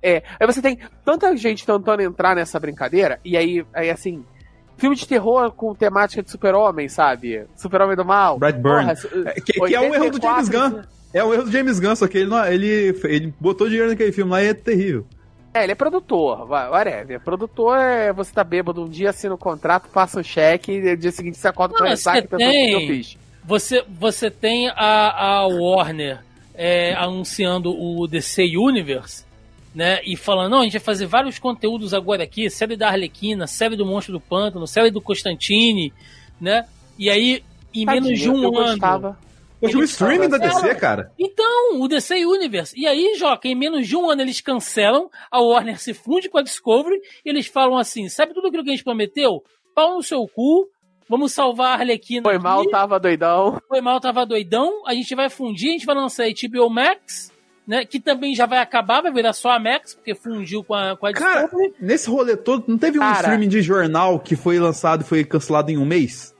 É. 0.03 0.21
Aí 0.37 0.45
você 0.45 0.61
tem 0.61 0.77
tanta 1.05 1.35
gente 1.37 1.65
tentando 1.65 2.01
entrar 2.01 2.35
nessa 2.35 2.59
brincadeira, 2.59 3.17
e 3.23 3.37
aí, 3.37 3.65
aí 3.73 3.89
assim, 3.89 4.25
filme 4.77 4.95
de 4.95 5.07
terror 5.07 5.51
com 5.51 5.73
temática 5.73 6.21
de 6.21 6.29
super-homem, 6.29 6.89
sabe? 6.89 7.45
Super-homem 7.55 7.95
do 7.95 8.03
mal. 8.03 8.37
Brad 8.37 8.57
Burn. 8.57 8.87
Porra, 8.87 9.29
é, 9.29 9.33
que, 9.39 9.53
que, 9.53 9.75
é 9.75 9.79
um 9.79 9.93
erro 9.93 10.11
do 10.11 10.21
James 10.21 10.49
Gunn. 10.49 10.81
É 11.13 11.23
um 11.23 11.33
erro 11.33 11.43
do 11.43 11.51
James 11.51 11.79
Gunn, 11.79 11.95
só 11.95 12.07
que 12.09 12.17
ele, 12.17 12.29
não, 12.29 12.45
ele, 12.45 12.99
ele 13.05 13.33
botou 13.39 13.67
dinheiro 13.67 13.89
naquele 13.89 14.11
filme 14.11 14.31
lá 14.31 14.43
e 14.43 14.47
é 14.47 14.53
terrível. 14.53 15.05
É, 15.53 15.63
ele 15.63 15.71
é 15.71 15.75
produtor, 15.75 16.49
whatever. 16.49 17.21
Produtor 17.21 17.77
é 17.77 18.11
você 18.11 18.33
tá 18.33 18.43
bêbado 18.43 18.83
um 18.83 18.89
dia, 18.89 19.11
assina 19.11 19.33
o 19.33 19.37
um 19.37 19.39
contrato, 19.39 19.87
passa 19.87 20.17
o 20.17 20.19
um 20.19 20.23
cheque 20.23 20.73
e 20.73 20.81
no 20.81 20.97
dia 20.97 21.11
seguinte 21.13 21.37
você 21.37 21.47
acorda 21.47 21.73
com 21.77 21.85
a 21.85 21.87
ressaca 21.87 22.19
e 22.19 22.27
tem... 22.27 22.67
que 22.67 22.73
eu 22.73 22.79
fiz. 22.81 23.17
Você, 23.45 23.83
você 23.87 24.29
tem 24.31 24.69
a, 24.69 25.39
a 25.39 25.47
Warner 25.47 26.19
é, 26.53 26.93
anunciando 26.95 27.71
o 27.71 28.07
DC 28.07 28.43
Universe, 28.57 29.23
né? 29.73 29.99
E 30.03 30.15
falando, 30.15 30.51
não, 30.51 30.59
a 30.61 30.63
gente 30.63 30.73
vai 30.73 30.81
fazer 30.81 31.05
vários 31.05 31.37
conteúdos 31.37 31.93
agora 31.93 32.23
aqui, 32.23 32.49
série 32.49 32.75
da 32.75 32.87
Arlequina, 32.87 33.45
série 33.45 33.75
do 33.75 33.85
Monstro 33.85 34.13
do 34.13 34.19
Pântano, 34.19 34.65
série 34.65 34.89
do 34.89 35.01
Constantine, 35.01 35.93
né? 36.39 36.65
E 36.97 37.09
aí, 37.09 37.43
em 37.73 37.85
Tadinho, 37.85 38.03
menos 38.03 38.19
de 38.19 38.29
um 38.29 38.43
eu 38.43 38.57
ano. 38.57 38.71
Gostava. 38.71 39.25
Eu 39.61 39.69
tive 39.69 39.81
o 39.81 39.85
streaming 39.85 40.29
da 40.29 40.37
DC, 40.37 40.75
cara. 40.75 41.11
Então, 41.17 41.81
o 41.81 41.87
DC 41.87 42.25
Universe. 42.25 42.77
E 42.77 42.85
aí, 42.85 43.15
Joca, 43.17 43.47
em 43.47 43.55
menos 43.55 43.87
de 43.87 43.95
um 43.95 44.09
ano 44.09 44.21
eles 44.21 44.41
cancelam, 44.41 45.09
a 45.31 45.41
Warner 45.41 45.79
se 45.79 45.93
funde 45.93 46.29
com 46.29 46.37
a 46.37 46.41
Discovery 46.41 46.99
e 47.25 47.29
eles 47.29 47.47
falam 47.47 47.77
assim: 47.77 48.07
sabe 48.09 48.33
tudo 48.33 48.47
aquilo 48.47 48.63
que 48.63 48.69
a 48.69 48.73
gente 48.73 48.83
prometeu? 48.83 49.43
Pau 49.73 49.95
no 49.95 50.03
seu 50.03 50.25
cu, 50.27 50.69
vamos 51.09 51.31
salvar 51.31 51.71
a 51.71 51.81
Arlequina. 51.81 52.23
Foi 52.23 52.35
aqui. 52.35 52.43
mal, 52.43 52.69
tava 52.69 52.99
doidão. 52.99 53.59
Foi 53.67 53.81
mal, 53.81 53.99
tava 53.99 54.25
doidão. 54.25 54.83
A 54.87 54.93
gente 54.93 55.13
vai 55.15 55.29
fundir, 55.29 55.69
a 55.69 55.73
gente 55.73 55.85
vai 55.85 55.95
lançar 55.95 56.25
a 56.25 56.27
HBO 56.27 56.69
Max, 56.69 57.31
né? 57.67 57.85
Que 57.85 57.99
também 57.99 58.35
já 58.35 58.45
vai 58.45 58.59
acabar, 58.59 59.01
vai 59.01 59.11
virar 59.11 59.33
só 59.33 59.51
a 59.51 59.59
Max, 59.59 59.93
porque 59.95 60.15
fundiu 60.15 60.63
com 60.63 60.73
a, 60.73 60.95
com 60.95 61.07
a 61.07 61.13
Cara, 61.13 61.41
Discovery. 61.43 61.73
nesse 61.79 62.09
rolê 62.09 62.35
todo, 62.35 62.65
não 62.67 62.77
teve 62.77 62.97
um 62.97 63.01
Cara. 63.01 63.15
streaming 63.15 63.49
de 63.49 63.61
jornal 63.61 64.19
que 64.19 64.35
foi 64.35 64.59
lançado 64.59 65.01
e 65.01 65.05
foi 65.05 65.23
cancelado 65.23 65.71
em 65.71 65.77
um 65.77 65.85
mês? 65.85 66.33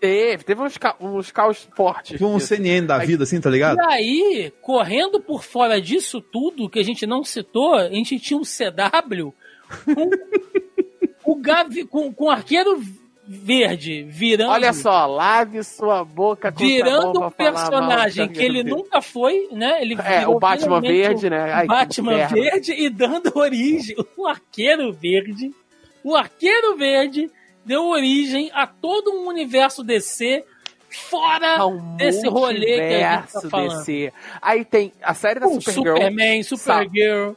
Teve, 0.00 0.44
teve 0.44 0.62
uns, 0.62 0.78
ca 0.78 0.94
uns 1.00 1.32
caos 1.32 1.68
fortes. 1.76 2.12
Tipo 2.12 2.26
um. 2.28 2.38
CNN 2.38 2.86
da 2.86 2.98
vida, 2.98 3.24
assim, 3.24 3.40
tá 3.40 3.50
ligado? 3.50 3.78
E 3.78 3.92
aí, 3.92 4.52
correndo 4.62 5.20
por 5.20 5.42
fora 5.42 5.80
disso 5.80 6.20
tudo, 6.20 6.70
que 6.70 6.78
a 6.78 6.84
gente 6.84 7.04
não 7.04 7.24
citou, 7.24 7.74
a 7.74 7.88
gente 7.88 8.18
tinha 8.20 8.38
um 8.38 8.42
CW 8.42 9.34
com 11.24 11.32
o 11.32 11.36
Gavi, 11.36 11.84
com, 11.84 12.12
com 12.12 12.26
o 12.26 12.30
arqueiro 12.30 12.80
verde 13.28 14.04
virando. 14.04 14.50
Olha 14.52 14.72
só, 14.72 15.04
lave 15.04 15.62
sua 15.62 16.02
boca 16.02 16.50
com 16.50 16.58
Virando 16.58 17.22
um 17.22 17.30
personagem 17.30 18.26
do 18.26 18.32
que 18.32 18.42
ele 18.42 18.64
nunca 18.64 19.02
foi, 19.02 19.48
né? 19.52 19.82
Ele. 19.82 19.98
É, 20.02 20.26
o 20.26 20.38
Batman 20.38 20.80
Verde, 20.80 21.28
né? 21.28 21.52
Ai, 21.52 21.64
O 21.66 21.68
Batman. 21.68 22.26
Verde 22.26 22.72
e 22.72 22.88
dando 22.88 23.30
origem. 23.36 23.96
O 24.16 24.26
Arqueiro 24.26 24.92
Verde. 24.92 25.54
O 26.02 26.16
Arqueiro 26.16 26.76
Verde 26.76 27.30
deu 27.64 27.86
origem 27.86 28.50
a 28.54 28.66
todo 28.66 29.12
um 29.12 29.28
universo 29.28 29.84
DC 29.84 30.44
fora 30.88 31.66
um 31.66 31.96
desse 31.96 32.26
rolê 32.26 32.76
que 32.76 32.94
a 32.94 33.20
gente 33.20 33.32
tá 33.32 33.40
falando. 33.50 33.78
DC. 33.78 34.12
Aí 34.40 34.64
tem 34.64 34.92
a 35.02 35.14
série 35.14 35.38
da 35.38 35.46
com 35.46 35.60
Supergirl. 35.60 35.96
Superman, 35.96 36.42
Supergirl. 36.42 37.32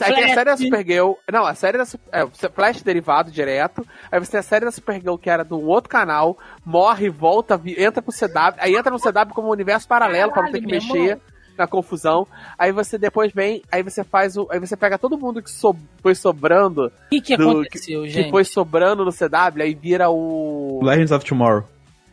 Aí 0.00 0.14
tem 0.14 0.24
a 0.24 0.34
série 0.34 0.44
da. 0.50 0.56
Supergirl. 0.56 1.12
Não, 1.30 1.44
a 1.46 1.54
série 1.54 1.78
da 1.78 1.84
é, 2.10 2.24
o 2.24 2.30
Flash 2.30 2.82
derivado 2.82 3.30
direto. 3.30 3.86
Aí 4.10 4.18
você 4.18 4.30
tem 4.32 4.40
a 4.40 4.42
série 4.42 4.64
da 4.64 4.70
Supergirl 4.70 5.16
que 5.16 5.28
era 5.30 5.44
do 5.44 5.60
outro 5.60 5.90
canal, 5.90 6.38
morre, 6.64 7.08
volta, 7.10 7.60
entra 7.78 8.00
pro 8.02 8.12
CW. 8.12 8.54
Aí 8.58 8.74
entra 8.74 8.90
no 8.90 8.98
CW 8.98 9.34
como 9.34 9.48
um 9.48 9.52
universo 9.52 9.86
paralelo 9.86 10.32
pra 10.32 10.42
não 10.44 10.52
ter 10.52 10.60
que 10.60 10.66
mexer 10.66 11.18
na 11.58 11.66
confusão. 11.66 12.26
Aí 12.58 12.72
você 12.72 12.96
depois 12.96 13.30
vem, 13.32 13.62
aí 13.70 13.82
você 13.82 14.02
faz 14.02 14.36
o. 14.38 14.48
Aí 14.50 14.58
você 14.58 14.74
pega 14.76 14.96
todo 14.98 15.18
mundo 15.18 15.42
que 15.42 15.50
so- 15.50 15.76
foi 16.02 16.14
sobrando, 16.14 16.86
O 16.86 16.92
que, 17.10 17.20
que 17.20 17.36
Do- 17.36 17.50
aconteceu, 17.50 18.06
gente? 18.08 18.24
que 18.24 18.30
foi 18.30 18.44
sobrando 18.44 19.04
no 19.04 19.12
CW, 19.12 19.62
aí 19.62 19.74
vira 19.74 20.08
o. 20.08 20.80
Legends 20.82 21.12
of 21.12 21.24
Tomorrow. 21.26 21.64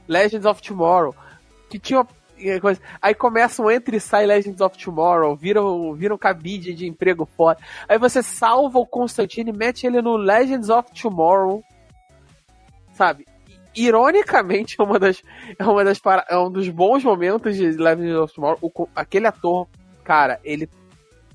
Legends 0.07 0.45
of 0.45 0.61
Tomorrow, 0.61 1.15
que 1.69 1.79
tinha. 1.79 2.05
Aí 3.01 3.13
começa 3.13 3.61
um 3.61 3.69
entra 3.69 3.95
e 3.95 3.99
sai 3.99 4.25
Legends 4.25 4.61
of 4.61 4.77
Tomorrow, 4.77 5.35
vira, 5.35 5.59
vira 5.95 6.13
um 6.13 6.17
cabide 6.17 6.73
de 6.73 6.87
emprego 6.87 7.27
fora. 7.37 7.57
Aí 7.87 7.97
você 7.97 8.21
salva 8.23 8.79
o 8.79 8.85
Constantine 8.85 9.49
e 9.51 9.53
mete 9.53 9.85
ele 9.85 10.01
no 10.01 10.15
Legends 10.15 10.69
of 10.69 10.89
Tomorrow. 10.99 11.63
Sabe? 12.93 13.25
Ironicamente, 13.75 14.75
é 14.79 14.83
uma 14.83 14.99
das, 14.99 15.21
é 15.57 15.63
uma 15.63 15.83
das 15.83 15.99
para- 15.99 16.25
é 16.29 16.37
um 16.37 16.51
dos 16.51 16.67
bons 16.69 17.03
momentos 17.03 17.55
de 17.55 17.71
Legends 17.71 18.15
of 18.15 18.33
Tomorrow. 18.33 18.57
O 18.61 18.87
aquele 18.95 19.27
ator, 19.27 19.67
cara, 20.03 20.39
ele 20.43 20.69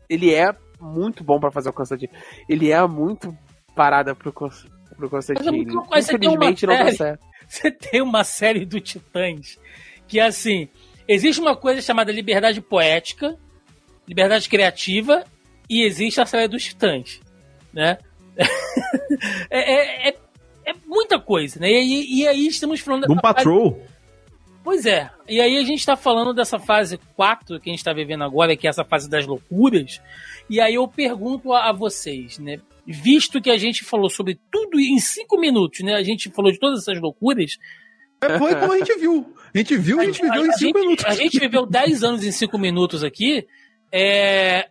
ele 0.09 0.35
é 0.35 0.55
muito 0.81 1.25
bom 1.25 1.41
pra 1.41 1.51
fazer 1.51 1.71
o 1.71 1.73
Constantine. 1.73 2.13
Ele 2.49 2.71
é 2.71 2.87
muito 2.87 3.35
parada 3.75 4.15
pro, 4.15 4.31
pro 4.33 5.09
Constantine. 5.11 5.65
mas 5.91 6.07
tem 6.07 6.17
uma 6.29 6.35
Infelizmente 6.51 6.67
não 6.67 6.77
série- 6.77 6.97
certo. 6.97 7.25
Você 7.49 7.71
tem 7.71 8.03
uma 8.03 8.25
série 8.25 8.65
do 8.67 8.81
Titãs 8.81 9.59
que, 10.07 10.19
assim, 10.21 10.69
existe 11.09 11.41
uma 11.41 11.57
coisa 11.57 11.81
chamada 11.83 12.11
liberdade 12.13 12.61
poética, 12.61 13.37
liberdade 14.07 14.49
criativa, 14.49 15.25
e 15.69 15.83
existe 15.83 16.21
a 16.21 16.27
série 16.27 16.49
dos 16.49 16.63
Titãs, 16.65 17.21
né? 17.73 17.99
é, 19.51 19.73
é- 19.75 20.09
é- 20.11 20.17
é 20.67 20.75
muita 20.87 21.21
coisa, 21.21 21.61
né? 21.61 21.71
E, 21.71 21.75
aí- 21.77 22.07
e 22.09 22.29
aí 22.29 22.47
estamos 22.47 22.81
falando... 22.81 23.07
Fase- 23.07 23.21
Patrol. 23.21 23.83
Pois 24.63 24.87
é. 24.87 25.11
E 25.29 25.39
aí 25.41 25.59
a 25.59 25.63
gente 25.63 25.85
tá 25.85 25.95
falando 25.95 26.33
dessa 26.33 26.59
fase 26.59 26.99
4 27.17 27.61
que 27.61 27.69
a 27.69 27.73
gente 27.73 27.85
tá 27.85 27.93
vivendo 27.93 28.25
agora, 28.25 28.57
que 28.57 28.67
é 28.67 28.71
essa 28.71 28.83
fase 28.83 29.11
das 29.11 29.27
loucuras. 29.27 30.01
E 30.49 30.59
aí 30.59 30.75
eu 30.77 30.89
pergunto 30.89 31.53
a, 31.53 31.69
a 31.69 31.73
vocês, 31.73 32.39
né? 32.39 32.59
Visto 32.87 33.43
que 33.43 33.51
a 33.51 33.59
gente 33.59 33.85
falou 33.85 34.09
sobre 34.09 34.39
tudo 34.51 34.81
em 34.81 34.99
cinco 34.99 35.39
minutos, 35.39 35.81
né? 35.81 35.95
A 35.95 36.03
gente 36.03 36.31
falou 36.31 36.51
de 36.51 36.59
todas 36.59 36.81
essas 36.81 36.99
loucuras. 36.99 37.59
É, 38.27 38.39
Foi 38.39 38.55
como 38.55 38.72
a 38.72 38.79
gente 38.79 38.95
viu. 38.99 39.35
A 39.55 39.59
gente 39.59 39.77
viu, 39.77 40.01
a 40.01 40.05
gente 40.05 40.20
viveu 40.22 40.47
em 40.47 40.53
5 40.53 40.59
gente, 40.59 40.75
minutos. 40.81 41.05
a 41.07 41.14
gente 41.14 41.39
viveu 41.39 41.66
10 41.66 42.03
anos 42.05 42.25
em 42.25 42.33
5 42.33 42.59
minutos 42.59 43.05
aqui. 43.05 43.47
É... 43.93 44.68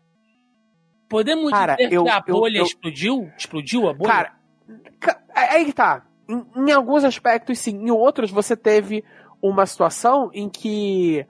Podemos 1.07 1.51
Cara, 1.51 1.75
dizer 1.75 1.93
eu- 1.93 2.03
que 2.03 2.09
a 2.09 2.23
eu- 2.27 2.33
bolha 2.35 2.57
eu- 2.59 2.63
explodiu? 2.65 3.31
Explodiu 3.37 3.87
a 3.87 3.93
bolha? 3.93 4.11
Cara, 4.11 4.35
ca- 4.99 5.21
aí 5.35 5.65
que 5.65 5.73
tá. 5.73 6.05
Em, 6.27 6.43
em 6.69 6.71
alguns 6.71 7.03
aspectos, 7.03 7.59
sim. 7.59 7.77
Em 7.85 7.91
outros, 7.91 8.31
você 8.31 8.55
teve 8.57 9.03
uma 9.41 9.65
situação 9.65 10.29
em 10.33 10.49
que. 10.49 11.25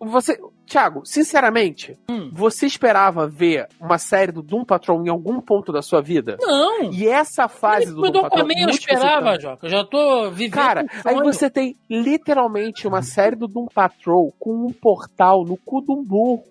Você. 0.00 0.40
Thiago, 0.70 1.04
sinceramente, 1.04 1.98
Hum. 2.08 2.30
você 2.32 2.64
esperava 2.64 3.26
ver 3.26 3.66
uma 3.80 3.98
série 3.98 4.30
do 4.30 4.40
Doom 4.40 4.64
Patrol 4.64 5.04
em 5.04 5.08
algum 5.08 5.40
ponto 5.40 5.72
da 5.72 5.82
sua 5.82 6.00
vida? 6.00 6.36
não. 6.40 6.92
E 6.92 7.08
essa 7.08 7.48
fase 7.48 7.92
do 7.92 8.06
Eu 8.06 8.12
Doom 8.12 8.22
Patrol. 8.22 8.40
também 8.42 8.62
eu 8.62 8.68
esperava, 8.70 9.38
Joca. 9.38 9.66
Eu 9.66 9.70
já 9.70 9.84
tô 9.84 10.30
vivendo. 10.30 10.52
Cara, 10.54 10.82
um 10.82 11.08
aí 11.08 11.16
você 11.16 11.50
tem 11.50 11.74
literalmente 11.90 12.86
uma 12.86 13.02
série 13.02 13.34
do 13.36 13.48
Doom 13.48 13.66
Patrol 13.66 14.32
com 14.38 14.66
um 14.66 14.72
portal 14.72 15.44
no 15.44 15.56
cu 15.56 15.82
de 15.82 15.90
um 15.92 16.04
burro. 16.04 16.44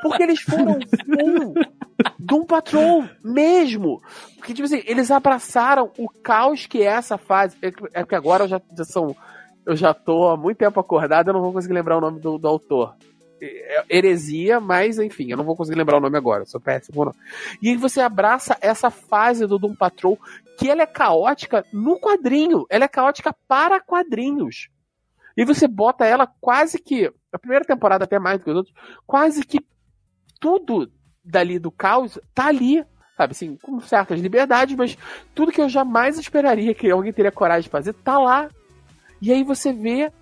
Porque 0.00 0.22
eles 0.22 0.40
foram 0.40 0.78
full 1.04 1.54
Doom 2.18 2.44
Patrol 2.44 3.04
mesmo. 3.22 4.00
Porque, 4.36 4.54
tipo 4.54 4.64
assim, 4.64 4.82
eles 4.86 5.10
abraçaram 5.10 5.90
o 5.98 6.08
caos 6.08 6.66
que 6.66 6.82
é 6.82 6.86
essa 6.86 7.18
fase. 7.18 7.56
É 7.60 7.70
que- 7.70 7.84
é 7.92 8.00
porque 8.00 8.14
agora 8.14 8.44
eu 8.44 8.48
já, 8.48 8.60
já 8.76 8.84
são. 8.84 9.14
Eu 9.66 9.74
já 9.76 9.92
tô 9.94 10.28
há 10.28 10.36
muito 10.36 10.58
tempo 10.58 10.78
acordado, 10.78 11.28
eu 11.28 11.34
não 11.34 11.40
vou 11.42 11.52
conseguir 11.52 11.74
lembrar 11.74 11.96
o 11.96 12.00
nome 12.00 12.20
do, 12.20 12.38
do 12.38 12.46
autor. 12.48 12.94
É 13.44 13.84
heresia, 13.88 14.60
mas 14.60 14.98
enfim, 14.98 15.30
eu 15.30 15.36
não 15.36 15.44
vou 15.44 15.56
conseguir 15.56 15.78
lembrar 15.78 15.98
o 15.98 16.00
nome 16.00 16.16
agora, 16.16 16.44
sou 16.44 16.60
péssimo 16.60 16.96
com 16.96 17.02
o 17.02 17.04
nome. 17.06 17.16
E 17.60 17.70
aí 17.70 17.76
você 17.76 18.00
abraça 18.00 18.56
essa 18.60 18.90
fase 18.90 19.46
do 19.46 19.58
Doom 19.58 19.74
Patrol, 19.74 20.18
que 20.58 20.70
ela 20.70 20.82
é 20.82 20.86
caótica 20.86 21.64
no 21.72 21.98
quadrinho, 21.98 22.66
ela 22.70 22.84
é 22.84 22.88
caótica 22.88 23.34
para 23.46 23.80
quadrinhos. 23.80 24.68
E 25.36 25.44
você 25.44 25.66
bota 25.66 26.06
ela 26.06 26.26
quase 26.40 26.78
que, 26.78 27.12
a 27.32 27.38
primeira 27.38 27.64
temporada 27.64 28.04
até 28.04 28.18
mais 28.18 28.38
do 28.38 28.44
que 28.44 28.50
os 28.50 28.56
outros, 28.56 28.74
quase 29.06 29.44
que 29.44 29.60
tudo 30.40 30.90
dali 31.24 31.58
do 31.58 31.70
caos 31.70 32.18
tá 32.34 32.46
ali, 32.46 32.84
sabe 33.16 33.32
assim, 33.32 33.56
com 33.56 33.80
certas 33.80 34.20
liberdades, 34.20 34.76
mas 34.76 34.96
tudo 35.34 35.52
que 35.52 35.60
eu 35.60 35.68
jamais 35.68 36.18
esperaria 36.18 36.74
que 36.74 36.90
alguém 36.90 37.12
teria 37.12 37.32
coragem 37.32 37.64
de 37.64 37.70
fazer, 37.70 37.92
tá 37.94 38.18
lá. 38.18 38.48
E 39.20 39.32
aí 39.32 39.42
você 39.42 39.72
vê 39.72 40.12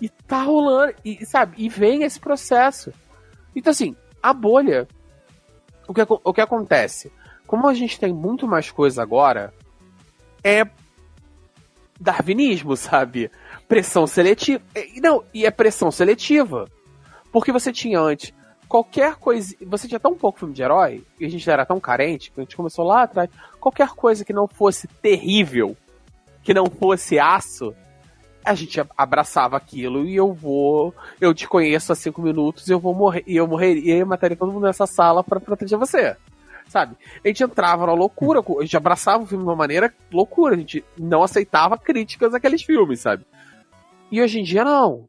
e 0.00 0.08
tá 0.08 0.42
rolando, 0.42 0.94
e 1.04 1.24
sabe, 1.26 1.54
e 1.58 1.68
vem 1.68 2.02
esse 2.02 2.20
processo. 2.20 2.92
Então 3.54 3.70
assim, 3.70 3.96
a 4.22 4.32
bolha, 4.32 4.86
o 5.86 5.94
que, 5.94 6.06
o 6.08 6.32
que 6.32 6.40
acontece? 6.40 7.12
Como 7.46 7.66
a 7.66 7.74
gente 7.74 7.98
tem 7.98 8.12
muito 8.12 8.46
mais 8.46 8.70
coisa 8.70 9.02
agora, 9.02 9.52
é 10.44 10.64
darwinismo, 11.98 12.76
sabe? 12.76 13.30
Pressão 13.66 14.06
seletiva. 14.06 14.62
E 14.74 15.00
Não, 15.00 15.24
e 15.32 15.46
é 15.46 15.50
pressão 15.50 15.90
seletiva. 15.90 16.68
Porque 17.32 17.52
você 17.52 17.72
tinha 17.72 18.00
antes 18.00 18.32
qualquer 18.68 19.16
coisa. 19.16 19.54
Você 19.66 19.88
tinha 19.88 19.98
tão 19.98 20.14
pouco 20.14 20.38
filme 20.38 20.54
de 20.54 20.62
herói, 20.62 21.02
e 21.18 21.24
a 21.24 21.30
gente 21.30 21.48
era 21.48 21.64
tão 21.64 21.80
carente, 21.80 22.30
que 22.30 22.40
a 22.40 22.42
gente 22.44 22.56
começou 22.56 22.84
lá 22.84 23.02
atrás. 23.02 23.30
Qualquer 23.58 23.88
coisa 23.90 24.24
que 24.24 24.32
não 24.32 24.46
fosse 24.46 24.86
terrível, 24.86 25.76
que 26.42 26.54
não 26.54 26.66
fosse 26.66 27.18
aço, 27.18 27.74
a 28.48 28.54
gente 28.54 28.80
abraçava 28.96 29.58
aquilo 29.58 30.06
e 30.06 30.16
eu 30.16 30.32
vou. 30.32 30.94
Eu 31.20 31.34
te 31.34 31.46
conheço 31.46 31.92
há 31.92 31.94
cinco 31.94 32.22
minutos 32.22 32.66
e 32.66 32.72
eu 32.72 32.80
vou 32.80 32.94
morrer. 32.94 33.22
E 33.26 33.36
eu 33.36 33.46
morreria 33.46 33.98
e 33.98 34.04
mataria 34.04 34.36
todo 34.36 34.50
mundo 34.50 34.64
nessa 34.64 34.86
sala 34.86 35.22
pra 35.22 35.38
proteger 35.38 35.78
você. 35.78 36.16
Sabe? 36.66 36.96
A 37.22 37.28
gente 37.28 37.44
entrava 37.44 37.86
na 37.86 37.92
loucura, 37.92 38.40
a 38.40 38.62
gente 38.62 38.76
abraçava 38.76 39.22
o 39.22 39.26
filme 39.26 39.44
de 39.44 39.50
uma 39.50 39.56
maneira 39.56 39.92
loucura, 40.10 40.54
a 40.54 40.58
gente 40.58 40.82
não 40.98 41.22
aceitava 41.22 41.76
críticas 41.76 42.32
àqueles 42.32 42.62
filmes, 42.62 43.00
sabe? 43.00 43.26
E 44.10 44.22
hoje 44.22 44.40
em 44.40 44.44
dia 44.44 44.64
não. 44.64 45.04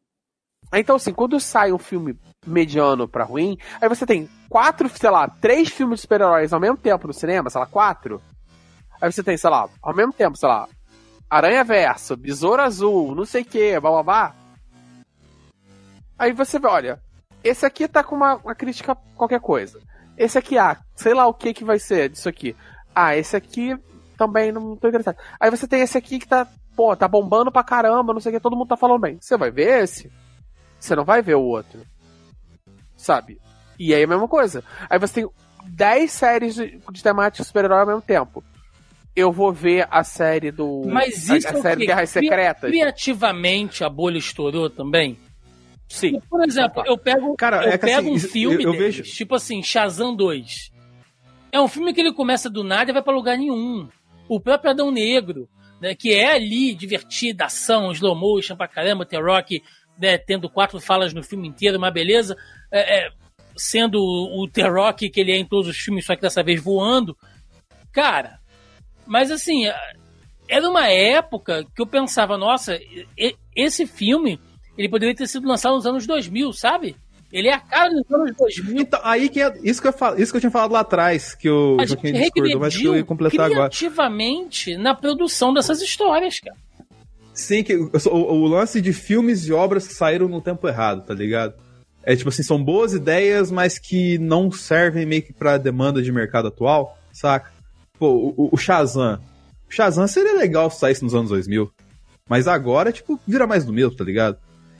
Então, 0.73 0.97
assim, 0.97 1.13
quando 1.13 1.39
sai 1.39 1.71
um 1.71 1.77
filme 1.77 2.17
mediano 2.45 3.07
pra 3.07 3.23
ruim, 3.23 3.57
aí 3.81 3.87
você 3.87 4.05
tem 4.05 4.29
quatro, 4.49 4.89
sei 4.89 5.09
lá, 5.09 5.29
três 5.29 5.69
filmes 5.69 5.97
de 5.97 6.01
super-heróis 6.01 6.51
ao 6.51 6.59
mesmo 6.59 6.77
tempo 6.77 7.07
no 7.07 7.13
cinema, 7.13 7.49
sei 7.49 7.59
lá, 7.59 7.67
quatro. 7.67 8.21
Aí 9.01 9.09
você 9.09 9.23
tem, 9.23 9.37
sei 9.37 9.49
lá, 9.49 9.69
ao 9.81 9.95
mesmo 9.95 10.11
tempo, 10.11 10.37
sei 10.37 10.49
lá, 10.49 10.67
Aranha 11.29 11.63
Verso, 11.63 12.17
Besouro 12.17 12.61
Azul, 12.61 13.13
não 13.13 13.25
sei 13.25 13.43
o 13.43 13.45
que, 13.45 13.79
blá. 13.79 14.35
Aí 16.17 16.33
você 16.33 16.59
vê, 16.59 16.67
olha, 16.67 17.01
esse 17.43 17.65
aqui 17.65 17.87
tá 17.87 18.03
com 18.03 18.15
uma, 18.15 18.35
uma 18.35 18.55
crítica 18.55 18.95
qualquer 19.15 19.39
coisa. 19.39 19.79
Esse 20.17 20.37
aqui, 20.37 20.57
ah, 20.57 20.77
sei 20.95 21.13
lá 21.13 21.27
o 21.27 21.33
que 21.33 21.53
que 21.53 21.63
vai 21.63 21.79
ser 21.79 22.09
disso 22.09 22.27
aqui. 22.27 22.55
Ah, 22.93 23.15
esse 23.15 23.35
aqui 23.35 23.77
também 24.17 24.51
não 24.51 24.75
tô 24.75 24.89
interessado. 24.89 25.17
Aí 25.39 25.49
você 25.49 25.67
tem 25.67 25.81
esse 25.81 25.97
aqui 25.97 26.19
que 26.19 26.27
tá, 26.27 26.47
pô, 26.75 26.95
tá 26.95 27.07
bombando 27.07 27.51
pra 27.51 27.63
caramba, 27.63 28.11
não 28.11 28.19
sei 28.19 28.31
o 28.31 28.35
que, 28.35 28.41
todo 28.41 28.57
mundo 28.57 28.67
tá 28.67 28.75
falando 28.75 28.99
bem. 28.99 29.17
Você 29.21 29.37
vai 29.37 29.51
ver 29.51 29.83
esse? 29.83 30.11
Você 30.79 30.95
não 30.95 31.05
vai 31.05 31.21
ver 31.21 31.35
o 31.35 31.43
outro. 31.43 31.81
Sabe? 32.97 33.39
E 33.77 33.93
aí 33.93 34.01
é 34.01 34.03
a 34.03 34.07
mesma 34.07 34.27
coisa. 34.27 34.63
Aí 34.89 34.99
você 34.99 35.21
tem 35.21 35.29
10 35.67 36.11
séries 36.11 36.55
de, 36.55 36.81
de 36.91 37.03
temática 37.03 37.43
super-herói 37.43 37.79
ao 37.79 37.87
mesmo 37.87 38.01
tempo. 38.01 38.43
Eu 39.19 39.31
vou 39.31 39.51
ver 39.51 39.87
a 39.91 40.03
série 40.03 40.51
do. 40.51 40.83
Mas 40.85 41.29
a, 41.29 41.37
isso 41.37 41.47
a 41.47 41.51
é 41.51 41.57
o 41.57 41.61
série? 41.61 41.85
Guerras 41.85 42.09
Secretas. 42.09 42.69
Criativamente 42.71 43.83
a 43.83 43.89
bolha 43.89 44.17
estourou 44.17 44.69
também? 44.69 45.17
Sim. 45.87 46.19
Por 46.29 46.43
exemplo, 46.45 46.83
eu 46.85 46.97
pego, 46.97 47.35
Cara, 47.35 47.63
eu 47.65 47.71
é 47.73 47.77
pego 47.77 47.99
assim, 47.99 48.11
um 48.11 48.19
filme 48.19 48.63
eu- 48.63 48.69
eu 48.69 48.71
deles, 48.73 48.97
vejo- 48.97 49.11
tipo 49.11 49.35
assim, 49.35 49.61
Shazam 49.63 50.15
2. 50.15 50.71
É 51.51 51.59
um 51.59 51.67
filme 51.67 51.93
que 51.93 51.99
ele 51.99 52.13
começa 52.13 52.49
do 52.49 52.63
nada 52.63 52.91
e 52.91 52.93
vai 52.93 53.01
pra 53.01 53.11
lugar 53.13 53.37
nenhum. 53.37 53.89
O 54.27 54.39
próprio 54.39 54.69
Adão 54.71 54.91
Negro, 54.91 55.49
né, 55.81 55.95
que 55.95 56.13
é 56.13 56.31
ali 56.33 56.75
divertida, 56.75 57.45
ação, 57.45 57.91
slow 57.91 58.15
motion 58.15 58.55
pra 58.55 58.67
caramba, 58.67 59.03
The 59.05 59.17
Rock 59.17 59.63
né, 59.99 60.17
tendo 60.17 60.47
quatro 60.49 60.79
falas 60.79 61.11
no 61.13 61.23
filme 61.23 61.47
inteiro, 61.47 61.77
uma 61.77 61.89
beleza, 61.91 62.37
é, 62.71 62.99
é, 63.07 63.11
sendo 63.57 63.99
o 63.99 64.47
The 64.47 64.67
Rock 64.69 65.09
que 65.09 65.19
ele 65.19 65.31
é 65.31 65.37
em 65.37 65.45
todos 65.45 65.67
os 65.67 65.77
filmes, 65.77 66.05
só 66.05 66.15
que 66.15 66.21
dessa 66.21 66.41
vez 66.43 66.61
voando. 66.63 67.17
Cara, 67.91 68.38
mas 69.09 69.29
assim, 69.31 69.65
era 70.47 70.69
uma 70.69 70.87
época 70.87 71.65
que 71.75 71.81
eu 71.81 71.87
pensava, 71.87 72.37
nossa, 72.37 72.79
esse 73.55 73.85
filme 73.85 74.39
ele 74.77 74.87
poderia 74.87 75.13
ter 75.15 75.27
sido 75.27 75.47
lançado 75.47 75.75
nos 75.75 75.85
anos 75.85 76.07
2000, 76.07 76.53
sabe? 76.53 76.95
Ele 77.31 77.47
é 77.49 77.53
a 77.53 77.59
cara 77.59 77.89
dos 77.91 78.09
anos 78.11 78.35
2000. 78.37 78.81
Então, 78.81 78.99
aí 79.03 79.29
que 79.29 79.41
é 79.41 79.53
isso 79.61 79.81
que 79.81 79.87
eu, 79.87 79.93
falo, 79.93 80.19
isso 80.19 80.31
que 80.31 80.37
eu 80.37 80.41
tinha 80.41 80.49
falado 80.51 80.71
lá 80.71 80.79
atrás, 80.79 81.35
que 81.35 81.49
o 81.49 81.77
A 81.79 81.85
Joaquim 81.85 82.13
discordou, 82.13 82.59
mas 82.59 82.75
que 82.77 82.85
eu 82.85 82.95
ia 82.95 83.03
completar 83.03 83.45
agora. 83.45 83.69
criativamente 83.69 84.75
na 84.77 84.95
produção 84.95 85.53
dessas 85.53 85.81
histórias, 85.81 86.39
cara. 86.39 86.55
Sim, 87.33 87.63
que 87.63 87.75
o- 87.75 87.89
o 88.09 88.47
lance 88.47 88.81
de 88.81 88.91
filmes 88.93 89.45
e 89.47 89.53
obras 89.53 89.87
que 89.87 89.93
saíram 89.93 90.27
no 90.27 90.41
tempo 90.41 90.67
errado, 90.67 91.05
tá 91.05 91.13
ligado? 91.13 91.53
É 92.03 92.15
tipo 92.15 92.29
assim, 92.29 92.41
são 92.41 92.61
boas 92.63 92.93
ideias, 92.93 93.51
mas 93.51 93.77
que 93.77 94.17
não 94.17 94.51
servem 94.51 95.05
meio 95.05 95.21
que 95.21 95.31
pra 95.31 95.57
demanda 95.57 96.01
de 96.01 96.11
mercado 96.11 96.47
atual, 96.47 96.97
saca? 97.13 97.51
Pô, 97.99 98.33
o, 98.37 98.49
o 98.51 98.57
Shazam. 98.57 99.19
O 99.69 99.71
Shazam 99.73 100.07
seria 100.07 100.35
legal 100.37 100.69
se 100.71 100.79
saísse 100.79 101.03
nos 101.03 101.13
anos 101.13 101.29
2000. 101.29 101.69
Mas 102.27 102.47
agora, 102.47 102.91
tipo, 102.91 103.19
vira 103.27 103.45
mais 103.45 103.65
do 103.65 103.73
mesmo, 103.73 103.95
tá 103.95 104.03
ligado? 104.03 104.37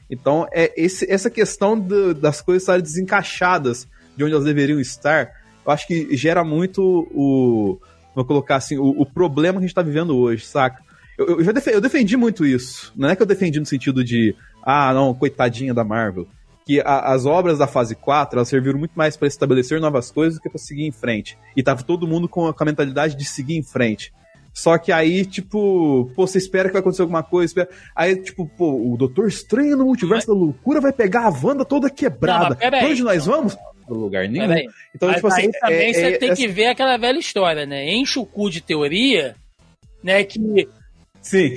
Então, 0.09 0.47
é 0.51 0.71
esse, 0.81 1.09
essa 1.11 1.29
questão 1.29 1.79
do- 1.79 2.13
das 2.13 2.41
coisas 2.41 2.63
estarem 2.63 2.81
desencaixadas 2.81 3.87
de 4.15 4.23
onde 4.23 4.33
elas 4.33 4.45
deveriam 4.45 4.79
estar, 4.79 5.31
eu 5.65 5.71
acho 5.71 5.85
que 5.87 6.15
gera 6.15 6.43
muito 6.43 6.81
o. 7.13 7.79
Vou 8.15 8.25
colocar 8.25 8.55
assim, 8.55 8.77
o, 8.77 8.89
o 9.01 9.05
problema 9.05 9.59
que 9.59 9.65
a 9.65 9.67
gente 9.67 9.75
tá 9.75 9.81
vivendo 9.83 10.17
hoje, 10.17 10.45
saca? 10.45 10.81
Eu, 11.17 11.39
eu 11.39 11.43
já 11.43 11.51
defe- 11.51 11.73
eu 11.73 11.81
defendi 11.81 12.17
muito 12.17 12.45
isso. 12.45 12.91
Não 12.95 13.09
é 13.09 13.15
que 13.15 13.21
eu 13.21 13.25
defendi 13.25 13.59
no 13.59 13.65
sentido 13.65 14.03
de, 14.03 14.35
ah, 14.63 14.91
não, 14.93 15.13
coitadinha 15.13 15.73
da 15.73 15.83
Marvel. 15.83 16.27
Que 16.69 16.79
a- 16.81 17.13
as 17.13 17.25
obras 17.25 17.57
da 17.57 17.65
fase 17.65 17.95
4, 17.95 18.37
elas 18.37 18.47
serviram 18.47 18.77
muito 18.77 18.91
mais 18.93 19.17
para 19.17 19.27
estabelecer 19.27 19.81
novas 19.81 20.11
coisas 20.11 20.35
do 20.35 20.41
que 20.41 20.49
para 20.49 20.59
seguir 20.59 20.85
em 20.85 20.91
frente. 20.91 21.35
E 21.57 21.63
tava 21.63 21.81
todo 21.81 22.07
mundo 22.07 22.29
com 22.29 22.45
a, 22.45 22.53
com 22.53 22.63
a 22.63 22.65
mentalidade 22.67 23.15
de 23.15 23.25
seguir 23.25 23.55
em 23.57 23.63
frente. 23.63 24.13
Só 24.53 24.77
que 24.77 24.91
aí, 24.91 25.25
tipo, 25.25 26.11
pô, 26.15 26.27
você 26.27 26.37
espera 26.37 26.67
que 26.69 26.73
vai 26.73 26.81
acontecer 26.81 27.01
alguma 27.01 27.23
coisa, 27.23 27.49
espera... 27.49 27.69
aí, 27.95 28.15
tipo, 28.21 28.45
pô, 28.45 28.93
o 28.93 28.95
Doutor 28.97 29.27
Estranho 29.27 29.75
no 29.77 29.85
Multiverso 29.85 30.27
da 30.27 30.33
Loucura 30.33 30.79
vai 30.79 30.93
pegar 30.93 31.21
a 31.25 31.29
Wanda 31.29 31.65
toda 31.65 31.87
Não, 31.87 31.95
quebrada. 31.95 32.49
mas 32.49 32.57
peraí. 32.59 32.81
Pra 32.81 32.89
onde 32.89 33.03
nós 33.03 33.25
vamos? 33.25 33.55
Pra 33.55 33.95
lugar 33.97 34.27
nenhum. 34.29 34.47
Peraí. 34.47 34.67
Então, 34.95 35.07
Mas 35.09 35.15
tipo 35.15 35.27
assim, 35.27 35.41
aí 35.41 35.51
também 35.59 35.89
é- 35.89 35.93
você 35.93 36.01
é- 36.01 36.17
tem 36.19 36.29
essa- 36.29 36.39
que 36.41 36.47
ver 36.47 36.67
aquela 36.67 36.97
velha 36.97 37.17
história, 37.17 37.65
né? 37.65 37.91
Enche 37.91 38.19
o 38.19 38.25
cu 38.27 38.47
de 38.51 38.61
teoria, 38.61 39.35
né? 40.03 40.23
Que, 40.23 40.39
Sim. 41.21 41.55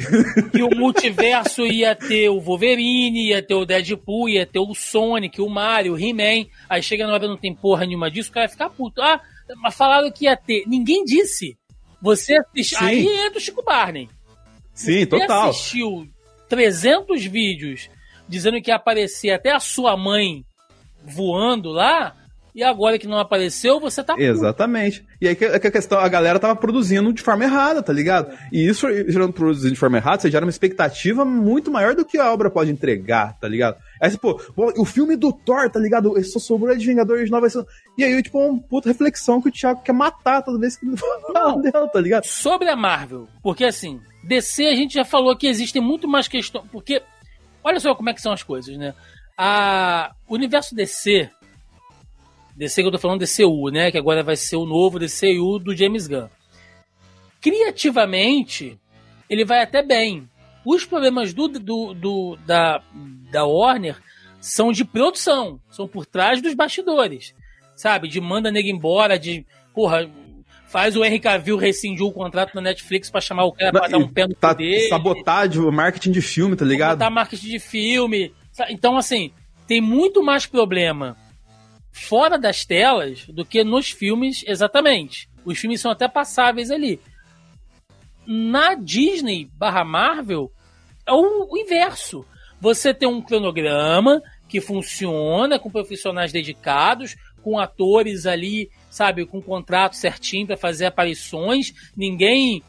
que 0.53 0.63
o 0.63 0.71
multiverso 0.71 1.65
ia 1.67 1.95
ter 1.95 2.29
o 2.29 2.41
Wolverine, 2.41 3.29
ia 3.29 3.43
ter 3.43 3.55
o 3.55 3.65
Deadpool, 3.65 4.29
ia 4.29 4.45
ter 4.47 4.59
o 4.59 4.75
Sonic, 4.75 5.41
o 5.41 5.49
Mario, 5.49 5.95
o 5.95 5.99
He-Man. 5.99 6.47
Aí 6.69 6.83
chega 6.83 7.07
na 7.07 7.13
hora 7.15 7.29
não 7.29 7.37
tem 7.37 7.55
porra 7.55 7.87
nenhuma 7.87 8.11
disso, 8.11 8.31
o 8.31 8.33
cara 8.33 8.47
vai 8.47 8.53
ficar 8.53 8.71
puto. 8.71 9.01
Ah, 9.01 9.21
mas 9.57 9.75
falaram 9.75 10.11
que 10.11 10.25
ia 10.25 10.37
ter. 10.37 10.65
Ninguém 10.67 11.05
disse. 11.05 11.57
Você 12.01 12.35
assistiu. 12.37 12.79
Sim. 12.79 12.85
Aí 12.85 13.07
é 13.07 13.31
do 13.31 13.39
Chico 13.41 13.63
Barney. 13.63 14.09
Sim, 14.75 15.01
Você 15.01 15.07
total. 15.07 15.51
assistiu 15.51 16.09
300 16.49 17.25
vídeos 17.27 17.89
dizendo 18.29 18.61
que 18.61 18.71
ia 18.71 18.77
aparecer 18.77 19.31
até 19.31 19.53
a 19.53 19.61
sua 19.61 19.97
mãe 19.97 20.45
voando 21.05 21.71
lá, 21.71 22.17
e 22.55 22.63
agora 22.63 22.99
que 22.99 23.07
não 23.07 23.19
apareceu, 23.19 23.81
você 23.81 24.03
tá 24.03 24.13
puto. 24.13 24.25
Exatamente. 24.25 25.05
E 25.21 25.27
aí 25.27 25.35
que, 25.35 25.45
é 25.45 25.59
que 25.59 25.67
a 25.69 25.71
questão, 25.71 25.99
a 25.99 26.09
galera 26.09 26.39
tava 26.39 26.55
produzindo 26.55 27.11
de 27.13 27.23
forma 27.23 27.45
errada, 27.45 27.83
tá 27.83 27.93
ligado? 27.93 28.37
E 28.53 28.67
isso, 28.67 28.87
gerando 29.11 29.33
produzindo 29.33 29.73
de 29.73 29.79
forma 29.79 29.97
errada, 29.97 30.21
você 30.21 30.31
gera 30.31 30.45
uma 30.45 30.51
expectativa 30.51 31.25
muito 31.25 31.71
maior 31.71 31.95
do 31.95 32.05
que 32.05 32.19
a 32.19 32.31
obra 32.31 32.51
pode 32.51 32.71
entregar, 32.71 33.39
tá 33.41 33.49
ligado? 33.49 33.79
Aí, 34.01 34.11
você, 34.11 34.19
pô, 34.19 34.39
o 34.57 34.85
filme 34.85 35.17
do 35.17 35.33
Thor, 35.33 35.71
tá 35.71 35.81
ligado? 35.81 36.13
Só 36.25 36.39
sobrou 36.39 36.77
de 36.77 36.87
Vingadores 36.87 37.31
Nova. 37.31 37.47
E 37.97 38.05
aí, 38.05 38.23
tipo, 38.23 38.39
uma 38.39 38.61
puta 38.61 38.89
reflexão 38.89 39.41
que 39.41 39.49
o 39.49 39.53
Thiago 39.53 39.83
quer 39.83 39.93
matar 39.95 40.43
toda 40.43 40.59
vez 40.59 40.77
que 40.77 40.85
ele 40.85 40.97
fala 40.97 41.61
dela, 41.63 41.89
tá 41.89 42.01
ligado? 42.01 42.25
Sobre 42.25 42.69
a 42.69 42.77
Marvel, 42.77 43.29
porque 43.43 43.65
assim, 43.65 43.99
DC 44.25 44.67
a 44.67 44.75
gente 44.75 44.95
já 44.95 45.05
falou 45.05 45.37
que 45.37 45.47
existem 45.47 45.81
muito 45.81 46.07
mais 46.07 46.29
questões. 46.29 46.67
Porque, 46.71 47.03
olha 47.65 47.81
só 47.81 47.95
como 47.95 48.11
é 48.11 48.15
que 48.15 48.21
são 48.21 48.33
as 48.33 48.43
coisas, 48.43 48.77
né? 48.77 48.95
A, 49.39 50.13
o 50.29 50.35
universo 50.35 50.75
DC, 50.75 51.31
DC 52.57 52.83
que 52.83 52.89
eu 52.89 52.93
tô 52.93 52.99
falando 52.99 53.21
DCU, 53.21 53.71
né? 53.71 53.91
Que 53.91 53.99
agora 53.99 54.23
vai 54.23 54.37
ser 54.37 54.57
o 54.57 54.67
novo 54.67 54.99
DCU 54.99 55.59
do 55.59 55.75
James 55.77 56.07
Gunn. 56.07 56.29
Criativamente, 57.41 58.79
ele 59.29 59.45
vai 59.45 59.63
até 59.63 59.83
bem. 59.83 60.29
Os 60.65 60.85
problemas 60.85 61.35
do, 61.35 61.49
do, 61.49 61.93
do- 61.95 62.37
da, 62.47 62.81
da 63.33 63.45
Warner 63.45 63.97
são 64.41 64.71
de 64.73 64.85
produção, 64.85 65.61
são 65.71 65.89
por 65.89 66.07
trás 66.07 66.41
dos 66.41 66.55
bastidores. 66.55 67.35
Sabe? 67.77 68.07
De 68.09 68.21
manda 68.21 68.51
nego 68.51 68.69
embora, 68.69 69.19
de. 69.19 69.45
Porra, 69.75 70.09
faz 70.69 70.95
o 70.97 71.05
Henry 71.05 71.19
Cavill 71.19 71.57
rescindir 71.57 72.05
o 72.07 72.13
contrato 72.13 72.55
na 72.55 72.61
Netflix 72.61 73.11
pra 73.11 73.21
chamar 73.21 73.45
o 73.45 73.53
cara 73.53 73.73
pra 73.73 73.89
dar 73.89 73.99
um 73.99 74.09
pé 74.09 74.27
no 74.29 74.35
Tá 74.35 74.53
dele. 74.53 74.89
sabotagem, 74.89 75.61
marketing 75.73 76.13
de 76.13 76.23
filme, 76.23 76.55
tá 76.55 76.65
ligado? 76.65 76.99
botar 76.99 77.11
marketing 77.11 77.49
de 77.49 77.59
filme. 77.59 78.33
Então, 78.69 78.97
assim, 78.97 79.33
tem 79.67 79.81
muito 79.81 80.23
mais 80.23 80.47
problema 80.47 81.17
fora 81.93 82.39
das 82.39 82.65
telas 82.65 83.27
do 83.27 83.45
que 83.45 83.63
nos 83.63 83.91
filmes 83.91 84.43
exatamente. 84.47 85.29
Os 85.45 85.59
filmes 85.59 85.81
são 85.81 85.91
até 85.91 86.09
passáveis 86.09 86.71
ali. 86.71 87.01
Na 88.27 88.75
Disney 88.75 89.51
barra 89.55 89.85
Marvel, 89.85 90.51
é 91.07 91.13
o, 91.13 91.57
inverso. 91.57 92.25
Você 92.61 92.95
tem 92.95 93.09
um 93.09 93.21
cronograma 93.21 94.23
que 94.49 94.61
funciona 94.61 95.59
com 95.59 95.71
profissionais 95.71 96.33
dedicados, 96.33 97.17
com 97.43 97.59
atores 97.59 98.25
ali, 98.25 98.71
sabe, 98.89 99.27
com 99.27 99.43
contrato 99.43 99.97
certinho 99.97 100.47
para 100.47 100.57
fazer 100.57 100.87
aparições. 100.87 101.73
Ninguém 101.97 102.63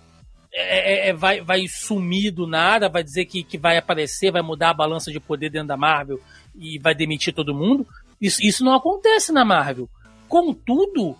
é, 0.51 1.07
é, 1.07 1.09
é, 1.09 1.13
vai, 1.13 1.41
vai 1.41 1.67
sumir 1.67 2.31
do 2.31 2.47
nada, 2.47 2.89
vai 2.89 3.03
dizer 3.03 3.25
que, 3.25 3.43
que 3.43 3.57
vai 3.57 3.77
aparecer, 3.77 4.31
vai 4.31 4.41
mudar 4.41 4.69
a 4.69 4.73
balança 4.73 5.11
de 5.11 5.19
poder 5.19 5.49
dentro 5.49 5.67
da 5.67 5.77
Marvel 5.77 6.19
e 6.55 6.79
vai 6.79 6.95
demitir 6.95 7.33
todo 7.33 7.55
mundo. 7.55 7.87
Isso, 8.25 8.41
isso 8.41 8.63
não 8.63 8.73
acontece 8.73 9.31
na 9.33 9.43
Marvel. 9.43 9.89
Contudo, 10.29 11.15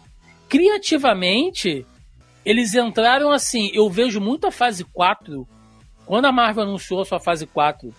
criativamente, 0.47 1.85
eles 2.45 2.73
entraram 2.73 3.31
assim. 3.31 3.69
Eu 3.73 3.89
vejo 3.89 4.19
muito 4.21 4.47
a 4.47 4.51
fase 4.51 4.83
4. 4.85 5.47
Quando 6.05 6.25
a 6.25 6.31
Marvel 6.31 6.63
anunciou 6.63 7.01
a 7.01 7.05
sua 7.05 7.19
fase 7.19 7.45
4, 7.45 7.93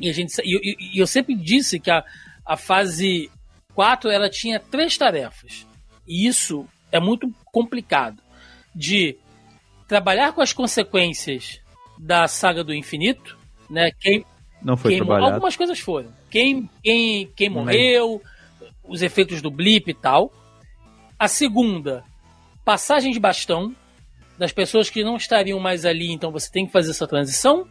e 0.00 0.08
a 0.08 0.12
gente, 0.12 0.34
e, 0.42 0.56
e- 0.56 0.96
e 0.96 0.98
eu 0.98 1.06
sempre 1.06 1.34
disse 1.34 1.78
que 1.78 1.90
a, 1.90 2.02
a 2.44 2.56
fase 2.56 3.30
4 3.74 4.10
ela 4.10 4.28
tinha 4.30 4.58
três 4.58 4.96
tarefas. 4.96 5.66
E 6.08 6.26
isso 6.26 6.66
é 6.90 6.98
muito 6.98 7.30
complicado. 7.52 8.22
De 8.74 9.16
trabalhar 9.86 10.32
com 10.32 10.40
as 10.40 10.52
consequências 10.54 11.60
da 11.98 12.26
saga 12.26 12.64
do 12.64 12.74
infinito, 12.74 13.36
né? 13.68 13.90
Quem, 14.00 14.24
Não 14.62 14.76
foi 14.76 14.92
quem 14.92 14.98
trabalhado. 15.00 15.34
algumas 15.34 15.54
coisas 15.56 15.78
foram. 15.78 16.10
Quem, 16.32 16.68
quem, 16.82 17.30
quem 17.36 17.48
morreu, 17.50 18.22
os 18.82 19.02
efeitos 19.02 19.42
do 19.42 19.50
blip 19.50 19.88
e 19.90 19.94
tal. 19.94 20.32
A 21.18 21.28
segunda, 21.28 22.02
passagem 22.64 23.12
de 23.12 23.20
bastão 23.20 23.76
das 24.38 24.50
pessoas 24.50 24.88
que 24.88 25.04
não 25.04 25.16
estariam 25.16 25.60
mais 25.60 25.84
ali, 25.84 26.10
então 26.10 26.32
você 26.32 26.50
tem 26.50 26.64
que 26.66 26.72
fazer 26.72 26.90
essa 26.92 27.06
transição. 27.06 27.68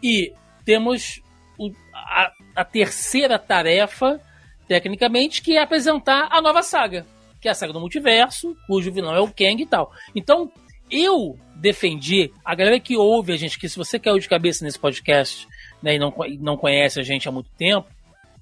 E 0.00 0.32
temos 0.64 1.20
o- 1.58 1.72
a, 1.92 2.32
a 2.54 2.64
terceira 2.64 3.36
tarefa, 3.38 4.20
tecnicamente, 4.68 5.42
que 5.42 5.56
é 5.56 5.62
apresentar 5.62 6.28
a 6.30 6.40
nova 6.40 6.62
saga, 6.62 7.04
que 7.40 7.48
é 7.48 7.50
a 7.50 7.54
saga 7.54 7.72
do 7.72 7.80
multiverso, 7.80 8.56
cujo 8.68 8.92
vilão 8.92 9.12
é 9.14 9.20
o 9.20 9.26
Kang 9.28 9.60
e 9.60 9.66
tal. 9.66 9.92
Então, 10.14 10.50
eu 10.90 11.36
defendi, 11.56 12.30
a 12.44 12.54
galera 12.54 12.78
que 12.78 12.96
ouve 12.96 13.32
a 13.32 13.36
gente, 13.36 13.58
que 13.58 13.68
se 13.68 13.76
você 13.76 13.98
caiu 13.98 14.18
de 14.18 14.28
cabeça 14.28 14.64
nesse 14.64 14.78
podcast 14.78 15.48
né, 15.82 15.96
e 15.96 15.98
não, 15.98 16.14
e 16.26 16.38
não 16.38 16.56
conhece 16.56 17.00
a 17.00 17.02
gente 17.02 17.28
há 17.28 17.32
muito 17.32 17.50
tempo, 17.58 17.88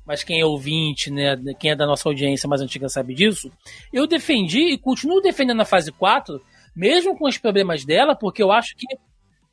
mas 0.06 0.24
quem 0.24 0.40
é 0.40 0.44
ouvinte, 0.44 1.10
né, 1.10 1.36
quem 1.58 1.70
é 1.70 1.76
da 1.76 1.86
nossa 1.86 2.08
audiência 2.08 2.48
mais 2.48 2.60
antiga 2.60 2.88
sabe 2.88 3.14
disso, 3.14 3.50
eu 3.92 4.06
defendi 4.06 4.72
e 4.72 4.78
continuo 4.78 5.20
defendendo 5.20 5.60
a 5.60 5.64
fase 5.64 5.92
4, 5.92 6.40
mesmo 6.74 7.16
com 7.16 7.28
os 7.28 7.38
problemas 7.38 7.84
dela, 7.84 8.14
porque 8.14 8.42
eu 8.42 8.50
acho 8.50 8.74
que 8.76 8.86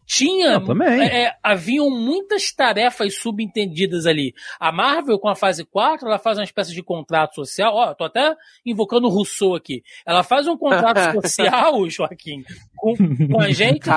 tinha. 0.10 0.60
Também. 0.60 1.04
É, 1.04 1.36
haviam 1.44 1.88
muitas 1.92 2.52
tarefas 2.52 3.16
subentendidas 3.16 4.08
ali. 4.08 4.34
A 4.60 4.72
Marvel, 4.72 5.20
com 5.20 5.30
a 5.30 5.36
fase 5.36 5.64
4, 5.64 6.08
ela 6.08 6.18
faz 6.18 6.40
uma 6.40 6.44
espécie 6.44 6.74
de 6.74 6.82
contrato 6.82 7.36
social. 7.36 7.76
Ó, 7.76 7.94
tô 7.94 8.06
até 8.06 8.36
invocando 8.66 9.06
o 9.06 9.12
Rousseau 9.12 9.54
aqui. 9.54 9.84
Ela 10.04 10.24
faz 10.24 10.48
um 10.48 10.58
contrato 10.58 11.14
social, 11.22 11.88
Joaquim, 11.88 12.44
com, 12.76 12.96
com 13.32 13.40
a 13.40 13.52
gente. 13.52 13.88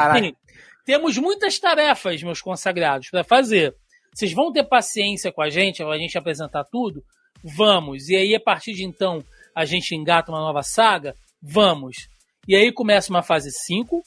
Temos 0.85 1.17
muitas 1.17 1.59
tarefas, 1.59 2.23
meus 2.23 2.43
consagrados, 2.43 3.09
para 3.09 3.25
fazer. 3.25 3.75
Vocês 4.13 4.33
vão 4.33 4.53
ter 4.53 4.65
paciência 4.65 5.33
com 5.33 5.43
a 5.43 5.49
gente, 5.49 5.83
a 5.83 5.99
gente 5.99 6.19
apresentar 6.19 6.65
tudo? 6.65 7.03
Vamos. 7.43 8.09
E 8.09 8.17
aí, 8.17 8.35
a 8.35 8.41
partir 8.41 8.75
de 8.75 8.85
então, 8.85 9.25
a 9.55 9.65
gente 9.65 9.95
engata 9.95 10.31
uma 10.31 10.41
nova 10.41 10.63
saga? 10.63 11.15
Vamos. 11.41 12.09
E 12.47 12.55
aí 12.55 12.71
começa 12.73 13.11
uma 13.11 13.23
fase 13.23 13.51
5, 13.51 14.03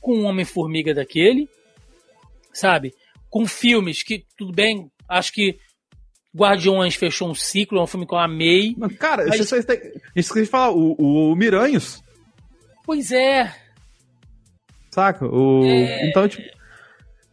com 0.00 0.16
um 0.16 0.24
Homem-Formiga 0.24 0.94
daquele, 0.94 1.48
sabe? 2.52 2.92
Com 3.28 3.46
filmes 3.46 4.02
que, 4.02 4.24
tudo 4.36 4.52
bem, 4.52 4.90
acho 5.08 5.32
que 5.32 5.58
Guardiões 6.36 6.94
fechou 6.94 7.28
um 7.28 7.34
ciclo, 7.34 7.78
é 7.78 7.82
um 7.82 7.86
filme 7.86 8.06
que 8.06 8.14
eu 8.14 8.18
amei. 8.18 8.74
Cara, 8.98 9.26
mas... 9.26 9.48
que 9.50 9.54
a 9.54 10.20
gente 10.20 10.46
fala, 10.46 10.74
o, 10.74 11.32
o 11.32 11.36
Miranhos. 11.36 12.02
Pois 12.84 13.12
é. 13.12 13.54
Saca? 14.90 15.26
O... 15.26 15.64
É... 15.64 16.08
Então, 16.08 16.28
tipo. 16.28 16.59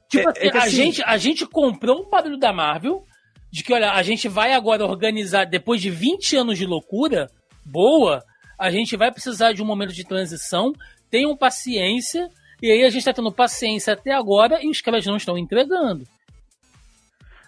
Tipo 0.10 0.30
é, 0.30 0.32
assim, 0.32 0.48
é 0.48 0.52
a, 0.52 0.64
assim... 0.64 0.76
Gente, 0.76 1.04
a 1.04 1.18
gente 1.18 1.46
comprou 1.46 2.02
um 2.02 2.10
padrão 2.10 2.38
da 2.38 2.54
Marvel 2.54 3.04
de 3.52 3.64
que, 3.64 3.74
olha, 3.74 3.92
a 3.92 4.04
gente 4.04 4.28
vai 4.28 4.54
agora 4.54 4.86
organizar, 4.86 5.46
depois 5.46 5.82
de 5.82 5.90
20 5.90 6.36
anos 6.36 6.58
de 6.58 6.66
loucura, 6.66 7.30
boa, 7.66 8.24
a 8.60 8.70
gente 8.70 8.96
vai 8.98 9.12
precisar 9.12 9.54
de 9.54 9.62
um 9.62 9.66
momento 9.66 9.94
de 9.94 10.04
transição, 10.04 10.74
tenham 11.10 11.36
paciência 11.36 12.30
e 12.62 12.72
aí 12.72 12.84
a 12.84 12.90
gente 12.90 13.06
tá 13.06 13.14
tendo 13.14 13.32
paciência 13.32 13.94
até 13.94 14.14
agora 14.14 14.60
e 14.64 14.70
os 14.70 14.82
caras 14.82 15.06
não 15.06 15.18
estão 15.18 15.38
entregando. 15.38 16.04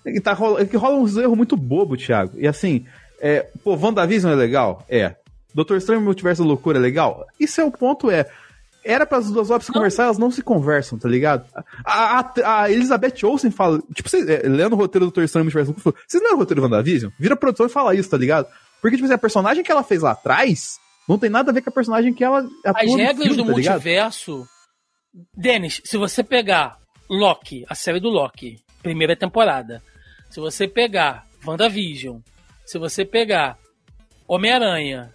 É 0.06 0.12
que, 0.12 0.22
tá, 0.22 0.38
é 0.60 0.66
que 0.66 0.78
rola 0.78 0.96
uns 0.96 1.18
erros 1.18 1.36
muito 1.36 1.58
bobo, 1.58 1.98
Thiago. 1.98 2.40
E 2.40 2.48
assim, 2.48 2.86
é, 3.20 3.48
pô, 3.64 3.76
WandaVision 3.76 4.32
é 4.32 4.36
legal? 4.36 4.86
É. 4.88 5.16
Doutor 5.54 5.78
Estranho 5.78 6.02
Multiverso 6.02 6.44
da 6.44 6.48
Loucura 6.48 6.78
é 6.78 6.82
legal? 6.82 7.26
Isso 7.40 7.60
é 7.60 7.66
o 7.66 7.72
ponto, 7.72 8.10
é. 8.10 8.30
Era 8.90 9.06
para 9.06 9.20
as 9.20 9.30
duas 9.30 9.52
obras 9.52 9.70
conversar, 9.70 10.06
elas 10.06 10.18
não 10.18 10.32
se 10.32 10.42
conversam, 10.42 10.98
tá 10.98 11.08
ligado? 11.08 11.46
A, 11.86 12.20
a, 12.20 12.62
a 12.62 12.72
Elizabeth 12.72 13.24
Olsen 13.24 13.52
fala, 13.52 13.80
tipo, 13.94 14.10
você, 14.10 14.20
é, 14.20 14.48
lendo 14.48 14.74
o 14.74 14.76
roteiro 14.76 15.06
do 15.06 15.10
Doutor 15.10 15.24
Estranho 15.24 15.46
Multiverso 15.46 15.74
vocês 15.74 16.24
leram 16.24 16.38
o 16.38 16.40
roteiro 16.40 16.62
do 16.62 16.66
WandaVision? 16.66 17.12
Vira 17.20 17.36
produtor 17.36 17.68
e 17.68 17.72
fala 17.72 17.94
isso, 17.94 18.10
tá 18.10 18.18
ligado? 18.18 18.48
Porque, 18.82 18.96
tipo 18.96 19.06
assim, 19.06 19.14
a 19.14 19.20
personagem 19.20 19.64
que 19.64 19.72
ela 19.72 19.84
fez 19.84 20.02
lá 20.02 20.12
atrás 20.12 20.80
não 21.08 21.20
tem 21.20 21.30
nada 21.30 21.52
a 21.52 21.54
ver 21.54 21.62
com 21.62 21.70
a 21.70 21.74
personagem 21.74 22.14
que 22.14 22.24
ela 22.24 22.40
atua 22.66 22.84
As 22.84 22.96
regras 22.96 23.28
filme, 23.28 23.36
do 23.38 23.46
tá 23.46 23.52
multiverso? 23.52 24.48
Denis, 25.36 25.82
se 25.86 25.96
você 25.96 26.24
pegar 26.24 26.78
Loki, 27.10 27.66
a 27.70 27.76
série 27.76 28.00
do 28.00 28.10
Loki, 28.10 28.58
primeira 28.82 29.16
temporada, 29.16 29.84
se 30.30 30.40
você 30.40 30.68
pegar 30.68 31.26
WandaVision, 31.46 32.20
se 32.66 32.80
você 32.80 33.06
pegar 33.06 33.58
Homem-Aranha 34.28 35.14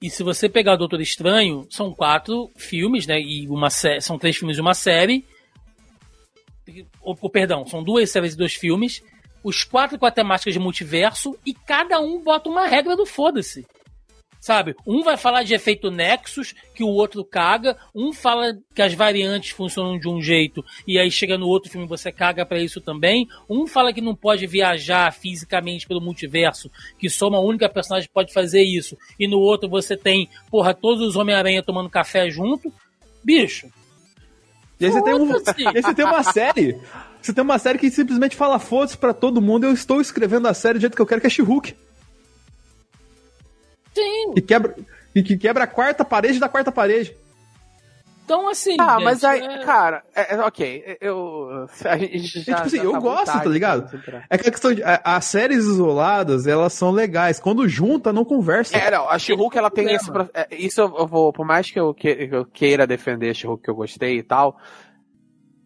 e 0.00 0.08
se 0.08 0.22
você 0.22 0.48
pegar 0.48 0.76
Doutor 0.76 1.00
Estranho, 1.00 1.66
são 1.70 1.92
quatro 1.92 2.50
filmes, 2.56 3.06
né? 3.06 3.20
E 3.20 3.48
uma 3.48 3.68
são 3.68 4.16
três 4.16 4.36
filmes 4.36 4.56
e 4.56 4.60
uma 4.60 4.74
série. 4.74 5.26
Ou, 7.00 7.16
perdão, 7.30 7.66
são 7.66 7.82
duas 7.82 8.10
séries 8.10 8.34
e 8.34 8.36
dois 8.36 8.54
filmes. 8.54 9.02
Os 9.42 9.64
quatro 9.64 9.98
com 9.98 10.06
a 10.06 10.10
temática 10.10 10.52
de 10.52 10.58
multiverso 10.58 11.36
e 11.44 11.52
cada 11.52 12.00
um 12.00 12.22
bota 12.22 12.48
uma 12.48 12.66
regra 12.66 12.96
do 12.96 13.04
foda-se. 13.04 13.66
Sabe? 14.40 14.76
Um 14.86 15.02
vai 15.02 15.16
falar 15.16 15.42
de 15.42 15.52
efeito 15.52 15.90
Nexus, 15.90 16.54
que 16.74 16.84
o 16.84 16.88
outro 16.88 17.24
caga. 17.24 17.76
Um 17.94 18.12
fala 18.12 18.56
que 18.74 18.80
as 18.80 18.94
variantes 18.94 19.50
funcionam 19.50 19.98
de 19.98 20.08
um 20.08 20.22
jeito, 20.22 20.64
e 20.86 20.98
aí 20.98 21.10
chega 21.10 21.36
no 21.36 21.46
outro 21.46 21.70
filme 21.70 21.86
você 21.86 22.12
caga 22.12 22.46
para 22.46 22.60
isso 22.60 22.80
também. 22.80 23.26
Um 23.48 23.66
fala 23.66 23.92
que 23.92 24.00
não 24.00 24.14
pode 24.14 24.46
viajar 24.46 25.12
fisicamente 25.12 25.86
pelo 25.86 26.00
multiverso, 26.00 26.70
que 26.98 27.10
só 27.10 27.28
uma 27.28 27.40
única 27.40 27.68
personagem 27.68 28.08
pode 28.12 28.32
fazer 28.32 28.62
isso. 28.62 28.96
E 29.18 29.26
no 29.26 29.38
outro 29.38 29.68
você 29.68 29.96
tem, 29.96 30.28
porra, 30.50 30.72
todos 30.72 31.06
os 31.06 31.16
Homem-Aranha 31.16 31.62
tomando 31.62 31.90
café 31.90 32.30
junto. 32.30 32.72
Bicho. 33.24 33.68
E 34.80 34.86
aí 34.86 34.92
você 34.92 35.02
tem, 35.02 35.14
um, 35.14 35.32
aí 35.74 35.82
você 35.82 35.94
tem 35.94 36.04
uma 36.04 36.22
série. 36.22 36.80
Você 37.20 37.32
tem 37.32 37.42
uma 37.42 37.58
série 37.58 37.78
que 37.78 37.90
simplesmente 37.90 38.36
fala 38.36 38.60
foda-se 38.60 38.96
pra 38.96 39.12
todo 39.12 39.42
mundo. 39.42 39.64
Eu 39.64 39.72
estou 39.72 40.00
escrevendo 40.00 40.46
a 40.46 40.54
série 40.54 40.78
do 40.78 40.80
jeito 40.80 40.94
que 40.94 41.02
eu 41.02 41.06
quero, 41.06 41.20
que 41.20 41.26
é 41.26 41.30
She-Hulk. 41.30 41.74
Sim. 43.98 44.32
E 44.36 44.40
quebra, 44.40 44.76
e 45.14 45.22
que 45.22 45.36
quebra 45.36 45.64
a 45.64 45.66
quarta 45.66 46.04
parede 46.04 46.38
da 46.38 46.48
quarta 46.48 46.70
parede. 46.70 47.16
Então, 48.28 48.46
assim. 48.46 48.76
Ah, 48.78 48.96
gente, 48.96 49.04
mas 49.04 49.24
aí, 49.24 49.40
é... 49.40 49.64
cara, 49.64 50.02
é, 50.14 50.34
é, 50.34 50.40
ok. 50.42 50.98
Eu. 51.00 51.66
A 51.86 51.96
gente 51.96 52.40
já, 52.42 52.56
tipo 52.56 52.66
assim, 52.66 52.76
eu 52.76 52.92
tá 52.92 52.98
gosto, 53.00 53.32
tá 53.32 53.44
ligado? 53.46 54.02
É 54.28 54.36
que 54.36 54.46
a 54.46 54.52
questão 54.52 54.74
de. 54.74 54.82
As 54.84 55.24
séries 55.24 55.64
isoladas, 55.64 56.46
elas 56.46 56.74
são 56.74 56.90
legais. 56.90 57.40
Quando 57.40 57.66
junta, 57.66 58.12
não 58.12 58.26
conversa. 58.26 58.76
É, 58.76 58.90
não, 58.90 59.08
a 59.08 59.18
she 59.18 59.32
ela 59.54 59.70
tem 59.70 59.94
esse. 59.94 60.10
É, 60.34 60.54
isso 60.54 60.82
eu 60.82 61.06
vou, 61.06 61.32
por 61.32 61.46
mais 61.46 61.70
que 61.70 61.80
eu, 61.80 61.94
que, 61.94 62.28
eu 62.30 62.44
queira 62.44 62.86
defender 62.86 63.30
a 63.30 63.34
she 63.34 63.48
que 63.62 63.70
eu 63.70 63.74
gostei 63.74 64.18
e 64.18 64.22
tal, 64.22 64.58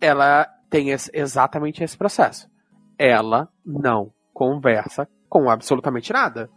ela 0.00 0.46
tem 0.70 0.90
esse, 0.90 1.10
exatamente 1.12 1.82
esse 1.82 1.98
processo. 1.98 2.48
Ela 2.96 3.48
não 3.66 4.12
conversa 4.32 5.08
com 5.28 5.50
absolutamente 5.50 6.12
nada. 6.12 6.48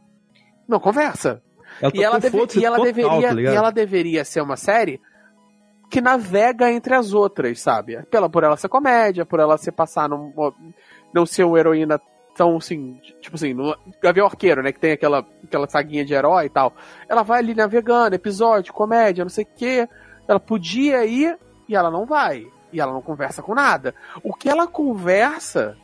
Não 0.68 0.80
conversa. 0.80 1.42
Ela 1.82 1.92
e, 1.94 2.04
ela 2.04 2.20
deve, 2.20 2.38
e, 2.38 2.66
ela 2.66 2.78
total, 2.78 2.94
deveria, 2.94 3.30
tá 3.30 3.42
e 3.42 3.56
ela 3.56 3.72
deveria 3.72 4.26
ser 4.26 4.42
uma 4.42 4.56
série 4.56 5.02
que 5.90 6.02
navega 6.02 6.72
entre 6.72 6.96
as 6.96 7.14
outras, 7.14 7.60
sabe? 7.60 8.02
Pela, 8.04 8.30
por 8.30 8.44
ela 8.44 8.58
ser 8.58 8.70
comédia, 8.70 9.26
por 9.26 9.40
ela 9.40 9.58
ser 9.58 9.72
passar 9.72 10.10
num, 10.10 10.34
não 11.14 11.26
ser 11.26 11.44
uma 11.44 11.60
heroína 11.60 12.00
tão 12.36 12.58
assim, 12.58 13.00
tipo 13.22 13.36
assim, 13.36 13.54
no 13.54 13.76
Gavião 14.02 14.26
Arqueiro, 14.26 14.62
né? 14.62 14.72
Que 14.72 14.80
tem 14.80 14.92
aquela, 14.92 15.26
aquela 15.44 15.70
saguinha 15.70 16.04
de 16.04 16.14
herói 16.14 16.46
e 16.46 16.50
tal. 16.50 16.74
Ela 17.08 17.24
vai 17.24 17.40
ali 17.40 17.56
navegando, 17.56 18.16
episódio, 18.16 18.74
comédia, 18.74 19.24
não 19.24 19.30
sei 19.30 19.46
o 19.46 19.48
quê. 19.56 19.88
Ela 20.28 20.40
podia 20.40 21.06
ir 21.06 21.38
e 21.68 21.76
ela 21.76 21.90
não 21.90 22.06
vai. 22.06 22.46
E 22.74 22.80
ela 22.80 22.92
não 22.92 23.02
conversa 23.02 23.42
com 23.42 23.54
nada. 23.54 23.96
O 24.24 24.34
que 24.34 24.50
ela 24.50 24.68
conversa 24.68 25.78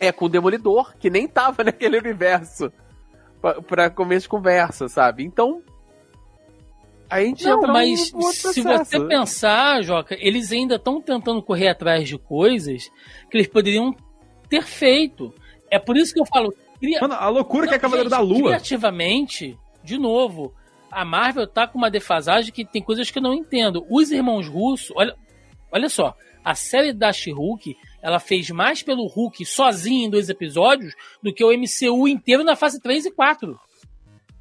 é 0.00 0.10
com 0.10 0.24
o 0.24 0.28
Demolidor, 0.28 0.96
que 0.98 1.10
nem 1.10 1.28
tava 1.28 1.62
naquele 1.64 1.98
universo 1.98 2.72
para 3.66 3.90
começo 3.90 4.24
de 4.24 4.28
conversa, 4.28 4.88
sabe? 4.88 5.24
Então. 5.24 5.62
A 7.08 7.24
gente 7.24 7.44
Não, 7.44 7.62
mas 7.62 8.12
se 8.52 8.62
você 8.62 9.04
pensar, 9.08 9.82
Joca, 9.82 10.16
eles 10.20 10.52
ainda 10.52 10.76
estão 10.76 11.00
tentando 11.00 11.42
correr 11.42 11.68
atrás 11.68 12.08
de 12.08 12.16
coisas 12.16 12.88
que 13.28 13.36
eles 13.36 13.48
poderiam 13.48 13.92
ter 14.48 14.62
feito. 14.62 15.34
É 15.68 15.78
por 15.78 15.96
isso 15.96 16.14
que 16.14 16.20
eu 16.20 16.26
falo. 16.26 16.54
Cria... 16.78 17.00
Mano, 17.00 17.14
a 17.14 17.28
loucura 17.28 17.62
Não, 17.62 17.68
que 17.70 17.74
é 17.74 17.78
Cavaleiro 17.80 18.08
gente, 18.08 18.16
da 18.16 18.22
Lua. 18.22 18.50
Criativamente, 18.50 19.58
de 19.82 19.98
novo, 19.98 20.54
a 20.90 21.04
Marvel 21.04 21.48
tá 21.48 21.66
com 21.66 21.78
uma 21.78 21.90
defasagem 21.90 22.52
que 22.52 22.64
tem 22.64 22.82
coisas 22.82 23.10
que 23.10 23.18
eu 23.18 23.22
não 23.22 23.34
entendo. 23.34 23.84
Os 23.90 24.12
irmãos 24.12 24.48
russos, 24.48 24.92
olha, 24.96 25.14
olha 25.72 25.88
só, 25.88 26.14
a 26.44 26.54
série 26.54 26.92
da 26.92 27.12
She-Hulk 27.12 27.76
ela 28.02 28.18
fez 28.18 28.50
mais 28.50 28.82
pelo 28.82 29.06
Hulk 29.06 29.44
sozinho 29.44 30.06
em 30.06 30.10
dois 30.10 30.28
episódios 30.28 30.94
do 31.22 31.32
que 31.32 31.44
o 31.44 31.50
MCU 31.50 32.08
inteiro 32.08 32.44
na 32.44 32.56
fase 32.56 32.80
3 32.80 33.06
e 33.06 33.10
4. 33.10 33.58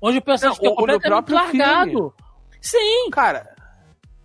Onde 0.02 0.18
o 0.18 0.22
personagem 0.22 0.62
fica 0.62 0.76
completamente 0.76 1.32
largado. 1.32 1.92
Filme. 1.92 2.14
Sim. 2.62 3.10
Cara. 3.12 3.56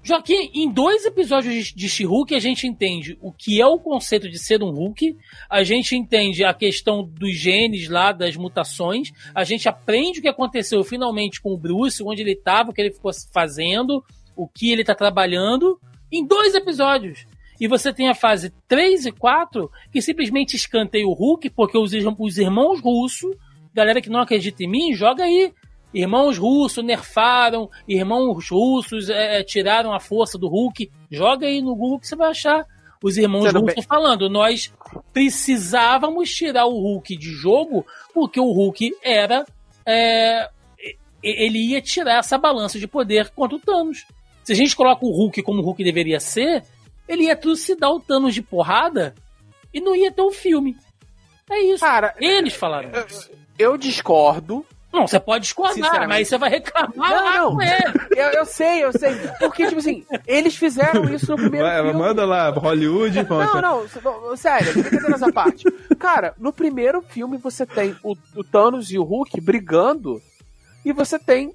Joaquim, 0.07 0.51
em 0.53 0.71
dois 0.71 1.07
episódios 1.07 1.73
de 1.73 1.89
She-Hulk 1.89 2.35
a 2.35 2.39
gente 2.39 2.67
entende 2.67 3.17
o 3.23 3.33
que 3.33 3.59
é 3.59 3.67
o 3.67 3.79
conceito 3.79 4.29
de 4.29 4.39
ser 4.39 4.63
um 4.63 4.71
Hulk, 4.71 5.17
a 5.49 5.65
gente 5.65 5.97
entende 5.97 6.45
a 6.45 6.53
questão 6.53 7.03
dos 7.03 7.35
genes 7.35 7.89
lá, 7.89 8.13
das 8.13 8.37
mutações, 8.37 9.13
a 9.35 9.45
gente 9.45 9.67
aprende 9.67 10.19
o 10.19 10.23
que 10.23 10.29
aconteceu 10.29 10.85
finalmente 10.85 11.41
com 11.41 11.55
o 11.55 11.59
Bruce, 11.59 12.03
onde 12.05 12.21
ele 12.21 12.33
estava, 12.33 12.69
o 12.69 12.75
que 12.75 12.83
ele 12.83 12.93
ficou 12.93 13.11
fazendo, 13.33 14.05
o 14.37 14.47
que 14.47 14.71
ele 14.71 14.83
está 14.83 14.95
trabalhando, 14.95 15.81
em 16.13 16.27
dois 16.27 16.55
episódios. 16.55 17.27
E 17.61 17.69
você 17.69 17.93
tem 17.93 18.09
a 18.09 18.15
fase 18.15 18.53
3 18.69 19.07
e 19.07 19.13
4 19.13 19.71
que 19.93 20.03
simplesmente 20.03 20.57
escanteia 20.57 21.07
o 21.07 21.13
Hulk, 21.13 21.51
porque 21.51 21.79
os, 21.79 21.93
os 21.93 22.39
irmãos 22.39 22.81
russos, 22.81 23.35
galera 23.73 24.01
que 24.01 24.11
não 24.11 24.21
acredita 24.21 24.63
em 24.63 24.69
mim, 24.69 24.95
joga 24.95 25.25
aí. 25.25 25.53
Irmãos 25.93 26.37
russos 26.37 26.85
nerfaram, 26.85 27.71
irmãos 27.87 28.51
russos 28.51 29.09
é, 29.09 29.41
é, 29.41 29.45
tiraram 29.45 29.93
a 29.93 30.01
força 30.01 30.37
do 30.37 30.49
Hulk. 30.49 30.91
Joga 31.09 31.47
aí 31.47 31.63
no 31.63 31.77
Google 31.77 32.01
que 32.01 32.09
você 32.09 32.17
vai 32.17 32.31
achar. 32.31 32.67
Os 33.01 33.17
irmãos 33.17 33.45
Sendo 33.45 33.61
russos 33.61 33.75
bem... 33.77 33.85
falando, 33.85 34.29
nós 34.29 34.73
precisávamos 35.13 36.35
tirar 36.35 36.67
o 36.67 36.81
Hulk 36.81 37.17
de 37.17 37.31
jogo 37.31 37.87
porque 38.13 38.41
o 38.41 38.51
Hulk 38.51 38.93
era. 39.03 39.45
É, 39.87 40.49
ele 41.23 41.59
ia 41.59 41.81
tirar 41.81 42.19
essa 42.19 42.37
balança 42.37 42.79
de 42.79 42.89
poder 42.89 43.31
contra 43.31 43.57
o 43.57 43.61
Thanos. 43.61 44.05
Se 44.43 44.53
a 44.53 44.57
gente 44.57 44.75
coloca 44.75 45.07
o 45.07 45.11
Hulk 45.11 45.43
como 45.43 45.61
o 45.61 45.65
Hulk 45.65 45.83
deveria 45.83 46.19
ser, 46.19 46.65
ele 47.09 47.25
ia 47.25 47.37
trucidar 47.37 47.91
o 47.91 48.01
Thanos 48.01 48.35
de 48.35 48.43
porrada 48.43 49.15
e 49.73 49.81
não 49.81 49.95
ia 49.95 50.11
ter 50.13 50.23
o 50.23 50.29
um 50.29 50.33
filme. 50.33 50.77
É 51.51 51.59
isso. 51.61 51.81
Cara, 51.85 52.15
Eles 52.19 52.55
falaram 52.55 52.91
eu, 52.91 53.07
isso. 53.07 53.31
eu 53.59 53.77
discordo. 53.77 54.65
Não, 54.93 55.09
você 55.09 55.19
pode 55.19 55.43
discordar, 55.43 56.09
mas 56.09 56.29
você 56.29 56.39
vai 56.39 56.49
reclamar 56.51 56.95
Não, 56.97 57.35
não. 57.35 57.57
com 57.57 57.63
ele. 57.63 57.83
Eu, 58.17 58.29
eu 58.29 58.47
sei, 58.47 58.85
eu 58.85 58.93
sei. 58.93 59.13
Porque, 59.41 59.67
tipo 59.67 59.81
assim, 59.81 60.07
eles 60.25 60.55
fizeram 60.55 61.13
isso 61.13 61.33
no 61.33 61.37
primeiro 61.37 61.67
Vai, 61.67 61.83
filme. 61.83 61.93
manda 61.99 62.25
lá, 62.25 62.51
Hollywood. 62.51 63.17
Não, 63.17 63.25
conta. 63.25 63.61
não, 63.61 63.85
não, 64.05 64.37
sério, 64.37 64.73
brincadeira 64.73 65.17
essa 65.17 65.33
parte. 65.33 65.65
Cara, 65.99 66.33
no 66.39 66.53
primeiro 66.53 67.03
filme 67.03 67.37
você 67.39 67.67
tem 67.67 67.97
o, 68.05 68.17
o 68.37 68.45
Thanos 68.45 68.93
e 68.93 68.97
o 68.97 69.03
Hulk 69.03 69.41
brigando 69.41 70.23
e 70.85 70.93
você 70.93 71.19
tem 71.19 71.53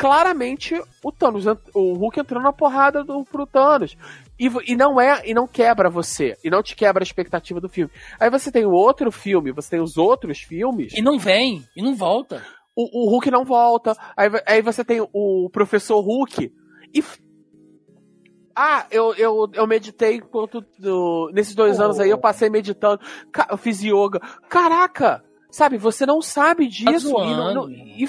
claramente 0.00 0.82
o 1.04 1.12
Thanos, 1.12 1.44
o 1.74 1.92
Hulk 1.92 2.18
entrando 2.20 2.44
na 2.44 2.54
porrada 2.54 3.04
do, 3.04 3.22
pro 3.22 3.46
Thanos. 3.46 3.98
E, 4.38 4.50
e 4.72 4.74
não 4.74 4.98
é, 4.98 5.20
e 5.28 5.34
não 5.34 5.46
quebra 5.46 5.90
você, 5.90 6.38
e 6.42 6.48
não 6.48 6.62
te 6.62 6.74
quebra 6.74 7.02
a 7.02 7.04
expectativa 7.04 7.60
do 7.60 7.68
filme. 7.68 7.92
Aí 8.18 8.30
você 8.30 8.50
tem 8.50 8.64
o 8.64 8.70
outro 8.72 9.12
filme, 9.12 9.52
você 9.52 9.68
tem 9.72 9.80
os 9.80 9.98
outros 9.98 10.38
filmes, 10.40 10.94
E 10.94 11.02
não 11.02 11.18
vem, 11.18 11.62
e 11.76 11.82
não 11.82 11.94
volta. 11.94 12.42
o, 12.74 13.04
o 13.04 13.10
Hulk 13.10 13.30
não 13.30 13.44
volta. 13.44 13.94
Aí, 14.16 14.30
aí 14.46 14.62
você 14.62 14.82
tem 14.82 15.06
o 15.12 15.50
professor 15.52 16.00
Hulk. 16.00 16.50
E. 16.94 17.04
Ah, 18.56 18.86
eu, 18.90 19.14
eu, 19.14 19.48
eu 19.52 19.66
meditei 19.66 20.16
enquanto. 20.16 20.64
do- 20.78 21.30
nesses 21.34 21.54
dois 21.54 21.78
Oh. 21.78 21.82
anos 21.82 22.00
aí 22.00 22.08
eu 22.08 22.18
passei 22.18 22.48
meditando. 22.48 23.00
Eu 23.50 23.58
fiz 23.58 23.82
yoga. 23.82 24.18
Caraca! 24.48 25.22
Sabe, 25.50 25.76
você 25.76 26.06
não 26.06 26.22
sabe 26.22 26.66
disso. 26.68 27.08
e, 27.08 27.12
não- 27.12 27.54
não- 27.54 27.70
e, 27.70 28.08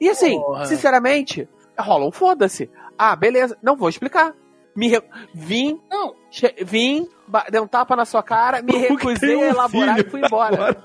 e 0.00 0.08
assim, 0.08 0.38
Porra. 0.38 0.66
sinceramente, 0.66 1.48
rola 1.78 2.06
um 2.06 2.12
foda-se. 2.12 2.70
Ah, 2.98 3.16
beleza, 3.16 3.56
não 3.62 3.76
vou 3.76 3.88
explicar. 3.88 4.34
Me 4.76 4.88
re... 4.88 5.02
Vim, 5.34 5.78
Não, 5.90 6.14
che- 6.30 6.54
vim, 6.64 7.06
dei 7.50 7.60
um 7.60 7.66
tapa 7.66 7.94
na 7.94 8.04
sua 8.06 8.22
cara, 8.22 8.62
me 8.62 8.72
recusei 8.76 9.30
tem 9.30 9.36
um 9.36 9.42
a 9.42 9.46
elaborar 9.48 9.98
e 10.00 10.04
fui 10.04 10.20
embora. 10.24 10.54
agora. 10.54 10.84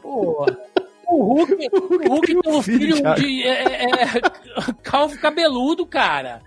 porra. 0.00 0.58
O 1.06 1.22
Hulk, 1.24 1.52
o 1.72 2.08
Hulk 2.08 2.26
tem 2.26 2.38
um 2.38 2.62
filho, 2.62 2.96
filho 2.96 3.14
de 3.16 3.42
é, 3.42 3.62
é, 3.64 3.84
é, 3.84 4.06
calvo 4.82 5.18
cabeludo, 5.18 5.84
cara. 5.84 6.40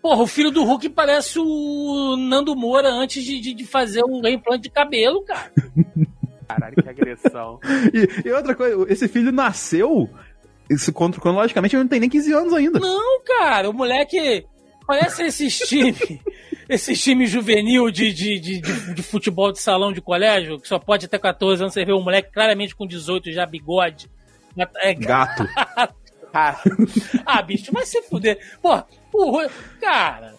Porra, 0.00 0.22
o 0.22 0.26
filho 0.26 0.50
do 0.50 0.64
Hulk 0.64 0.88
parece 0.90 1.38
o 1.38 2.16
Nando 2.16 2.54
Moura 2.56 2.88
antes 2.90 3.22
de, 3.22 3.40
de, 3.40 3.52
de 3.54 3.64
fazer 3.66 4.02
o 4.02 4.20
reimplante 4.20 4.62
de 4.62 4.70
cabelo, 4.70 5.22
cara. 5.22 5.50
Caralho, 6.48 6.74
que 6.82 6.88
agressão. 6.88 7.60
E, 7.92 8.28
e 8.28 8.32
outra 8.32 8.54
coisa, 8.54 8.84
esse 8.92 9.08
filho 9.08 9.32
nasceu. 9.32 10.08
Isso, 10.70 10.92
contra- 10.92 11.20
cronologicamente, 11.20 11.76
ele 11.76 11.82
não 11.84 11.88
tem 11.90 12.00
nem 12.00 12.08
15 12.08 12.32
anos 12.32 12.52
ainda. 12.54 12.78
Não, 12.80 13.22
cara, 13.24 13.68
o 13.68 13.72
moleque 13.72 14.44
parece 14.86 15.22
esses 15.24 15.58
times, 15.58 15.98
esses 16.68 17.02
times 17.02 17.30
juvenil 17.30 17.90
de, 17.90 18.12
de, 18.12 18.38
de, 18.40 18.60
de, 18.60 18.94
de 18.94 19.02
futebol 19.02 19.52
de 19.52 19.60
salão 19.60 19.92
de 19.92 20.00
colégio, 20.00 20.58
que 20.58 20.66
só 20.68 20.78
pode 20.78 21.06
ter 21.08 21.18
14 21.18 21.62
anos, 21.62 21.74
você 21.74 21.84
vê 21.84 21.92
um 21.92 22.02
moleque 22.02 22.32
claramente 22.32 22.74
com 22.74 22.86
18 22.86 23.30
já 23.32 23.44
bigode. 23.46 24.10
É, 24.82 24.94
Gato. 24.94 25.46
Cara, 26.32 26.58
Ah, 27.26 27.42
bicho, 27.42 27.70
vai 27.72 27.84
se 27.86 28.00
fuder. 28.02 28.38
Pô, 28.62 28.82
o 29.12 29.30
Hulk, 29.30 29.54
cara, 29.80 30.34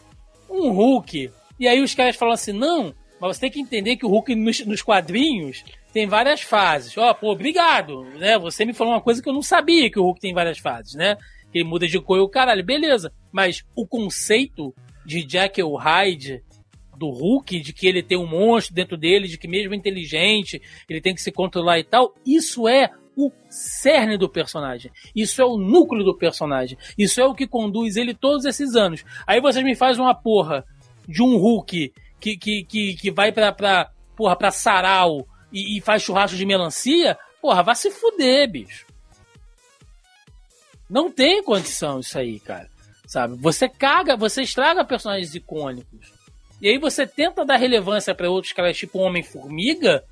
um 0.49 0.69
Hulk. 0.71 1.31
E 1.59 1.67
aí 1.67 1.81
os 1.81 1.93
caras 1.95 2.15
falam 2.15 2.33
assim: 2.33 2.51
não, 2.51 2.93
mas 3.19 3.35
você 3.37 3.41
tem 3.41 3.51
que 3.51 3.59
entender 3.61 3.95
que 3.95 4.05
o 4.05 4.09
Hulk 4.09 4.35
nos, 4.35 4.65
nos 4.65 4.81
quadrinhos 4.81 5.63
tem 5.95 6.07
várias 6.07 6.41
fases. 6.41 6.97
Ó, 6.97 7.13
pô, 7.13 7.31
obrigado, 7.31 8.03
né? 8.19 8.37
Você 8.37 8.65
me 8.65 8.73
falou 8.73 8.91
uma 8.91 9.01
coisa 9.01 9.23
que 9.23 9.29
eu 9.29 9.33
não 9.33 9.41
sabia 9.41 9.89
que 9.89 9.97
o 9.97 10.03
Hulk 10.03 10.19
tem 10.19 10.33
várias 10.33 10.57
fases, 10.59 10.93
né? 10.93 11.15
Que 11.49 11.59
ele 11.59 11.63
muda 11.63 11.87
de 11.87 11.97
cor 12.01 12.17
e 12.17 12.19
o 12.19 12.27
caralho, 12.27 12.65
beleza. 12.65 13.13
Mas 13.31 13.63
o 13.73 13.87
conceito 13.87 14.75
de 15.05 15.25
Jekyll 15.25 15.73
Hyde 15.73 16.43
do 16.97 17.09
Hulk, 17.09 17.61
de 17.61 17.71
que 17.71 17.87
ele 17.87 18.03
tem 18.03 18.17
um 18.17 18.27
monstro 18.27 18.75
dentro 18.75 18.97
dele, 18.97 19.29
de 19.29 19.37
que 19.37 19.47
mesmo 19.47 19.73
inteligente, 19.73 20.61
ele 20.89 20.99
tem 20.99 21.15
que 21.15 21.21
se 21.21 21.31
controlar 21.31 21.79
e 21.79 21.85
tal, 21.85 22.13
isso 22.25 22.67
é 22.67 22.91
o 23.15 23.31
cerne 23.49 24.17
do 24.17 24.27
personagem. 24.27 24.91
Isso 25.15 25.41
é 25.41 25.45
o 25.45 25.55
núcleo 25.55 26.03
do 26.03 26.17
personagem. 26.17 26.77
Isso 26.97 27.21
é 27.21 27.25
o 27.25 27.33
que 27.33 27.47
conduz 27.47 27.95
ele 27.95 28.13
todos 28.13 28.43
esses 28.43 28.75
anos. 28.75 29.05
Aí 29.25 29.39
vocês 29.39 29.63
me 29.63 29.75
fazem 29.75 30.03
uma 30.03 30.13
porra 30.13 30.65
de 31.07 31.23
um 31.23 31.37
Hulk 31.37 31.93
que, 32.19 32.35
que, 32.37 32.65
que, 32.65 32.95
que 32.95 33.11
vai 33.11 33.31
pra, 33.31 33.53
pra, 33.53 33.91
porra, 34.13 34.35
pra 34.35 34.51
sarau 34.51 35.25
e, 35.55 35.77
e 35.77 35.81
faz 35.81 36.03
churrasco 36.03 36.35
de 36.35 36.45
melancia, 36.45 37.17
porra, 37.41 37.63
vai 37.63 37.75
se 37.75 37.89
fuder, 37.89 38.51
bicho. 38.51 38.85
Não 40.89 41.09
tem 41.09 41.41
condição 41.41 42.01
isso 42.01 42.19
aí, 42.19 42.41
cara. 42.41 42.69
Sabe? 43.07 43.37
Você 43.37 43.69
caga, 43.69 44.17
você 44.17 44.41
estraga 44.41 44.83
personagens 44.83 45.33
icônicos. 45.33 46.13
E 46.61 46.67
aí 46.67 46.77
você 46.77 47.07
tenta 47.07 47.45
dar 47.45 47.55
relevância 47.55 48.13
pra 48.13 48.29
outros 48.29 48.51
caras 48.51 48.75
tipo 48.75 48.99
Homem-Formiga. 48.99 50.03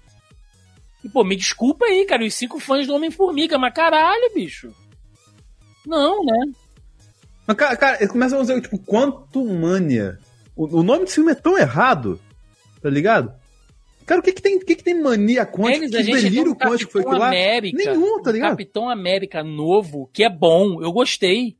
E, 1.03 1.09
pô, 1.09 1.25
me 1.25 1.35
desculpa 1.35 1.85
aí, 1.85 2.05
cara, 2.05 2.23
os 2.23 2.33
cinco 2.33 2.59
fãs 2.59 2.87
do 2.87 2.95
Homem-Formiga, 2.95 3.57
mas 3.57 3.73
caralho, 3.73 4.33
bicho. 4.33 4.73
Não, 5.85 6.23
né? 6.23 6.53
Mas, 7.45 7.57
cara, 7.57 7.75
cara, 7.75 7.97
eles 7.97 8.11
começam 8.11 8.39
a 8.39 8.41
dizer, 8.41 8.61
tipo, 8.61 8.79
Quantumania. 8.79 10.17
O, 10.55 10.79
o 10.79 10.83
nome 10.83 11.03
desse 11.03 11.15
filme 11.15 11.33
é 11.33 11.35
tão 11.35 11.57
errado, 11.57 12.21
tá 12.81 12.89
ligado? 12.89 13.42
Cara, 14.05 14.19
o 14.19 14.23
que 14.23 14.33
que 14.33 14.41
tem, 14.41 14.57
o 14.57 14.65
que 14.65 14.75
que 14.75 14.83
tem 14.83 15.01
mania 15.01 15.45
quântica? 15.45 15.85
Eles, 15.85 15.93
a 15.93 15.97
Que 15.97 16.03
gente 16.03 16.15
delírio 16.23 16.55
tem 16.55 16.67
um 16.67 16.71
quântico 16.71 16.91
foi 16.91 17.01
Capitão 17.03 17.11
aquilo 17.11 17.19
lá? 17.19 17.27
América. 17.27 17.77
Nenhum, 17.77 18.21
tá 18.21 18.29
um 18.29 18.33
ligado? 18.33 18.49
Capitão 18.51 18.89
América 18.89 19.43
novo, 19.43 20.09
que 20.13 20.23
é 20.23 20.29
bom, 20.29 20.81
eu 20.81 20.91
gostei. 20.91 21.57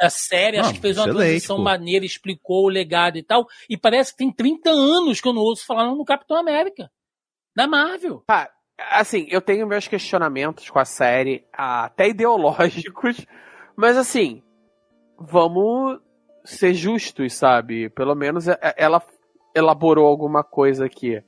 A 0.00 0.10
série, 0.10 0.58
acho 0.58 0.68
Não, 0.70 0.74
que 0.74 0.80
fez 0.80 0.98
uma 0.98 1.04
transição 1.08 1.56
pô. 1.56 1.62
maneira, 1.62 2.04
explicou 2.04 2.64
o 2.64 2.68
legado 2.68 3.16
e 3.16 3.22
tal. 3.22 3.46
E 3.70 3.76
parece 3.76 4.10
que 4.12 4.18
tem 4.18 4.32
30 4.32 4.70
anos 4.70 5.20
que 5.20 5.28
eu 5.28 5.32
não 5.32 5.42
ouço 5.42 5.64
falar 5.64 5.86
no 5.86 6.04
Capitão 6.04 6.36
América. 6.36 6.90
Da 7.56 7.66
Marvel. 7.68 8.22
Tá, 8.26 8.50
assim, 8.90 9.26
eu 9.30 9.40
tenho 9.40 9.66
meus 9.68 9.86
questionamentos 9.86 10.68
com 10.68 10.80
a 10.80 10.84
série, 10.84 11.44
até 11.52 12.08
ideológicos, 12.08 13.24
mas 13.76 13.96
assim, 13.96 14.42
vamos 15.16 16.00
ser 16.44 16.74
justos, 16.74 17.32
sabe? 17.34 17.88
Pelo 17.90 18.14
menos 18.16 18.48
é- 18.48 18.58
é- 18.60 18.74
ela 18.76 19.00
elaborou 19.54 20.06
alguma 20.06 20.42
coisa 20.42 20.86
aqui. 20.86 21.22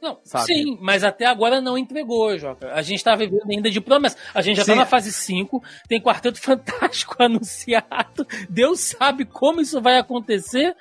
Não, 0.00 0.18
Sabe? 0.24 0.46
sim, 0.46 0.78
mas 0.80 1.04
até 1.04 1.26
agora 1.26 1.60
não 1.60 1.76
entregou, 1.76 2.36
Joca. 2.38 2.72
A 2.72 2.80
gente 2.80 3.04
tá 3.04 3.14
vivendo 3.14 3.50
ainda 3.50 3.70
de 3.70 3.80
promessa. 3.82 4.16
A 4.32 4.40
gente 4.40 4.56
já 4.56 4.64
tá 4.64 4.72
Sim. 4.72 4.78
na 4.78 4.86
fase 4.86 5.12
5, 5.12 5.62
tem 5.86 6.00
Quarteto 6.00 6.40
Fantástico 6.40 7.22
anunciado. 7.22 8.26
Deus 8.48 8.80
sabe 8.80 9.26
como 9.26 9.60
isso 9.60 9.80
vai 9.80 9.98
acontecer. 9.98 10.74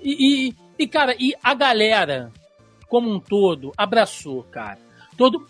E, 0.00 0.48
e, 0.48 0.54
e, 0.80 0.88
cara, 0.88 1.14
e 1.16 1.32
a 1.40 1.54
galera, 1.54 2.32
como 2.88 3.08
um 3.08 3.20
todo, 3.20 3.72
abraçou, 3.76 4.42
cara. 4.44 4.80
Todo. 5.16 5.46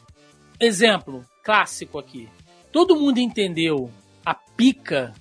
Exemplo 0.59 1.25
clássico 1.47 1.97
aqui. 1.97 2.29
Todo 2.73 2.97
mundo 2.97 3.19
entendeu 3.19 3.89
a 4.25 4.35
pica, 4.35 5.15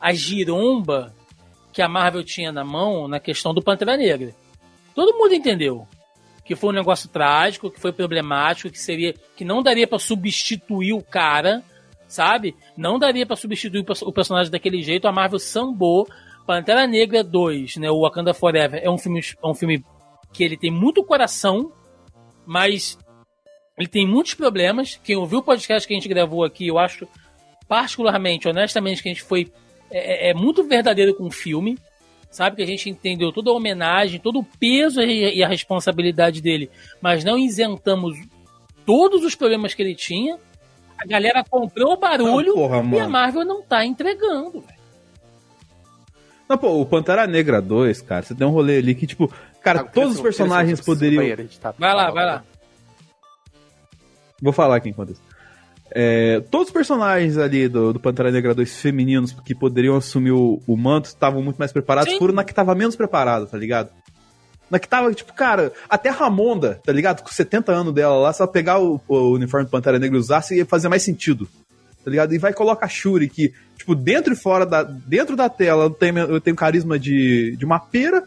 a 0.00 0.14
giromba 0.14 1.14
que 1.70 1.82
a 1.82 1.88
Marvel 1.88 2.24
tinha 2.24 2.50
na 2.50 2.64
mão 2.64 3.06
na 3.06 3.20
questão 3.20 3.52
do 3.52 3.62
Pantera 3.62 3.94
Negra. 3.94 4.34
Todo 4.96 5.16
mundo 5.16 5.32
entendeu 5.34 5.86
que 6.44 6.56
foi 6.56 6.70
um 6.70 6.76
negócio 6.76 7.08
trágico, 7.08 7.70
que 7.70 7.78
foi 7.80 7.92
problemático, 7.92 8.70
que 8.70 8.78
seria 8.80 9.12
que 9.36 9.44
não 9.44 9.62
daria 9.62 9.86
pra 9.86 9.98
substituir 9.98 10.92
o 10.92 11.02
cara, 11.02 11.62
sabe? 12.08 12.56
Não 12.76 12.98
daria 12.98 13.26
pra 13.26 13.36
substituir 13.36 13.84
o 14.02 14.12
personagem 14.12 14.50
daquele 14.50 14.82
jeito. 14.82 15.06
A 15.06 15.12
Marvel 15.12 15.38
sambou 15.38 16.08
Pantera 16.46 16.86
Negra 16.86 17.22
2, 17.22 17.76
né, 17.76 17.90
o 17.90 18.00
Wakanda 18.00 18.32
Forever, 18.32 18.80
é 18.82 18.88
um 18.90 18.96
filme 18.96 19.20
é 19.20 19.46
um 19.46 19.54
filme 19.54 19.84
que 20.32 20.44
ele 20.44 20.56
tem 20.56 20.70
muito 20.70 21.04
coração, 21.04 21.72
mas 22.46 22.96
ele 23.76 23.88
tem 23.88 24.06
muitos 24.06 24.34
problemas. 24.34 24.98
Quem 25.02 25.16
ouviu 25.16 25.40
o 25.40 25.42
podcast 25.42 25.86
que 25.86 25.92
a 25.92 25.96
gente 25.96 26.08
gravou 26.08 26.44
aqui, 26.44 26.68
eu 26.68 26.78
acho 26.78 27.06
particularmente, 27.68 28.48
honestamente, 28.48 29.02
que 29.02 29.08
a 29.08 29.12
gente 29.12 29.22
foi 29.24 29.52
é, 29.90 30.28
é- 30.28 30.30
é 30.30 30.34
muito 30.34 30.62
verdadeiro 30.64 31.14
com 31.14 31.24
o 31.24 31.30
filme 31.30 31.76
sabe? 32.36 32.56
Que 32.56 32.62
a 32.62 32.66
gente 32.66 32.88
entendeu 32.90 33.32
toda 33.32 33.50
a 33.50 33.54
homenagem, 33.54 34.20
todo 34.20 34.38
o 34.40 34.44
peso 34.44 35.00
e 35.02 35.42
a 35.42 35.48
responsabilidade 35.48 36.40
dele, 36.42 36.70
mas 37.00 37.24
não 37.24 37.38
isentamos 37.38 38.16
todos 38.84 39.24
os 39.24 39.34
problemas 39.34 39.74
que 39.74 39.82
ele 39.82 39.94
tinha. 39.94 40.38
A 40.98 41.06
galera 41.06 41.44
comprou 41.48 41.92
o 41.92 41.96
barulho 41.96 42.48
Não, 42.48 42.54
porra, 42.54 42.96
e 42.96 43.00
a. 43.00 43.08
Marvel 43.08 43.44
não 43.44 43.62
tá 43.62 43.84
entregando. 43.84 44.60
velho. 44.60 44.76
Não, 46.48 46.56
pô, 46.56 46.80
o 46.80 46.86
Pantera 46.86 47.26
Negra 47.26 47.60
2, 47.60 48.00
cara, 48.02 48.22
você 48.22 48.34
tem 48.34 48.46
um 48.46 48.50
rolê 48.50 48.78
ali 48.78 48.94
que, 48.94 49.06
tipo, 49.06 49.26
cara, 49.60 49.80
Thiago, 49.80 49.92
todos 49.92 50.14
os 50.16 50.20
personagens 50.20 50.80
poderiam. 50.80 51.20
banheiro, 51.22 51.48
tá- 51.60 51.74
Vai 51.76 51.92
lá, 51.94 52.10
vai 52.10 52.24
lá. 52.24 52.44
Vou 54.40 54.52
falar 54.52 54.76
aqui 54.76 54.90
enquanto 54.90 55.10
isso. 55.12 55.22
É, 55.90 56.40
todos 56.50 56.68
os 56.68 56.72
personagens 56.72 57.38
ali 57.38 57.68
do, 57.68 57.92
do 57.92 58.00
Pantera 58.00 58.30
Negra 58.30 58.54
2 58.54 58.76
femininos 58.76 59.32
que 59.44 59.54
poderiam 59.54 59.96
assumir 59.96 60.32
o, 60.32 60.60
o 60.66 60.76
manto 60.76 61.06
estavam 61.06 61.42
muito 61.42 61.56
mais 61.56 61.72
preparados, 61.72 62.12
Sim. 62.12 62.18
foram 62.18 62.34
na 62.34 62.44
que 62.44 62.54
tava 62.54 62.74
menos 62.74 62.96
preparada, 62.96 63.46
tá 63.46 63.56
ligado? 63.56 63.90
Na 64.68 64.80
que 64.80 64.88
tava, 64.88 65.14
tipo, 65.14 65.32
cara, 65.32 65.72
até 65.88 66.08
a 66.08 66.12
Ramonda, 66.12 66.80
tá 66.84 66.92
ligado? 66.92 67.22
Com 67.22 67.30
70 67.30 67.70
anos 67.72 67.94
dela 67.94 68.16
lá, 68.16 68.32
se 68.32 68.42
ela 68.42 68.50
pegar 68.50 68.80
o, 68.80 69.00
o 69.06 69.32
uniforme 69.32 69.66
do 69.66 69.70
Pantera 69.70 69.98
Negra 69.98 70.16
e 70.16 70.20
usasse, 70.20 70.56
ia 70.56 70.66
fazer 70.66 70.88
mais 70.88 71.02
sentido. 71.02 71.48
Tá 72.04 72.10
ligado? 72.10 72.34
E 72.34 72.38
vai 72.38 72.52
colocar 72.52 72.86
a 72.86 72.88
Shuri, 72.88 73.28
que, 73.28 73.52
tipo, 73.76 73.94
dentro 73.94 74.32
e 74.32 74.36
fora 74.36 74.66
da. 74.66 74.82
Dentro 74.82 75.36
da 75.36 75.48
tela 75.48 75.88
tem, 75.88 76.12
tem 76.40 76.52
um 76.52 76.56
carisma 76.56 76.98
de, 76.98 77.56
de 77.56 77.64
uma 77.64 77.78
pera, 77.78 78.24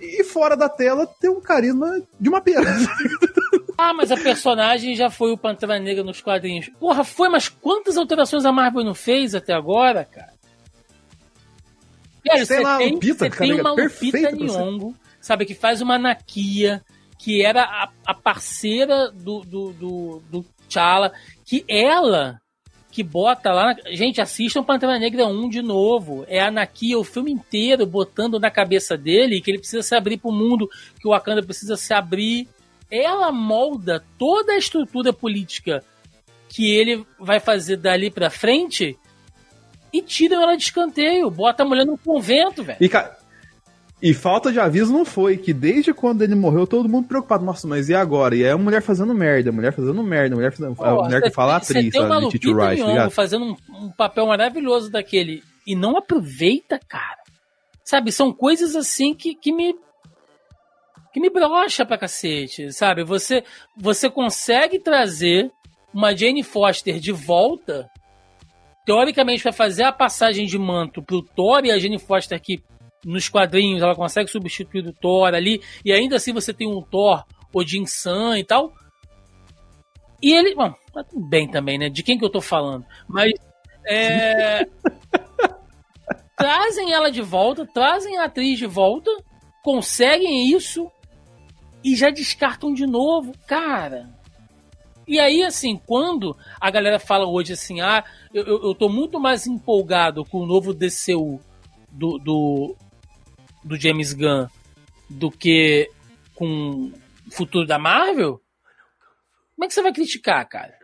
e 0.00 0.24
fora 0.24 0.56
da 0.56 0.68
tela 0.68 1.06
tem 1.20 1.30
um 1.30 1.40
carisma 1.40 2.00
de 2.20 2.28
uma 2.28 2.40
pera. 2.40 2.64
Ah, 3.78 3.92
mas 3.92 4.10
a 4.10 4.16
personagem 4.16 4.96
já 4.96 5.10
foi 5.10 5.32
o 5.32 5.38
Pantera 5.38 5.78
Negra 5.78 6.02
nos 6.02 6.20
quadrinhos. 6.20 6.70
Porra, 6.80 7.04
foi, 7.04 7.28
mas 7.28 7.48
quantas 7.48 7.96
alterações 7.96 8.44
a 8.44 8.52
Marvel 8.52 8.84
não 8.84 8.94
fez 8.94 9.34
até 9.34 9.52
agora, 9.52 10.04
cara? 10.04 10.32
Cara, 12.24 12.44
você 12.44 12.60
lá, 12.60 12.78
tem, 12.78 12.92
Lupita, 12.92 13.14
você 13.14 13.30
cara, 13.30 13.40
tem 13.40 13.60
uma 13.60 13.72
Lupita. 13.72 14.32
Nyong'o, 14.32 14.94
sabe, 15.20 15.44
que 15.44 15.54
faz 15.54 15.80
uma 15.80 15.98
Nakia, 15.98 16.82
que 17.18 17.44
era 17.44 17.62
a, 17.62 17.90
a 18.06 18.14
parceira 18.14 19.10
do, 19.10 19.40
do, 19.40 19.72
do, 19.72 20.22
do 20.30 20.46
T'Challa, 20.68 21.12
que 21.44 21.64
ela 21.68 22.40
que 22.96 23.02
bota 23.02 23.52
lá. 23.52 23.76
Gente, 23.90 24.22
assistam 24.22 24.64
Pantera 24.64 24.98
Negra 24.98 25.26
1 25.26 25.50
de 25.50 25.60
novo. 25.60 26.24
É 26.28 26.40
a 26.40 26.50
Nakia 26.50 26.98
o 26.98 27.04
filme 27.04 27.30
inteiro 27.30 27.84
botando 27.84 28.40
na 28.40 28.50
cabeça 28.50 28.96
dele 28.96 29.38
que 29.42 29.50
ele 29.50 29.58
precisa 29.58 29.82
se 29.82 29.94
abrir 29.94 30.16
pro 30.16 30.32
mundo, 30.32 30.66
que 30.98 31.06
o 31.06 31.10
Wakanda 31.10 31.42
precisa 31.42 31.76
se 31.76 31.92
abrir. 31.92 32.48
Ela 32.90 33.32
molda 33.32 34.02
toda 34.18 34.52
a 34.52 34.58
estrutura 34.58 35.12
política 35.12 35.82
que 36.48 36.70
ele 36.70 37.04
vai 37.18 37.40
fazer 37.40 37.76
dali 37.76 38.10
pra 38.10 38.30
frente 38.30 38.96
e 39.92 40.00
tiram 40.02 40.40
ela 40.42 40.56
de 40.56 40.62
escanteio. 40.64 41.30
Bota 41.30 41.62
a 41.62 41.66
mulher 41.66 41.84
no 41.84 41.98
convento, 41.98 42.62
velho. 42.62 42.78
E, 42.80 42.88
ca- 42.88 43.16
e 44.00 44.14
falta 44.14 44.52
de 44.52 44.60
aviso 44.60 44.92
não 44.92 45.04
foi, 45.04 45.36
que 45.36 45.52
desde 45.52 45.92
quando 45.92 46.22
ele 46.22 46.34
morreu, 46.34 46.66
todo 46.66 46.88
mundo 46.88 47.08
preocupado. 47.08 47.44
Nossa, 47.44 47.66
mas 47.66 47.88
e 47.88 47.94
agora? 47.94 48.36
E 48.36 48.42
é 48.44 48.52
a 48.52 48.58
mulher 48.58 48.80
fazendo 48.82 49.12
merda, 49.14 49.50
a 49.50 49.52
mulher 49.52 49.72
fazendo 49.72 50.02
merda, 50.02 50.34
a 50.34 50.36
mulher, 50.36 50.52
fazendo, 50.52 50.72
a 50.72 50.74
Pô, 50.76 51.02
mulher 51.04 51.22
que 51.22 51.30
fala 51.30 51.56
a 51.56 51.60
você 51.60 51.78
atriz, 51.78 51.94
a 51.96 52.18
Letitia 52.18 52.50
Lupita 52.50 52.66
Wright, 52.66 52.82
tá 52.82 52.88
ligado? 52.88 53.10
fazendo 53.10 53.44
um, 53.46 53.56
um 53.86 53.90
papel 53.90 54.26
maravilhoso 54.26 54.90
daquele 54.90 55.42
e 55.66 55.74
não 55.74 55.96
aproveita, 55.96 56.78
cara. 56.88 57.18
Sabe, 57.84 58.10
são 58.12 58.32
coisas 58.32 58.74
assim 58.76 59.14
que, 59.14 59.34
que 59.34 59.52
me 59.52 59.74
que 61.16 61.20
me 61.20 61.30
brocha 61.30 61.86
pra 61.86 61.96
cacete, 61.96 62.70
sabe? 62.74 63.02
Você 63.02 63.42
você 63.74 64.10
consegue 64.10 64.78
trazer 64.78 65.50
uma 65.94 66.14
Jane 66.14 66.42
Foster 66.42 67.00
de 67.00 67.10
volta 67.10 67.88
teoricamente 68.84 69.42
para 69.42 69.50
fazer 69.50 69.84
a 69.84 69.92
passagem 69.92 70.44
de 70.44 70.58
manto 70.58 71.02
pro 71.02 71.22
Thor 71.22 71.64
e 71.64 71.70
a 71.70 71.78
Jane 71.78 71.98
Foster 71.98 72.38
que 72.38 72.62
nos 73.02 73.30
quadrinhos 73.30 73.82
ela 73.82 73.94
consegue 73.94 74.30
substituir 74.30 74.86
o 74.86 74.92
Thor 74.92 75.32
ali 75.34 75.62
e 75.82 75.90
ainda 75.90 76.16
assim 76.16 76.34
você 76.34 76.52
tem 76.52 76.68
um 76.68 76.82
Thor 76.82 77.24
Odin 77.50 77.86
San 77.86 78.38
e 78.38 78.44
tal. 78.44 78.74
E 80.22 80.34
ele, 80.34 80.54
bom, 80.54 80.70
tá 80.92 81.02
tudo 81.02 81.26
bem 81.26 81.50
também, 81.50 81.78
né? 81.78 81.88
De 81.88 82.02
quem 82.02 82.18
que 82.18 82.26
eu 82.26 82.30
tô 82.30 82.42
falando? 82.42 82.84
Mas 83.08 83.32
é, 83.88 84.66
trazem 86.36 86.92
ela 86.92 87.10
de 87.10 87.22
volta, 87.22 87.66
trazem 87.72 88.18
a 88.18 88.24
atriz 88.24 88.58
de 88.58 88.66
volta, 88.66 89.10
conseguem 89.64 90.54
isso 90.54 90.90
e 91.86 91.94
já 91.94 92.10
descartam 92.10 92.74
de 92.74 92.84
novo, 92.86 93.32
cara. 93.46 94.08
E 95.06 95.20
aí, 95.20 95.44
assim, 95.44 95.80
quando 95.86 96.36
a 96.60 96.68
galera 96.68 96.98
fala 96.98 97.28
hoje 97.28 97.52
assim, 97.52 97.80
ah, 97.80 98.04
eu, 98.34 98.44
eu, 98.44 98.62
eu 98.64 98.74
tô 98.74 98.88
muito 98.88 99.20
mais 99.20 99.46
empolgado 99.46 100.24
com 100.24 100.38
o 100.40 100.46
novo 100.46 100.74
DCU 100.74 101.40
do, 101.92 102.18
do, 102.18 102.76
do 103.62 103.76
James 103.76 104.12
Gunn 104.12 104.48
do 105.08 105.30
que 105.30 105.88
com 106.34 106.90
o 107.26 107.30
futuro 107.30 107.64
da 107.64 107.78
Marvel, 107.78 108.40
como 109.54 109.64
é 109.64 109.68
que 109.68 109.74
você 109.74 109.80
vai 109.82 109.92
criticar, 109.92 110.44
cara? 110.48 110.74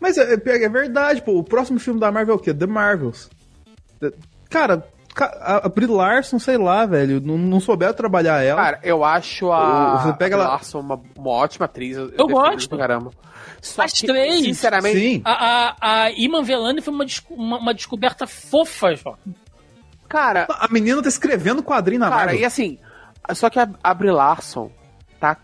Mas 0.00 0.16
é, 0.16 0.32
é 0.32 0.64
é 0.64 0.68
verdade, 0.70 1.20
pô. 1.20 1.32
O 1.38 1.44
próximo 1.44 1.78
filme 1.78 2.00
da 2.00 2.10
Marvel 2.10 2.36
é 2.36 2.38
o 2.38 2.40
quê? 2.40 2.54
The 2.54 2.66
Marvels. 2.66 3.28
Cara, 4.48 4.78
ca- 4.78 4.88
a 5.24 5.66
a 5.66 5.68
Brie 5.68 5.86
Larson, 5.86 6.38
sei 6.38 6.56
lá, 6.58 6.84
velho, 6.86 7.20
não, 7.20 7.36
não 7.38 7.60
souberam 7.60 7.92
trabalhar 7.94 8.42
ela. 8.42 8.60
Cara, 8.62 8.80
eu 8.82 9.04
acho 9.04 9.50
a 9.52 10.02
Você 10.02 10.12
pega 10.14 10.36
a 10.36 10.38
lá- 10.38 10.48
Larson 10.48 10.80
uma, 10.80 11.00
uma 11.16 11.30
ótima 11.30 11.64
atriz. 11.66 11.96
Eu, 11.96 12.10
Eu 12.16 12.26
gosto. 12.28 12.68
pra 12.70 12.78
caramba. 12.78 13.10
Só 13.60 13.82
As 13.82 13.92
que, 13.92 14.06
três. 14.06 14.40
Sinceramente, 14.42 14.98
Sim. 14.98 15.22
A, 15.24 15.32
a, 15.80 16.02
a 16.04 16.10
Iman 16.12 16.42
Velani 16.42 16.80
foi 16.80 16.94
uma, 16.94 17.04
desco- 17.04 17.34
uma, 17.34 17.58
uma 17.58 17.74
descoberta 17.74 18.26
fofa, 18.26 18.94
João. 18.94 19.16
cara, 20.08 20.46
A 20.48 20.68
menina 20.68 21.02
tá 21.02 21.08
escrevendo 21.08 21.62
quadrinho 21.62 22.00
na 22.00 22.08
cara, 22.08 22.20
Marvel. 22.26 22.40
e 22.40 22.44
assim, 22.44 22.78
só 23.32 23.50
que 23.50 23.58
a, 23.58 23.68
a 23.82 23.94
Brie 23.94 24.10
Larson 24.12 24.70
tá. 25.18 25.36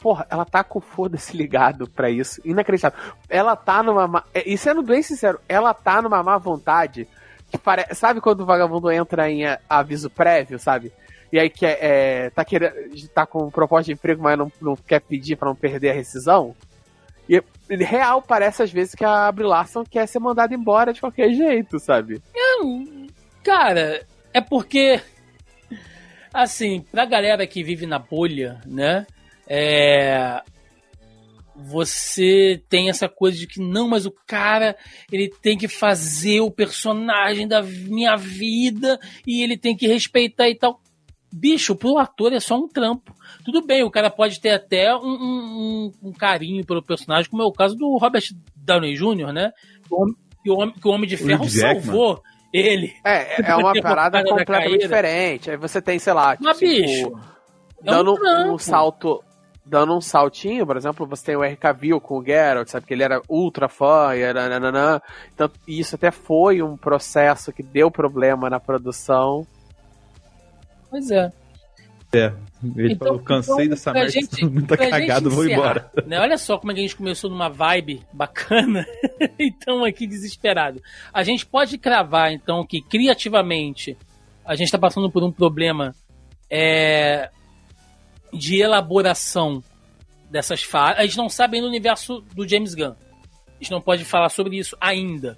Porra, 0.00 0.26
ela 0.30 0.46
tá 0.46 0.64
com 0.64 0.80
foda-se 0.80 1.36
ligado 1.36 1.86
pra 1.86 2.08
isso. 2.08 2.40
Inacreditável. 2.42 2.98
Ela 3.28 3.54
tá 3.54 3.82
numa. 3.82 4.06
má- 4.08 4.24
é, 4.32 4.48
E 4.48 4.56
sendo 4.56 4.82
bem 4.82 5.02
sincero, 5.02 5.38
ela 5.46 5.74
tá 5.74 6.00
numa 6.00 6.22
má 6.22 6.38
vontade. 6.38 7.06
Que 7.50 7.58
pare... 7.58 7.86
Sabe 7.94 8.20
quando 8.20 8.40
o 8.40 8.46
vagabundo 8.46 8.90
entra 8.90 9.30
em 9.30 9.44
é, 9.44 9.58
aviso 9.68 10.08
prévio, 10.08 10.58
sabe? 10.58 10.92
E 11.32 11.38
aí 11.38 11.48
quer, 11.48 11.78
é, 11.80 12.30
tá 12.30 12.44
querendo. 12.44 12.74
tá 13.14 13.24
com 13.24 13.50
proposta 13.50 13.86
de 13.86 13.92
emprego, 13.92 14.22
mas 14.22 14.36
não, 14.36 14.50
não 14.60 14.76
quer 14.76 15.00
pedir 15.00 15.36
pra 15.36 15.48
não 15.48 15.54
perder 15.54 15.90
a 15.90 15.94
rescisão? 15.94 16.54
E 17.28 17.40
real 17.76 18.20
parece 18.20 18.62
às 18.64 18.72
vezes 18.72 18.94
que 18.94 19.04
a 19.04 19.32
Larson 19.36 19.84
quer 19.84 20.06
ser 20.08 20.18
mandada 20.18 20.52
embora 20.52 20.92
de 20.92 21.00
qualquer 21.00 21.32
jeito, 21.32 21.78
sabe? 21.78 22.20
Cara, 23.44 24.04
é 24.34 24.40
porque. 24.40 25.00
Assim, 26.34 26.84
pra 26.90 27.04
galera 27.04 27.46
que 27.46 27.62
vive 27.62 27.86
na 27.86 27.98
bolha, 27.98 28.60
né? 28.66 29.06
É. 29.46 30.42
Você 31.64 32.62
tem 32.68 32.88
essa 32.88 33.08
coisa 33.08 33.38
de 33.38 33.46
que 33.46 33.60
não, 33.60 33.88
mas 33.88 34.06
o 34.06 34.12
cara 34.26 34.76
ele 35.12 35.28
tem 35.42 35.56
que 35.56 35.68
fazer 35.68 36.40
o 36.40 36.50
personagem 36.50 37.46
da 37.46 37.62
minha 37.62 38.16
vida 38.16 38.98
e 39.26 39.42
ele 39.42 39.56
tem 39.56 39.76
que 39.76 39.86
respeitar 39.86 40.48
e 40.48 40.54
tal. 40.56 40.80
Bicho, 41.32 41.76
pro 41.76 41.96
ator 41.98 42.32
é 42.32 42.40
só 42.40 42.56
um 42.56 42.66
trampo. 42.68 43.14
Tudo 43.44 43.64
bem, 43.64 43.84
o 43.84 43.90
cara 43.90 44.10
pode 44.10 44.40
ter 44.40 44.50
até 44.50 44.94
um, 44.96 44.98
um- 45.06 45.90
um- 46.02 46.08
um 46.08 46.12
carinho 46.12 46.64
pelo 46.66 46.82
personagem, 46.82 47.30
como 47.30 47.42
é 47.42 47.46
o 47.46 47.52
caso 47.52 47.76
do 47.76 47.96
Robert 47.98 48.24
Downey 48.56 48.94
Jr., 48.94 49.32
né? 49.32 49.52
Que 49.86 49.94
o 49.94 49.96
Homem, 50.00 50.14
que 50.42 50.50
o 50.50 50.54
Homem, 50.54 50.74
que 50.74 50.88
o 50.88 50.90
Homem 50.90 51.08
de 51.08 51.16
Ferro 51.16 51.48
salvou 51.48 52.20
ele. 52.52 52.92
É, 53.04 53.40
é 53.52 53.56
uma 53.56 53.72
parada 53.80 54.24
completamente 54.24 54.80
diferente. 54.80 55.50
Aí 55.52 55.56
você 55.56 55.80
tem, 55.80 55.98
sei 56.00 56.12
lá, 56.12 56.36
Mas, 56.40 56.58
tipo, 56.58 56.70
bicho, 56.70 57.12
é 57.80 57.84
dando 57.84 58.12
um 58.12 58.16
trampo. 58.16 58.52
um 58.54 58.58
salto. 58.58 59.22
Dando 59.70 59.96
um 59.96 60.00
saltinho, 60.00 60.66
por 60.66 60.76
exemplo, 60.76 61.06
você 61.06 61.26
tem 61.26 61.36
o 61.36 61.44
R. 61.44 61.54
Cavill 61.56 62.00
com 62.00 62.18
o 62.18 62.24
Geralt, 62.24 62.66
sabe? 62.68 62.86
Que 62.86 62.92
ele 62.92 63.04
era 63.04 63.22
ultra 63.28 63.68
fã 63.68 64.16
e 64.16 64.20
era 64.20 64.48
nananã. 64.48 65.00
Então, 65.32 65.48
isso 65.68 65.94
até 65.94 66.10
foi 66.10 66.60
um 66.60 66.76
processo 66.76 67.52
que 67.52 67.62
deu 67.62 67.88
problema 67.88 68.50
na 68.50 68.58
produção. 68.58 69.46
Pois 70.90 71.08
é. 71.10 71.30
Ele 72.12 72.94
Então- 72.94 73.06
falou, 73.06 73.22
cansei 73.22 73.54
então, 73.66 73.68
dessa 73.68 73.92
merda, 73.92 74.10
gente- 74.10 74.50
tá 74.66 74.76
pra 74.76 74.90
cagado, 74.90 75.30
vou 75.30 75.48
embora. 75.48 75.88
né? 76.04 76.18
Olha 76.18 76.36
só 76.36 76.58
como 76.58 76.72
é 76.72 76.74
que 76.74 76.80
a 76.80 76.82
gente 76.82 76.96
começou 76.96 77.30
numa 77.30 77.48
vibe 77.48 78.02
bacana 78.12 78.84
e 79.38 79.46
estamos 79.54 79.86
aqui 79.86 80.04
desesperado. 80.08 80.82
A 81.14 81.22
gente 81.22 81.46
pode 81.46 81.78
cravar, 81.78 82.32
então, 82.32 82.66
que 82.66 82.82
criativamente 82.82 83.96
a 84.44 84.56
gente 84.56 84.66
está 84.66 84.78
passando 84.78 85.08
por 85.08 85.22
um 85.22 85.30
problema 85.30 85.94
é, 86.50 87.30
de 88.32 88.60
elaboração 88.60 89.62
dessas 90.30 90.62
falas. 90.62 90.98
A 90.98 91.02
gente 91.02 91.16
não 91.18 91.28
sabe 91.28 91.56
ainda 91.56 91.66
o 91.66 91.70
universo 91.70 92.22
do 92.34 92.46
James 92.48 92.74
Gunn. 92.74 92.92
A 92.92 93.62
gente 93.62 93.70
não 93.70 93.80
pode 93.80 94.04
falar 94.04 94.28
sobre 94.28 94.56
isso 94.58 94.76
ainda. 94.80 95.36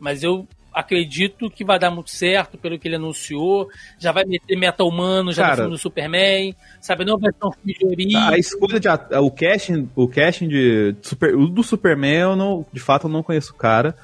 Mas 0.00 0.22
eu 0.22 0.46
acredito 0.72 1.48
que 1.48 1.64
vai 1.64 1.78
dar 1.78 1.90
muito 1.90 2.10
certo 2.10 2.58
pelo 2.58 2.76
que 2.78 2.88
ele 2.88 2.96
anunciou. 2.96 3.68
Já 3.98 4.10
vai 4.10 4.24
meter 4.24 4.58
meta 4.58 4.82
humano, 4.84 5.32
já 5.32 5.42
Cara- 5.42 5.52
no 5.52 5.56
filme 5.62 5.76
do 5.76 5.78
Superman. 5.78 6.54
Sabe, 6.80 7.04
não 7.04 7.16
vai 7.16 7.30
ser 7.32 7.46
um 7.46 7.52
filme 7.52 7.74
de 7.78 7.86
origem. 7.86 8.20
A 8.20 8.36
escolha 8.36 8.80
de 8.80 8.88
at- 8.88 9.12
o 9.12 9.30
casting, 9.30 9.88
o 9.94 10.08
casting 10.08 10.48
de 10.48 10.96
super, 11.00 11.34
o 11.36 11.46
do 11.46 11.62
Superman, 11.62 12.14
eu 12.20 12.36
não, 12.36 12.66
de 12.72 12.80
fato 12.80 13.06
eu 13.06 13.10
não 13.10 13.22
conheço 13.22 13.52
o 13.52 13.56
cara, 13.56 13.96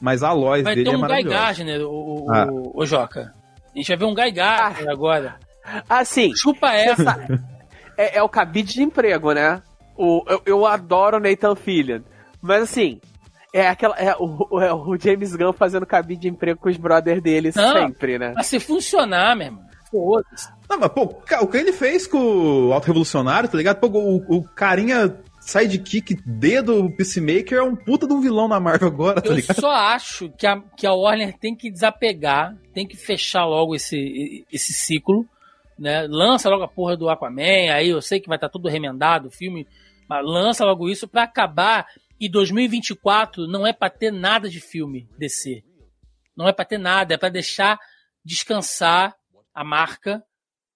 mas 0.00 0.24
a 0.24 0.32
Lois 0.32 0.64
Vai 0.64 0.74
dele 0.74 0.90
ter 0.90 0.94
é 0.96 0.98
um 0.98 1.06
Guy. 1.06 1.22
Gardner, 1.22 1.80
o, 1.82 2.24
o, 2.24 2.32
Ah. 2.34 2.46
o, 2.50 2.72
o 2.82 2.84
Joca. 2.84 3.32
A 3.72 3.78
gente 3.78 3.86
vai 3.88 3.96
ver 3.96 4.04
um 4.06 4.14
Guy 4.14 4.30
Gardner 4.32 4.90
agora. 4.90 5.36
Assim, 5.88 6.34
Chupa 6.36 6.72
essa. 6.72 7.24
É, 7.96 8.18
é 8.18 8.22
o 8.22 8.28
cabide 8.28 8.74
de 8.74 8.82
emprego, 8.82 9.32
né? 9.32 9.62
O, 9.96 10.22
eu, 10.28 10.42
eu 10.44 10.66
adoro 10.66 11.16
o 11.16 11.20
Nathan 11.20 11.54
Fillion. 11.54 12.02
Mas 12.42 12.62
assim, 12.64 13.00
é 13.52 13.68
aquela. 13.68 13.96
É 13.96 14.14
o, 14.18 14.60
é 14.60 14.72
o 14.72 14.96
James 14.98 15.34
Gunn 15.34 15.52
fazendo 15.52 15.86
cabide 15.86 16.22
de 16.22 16.28
emprego 16.28 16.60
com 16.60 16.68
os 16.68 16.76
brothers 16.76 17.22
dele 17.22 17.50
Não. 17.54 17.72
sempre, 17.72 18.18
né? 18.18 18.32
Mas 18.36 18.46
se 18.46 18.60
funcionar, 18.60 19.34
meu 19.36 19.46
irmão. 19.46 19.66
Foda-se. 19.90 20.48
Não, 20.68 20.78
mas 20.78 20.88
pô, 20.90 21.02
o 21.40 21.46
que 21.46 21.56
ele 21.56 21.72
fez 21.72 22.06
com 22.06 22.18
o 22.18 22.72
Auto 22.72 22.86
Revolucionário, 22.86 23.48
tá 23.48 23.56
ligado? 23.56 23.78
Pô, 23.78 23.86
o, 23.86 24.38
o 24.38 24.42
carinha 24.42 25.16
sidekick 25.40 26.16
D 26.26 26.60
do 26.60 26.90
Peacemaker 26.90 27.58
é 27.58 27.62
um 27.62 27.76
puta 27.76 28.06
de 28.06 28.12
um 28.12 28.20
vilão 28.20 28.48
na 28.48 28.58
Marvel 28.58 28.88
agora, 28.88 29.22
tá 29.22 29.28
Eu 29.30 29.36
ligado? 29.36 29.60
só 29.60 29.70
acho 29.70 30.28
que 30.36 30.44
a, 30.44 30.60
que 30.76 30.86
a 30.86 30.92
Warner 30.92 31.38
tem 31.38 31.54
que 31.54 31.70
desapegar, 31.70 32.56
tem 32.74 32.86
que 32.86 32.96
fechar 32.96 33.44
logo 33.46 33.76
esse, 33.76 34.44
esse 34.52 34.72
ciclo, 34.72 35.24
né? 35.78 36.06
Lança 36.08 36.48
logo 36.48 36.62
a 36.62 36.68
porra 36.68 36.96
do 36.96 37.08
Aquaman, 37.08 37.72
aí 37.72 37.88
eu 37.88 38.00
sei 38.00 38.20
que 38.20 38.28
vai 38.28 38.36
estar 38.36 38.48
tudo 38.48 38.68
remendado 38.68 39.28
o 39.28 39.30
filme, 39.30 39.66
mas 40.08 40.24
lança 40.24 40.64
logo 40.64 40.88
isso 40.88 41.06
pra 41.08 41.24
acabar. 41.24 41.86
E 42.18 42.28
2024 42.30 43.46
não 43.46 43.66
é 43.66 43.72
pra 43.72 43.90
ter 43.90 44.10
nada 44.10 44.48
de 44.48 44.60
filme 44.60 45.06
DC. 45.18 45.62
Não 46.36 46.48
é 46.48 46.52
pra 46.52 46.64
ter 46.64 46.78
nada, 46.78 47.14
é 47.14 47.18
pra 47.18 47.28
deixar 47.28 47.78
descansar 48.24 49.14
a 49.54 49.62
marca 49.64 50.22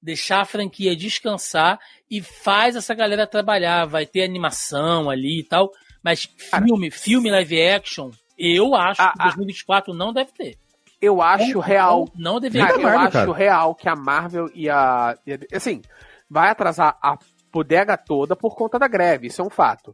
deixar 0.02 0.40
a 0.40 0.44
franquia 0.44 0.96
descansar 0.96 1.78
e 2.10 2.22
faz 2.22 2.74
essa 2.76 2.94
galera 2.94 3.26
trabalhar. 3.26 3.84
Vai 3.86 4.06
ter 4.06 4.22
animação 4.24 5.10
ali 5.10 5.40
e 5.40 5.44
tal, 5.44 5.70
mas 6.02 6.28
filme, 6.38 6.90
filme 6.90 7.30
live 7.30 7.62
action, 7.62 8.10
eu 8.38 8.74
acho 8.74 9.02
Ah, 9.02 9.12
que 9.12 9.20
ah. 9.20 9.24
2024 9.26 9.92
não 9.94 10.12
deve 10.12 10.32
ter. 10.32 10.56
Eu 11.00 11.22
acho 11.22 11.54
Não- 11.54 11.60
real. 11.60 12.08
Não, 12.14 12.32
não 12.34 12.40
deveria 12.40 12.66
Cara, 12.68 12.78
eu 12.78 12.82
Marvel, 12.82 13.00
acho 13.00 13.12
cara. 13.12 13.32
real 13.32 13.74
que 13.74 13.88
a 13.88 13.96
Marvel 13.96 14.50
e 14.54 14.68
a. 14.68 15.16
e 15.26 15.32
a- 15.32 15.38
Assim, 15.56 15.80
vai 16.28 16.50
atrasar 16.50 16.96
a 17.02 17.16
bodega 17.52 17.96
toda 17.96 18.36
por 18.36 18.54
conta 18.54 18.78
da 18.78 18.86
greve, 18.86 19.26
isso 19.28 19.40
é 19.40 19.44
um 19.44 19.50
fato. 19.50 19.92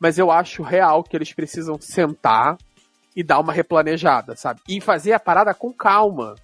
Mas 0.00 0.18
eu 0.18 0.30
acho 0.30 0.62
real 0.62 1.02
que 1.04 1.16
eles 1.16 1.32
precisam 1.32 1.76
sentar 1.80 2.56
e 3.14 3.22
dar 3.22 3.38
uma 3.38 3.52
replanejada, 3.52 4.34
sabe? 4.36 4.60
E 4.68 4.80
fazer 4.80 5.12
a 5.12 5.20
parada 5.20 5.54
com 5.54 5.72
calma. 5.72 6.34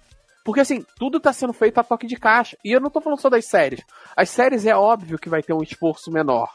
Porque 0.45 0.59
assim, 0.61 0.83
tudo 0.97 1.19
tá 1.19 1.31
sendo 1.31 1.53
feito 1.53 1.77
a 1.79 1.83
toque 1.83 2.05
de 2.07 2.15
caixa. 2.17 2.57
E 2.63 2.71
eu 2.71 2.79
não 2.81 2.89
tô 2.89 2.99
falando 3.01 3.19
só 3.19 3.29
das 3.29 3.45
séries. 3.47 3.81
As 4.15 4.29
séries 4.29 4.65
é 4.65 4.75
óbvio 4.75 5.17
que 5.19 5.29
vai 5.29 5.41
ter 5.41 5.53
um 5.53 5.61
esforço 5.63 6.11
menor. 6.11 6.49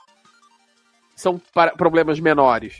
São 1.17 1.41
para- 1.55 1.73
problemas 1.75 2.21
menores. 2.21 2.79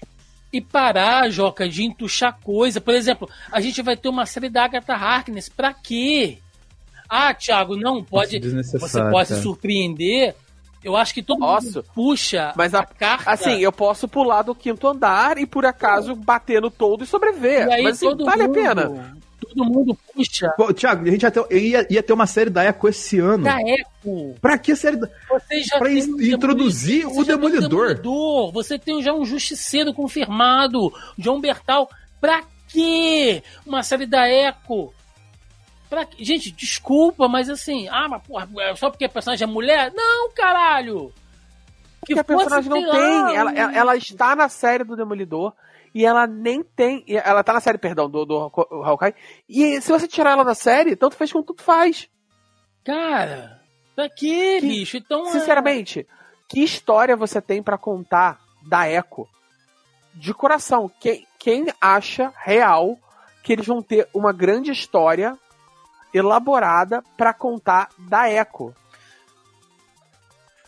E 0.53 0.61
parar, 0.61 1.29
Joca, 1.31 1.69
de 1.69 1.85
entuchar 1.85 2.39
coisa. 2.43 2.81
Por 2.81 2.95
exemplo, 2.95 3.29
a 3.53 3.61
gente 3.61 3.83
vai 3.83 3.97
ter 3.97 4.09
uma 4.09 4.25
série 4.25 4.49
da 4.49 4.65
Agatha 4.65 4.95
Harkness. 4.95 5.49
Pra 5.49 5.75
quê? 5.75 6.39
Ah, 7.09 7.33
Thiago, 7.35 7.77
não, 7.77 8.03
pode. 8.03 8.39
Desnecessário, 8.39 8.89
Você 8.89 9.11
pode 9.11 9.29
se 9.29 9.35
cara. 9.35 9.43
surpreender. 9.43 10.35
Eu 10.83 10.97
acho 10.97 11.13
que 11.13 11.23
todo 11.23 11.41
Posso. 11.41 11.67
mundo 11.67 11.85
puxa 11.95 12.53
Mas 12.57 12.73
a- 12.73 12.85
carta. 12.85 13.31
Assim, 13.31 13.59
eu 13.59 13.73
posso 13.73 14.07
pular 14.07 14.43
do 14.43 14.55
quinto 14.55 14.87
andar 14.87 15.37
e 15.37 15.45
por 15.45 15.67
acaso 15.67 16.15
bater 16.15 16.63
no 16.63 16.71
todo 16.71 17.03
e 17.03 17.07
sobreviver. 17.07 17.67
e 17.67 17.73
aí 17.73 17.83
Mas 17.83 17.97
assim, 17.97 18.07
todo 18.07 18.25
vale 18.25 18.47
mundo, 18.47 18.59
a 18.59 18.63
pena. 18.63 19.17
Todo 19.49 19.65
mundo 19.65 19.99
puxa. 20.15 20.53
Pô, 20.57 20.73
Thiago, 20.73 21.07
a 21.07 21.11
gente 21.11 21.23
ia 21.23 21.31
ter, 21.31 21.53
ia, 21.57 21.87
ia 21.91 22.03
ter 22.03 22.13
uma 22.13 22.27
série 22.27 22.51
da 22.51 22.65
Echo 22.65 22.89
esse 22.89 23.19
ano. 23.19 23.45
Da 23.45 23.57
Eco. 23.61 24.35
Pra 24.41 24.59
que 24.59 24.75
série 24.77 24.97
da... 24.97 25.09
Você 25.31 25.63
já 25.63 25.79
Pra 25.79 25.91
in- 25.91 26.13
um 26.15 26.21
introduzir 26.21 26.99
Demolidor, 27.01 27.11
o 27.11 27.25
você 27.25 27.31
já 27.33 27.39
tem 27.39 27.51
Demolidor. 27.51 27.87
Demolidor, 27.95 28.53
Você 28.53 28.79
tem 28.79 29.03
já 29.03 29.13
um 29.13 29.25
Justiceiro 29.25 29.93
confirmado. 29.95 30.93
John 31.17 31.41
Bertal. 31.41 31.89
Pra 32.21 32.43
quê? 32.69 33.43
Uma 33.67 33.83
série 33.83 34.07
da 34.07 34.29
Eco. 34.29 34.93
Pra... 35.89 36.05
quê? 36.05 36.23
Gente, 36.23 36.51
desculpa, 36.53 37.27
mas 37.29 37.49
assim, 37.49 37.89
ah, 37.89 38.07
mas 38.09 38.23
porra, 38.23 38.49
é 38.61 38.75
só 38.77 38.91
porque 38.91 39.05
a 39.07 39.09
personagem 39.09 39.45
é 39.49 39.51
mulher? 39.51 39.91
Não, 39.95 40.31
caralho! 40.33 41.13
Que 42.07 42.15
Porque 42.15 42.21
a 42.21 42.25
fosse, 42.25 42.49
personagem 42.49 42.71
não 42.71 42.91
tem. 42.91 43.37
Ela, 43.37 43.51
um- 43.51 43.57
ela, 43.57 43.73
ela 43.75 43.97
está 43.97 44.37
na 44.37 44.49
série 44.49 44.85
do 44.85 44.95
Demolidor 44.97 45.53
e 45.95 46.05
ela 46.05 46.27
nem 46.27 46.63
tem. 46.63 47.05
Ela 47.09 47.43
tá 47.43 47.53
na 47.53 47.61
série, 47.61 47.79
perdão, 47.79 48.09
do, 48.09 48.25
do 48.25 48.37
Hawk- 48.37 48.69
Hawkeye. 48.85 49.15
E 49.49 49.81
se 49.81 49.91
você 49.91 50.07
tirar 50.09 50.33
ela 50.33 50.45
da 50.45 50.55
série, 50.55 50.97
tanto 50.97 51.17
fez 51.17 51.33
como 51.33 51.45
tudo 51.45 51.63
faz. 51.63 52.09
Cara, 52.85 53.61
pra 53.95 54.09
quê, 54.09 54.59
Que- 54.61 54.67
bicho? 54.69 54.97
Então, 54.97 55.27
é- 55.29 55.31
Sinceramente, 55.33 56.07
que 56.49 56.63
história 56.63 57.17
você 57.17 57.41
tem 57.41 57.63
pra 57.63 57.77
contar 57.79 58.41
da 58.67 58.89
Echo? 58.91 59.27
De 60.15 60.33
coração, 60.35 60.91
quem, 61.01 61.27
quem 61.39 61.67
acha 61.81 62.33
real 62.37 62.97
que 63.43 63.53
eles 63.53 63.67
vão 63.67 63.83
ter 63.83 64.09
uma 64.15 64.33
grande 64.33 64.71
história 64.73 65.37
elaborada 66.13 67.03
pra 67.17 67.33
contar 67.35 67.89
da 67.99 68.31
Echo? 68.31 68.75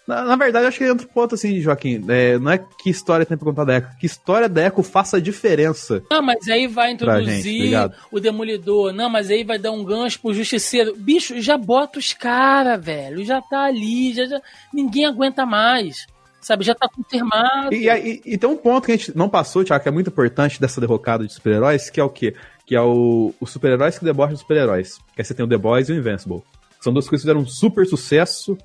Na, 0.09 0.24
na 0.24 0.35
verdade, 0.36 0.66
acho 0.66 0.78
que 0.78 0.85
entra 0.85 1.06
um 1.06 1.10
ponto 1.10 1.35
assim, 1.36 1.60
Joaquim. 1.60 2.05
é, 2.09 2.36
não 2.39 2.51
é 2.51 2.59
que 2.59 2.90
história 2.90 3.24
tem 3.24 3.36
pra 3.36 3.44
contar 3.44 3.64
da 3.64 3.77
Echo, 3.77 3.89
que 4.01 4.06
história 4.06 4.48
da 4.48 4.66
Echo 4.66 4.82
faça 4.82 5.20
diferença. 5.20 6.02
Não, 6.10 6.20
mas 6.22 6.48
aí 6.48 6.66
vai 6.66 6.90
introduzir 6.90 7.68
gente, 7.70 7.94
o 8.10 8.18
Demolidor. 8.18 8.93
Não, 8.93 9.09
mas 9.09 9.31
aí 9.31 9.44
vai 9.44 9.59
dar 9.59 9.70
um 9.70 9.85
gancho 9.85 10.18
pro 10.20 10.35
Justiceiro. 10.35 10.94
Bicho, 10.97 11.40
já 11.40 11.56
bota 11.56 11.98
os 11.98 12.12
caras, 12.12 12.85
velho. 12.85 13.24
Já 13.24 13.40
tá 13.40 13.64
ali, 13.66 14.12
já, 14.12 14.24
já- 14.27 14.40
ninguém 14.74 15.05
aguenta 15.06 15.47
mais. 15.47 16.06
Sabe, 16.40 16.64
já 16.64 16.74
tá 16.74 16.89
confirmado. 16.89 17.72
E, 17.74 17.89
aí- 17.89 18.20
e 18.24 18.39
tem 18.39 18.48
um 18.48 18.56
ponto 18.56 18.86
que 18.86 18.93
a 18.93 18.97
gente 18.97 19.14
não 19.16 19.28
passou, 19.28 19.62
Thiago, 19.62 19.82
que 19.82 19.89
é 19.90 19.93
muito 19.93 20.09
importante 20.09 20.59
dessa 20.60 20.81
derrocada 20.81 21.24
de 21.27 21.32
super-heróis, 21.35 21.90
que 21.90 22.01
é 22.01 22.05
o 22.05 22.09
quê? 22.09 22.35
Que 22.66 22.74
é 22.74 22.81
o, 22.81 23.35
os 23.39 23.51
super-heróis 23.51 23.98
que 23.98 24.05
debocham 24.06 24.32
dos 24.32 24.40
super-heróis. 24.40 24.97
Que 25.14 25.20
aí 25.20 25.24
você 25.24 25.35
tem 25.35 25.44
o 25.44 25.48
The 25.48 25.59
Boys 25.59 25.89
e 25.89 25.93
o 25.93 25.97
Invincible. 25.97 26.43
São 26.81 26.94
duas 26.94 27.06
coisas 27.06 27.22
que 27.22 27.28
fizeram 27.28 27.40
um 27.43 27.47
super 27.47 27.85
sucesso 27.86 28.56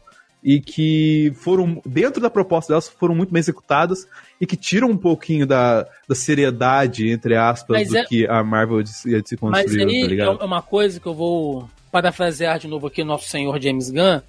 e 0.46 0.60
que 0.62 1.34
foram, 1.38 1.82
dentro 1.84 2.22
da 2.22 2.30
proposta 2.30 2.72
delas, 2.72 2.88
foram 2.88 3.16
muito 3.16 3.34
bem 3.34 3.40
executadas 3.40 4.08
e 4.40 4.46
que 4.46 4.56
tiram 4.56 4.92
um 4.92 4.98
pouquinho 4.98 5.48
da, 5.48 5.88
da 6.08 6.14
seriedade, 6.14 7.10
entre 7.10 7.36
aspas, 7.36 7.80
Mas 7.80 7.90
do 7.90 7.98
é- 7.98 8.06
que 8.06 8.28
a 8.28 8.44
Marvel 8.44 8.84
de 8.84 8.90
se 8.90 9.10
Mas 9.10 9.26
construiu, 9.40 9.88
aí 9.90 10.02
tá 10.02 10.08
ligado? 10.08 10.42
é 10.42 10.46
uma 10.46 10.62
coisa 10.62 11.00
que 11.00 11.08
eu 11.08 11.16
vou 11.16 11.68
parafrasear 11.92 12.60
de 12.60 12.68
novo 12.68 12.86
aqui 12.86 13.02
o 13.02 13.06
nosso 13.06 13.28
senhor 13.28 13.60
James 13.60 13.90
Gunn, 13.90 14.22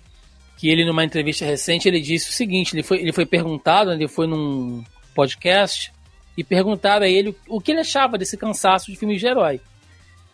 que 0.56 0.70
ele 0.70 0.86
numa 0.86 1.04
entrevista 1.04 1.44
recente 1.44 1.86
ele 1.86 2.00
disse 2.00 2.30
o 2.30 2.32
seguinte, 2.32 2.74
ele 2.74 2.82
foi, 2.82 2.98
ele 3.02 3.12
foi 3.12 3.26
perguntado, 3.26 3.92
ele 3.92 4.08
foi 4.08 4.26
num 4.26 4.82
podcast 5.14 5.92
e 6.34 6.42
perguntaram 6.42 7.04
a 7.04 7.08
ele 7.10 7.36
o 7.46 7.60
que 7.60 7.72
ele 7.72 7.80
achava 7.80 8.16
desse 8.16 8.38
cansaço 8.38 8.90
de 8.90 8.96
filmes 8.96 9.20
de 9.20 9.26
herói. 9.26 9.60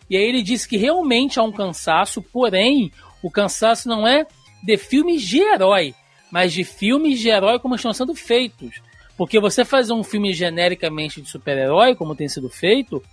E 0.09 0.15
aí 0.15 0.23
ele 0.23 0.41
disse 0.41 0.65
que 0.65 0.77
realmente 0.77 1.39
há 1.39 1.43
um 1.43 1.51
cansaço, 1.51 2.21
porém 2.21 2.89
o 3.21 3.29
cansaço 3.29 3.89
não 3.89 4.07
é 4.07 4.25
de 4.63 4.77
filmes 4.77 5.21
de 5.21 5.39
herói, 5.39 5.93
mas 6.31 6.53
de 6.53 6.63
filmes 6.63 7.19
de 7.19 7.29
herói 7.29 7.59
como 7.59 7.75
estão 7.75 7.93
sendo 7.93 8.15
feitos. 8.15 8.81
Porque 9.15 9.39
você 9.39 9.63
fazer 9.63 9.93
um 9.93 10.03
filme 10.03 10.33
genericamente 10.33 11.21
de 11.21 11.29
super-herói, 11.29 11.95
como 11.95 12.15
tem 12.15 12.27
sido 12.27 12.49
feito, 12.49 13.03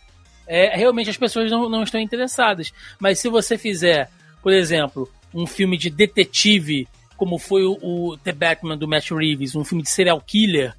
é, 0.46 0.74
realmente 0.74 1.10
as 1.10 1.16
pessoas 1.16 1.50
não, 1.50 1.68
não 1.68 1.82
estão 1.82 2.00
interessadas. 2.00 2.72
Mas 2.98 3.18
se 3.18 3.28
você 3.28 3.58
fizer, 3.58 4.08
por 4.42 4.52
exemplo, 4.52 5.10
um 5.34 5.46
filme 5.46 5.76
de 5.76 5.90
detetive, 5.90 6.88
como 7.16 7.38
foi 7.38 7.64
o, 7.64 7.78
o 7.82 8.16
The 8.16 8.32
Batman 8.32 8.78
do 8.78 8.88
Matt 8.88 9.10
Reeves, 9.10 9.54
um 9.54 9.64
filme 9.64 9.82
de 9.82 9.90
serial 9.90 10.20
killer, 10.20 10.74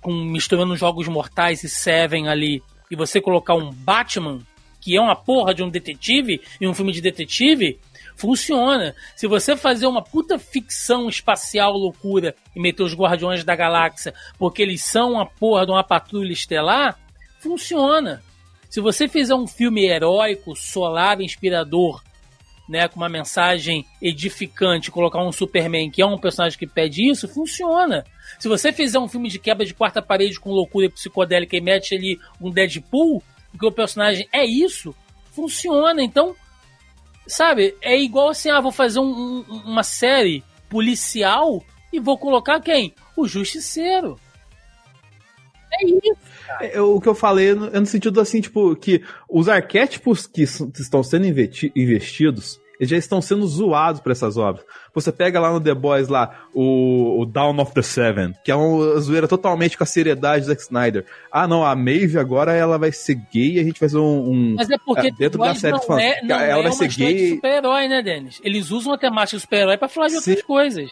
com 0.00 0.12
misturando 0.12 0.76
jogos 0.76 1.06
mortais 1.08 1.62
e 1.62 1.68
Seven 1.68 2.28
ali, 2.28 2.62
e 2.90 2.96
você 2.96 3.20
colocar 3.20 3.54
um 3.54 3.70
Batman, 3.70 4.40
que 4.80 4.96
é 4.96 5.00
uma 5.00 5.16
porra 5.16 5.54
de 5.54 5.62
um 5.62 5.68
detetive, 5.68 6.40
em 6.60 6.68
um 6.68 6.74
filme 6.74 6.92
de 6.92 7.00
detetive, 7.00 7.78
funciona. 8.16 8.94
Se 9.14 9.26
você 9.26 9.56
fazer 9.56 9.86
uma 9.86 10.02
puta 10.02 10.38
ficção 10.38 11.08
espacial 11.08 11.72
loucura 11.72 12.34
e 12.54 12.60
meter 12.60 12.82
os 12.82 12.94
Guardiões 12.94 13.44
da 13.44 13.54
Galáxia, 13.54 14.14
porque 14.38 14.62
eles 14.62 14.82
são 14.82 15.12
uma 15.12 15.26
porra 15.26 15.66
de 15.66 15.72
uma 15.72 15.84
patrulha 15.84 16.32
estelar, 16.32 16.98
funciona. 17.38 18.22
Se 18.68 18.80
você 18.80 19.06
fizer 19.06 19.34
um 19.34 19.46
filme 19.46 19.86
heróico, 19.86 20.56
solar, 20.56 21.20
inspirador, 21.20 22.02
né, 22.68 22.88
com 22.88 22.96
uma 22.96 23.08
mensagem 23.08 23.86
edificante, 24.02 24.90
colocar 24.90 25.22
um 25.22 25.30
Superman 25.30 25.90
que 25.90 26.02
é 26.02 26.06
um 26.06 26.18
personagem 26.18 26.58
que 26.58 26.66
pede 26.66 27.08
isso, 27.08 27.28
funciona. 27.28 28.04
Se 28.38 28.48
você 28.48 28.72
fizer 28.72 28.98
um 28.98 29.06
filme 29.06 29.28
de 29.28 29.38
quebra 29.38 29.64
de 29.64 29.72
quarta 29.72 30.02
parede 30.02 30.40
com 30.40 30.50
loucura 30.50 30.90
psicodélica 30.90 31.56
e 31.56 31.60
mete 31.60 31.94
ali 31.94 32.18
um 32.40 32.50
Deadpool, 32.50 33.22
porque 33.52 33.66
o 33.66 33.72
personagem 33.72 34.28
é 34.32 34.44
isso, 34.44 34.94
funciona. 35.30 36.02
Então, 36.02 36.34
sabe, 37.26 37.74
é 37.82 37.98
igual 37.98 38.28
assim, 38.30 38.50
ah, 38.50 38.60
vou 38.60 38.72
fazer 38.72 38.98
um- 39.00 39.44
um- 39.48 39.62
uma 39.64 39.82
série 39.82 40.42
policial 40.68 41.62
e 41.92 41.98
vou 42.00 42.18
colocar 42.18 42.60
quem? 42.60 42.94
O 43.16 43.26
Justiceiro. 43.26 44.18
É 45.72 45.86
isso. 45.86 46.16
É, 46.60 46.80
o 46.80 47.00
que 47.00 47.08
eu 47.08 47.14
falei 47.14 47.50
é 47.50 47.54
no, 47.54 47.86
sentido 47.86 48.20
assim, 48.20 48.40
tipo, 48.40 48.74
que 48.76 49.02
os 49.28 49.48
arquétipos 49.48 50.26
que 50.26 50.42
estão 50.42 51.02
sendo 51.02 51.26
investi- 51.26 51.72
investidos, 51.76 52.60
eles 52.80 52.90
já 52.90 52.96
estão 52.96 53.20
sendo 53.22 53.46
zoados 53.46 54.00
por 54.00 54.12
essas 54.12 54.36
obras. 54.36 54.64
Você 54.94 55.10
pega 55.12 55.38
lá 55.40 55.52
no 55.52 55.60
The 55.60 55.74
Boys 55.74 56.08
lá, 56.08 56.46
o, 56.54 57.20
o 57.20 57.26
Dawn 57.26 57.58
of 57.60 57.72
the 57.74 57.82
Seven, 57.82 58.34
que 58.44 58.50
é 58.50 58.54
uma 58.54 58.98
zoeira 59.00 59.26
totalmente 59.28 59.76
com 59.76 59.84
a 59.84 59.86
seriedade 59.86 60.44
do 60.44 60.48
Zack 60.48 60.62
Snyder. 60.62 61.04
Ah, 61.30 61.46
não, 61.46 61.64
a 61.64 61.74
Maeve 61.76 62.18
agora 62.18 62.52
ela 62.52 62.78
vai 62.78 62.92
ser 62.92 63.14
gay 63.32 63.54
e 63.56 63.60
a 63.60 63.62
gente 63.64 63.78
vai 63.80 63.88
fazer 63.88 63.98
um... 63.98 64.30
um- 64.30 64.54
Mas 64.56 64.70
é 64.70 64.76
porque 64.78 65.08
É, 65.08 65.10
dentro 65.10 65.38
da 65.40 65.54
série 65.54 65.72
não 65.74 65.82
fala- 65.82 66.02
é, 66.02 66.22
não 66.22 66.36
ela 66.36 66.44
é 66.44 66.52
vai 66.54 66.62
uma 66.66 66.72
ser 66.72 66.88
gay. 66.88 67.30
super-herói, 67.36 67.88
né, 67.88 68.02
Denis? 68.02 68.40
Eles 68.44 68.70
usam 68.70 68.92
a 68.92 68.98
temática 68.98 69.36
de 69.36 69.42
super-herói 69.42 69.76
pra 69.76 69.88
falar 69.88 70.06
de 70.08 70.12
Sim. 70.20 70.30
outras 70.30 70.42
coisas. 70.46 70.90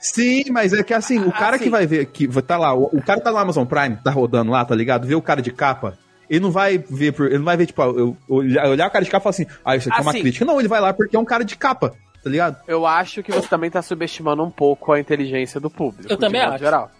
Sim, 0.00 0.44
mas 0.50 0.72
é 0.72 0.82
que 0.84 0.94
assim, 0.94 1.18
o 1.18 1.28
Ah, 1.30 1.32
cara 1.32 1.58
sim. 1.58 1.64
que 1.64 1.70
vai 1.70 1.86
ver, 1.86 2.06
que 2.06 2.26
vai 2.28 2.42
tá 2.42 2.56
lá, 2.56 2.72
o, 2.72 2.84
o 2.84 3.02
cara 3.02 3.20
tá 3.20 3.32
no 3.32 3.36
Amazon 3.38 3.64
Prime, 3.66 3.96
tá 3.96 4.10
rodando 4.12 4.52
lá, 4.52 4.64
tá 4.64 4.74
ligado? 4.74 5.06
Vê 5.08 5.14
o 5.16 5.22
cara 5.22 5.42
de 5.42 5.50
capa, 5.50 5.98
ele 6.28 6.40
não 6.40 6.50
vai 6.50 6.78
ver, 6.78 7.12
por- 7.12 7.26
ele 7.26 7.38
não 7.38 7.44
vai 7.44 7.56
ver, 7.56 7.66
tipo, 7.66 7.82
eu, 7.82 8.16
olhar, 8.28 8.66
olhar 8.68 8.88
o 8.88 8.90
cara 8.90 9.04
de 9.04 9.10
capa 9.10 9.22
e 9.22 9.24
falar 9.24 9.30
assim, 9.30 9.46
ah, 9.64 9.76
isso 9.76 9.88
aqui 9.88 9.98
é 9.98 10.02
uma 10.02 10.10
Assim. 10.10 10.20
crítica. 10.20 10.44
Não, 10.44 10.58
ele 10.58 10.68
vai 10.68 10.80
lá 10.80 10.92
porque 10.92 11.16
é 11.16 11.18
um 11.18 11.24
cara 11.24 11.44
de 11.44 11.56
capa, 11.56 11.90
tá 12.22 12.30
ligado? 12.30 12.56
Eu 12.66 12.86
acho 12.86 13.22
que 13.22 13.32
você 13.32 13.48
também 13.48 13.70
tá 13.70 13.80
subestimando 13.82 14.42
um 14.44 14.50
pouco 14.50 14.92
a 14.92 15.00
inteligência 15.00 15.58
do 15.60 15.70
público. 15.70 16.12
Eu 16.12 16.16
também 16.16 16.40
acho. 16.40 16.58
Geral. 16.58 16.90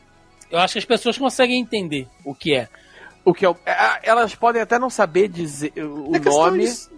Eu 0.50 0.58
acho 0.58 0.72
que 0.74 0.78
as 0.78 0.84
pessoas 0.84 1.18
conseguem 1.18 1.60
entender 1.60 2.08
o 2.24 2.34
que 2.34 2.54
é. 2.54 2.68
O 3.24 3.34
que 3.34 3.44
é, 3.44 3.54
elas 4.02 4.34
podem 4.34 4.62
até 4.62 4.78
não 4.78 4.88
saber 4.88 5.28
dizer 5.28 5.72
o 5.76 6.16
É 6.16 6.18
nome, 6.20 6.64
de- 6.66 6.88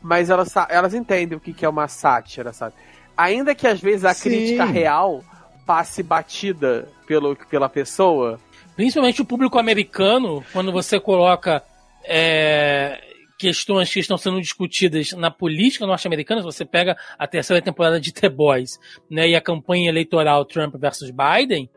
mas 0.00 0.30
elas, 0.30 0.52
elas 0.70 0.94
entendem 0.94 1.36
o 1.36 1.40
que, 1.40 1.52
que 1.52 1.64
é 1.64 1.68
uma 1.68 1.86
sátira, 1.88 2.52
sabe? 2.52 2.74
Ainda 3.16 3.54
que 3.54 3.66
às 3.66 3.80
vezes 3.80 4.04
a 4.04 4.14
Sim. 4.14 4.30
crítica 4.30 4.64
real 4.64 5.22
passe 5.66 6.02
batida 6.02 6.88
pelo, 7.06 7.36
pela 7.36 7.68
pessoa, 7.68 8.40
Principalmente 8.76 9.22
o 9.22 9.24
público 9.24 9.56
americano, 9.56 10.44
quando 10.52 10.72
você 10.72 10.98
coloca 10.98 11.62
é, 12.04 13.00
questões 13.38 13.92
que 13.92 14.00
estão 14.00 14.16
sendo 14.16 14.40
discutidas 14.40 15.12
na 15.12 15.30
política 15.30 15.86
norte-americana, 15.86 16.40
se 16.40 16.46
você 16.46 16.64
pega 16.64 16.96
a 17.18 17.26
terceira 17.26 17.62
temporada 17.62 18.00
de 18.00 18.12
The 18.12 18.28
Boys, 18.28 18.78
né, 19.10 19.28
e 19.28 19.34
a 19.34 19.40
campanha 19.40 19.88
eleitoral 19.88 20.44
Trump 20.44 20.74
versus 20.76 21.10
Biden. 21.10 21.68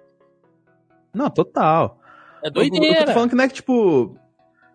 Não, 1.13 1.29
total. 1.29 1.99
É 2.43 2.49
doideira. 2.49 2.85
Eu, 2.85 2.93
eu 2.93 3.05
tô 3.05 3.13
falando 3.13 3.29
que 3.29 3.35
não 3.35 3.43
é 3.43 3.47
que, 3.47 3.55
tipo. 3.55 4.15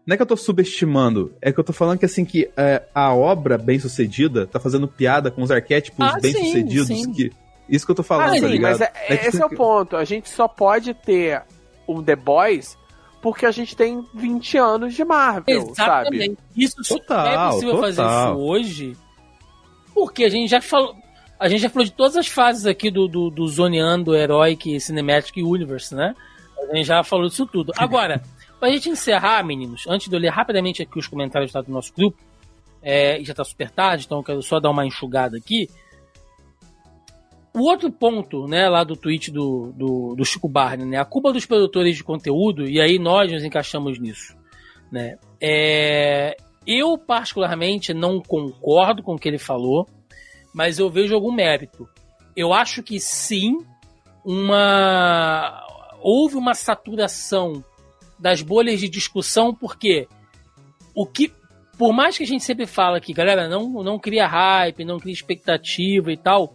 Não 0.04 0.14
é 0.14 0.16
que 0.16 0.22
eu 0.22 0.26
tô 0.26 0.36
subestimando, 0.36 1.32
é 1.40 1.52
que 1.52 1.60
eu 1.60 1.62
tô 1.62 1.72
falando 1.72 1.96
que 1.96 2.04
assim, 2.04 2.24
que 2.24 2.50
é, 2.56 2.82
a 2.92 3.14
obra 3.14 3.56
bem 3.56 3.78
sucedida 3.78 4.48
tá 4.48 4.58
fazendo 4.58 4.88
piada 4.88 5.30
com 5.30 5.42
os 5.42 5.50
arquétipos 5.52 6.04
ah, 6.04 6.18
bem 6.20 6.32
sucedidos 6.32 6.88
que. 7.14 7.30
Isso 7.68 7.86
que 7.86 7.92
eu 7.92 7.96
tô 7.96 8.02
falando, 8.02 8.30
ah, 8.30 8.32
tá 8.32 8.40
sim, 8.40 8.48
ligado? 8.48 8.72
Mas 8.72 8.80
é, 8.80 8.92
é, 9.08 9.14
esse 9.14 9.30
tipo, 9.30 9.42
é 9.42 9.46
o 9.46 9.50
ponto. 9.50 9.96
A 9.96 10.04
gente 10.04 10.28
só 10.28 10.48
pode 10.48 10.92
ter 10.92 11.44
um 11.86 12.02
The 12.02 12.16
Boys 12.16 12.76
porque 13.22 13.46
a 13.46 13.52
gente 13.52 13.76
tem 13.76 14.04
20 14.12 14.58
anos 14.58 14.94
de 14.94 15.04
Marvel, 15.04 15.70
Exatamente. 15.70 16.26
sabe? 16.26 16.38
Isso 16.56 16.76
total, 16.82 17.26
é 17.26 17.50
possível 17.52 17.74
total. 17.76 17.82
fazer 17.82 18.02
isso 18.02 18.38
hoje, 18.40 18.96
porque 19.94 20.24
a 20.24 20.28
gente 20.28 20.50
já 20.50 20.60
falou. 20.60 20.94
A 21.38 21.48
gente 21.48 21.60
já 21.62 21.70
falou 21.70 21.84
de 21.84 21.92
todas 21.92 22.16
as 22.16 22.28
fases 22.28 22.66
aqui 22.66 22.90
do, 22.90 23.08
do, 23.08 23.28
do 23.28 23.48
Zoneando, 23.48 24.14
Heroic, 24.14 24.78
Cinematic 24.80 25.36
Universe, 25.38 25.94
né? 25.94 26.14
A 26.70 26.76
gente 26.76 26.86
já 26.86 27.02
falou 27.02 27.28
disso 27.28 27.46
tudo. 27.46 27.72
Agora, 27.78 28.22
pra 28.60 28.70
gente 28.70 28.88
encerrar, 28.88 29.42
meninos, 29.44 29.84
antes 29.88 30.08
de 30.08 30.14
eu 30.14 30.20
ler 30.20 30.30
rapidamente 30.30 30.82
aqui 30.82 30.98
os 30.98 31.08
comentários 31.08 31.52
do 31.52 31.72
nosso 31.72 31.92
grupo, 31.94 32.16
é, 32.80 33.18
já 33.22 33.34
tá 33.34 33.44
super 33.44 33.70
tarde, 33.70 34.04
então 34.06 34.18
eu 34.18 34.24
quero 34.24 34.42
só 34.42 34.60
dar 34.60 34.70
uma 34.70 34.86
enxugada 34.86 35.36
aqui. 35.36 35.68
O 37.54 37.60
outro 37.68 37.90
ponto, 37.92 38.46
né, 38.46 38.68
lá 38.68 38.82
do 38.82 38.96
tweet 38.96 39.30
do, 39.30 39.72
do, 39.76 40.14
do, 40.16 40.24
Chico 40.24 40.48
Barney, 40.48 40.86
né, 40.86 40.98
a 40.98 41.04
culpa 41.04 41.32
dos 41.32 41.44
produtores 41.44 41.96
de 41.96 42.02
conteúdo, 42.02 42.66
e 42.66 42.80
aí 42.80 42.98
nós 42.98 43.30
nos 43.30 43.44
encaixamos 43.44 43.98
nisso, 43.98 44.34
né, 44.90 45.18
é, 45.38 46.34
eu 46.66 46.96
particularmente 46.96 47.92
não 47.92 48.20
concordo 48.20 49.02
com 49.02 49.14
o 49.14 49.18
que 49.18 49.28
ele 49.28 49.38
falou, 49.38 49.86
mas 50.54 50.78
eu 50.78 50.88
vejo 50.88 51.14
algum 51.14 51.32
mérito. 51.32 51.88
Eu 52.34 52.52
acho 52.54 52.82
que 52.82 52.98
sim, 52.98 53.58
uma 54.24 55.66
houve 56.00 56.36
uma 56.36 56.54
saturação 56.54 57.62
das 58.18 58.42
bolhas 58.42 58.80
de 58.80 58.88
discussão, 58.88 59.54
porque 59.54 60.08
o 60.94 61.06
que 61.06 61.32
por 61.76 61.92
mais 61.92 62.16
que 62.16 62.22
a 62.22 62.26
gente 62.26 62.44
sempre 62.44 62.66
fala 62.66 63.00
que, 63.00 63.12
galera, 63.12 63.48
não, 63.48 63.82
não 63.82 63.98
cria 63.98 64.26
hype, 64.26 64.84
não 64.84 64.98
cria 64.98 65.12
expectativa 65.12 66.12
e 66.12 66.16
tal, 66.16 66.54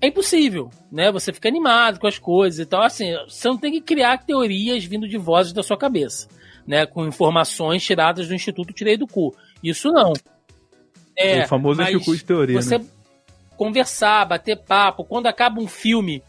é 0.00 0.06
impossível, 0.06 0.70
né? 0.90 1.12
Você 1.12 1.32
fica 1.32 1.48
animado 1.48 2.00
com 2.00 2.06
as 2.06 2.18
coisas 2.18 2.58
e 2.58 2.66
tal. 2.66 2.82
Assim, 2.82 3.12
você 3.28 3.48
não 3.48 3.58
tem 3.58 3.72
que 3.72 3.80
criar 3.80 4.24
teorias 4.24 4.84
vindo 4.84 5.06
de 5.06 5.18
vozes 5.18 5.52
da 5.52 5.62
sua 5.62 5.76
cabeça, 5.76 6.28
né? 6.66 6.86
Com 6.86 7.06
informações 7.06 7.84
tiradas 7.84 8.28
do 8.28 8.34
Instituto 8.34 8.72
Tirei 8.72 8.96
do 8.96 9.06
Cu. 9.06 9.34
Isso 9.62 9.90
não. 9.90 10.12
É, 11.16 11.44
o 11.44 11.48
famoso 11.48 11.82
Instituto 11.82 12.16
de 12.16 12.24
teoria. 12.24 12.60
Você 12.60 12.78
né? 12.78 12.84
conversar, 13.56 14.24
bater 14.24 14.56
papo. 14.56 15.04
Quando 15.04 15.26
acaba 15.26 15.60
um 15.60 15.68
filme 15.68 16.22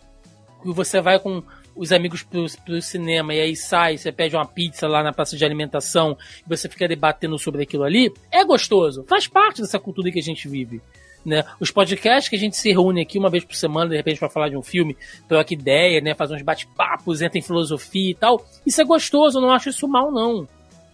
e 0.66 0.74
você 0.74 1.00
vai 1.00 1.18
com 1.18 1.42
os 1.74 1.94
amigos 1.94 2.24
pro, 2.24 2.46
pro 2.66 2.82
cinema 2.82 3.34
e 3.34 3.40
aí 3.40 3.56
sai, 3.56 3.98
você 3.98 4.12
pede 4.12 4.36
uma 4.36 4.46
pizza 4.46 4.88
lá 4.88 5.02
na 5.02 5.14
praça 5.14 5.38
de 5.38 5.46
alimentação 5.46 6.18
e 6.46 6.50
você 6.50 6.68
fica 6.68 6.88
debatendo 6.88 7.40
sobre 7.40 7.64
aquilo 7.64 7.86
ali, 7.86 8.12
é 8.30 8.44
gostoso. 8.44 9.06
Faz 9.08 9.28
parte 9.28 9.62
dessa 9.62 9.80
cultura 9.80 10.12
que 10.12 10.20
a 10.20 10.24
gente 10.24 10.50
vive. 10.50 10.82
Né? 11.26 11.44
Os 11.60 11.70
podcasts 11.70 12.30
que 12.30 12.36
a 12.36 12.40
gente 12.40 12.58
se 12.58 12.72
reúne 12.72 13.02
aqui 13.02 13.20
uma 13.20 13.30
vez 13.30 13.46
por 13.46 13.56
semana, 13.56 13.90
de 13.90 13.96
repente, 13.96 14.20
para 14.20 14.30
falar 14.30 14.50
de 14.50 14.58
um 14.58 14.62
filme, 14.62 14.98
troca 15.28 15.54
ideia, 15.54 16.02
né? 16.02 16.16
fazer 16.16 16.36
uns 16.36 16.42
bate-papos, 16.42 17.22
entra 17.22 17.38
em 17.38 17.44
filosofia 17.44 18.12
e 18.12 18.16
tal. 18.16 18.46
Isso 18.66 18.82
é 18.82 18.86
gostoso, 18.86 19.38
eu 19.38 19.42
não 19.42 19.52
acho 19.52 19.70
isso 19.70 19.88
mal, 19.88 20.12
não. 20.12 20.48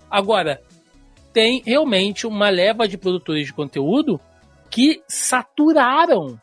Agora, 0.09 0.61
tem 1.33 1.61
realmente 1.65 2.25
uma 2.25 2.49
leva 2.49 2.87
de 2.87 2.97
produtores 2.97 3.45
de 3.45 3.53
conteúdo 3.53 4.19
que 4.69 5.01
saturaram 5.07 6.39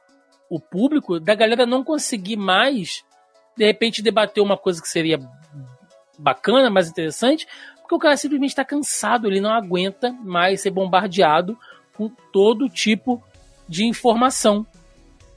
o 0.48 0.61
público 0.61 1.19
da 1.19 1.35
galera 1.35 1.66
não 1.66 1.82
conseguir 1.82 2.36
mais, 2.36 3.05
de 3.56 3.65
repente, 3.65 4.02
debater 4.02 4.43
uma 4.43 4.56
coisa 4.56 4.81
que 4.81 4.89
seria 4.89 5.19
bacana, 6.19 6.70
mais 6.70 6.89
interessante, 6.89 7.47
porque 7.81 7.94
o 7.94 7.98
cara 7.98 8.16
simplesmente 8.16 8.51
está 8.51 8.65
cansado, 8.65 9.27
ele 9.27 9.40
não 9.40 9.51
aguenta 9.51 10.12
mais 10.23 10.61
ser 10.61 10.70
bombardeado 10.70 11.59
com 11.97 12.09
todo 12.32 12.69
tipo 12.69 13.23
de 13.32 13.34
informação, 13.85 14.66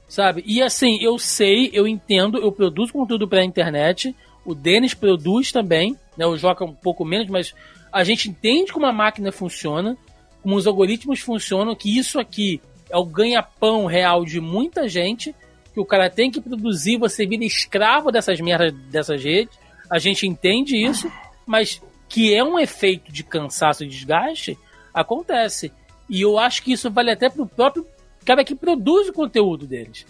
sabe? 0.08 0.42
E 0.46 0.62
assim, 0.62 0.98
eu 1.00 1.18
sei, 1.18 1.70
eu 1.72 1.86
entendo, 1.86 2.38
eu 2.38 2.52
produzo 2.52 2.92
conteúdo 2.92 3.28
para 3.28 3.40
a 3.40 3.44
internet, 3.44 4.14
o 4.44 4.54
Denis 4.54 4.94
produz 4.94 5.52
também, 5.52 5.96
né? 6.16 6.26
O 6.26 6.36
Joca 6.36 6.64
um 6.64 6.74
pouco 6.74 7.04
menos, 7.04 7.28
mas 7.28 7.54
a 7.92 8.04
gente 8.04 8.28
entende 8.28 8.72
como 8.72 8.86
a 8.86 8.92
máquina 8.92 9.32
funciona, 9.32 9.96
como 10.42 10.56
os 10.56 10.66
algoritmos 10.66 11.20
funcionam, 11.20 11.74
que 11.74 11.98
isso 11.98 12.18
aqui 12.18 12.60
é 12.90 12.96
o 12.96 13.04
ganha-pão 13.04 13.86
real 13.86 14.24
de 14.24 14.40
muita 14.40 14.88
gente, 14.88 15.34
que 15.74 15.80
o 15.80 15.84
cara 15.84 16.08
tem 16.08 16.30
que 16.30 16.40
produzir, 16.40 16.96
você 16.96 17.26
vira 17.26 17.44
escravo 17.44 18.10
dessas 18.10 18.40
merdas 18.40 18.72
dessas 18.90 19.22
redes. 19.22 19.58
A 19.90 19.98
gente 19.98 20.26
entende 20.26 20.76
isso, 20.76 21.10
mas 21.46 21.80
que 22.08 22.34
é 22.34 22.42
um 22.42 22.58
efeito 22.58 23.12
de 23.12 23.22
cansaço 23.22 23.84
e 23.84 23.88
desgaste, 23.88 24.58
acontece. 24.92 25.70
E 26.08 26.22
eu 26.22 26.38
acho 26.38 26.62
que 26.62 26.72
isso 26.72 26.90
vale 26.90 27.10
até 27.10 27.28
pro 27.28 27.46
próprio 27.46 27.86
cara 28.28 28.44
que 28.44 28.54
produz 28.54 29.08
o 29.08 29.12
conteúdo 29.14 29.66
deles. 29.66 30.04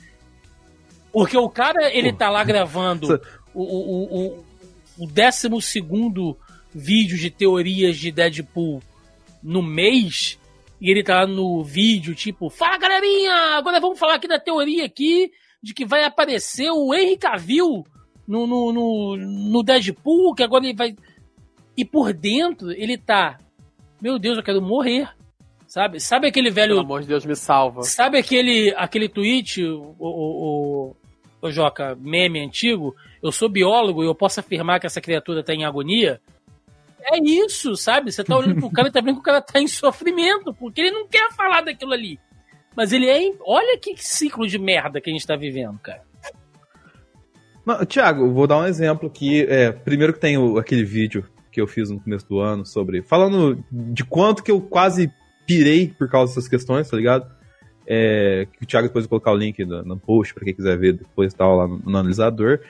Porque 1.12 1.38
o 1.38 1.48
cara, 1.48 1.88
ele 1.96 2.12
tá 2.12 2.28
lá 2.28 2.42
gravando 2.42 3.20
o, 3.54 3.62
o, 3.62 4.04
o, 4.04 4.44
o 4.98 5.06
décimo 5.06 5.62
segundo 5.62 6.36
vídeo 6.74 7.16
de 7.16 7.30
teorias 7.30 7.96
de 7.96 8.10
Deadpool 8.10 8.82
no 9.40 9.62
mês, 9.62 10.36
e 10.80 10.90
ele 10.90 11.04
tá 11.04 11.20
lá 11.20 11.26
no 11.28 11.62
vídeo, 11.62 12.12
tipo, 12.12 12.50
fala 12.50 12.76
galerinha, 12.76 13.56
agora 13.56 13.78
vamos 13.78 14.00
falar 14.00 14.14
aqui 14.14 14.26
da 14.26 14.40
teoria 14.40 14.84
aqui, 14.84 15.30
de 15.62 15.72
que 15.72 15.86
vai 15.86 16.02
aparecer 16.02 16.72
o 16.72 16.92
Henry 16.92 17.16
Cavill 17.16 17.86
no, 18.26 18.48
no, 18.48 18.72
no, 18.72 19.16
no 19.16 19.62
Deadpool, 19.62 20.34
que 20.34 20.42
agora 20.42 20.64
ele 20.64 20.74
vai... 20.74 20.96
E 21.76 21.84
por 21.84 22.12
dentro, 22.12 22.72
ele 22.72 22.98
tá, 22.98 23.38
meu 24.02 24.18
Deus, 24.18 24.36
eu 24.36 24.42
quero 24.42 24.60
morrer. 24.60 25.08
Sabe? 25.68 26.00
Sabe 26.00 26.26
aquele 26.26 26.50
velho. 26.50 26.70
Pelo 26.70 26.80
amor 26.80 27.02
de 27.02 27.08
Deus, 27.08 27.26
me 27.26 27.36
salva. 27.36 27.82
Sabe 27.82 28.18
aquele, 28.18 28.74
aquele 28.74 29.06
tweet, 29.06 29.62
o, 29.62 29.94
o, 29.98 30.08
o, 30.08 30.96
o 31.42 31.50
Joca, 31.50 31.94
meme 32.00 32.40
antigo? 32.40 32.96
Eu 33.22 33.30
sou 33.30 33.50
biólogo 33.50 34.02
e 34.02 34.06
eu 34.06 34.14
posso 34.14 34.40
afirmar 34.40 34.80
que 34.80 34.86
essa 34.86 35.00
criatura 35.00 35.44
tá 35.44 35.52
em 35.52 35.66
agonia? 35.66 36.20
É 37.02 37.18
isso, 37.22 37.76
sabe? 37.76 38.10
Você 38.10 38.24
tá 38.24 38.36
olhando 38.36 38.58
pro 38.58 38.70
cara 38.70 38.88
e 38.88 38.90
tá 38.90 39.00
vendo 39.00 39.16
que 39.16 39.20
o 39.20 39.24
cara 39.24 39.42
tá 39.42 39.60
em 39.60 39.68
sofrimento, 39.68 40.54
porque 40.54 40.80
ele 40.80 40.90
não 40.90 41.06
quer 41.06 41.30
falar 41.32 41.60
daquilo 41.60 41.92
ali. 41.92 42.18
Mas 42.74 42.92
ele 42.92 43.08
é. 43.08 43.30
Olha 43.44 43.78
que 43.78 43.94
ciclo 43.96 44.46
de 44.46 44.58
merda 44.58 45.00
que 45.02 45.10
a 45.10 45.12
gente 45.12 45.26
tá 45.26 45.36
vivendo, 45.36 45.78
cara. 45.78 46.02
Tiago, 47.86 48.32
vou 48.32 48.46
dar 48.46 48.58
um 48.58 48.66
exemplo 48.66 49.06
aqui. 49.06 49.42
É, 49.42 49.70
primeiro 49.70 50.14
que 50.14 50.20
tem 50.20 50.38
o, 50.38 50.56
aquele 50.56 50.84
vídeo 50.84 51.28
que 51.52 51.60
eu 51.60 51.66
fiz 51.66 51.90
no 51.90 52.00
começo 52.00 52.26
do 52.26 52.40
ano 52.40 52.64
sobre. 52.64 53.02
Falando 53.02 53.62
de 53.70 54.02
quanto 54.02 54.42
que 54.42 54.50
eu 54.50 54.60
quase 54.62 55.12
pirei 55.48 55.88
por 55.88 56.10
causa 56.10 56.34
dessas 56.34 56.46
questões, 56.46 56.88
tá 56.88 56.96
ligado? 56.96 57.26
É, 57.86 58.46
que 58.52 58.64
o 58.64 58.66
Thiago 58.66 58.88
depois 58.88 59.06
vai 59.06 59.08
colocar 59.08 59.32
o 59.32 59.36
link 59.36 59.64
no, 59.64 59.82
no 59.82 59.98
post 59.98 60.34
para 60.34 60.44
quem 60.44 60.54
quiser 60.54 60.76
ver 60.78 60.92
depois 60.92 61.32
tal 61.32 61.56
lá 61.56 61.66
no, 61.66 61.78
no, 61.78 61.88
analisador. 61.88 62.60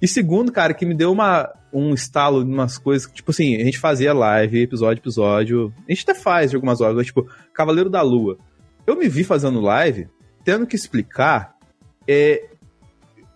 E 0.00 0.08
segundo, 0.08 0.50
cara, 0.50 0.72
que 0.72 0.86
me 0.86 0.94
deu 0.94 1.12
uma, 1.12 1.52
um 1.70 1.92
estalo 1.92 2.42
de 2.42 2.50
umas 2.50 2.78
coisas 2.78 3.06
que, 3.06 3.14
tipo 3.14 3.30
assim, 3.30 3.56
a 3.56 3.64
gente 3.64 3.78
fazia 3.78 4.14
live, 4.14 4.62
episódio, 4.62 5.00
episódio. 5.00 5.74
A 5.86 5.92
gente 5.92 6.04
até 6.08 6.14
faz 6.14 6.50
de 6.50 6.56
algumas 6.56 6.80
horas, 6.80 6.96
mas, 6.96 7.06
tipo, 7.06 7.28
Cavaleiro 7.52 7.90
da 7.90 8.00
Lua. 8.00 8.38
Eu 8.86 8.96
me 8.96 9.08
vi 9.08 9.22
fazendo 9.22 9.60
live, 9.60 10.08
tendo 10.42 10.66
que 10.66 10.76
explicar 10.76 11.54
é, 12.08 12.48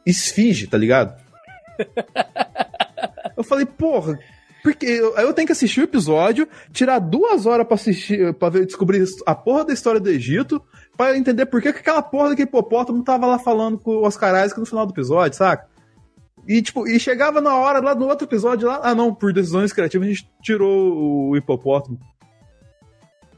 esfinge, 0.06 0.66
tá 0.66 0.78
ligado? 0.78 1.20
Eu 3.36 3.44
falei, 3.44 3.66
porra, 3.66 4.18
porque 4.62 4.86
eu, 4.86 5.16
eu 5.16 5.32
tenho 5.32 5.46
que 5.46 5.52
assistir 5.52 5.80
o 5.80 5.84
episódio, 5.84 6.48
tirar 6.72 6.98
duas 6.98 7.46
horas 7.46 7.66
pra 7.66 7.74
assistir, 7.74 8.34
pra 8.34 8.48
ver, 8.48 8.66
descobrir 8.66 9.04
a 9.26 9.34
porra 9.34 9.64
da 9.64 9.72
história 9.72 10.00
do 10.00 10.08
Egito, 10.08 10.62
pra 10.96 11.16
entender 11.16 11.46
por 11.46 11.62
que, 11.62 11.72
que 11.72 11.78
aquela 11.80 12.02
porra 12.02 12.30
daquele 12.30 12.48
hipopótamo 12.48 13.02
tava 13.02 13.26
lá 13.26 13.38
falando 13.38 13.78
com 13.78 13.92
o 13.92 14.02
Oscar 14.06 14.44
Isaac 14.44 14.58
no 14.58 14.66
final 14.66 14.86
do 14.86 14.92
episódio, 14.92 15.36
saca? 15.36 15.68
E, 16.46 16.60
tipo, 16.62 16.86
e 16.88 16.98
chegava 16.98 17.40
na 17.40 17.54
hora 17.56 17.80
lá 17.80 17.94
no 17.94 18.06
outro 18.06 18.26
episódio 18.26 18.68
lá, 18.68 18.80
ah 18.82 18.94
não, 18.94 19.14
por 19.14 19.32
decisões 19.32 19.72
criativas 19.72 20.06
a 20.06 20.10
gente 20.10 20.30
tirou 20.42 21.30
o 21.30 21.36
hipopótamo. 21.36 21.98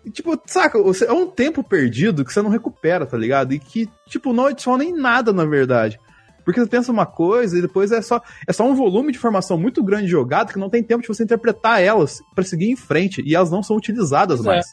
E, 0.05 0.11
tipo, 0.11 0.41
saca, 0.47 0.79
é 1.07 1.13
um 1.13 1.29
tempo 1.29 1.63
perdido 1.63 2.25
que 2.25 2.33
você 2.33 2.43
não 2.43 2.51
recupera, 2.51 3.07
tá 3.07 3.17
ligado? 3.17 3.53
E 3.53 3.59
que, 3.59 3.89
tipo, 4.09 4.33
não 4.33 4.47
adiciona 4.47 4.85
em 4.85 4.93
nada, 4.93 5.33
na 5.33 5.45
verdade. 5.45 6.01
Porque 6.45 6.61
você 6.61 6.69
pensa 6.69 6.93
uma 6.93 7.07
coisa 7.07 7.59
e 7.59 7.63
depois 7.63 7.93
é 7.93 8.03
só, 8.03 8.21
é 8.47 8.53
só 8.53 8.65
um 8.65 8.75
volume 8.75 9.13
de 9.13 9.19
informação 9.19 9.59
muito 9.59 9.83
grande 9.83 10.09
jogado 10.09 10.53
que 10.53 10.59
não 10.59 10.71
tem 10.71 10.83
tempo 10.83 11.03
de 11.03 11.09
você 11.09 11.23
interpretar 11.23 11.83
elas 11.83 12.21
para 12.35 12.45
seguir 12.45 12.71
em 12.71 12.77
frente. 12.77 13.23
E 13.25 13.35
elas 13.35 13.51
não 13.51 13.63
são 13.63 13.77
utilizadas 13.77 14.41
é. 14.41 14.43
mais. 14.43 14.67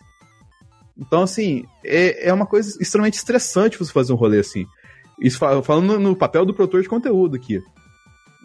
Então, 0.98 1.24
assim, 1.24 1.66
é, 1.84 2.30
é 2.30 2.34
uma 2.34 2.46
coisa 2.46 2.78
extremamente 2.82 3.16
estressante 3.16 3.78
você 3.78 3.92
fazer 3.92 4.12
um 4.12 4.18
rolê 4.18 4.40
assim. 4.40 4.66
Isso 5.22 5.40
falando 5.64 6.00
no 6.00 6.16
papel 6.16 6.46
do 6.46 6.54
produtor 6.54 6.82
de 6.82 6.90
conteúdo 6.90 7.36
aqui. 7.36 7.62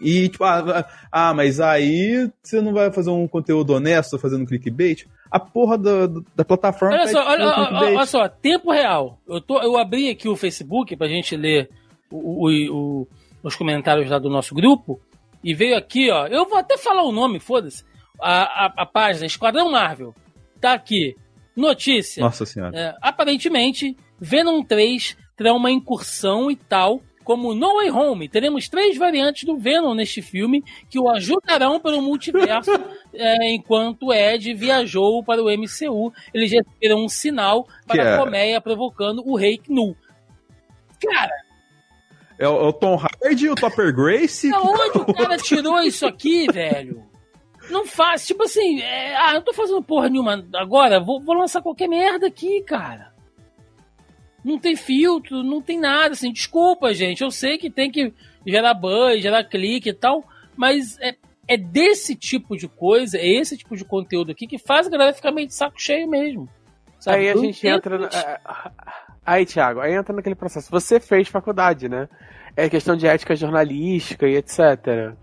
E, 0.01 0.27
tipo, 0.27 0.43
ah, 0.43 0.85
ah, 1.11 1.33
mas 1.33 1.59
aí 1.59 2.29
você 2.43 2.61
não 2.61 2.73
vai 2.73 2.91
fazer 2.91 3.09
um 3.09 3.27
conteúdo 3.27 3.73
honesto 3.73 4.19
fazendo 4.19 4.45
clickbait? 4.45 5.05
a 5.35 5.39
porra 5.39 5.77
da, 5.77 6.07
da 6.33 6.45
plataforma. 6.45 6.95
Olha 6.95 7.07
só, 7.07 7.19
olha, 7.27 7.45
olha, 7.45 7.97
olha, 7.97 8.05
só, 8.05 8.29
tempo 8.29 8.71
real. 8.71 9.19
Eu, 9.27 9.41
tô, 9.41 9.61
eu 9.61 9.77
abri 9.77 10.09
aqui 10.09 10.29
o 10.29 10.35
Facebook 10.35 10.95
pra 10.95 11.09
gente 11.09 11.35
ler 11.35 11.69
o, 12.15 12.49
o, 12.71 13.07
os 13.43 13.55
comentários 13.55 14.09
lá 14.09 14.19
do 14.19 14.29
nosso 14.29 14.53
grupo 14.53 14.99
e 15.43 15.53
veio 15.53 15.77
aqui, 15.77 16.09
ó. 16.09 16.27
Eu 16.27 16.47
vou 16.47 16.57
até 16.57 16.77
falar 16.77 17.03
o 17.03 17.11
nome, 17.11 17.39
foda-se. 17.39 17.83
A, 18.19 18.65
a, 18.65 18.73
a, 18.77 18.85
página 18.85 19.25
Esquadrão 19.25 19.71
Marvel. 19.71 20.13
Tá 20.59 20.73
aqui. 20.73 21.15
Notícia. 21.55 22.23
Nossa 22.23 22.45
senhora. 22.45 22.77
É, 22.77 22.95
aparentemente, 23.01 23.95
Venom 24.19 24.63
3 24.63 25.17
terá 25.37 25.53
uma 25.53 25.69
incursão 25.69 26.49
e 26.49 26.55
tal 26.55 27.01
como 27.25 27.55
No 27.55 27.77
Way 27.77 27.89
Home, 27.89 28.29
teremos 28.29 28.69
três 28.69 28.95
variantes 28.95 29.43
do 29.45 29.57
Venom 29.57 29.95
neste 29.95 30.21
filme 30.21 30.63
que 30.87 30.99
o 30.99 31.09
ajudarão 31.09 31.79
pelo 31.79 31.99
multiverso 31.99 32.71
é, 33.11 33.51
enquanto 33.51 34.13
Ed 34.13 34.53
viajou 34.53 35.23
para 35.23 35.43
o 35.43 35.49
MCU. 35.49 36.13
Eles 36.31 36.51
receberam 36.51 37.03
um 37.03 37.09
sinal 37.09 37.67
para 37.87 37.95
que 37.95 38.07
a 38.07 38.11
é? 38.11 38.17
colmeia 38.17 38.61
provocando 38.61 39.23
o 39.25 39.35
Rei 39.35 39.59
Nu. 39.67 39.95
Cara. 41.01 41.44
É 42.37 42.47
o, 42.47 42.57
é 42.57 42.63
o 42.67 42.73
Tom 42.73 42.95
Hardy 42.97 43.45
e 43.45 43.49
o 43.49 43.55
Topper 43.55 43.95
Grace? 43.95 44.49
Da 44.49 44.61
onde 44.61 44.97
o 44.97 45.13
cara 45.13 45.37
tirou 45.37 45.79
isso 45.81 46.05
aqui, 46.05 46.47
velho? 46.51 47.03
Não 47.69 47.85
faz, 47.85 48.27
tipo 48.27 48.43
assim, 48.43 48.79
é, 48.81 49.15
ah, 49.15 49.35
eu 49.35 49.41
tô 49.41 49.51
fazendo 49.51 49.81
porra 49.81 50.07
nenhuma 50.07 50.45
agora, 50.53 50.99
vou, 50.99 51.19
vou 51.19 51.35
lançar 51.35 51.61
qualquer 51.63 51.87
merda 51.87 52.27
aqui, 52.27 52.61
cara 52.61 53.15
não 54.45 54.59
tem 54.59 54.75
filtro, 54.75 55.43
não 55.43 55.59
tem 55.59 55.79
nada, 55.79 56.13
assim, 56.13 56.31
desculpa, 56.31 56.93
gente, 56.93 57.23
eu 57.23 57.31
sei 57.31 57.57
que 57.57 57.67
tem 57.67 57.89
que 57.89 58.13
gerar 58.45 58.75
buzz, 58.75 59.19
gerar 59.19 59.43
clique 59.43 59.89
e 59.89 59.93
tal, 59.93 60.23
mas 60.55 60.99
é, 60.99 61.15
é 61.47 61.57
desse 61.57 62.15
tipo 62.15 62.55
de 62.55 62.67
coisa, 62.67 63.17
é 63.17 63.27
esse 63.27 63.57
tipo 63.57 63.75
de 63.75 63.83
conteúdo 63.83 64.31
aqui 64.31 64.45
que 64.45 64.59
faz 64.59 64.85
a 64.85 64.89
galera 64.91 65.13
ficar 65.13 65.31
meio 65.31 65.47
de 65.47 65.55
saco 65.55 65.81
cheio 65.81 66.07
mesmo. 66.07 66.47
Sabe? 66.99 67.17
Aí 67.17 67.29
a 67.29 67.35
gente 67.35 67.67
entra. 67.67 67.97
No... 67.97 68.07
Aí, 69.25 69.45
Thiago, 69.45 69.79
aí 69.79 69.93
entra 69.93 70.15
naquele 70.15 70.35
processo. 70.35 70.69
Você 70.69 70.99
fez 70.99 71.27
faculdade, 71.27 71.89
né? 71.89 72.07
É 72.55 72.69
questão 72.69 72.95
de 72.95 73.07
ética 73.07 73.35
jornalística 73.35 74.27
e 74.27 74.35
etc. 74.35 75.15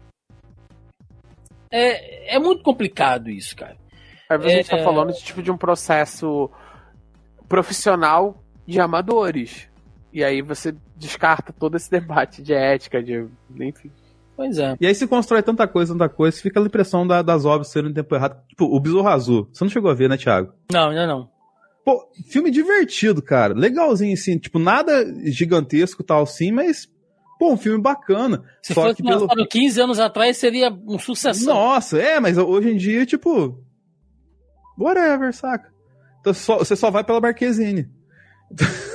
É, 1.70 2.34
é 2.34 2.38
muito 2.38 2.62
complicado 2.62 3.30
isso, 3.30 3.54
cara. 3.56 3.76
Aí 4.28 4.36
a 4.36 4.48
gente 4.48 4.68
tá 4.68 4.78
é... 4.78 4.84
falando 4.84 5.12
de 5.12 5.22
tipo 5.22 5.42
de 5.42 5.50
um 5.50 5.56
processo 5.56 6.50
profissional 7.48 8.42
de 8.66 8.80
amadores. 8.80 9.68
E 10.12 10.22
aí 10.22 10.42
você 10.42 10.74
descarta 10.96 11.52
todo 11.52 11.76
esse 11.76 11.88
debate 11.90 12.42
de 12.42 12.52
ética, 12.52 13.02
de. 13.02 13.26
enfim. 13.58 13.90
Pois 14.36 14.58
é. 14.58 14.76
E 14.80 14.86
aí 14.86 14.94
se 14.94 15.06
constrói 15.06 15.42
tanta 15.42 15.68
coisa, 15.68 15.92
tanta 15.92 16.08
coisa, 16.08 16.40
fica 16.40 16.60
a 16.60 16.64
impressão 16.64 17.06
da, 17.06 17.22
das 17.22 17.44
obras 17.44 17.68
serem 17.68 17.90
no 17.90 17.94
tempo 17.94 18.14
errado. 18.14 18.42
Tipo, 18.48 18.64
o 18.64 18.80
Besouro 18.80 19.08
Azul. 19.08 19.48
Você 19.52 19.62
não 19.62 19.70
chegou 19.70 19.90
a 19.90 19.94
ver, 19.94 20.08
né, 20.08 20.16
Thiago? 20.16 20.52
Não, 20.72 20.88
ainda 20.88 21.06
não. 21.06 21.31
Pô, 21.84 22.08
filme 22.28 22.50
divertido, 22.50 23.20
cara. 23.20 23.54
Legalzinho, 23.54 24.14
assim. 24.14 24.38
Tipo, 24.38 24.58
nada 24.58 25.04
gigantesco 25.24 26.02
tal, 26.02 26.22
assim, 26.22 26.52
mas. 26.52 26.88
Pô, 27.38 27.52
um 27.52 27.56
filme 27.56 27.80
bacana. 27.80 28.44
Se 28.62 28.72
Só 28.72 28.82
fosse 28.82 29.02
lançado 29.02 29.28
pelo... 29.28 29.48
15 29.48 29.80
anos 29.80 29.98
atrás, 29.98 30.36
seria 30.36 30.70
um 30.70 30.98
sucesso. 30.98 31.44
Nossa, 31.46 31.98
é, 31.98 32.20
mas 32.20 32.38
hoje 32.38 32.70
em 32.70 32.76
dia, 32.76 33.04
tipo. 33.04 33.58
Whatever, 34.78 35.34
saca? 35.34 35.72
Então, 36.20 36.32
só, 36.32 36.58
você 36.58 36.76
só 36.76 36.90
vai 36.90 37.02
pela 37.02 37.20
Marquezine. 37.20 37.88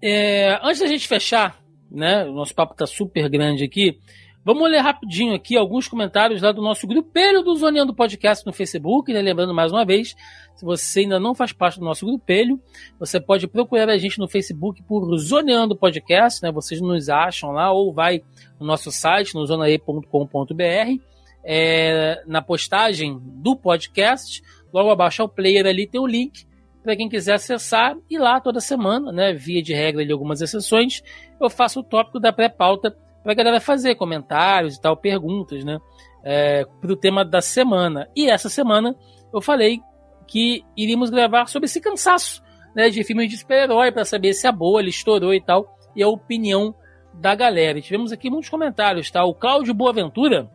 É, 0.00 0.58
antes 0.62 0.80
da 0.80 0.86
gente 0.86 1.08
fechar, 1.08 1.60
né? 1.90 2.24
O 2.24 2.32
nosso 2.32 2.54
papo 2.54 2.74
tá 2.74 2.86
super 2.86 3.28
grande 3.28 3.64
aqui. 3.64 3.98
Vamos 4.44 4.70
ler 4.70 4.80
rapidinho 4.80 5.34
aqui 5.34 5.56
alguns 5.56 5.88
comentários 5.88 6.40
lá 6.40 6.52
do 6.52 6.62
nosso 6.62 6.86
grupelho 6.86 7.42
do 7.42 7.54
Zoneando 7.54 7.94
Podcast 7.94 8.46
no 8.46 8.52
Facebook, 8.52 9.12
né? 9.12 9.20
Lembrando 9.20 9.52
mais 9.52 9.70
uma 9.72 9.84
vez, 9.84 10.16
se 10.54 10.64
você 10.64 11.00
ainda 11.00 11.20
não 11.20 11.34
faz 11.34 11.52
parte 11.52 11.78
do 11.78 11.84
nosso 11.84 12.06
grupelho, 12.06 12.58
você 12.98 13.20
pode 13.20 13.46
procurar 13.46 13.90
a 13.90 13.98
gente 13.98 14.18
no 14.18 14.26
Facebook 14.26 14.82
por 14.84 15.16
Zoneando 15.18 15.76
Podcast, 15.76 16.42
né? 16.42 16.50
Vocês 16.50 16.80
nos 16.80 17.08
acham 17.08 17.50
lá 17.50 17.70
ou 17.72 17.92
vai 17.92 18.22
no 18.58 18.66
nosso 18.66 18.90
site, 18.90 19.34
no 19.34 19.44
zonae.com.br, 19.44 21.02
é, 21.44 22.22
na 22.26 22.40
postagem 22.40 23.20
do 23.22 23.54
podcast, 23.54 24.42
logo 24.72 24.90
abaixo 24.90 25.20
ao 25.20 25.28
player 25.28 25.66
ali 25.66 25.86
tem 25.86 26.00
o 26.00 26.06
link 26.06 26.46
para 26.82 26.96
quem 26.96 27.08
quiser 27.08 27.34
acessar 27.34 27.96
e 28.08 28.18
lá 28.18 28.40
toda 28.40 28.60
semana, 28.60 29.12
né, 29.12 29.32
via 29.34 29.62
de 29.62 29.74
regra 29.74 30.06
de 30.06 30.12
algumas 30.12 30.40
exceções, 30.40 31.02
eu 31.38 31.50
faço 31.50 31.80
o 31.80 31.82
tópico 31.82 32.18
da 32.18 32.32
pré-pauta 32.32 32.96
para 33.22 33.32
a 33.32 33.34
galera 33.34 33.60
fazer 33.60 33.94
comentários 33.94 34.76
e 34.76 34.80
tal, 34.80 34.96
perguntas, 34.96 35.64
né, 35.64 35.78
é, 36.24 36.64
tema 37.00 37.24
da 37.24 37.40
semana. 37.40 38.08
E 38.14 38.28
essa 38.28 38.48
semana 38.48 38.94
eu 39.32 39.40
falei 39.40 39.80
que 40.26 40.62
iríamos 40.76 41.10
gravar 41.10 41.46
sobre 41.46 41.66
esse 41.66 41.80
cansaço 41.80 42.42
né, 42.74 42.90
de 42.90 43.02
filmes 43.02 43.30
de 43.30 43.36
super-herói 43.36 43.90
para 43.90 44.04
saber 44.04 44.34
se 44.34 44.46
a 44.46 44.52
bolha 44.52 44.88
estourou 44.88 45.34
e 45.34 45.40
tal, 45.40 45.66
e 45.96 46.02
a 46.02 46.08
opinião 46.08 46.74
da 47.14 47.34
galera. 47.34 47.78
E 47.78 47.82
tivemos 47.82 48.12
aqui 48.12 48.30
muitos 48.30 48.48
comentários, 48.48 49.10
tá? 49.10 49.24
O 49.24 49.34
Cláudio 49.34 49.74
Boaventura, 49.74 50.50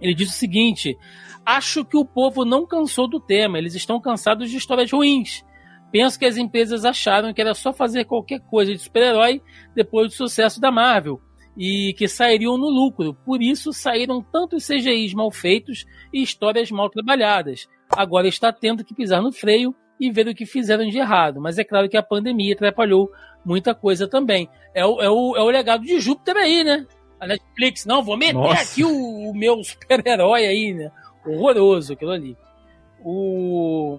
ele 0.00 0.14
diz 0.14 0.30
o 0.30 0.32
seguinte: 0.32 0.96
Acho 1.44 1.84
que 1.84 1.96
o 1.96 2.04
povo 2.04 2.44
não 2.44 2.66
cansou 2.66 3.08
do 3.08 3.20
tema, 3.20 3.58
eles 3.58 3.74
estão 3.74 4.00
cansados 4.00 4.50
de 4.50 4.56
histórias 4.56 4.90
ruins. 4.90 5.44
Penso 5.90 6.18
que 6.18 6.24
as 6.24 6.36
empresas 6.36 6.84
acharam 6.84 7.32
que 7.32 7.40
era 7.40 7.54
só 7.54 7.72
fazer 7.72 8.04
qualquer 8.04 8.40
coisa 8.40 8.72
de 8.72 8.78
super-herói 8.78 9.42
depois 9.76 10.08
do 10.08 10.14
sucesso 10.14 10.60
da 10.60 10.70
Marvel 10.70 11.20
e 11.56 11.94
que 11.94 12.08
sairiam 12.08 12.58
no 12.58 12.68
lucro. 12.68 13.14
Por 13.24 13.42
isso 13.42 13.72
saíram 13.72 14.22
tantos 14.22 14.66
CGIs 14.66 15.14
mal 15.14 15.30
feitos 15.30 15.84
e 16.12 16.22
histórias 16.22 16.70
mal 16.70 16.90
trabalhadas. 16.90 17.68
Agora 17.88 18.26
está 18.26 18.52
tendo 18.52 18.84
que 18.84 18.94
pisar 18.94 19.22
no 19.22 19.32
freio 19.32 19.74
e 20.00 20.10
ver 20.10 20.26
o 20.26 20.34
que 20.34 20.46
fizeram 20.46 20.88
de 20.88 20.98
errado. 20.98 21.40
Mas 21.40 21.58
é 21.58 21.64
claro 21.64 21.88
que 21.88 21.96
a 21.96 22.02
pandemia 22.02 22.54
atrapalhou 22.54 23.10
muita 23.44 23.74
coisa 23.74 24.08
também. 24.08 24.48
É 24.74 24.84
o, 24.84 25.00
é 25.00 25.08
o, 25.08 25.36
é 25.36 25.42
o 25.42 25.50
legado 25.50 25.84
de 25.84 26.00
Júpiter 26.00 26.36
aí, 26.36 26.64
né? 26.64 26.86
A 27.20 27.26
Netflix, 27.26 27.86
não, 27.86 28.02
vou 28.02 28.16
meter 28.16 28.34
Nossa. 28.34 28.72
aqui 28.72 28.84
o, 28.84 29.30
o 29.30 29.34
meu 29.34 29.62
super-herói 29.62 30.46
aí, 30.46 30.74
né? 30.74 30.90
horroroso 31.26 31.92
aquilo 31.92 32.10
ali. 32.10 32.36
O 33.02 33.98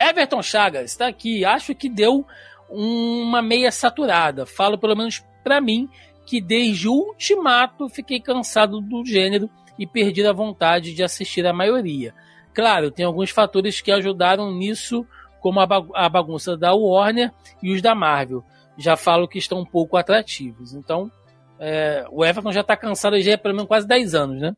Everton 0.00 0.42
Chagas 0.42 0.90
está 0.90 1.06
aqui. 1.06 1.44
Acho 1.44 1.74
que 1.74 1.88
deu 1.88 2.24
uma 2.68 3.42
meia 3.42 3.70
saturada. 3.70 4.46
Falo 4.46 4.78
pelo 4.78 4.96
menos 4.96 5.24
para 5.42 5.60
mim 5.60 5.88
que 6.28 6.42
desde 6.42 6.86
o 6.86 6.92
Ultimato 6.92 7.88
fiquei 7.88 8.20
cansado 8.20 8.82
do 8.82 9.02
gênero 9.02 9.48
e 9.78 9.86
perdi 9.86 10.26
a 10.26 10.32
vontade 10.32 10.92
de 10.92 11.02
assistir 11.02 11.46
a 11.46 11.54
maioria. 11.54 12.12
Claro, 12.52 12.90
tem 12.90 13.06
alguns 13.06 13.30
fatores 13.30 13.80
que 13.80 13.90
ajudaram 13.90 14.52
nisso, 14.52 15.06
como 15.40 15.58
a 15.58 16.08
bagunça 16.10 16.54
da 16.54 16.74
Warner 16.74 17.32
e 17.62 17.72
os 17.72 17.80
da 17.80 17.94
Marvel. 17.94 18.44
Já 18.76 18.94
falo 18.94 19.26
que 19.26 19.38
estão 19.38 19.60
um 19.60 19.64
pouco 19.64 19.96
atrativos. 19.96 20.74
Então, 20.74 21.10
é, 21.58 22.04
o 22.10 22.22
Everton 22.22 22.52
já 22.52 22.60
está 22.60 22.76
cansado 22.76 23.18
já 23.22 23.34
há 23.34 23.38
pelo 23.38 23.54
menos 23.54 23.68
quase 23.68 23.88
10 23.88 24.14
anos, 24.14 24.38
né? 24.38 24.54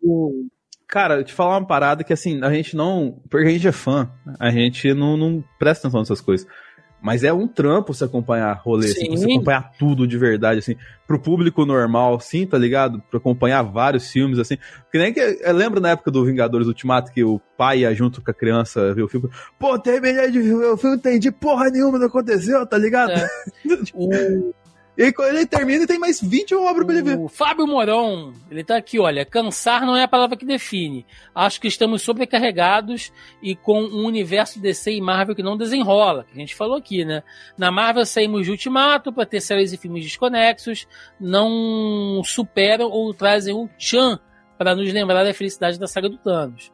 O 0.00 0.46
Cara, 0.86 1.24
te 1.24 1.32
falar 1.32 1.56
uma 1.56 1.66
parada 1.66 2.04
que 2.04 2.12
assim, 2.12 2.44
a 2.44 2.52
gente 2.52 2.76
não. 2.76 3.18
Porque 3.30 3.48
a 3.48 3.50
gente 3.50 3.66
é 3.66 3.72
fã, 3.72 4.12
a 4.38 4.50
gente 4.50 4.92
não, 4.92 5.16
não 5.16 5.42
presta 5.58 5.88
atenção 5.88 6.00
nessas 6.00 6.20
coisas. 6.20 6.46
Mas 7.02 7.24
é 7.24 7.32
um 7.32 7.48
trampo 7.48 7.92
você 7.92 8.04
acompanhar 8.04 8.52
rolê, 8.62 8.86
assim, 8.86 9.10
você 9.10 9.24
acompanhar 9.24 9.72
tudo 9.76 10.06
de 10.06 10.16
verdade, 10.16 10.60
assim, 10.60 10.76
pro 11.06 11.18
público 11.18 11.66
normal, 11.66 12.20
sim, 12.20 12.46
tá 12.46 12.56
ligado? 12.56 13.02
Pra 13.10 13.18
acompanhar 13.18 13.62
vários 13.62 14.08
filmes, 14.08 14.38
assim. 14.38 14.56
Porque 14.84 14.98
nem 14.98 15.12
que. 15.12 15.20
Eu 15.20 15.52
lembro 15.52 15.80
na 15.80 15.90
época 15.90 16.12
do 16.12 16.24
Vingadores 16.24 16.68
Ultimato 16.68 17.12
que 17.12 17.24
o 17.24 17.40
pai 17.58 17.80
ia 17.80 17.92
junto 17.92 18.22
com 18.22 18.30
a 18.30 18.34
criança 18.34 18.94
ver 18.94 19.02
o 19.02 19.08
filme. 19.08 19.28
Pô, 19.58 19.76
terminei 19.78 20.30
de 20.30 20.40
ver 20.40 20.54
o 20.54 20.76
filme, 20.76 20.96
entendi 20.96 21.32
porra 21.32 21.70
nenhuma, 21.70 21.98
não 21.98 22.06
aconteceu, 22.06 22.64
tá 22.64 22.78
ligado? 22.78 23.10
É. 23.10 23.28
o, 23.94 24.54
e 24.94 25.04
aí, 25.04 25.12
quando 25.12 25.36
ele 25.36 25.46
termina, 25.46 25.86
tem 25.86 25.98
mais 25.98 26.20
20 26.20 26.54
obras 26.54 26.84
pra 26.84 26.94
ele 26.94 27.02
ver. 27.02 27.18
O 27.18 27.26
Fábio 27.26 27.66
Moron, 27.66 28.34
ele 28.50 28.62
tá 28.62 28.76
aqui, 28.76 29.00
olha. 29.00 29.24
Cansar 29.24 29.86
não 29.86 29.96
é 29.96 30.02
a 30.02 30.08
palavra 30.08 30.36
que 30.36 30.44
define. 30.44 31.06
Acho 31.34 31.58
que 31.58 31.66
estamos 31.66 32.02
sobrecarregados 32.02 33.10
e 33.42 33.56
com 33.56 33.82
um 33.82 34.04
universo 34.04 34.60
DC 34.60 34.92
e 34.92 35.00
Marvel 35.00 35.34
que 35.34 35.42
não 35.42 35.56
desenrola, 35.56 36.24
que 36.24 36.36
a 36.36 36.40
gente 36.40 36.54
falou 36.54 36.76
aqui, 36.76 37.06
né? 37.06 37.22
Na 37.56 37.70
Marvel 37.70 38.04
saímos 38.04 38.44
de 38.44 38.50
Ultimato 38.50 39.10
para 39.10 39.24
ter 39.24 39.40
séries 39.40 39.72
e 39.72 39.78
filmes 39.78 40.04
desconexos, 40.04 40.86
não 41.18 42.20
superam 42.22 42.90
ou 42.90 43.14
trazem 43.14 43.54
o 43.54 43.70
Chan 43.78 44.20
para 44.58 44.76
nos 44.76 44.92
lembrar 44.92 45.24
da 45.24 45.32
felicidade 45.32 45.78
da 45.78 45.86
saga 45.86 46.10
do 46.10 46.18
Thanos. 46.18 46.70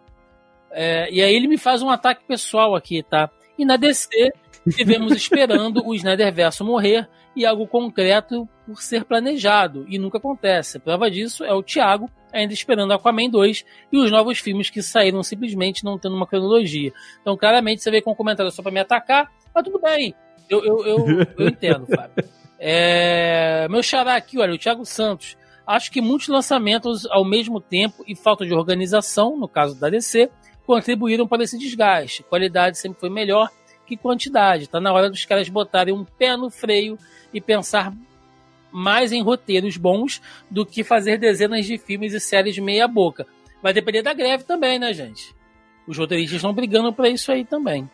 É, 0.73 1.09
e 1.13 1.23
aí 1.23 1.35
ele 1.35 1.47
me 1.47 1.57
faz 1.57 1.83
um 1.83 1.89
ataque 1.89 2.25
pessoal 2.27 2.75
aqui, 2.75 3.01
tá? 3.01 3.31
E 3.57 3.65
na 3.65 3.77
DC, 3.77 4.33
Estivemos 4.69 5.13
esperando 5.17 5.83
o 5.85 5.95
Snyderverso 5.95 6.65
morrer 6.65 7.09
e 7.39 7.47
algo 7.47 7.69
concreto 7.69 8.49
por 8.67 8.83
ser 8.83 9.05
planejado, 9.05 9.87
e 9.89 9.97
nunca 9.97 10.19
acontece. 10.19 10.79
A 10.79 10.81
prova 10.81 11.09
disso 11.09 11.45
é 11.45 11.55
o 11.55 11.63
Thiago 11.63 12.11
ainda 12.33 12.53
esperando 12.53 12.93
Aquaman 12.93 13.31
2 13.31 13.65
e 13.93 13.97
os 13.97 14.11
novos 14.11 14.41
filmes 14.41 14.69
que 14.69 14.83
saíram 14.83 15.23
simplesmente 15.23 15.85
não 15.85 15.97
tendo 15.97 16.17
uma 16.17 16.27
cronologia. 16.27 16.93
Então, 17.21 17.37
claramente, 17.37 17.81
você 17.81 17.93
veio 17.93 18.03
com 18.03 18.11
um 18.11 18.17
comentário 18.17 18.51
só 18.51 18.61
para 18.61 18.73
me 18.73 18.81
atacar, 18.81 19.31
mas 19.55 19.65
tudo 19.65 19.79
bem. 19.79 20.13
Eu, 20.51 20.65
eu, 20.65 20.85
eu, 20.85 21.27
eu 21.39 21.47
entendo, 21.49 21.87
Fábio. 21.87 22.29
É... 22.59 23.69
Meu 23.71 23.85
xará 23.85 24.17
aqui, 24.17 24.37
olha, 24.37 24.53
o 24.53 24.59
Thiago 24.59 24.85
Santos. 24.85 25.37
Acho 25.65 25.93
que 25.93 26.01
muitos 26.01 26.27
lançamentos 26.27 27.07
ao 27.07 27.25
mesmo 27.25 27.61
tempo 27.61 28.03
e 28.05 28.17
falta 28.17 28.45
de 28.45 28.53
organização, 28.53 29.37
no 29.37 29.47
caso 29.47 29.79
da 29.79 29.89
DC, 29.89 30.29
contribuíram 30.67 31.29
para 31.29 31.45
esse 31.45 31.57
desgaste. 31.57 32.25
Qualidade 32.25 32.79
sempre 32.79 32.99
foi 32.99 33.11
melhor 33.11 33.49
que 33.89 33.97
quantidade. 33.97 34.65
Está 34.65 34.79
na 34.79 34.93
hora 34.93 35.09
dos 35.09 35.25
caras 35.25 35.49
botarem 35.49 35.95
um 35.95 36.05
pé 36.05 36.37
no 36.37 36.51
freio 36.51 36.99
e 37.33 37.41
pensar 37.41 37.93
mais 38.71 39.13
em 39.13 39.23
roteiros 39.23 39.79
bons 39.79 40.21
do 40.51 40.67
que 40.67 40.85
fazer 40.85 41.19
dezenas 41.19 41.65
de 41.65 41.79
filmes 41.79 42.13
e 42.13 42.21
séries 42.21 42.59
meia 42.59 42.87
boca. 42.87 43.27
Vai 43.63 43.73
depender 43.73 44.03
da 44.03 44.13
greve 44.13 44.45
também, 44.45 44.79
né, 44.79 44.93
gente? 44.93 45.35
Os 45.87 45.97
roteiristas 45.97 46.37
estão 46.37 46.53
brigando 46.53 46.93
para 46.93 47.09
isso 47.09 47.33
aí 47.33 47.45
também. 47.45 47.91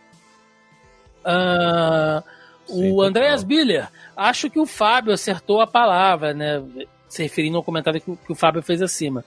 Uh, 1.24 2.22
o 2.68 3.00
Andreas 3.00 3.44
Biller, 3.44 3.88
acho 4.16 4.50
que 4.50 4.58
o 4.58 4.66
Fábio 4.66 5.12
acertou 5.12 5.60
a 5.60 5.66
palavra, 5.66 6.34
né? 6.34 6.62
Se 7.08 7.22
referindo 7.22 7.56
ao 7.56 7.62
comentário 7.62 8.00
que, 8.00 8.16
que 8.16 8.32
o 8.32 8.34
Fábio 8.34 8.62
fez 8.62 8.82
acima. 8.82 9.24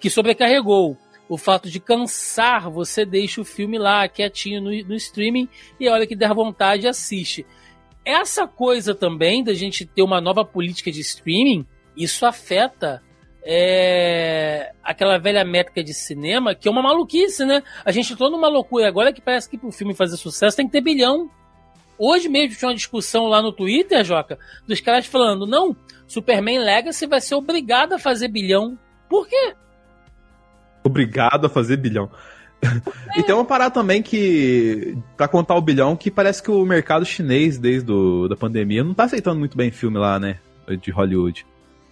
Que 0.00 0.10
sobrecarregou 0.10 0.98
o 1.28 1.36
fato 1.36 1.70
de 1.70 1.78
cansar, 1.78 2.70
você 2.70 3.04
deixa 3.04 3.40
o 3.40 3.44
filme 3.44 3.78
lá 3.78 4.08
quietinho 4.08 4.60
no, 4.62 4.70
no, 4.70 4.94
streaming 4.94 5.48
e 5.78 5.86
a 5.86 5.92
hora 5.92 6.06
que 6.06 6.16
der 6.16 6.32
vontade 6.32 6.88
assiste. 6.88 7.44
Essa 8.04 8.46
coisa 8.46 8.94
também 8.94 9.44
da 9.44 9.52
gente 9.52 9.84
ter 9.84 10.02
uma 10.02 10.20
nova 10.20 10.44
política 10.44 10.90
de 10.90 11.00
streaming, 11.00 11.66
isso 11.94 12.24
afeta 12.24 13.02
é, 13.42 14.72
aquela 14.82 15.18
velha 15.18 15.44
métrica 15.44 15.84
de 15.84 15.92
cinema, 15.92 16.54
que 16.54 16.68
é 16.68 16.70
uma 16.70 16.82
maluquice, 16.82 17.44
né? 17.44 17.62
A 17.84 17.92
gente 17.92 18.12
entrou 18.12 18.30
numa 18.30 18.48
loucura 18.48 18.88
agora 18.88 19.12
que 19.12 19.20
parece 19.20 19.48
que 19.48 19.58
pro 19.58 19.70
filme 19.70 19.94
fazer 19.94 20.16
sucesso 20.16 20.56
tem 20.56 20.66
que 20.66 20.72
ter 20.72 20.80
bilhão. 20.80 21.30
Hoje 21.98 22.28
mesmo 22.28 22.56
tinha 22.56 22.68
uma 22.68 22.74
discussão 22.74 23.26
lá 23.26 23.42
no 23.42 23.52
Twitter, 23.52 24.04
Joca, 24.04 24.38
dos 24.66 24.80
caras 24.80 25.06
falando: 25.06 25.46
não, 25.46 25.76
Superman 26.06 26.58
Legacy 26.60 27.06
vai 27.06 27.20
ser 27.20 27.34
obrigado 27.34 27.92
a 27.92 27.98
fazer 27.98 28.28
bilhão. 28.28 28.78
Por 29.08 29.26
quê? 29.26 29.54
Obrigado 30.84 31.46
a 31.46 31.48
fazer 31.48 31.76
bilhão. 31.76 32.10
E 33.16 33.22
tem 33.22 33.34
uma 33.34 33.44
parada 33.44 33.72
também 33.72 34.02
que, 34.02 34.96
para 35.16 35.26
contar 35.26 35.56
o 35.56 35.60
bilhão, 35.60 35.96
que 35.96 36.10
parece 36.10 36.42
que 36.42 36.50
o 36.50 36.64
mercado 36.64 37.04
chinês, 37.04 37.58
desde 37.58 37.90
a 37.90 38.28
da 38.28 38.36
pandemia, 38.36 38.84
não 38.84 38.94
tá 38.94 39.04
aceitando 39.04 39.38
muito 39.38 39.56
bem 39.56 39.70
filme 39.70 39.98
lá, 39.98 40.20
né? 40.20 40.38
De 40.80 40.90
Hollywood. 40.90 41.44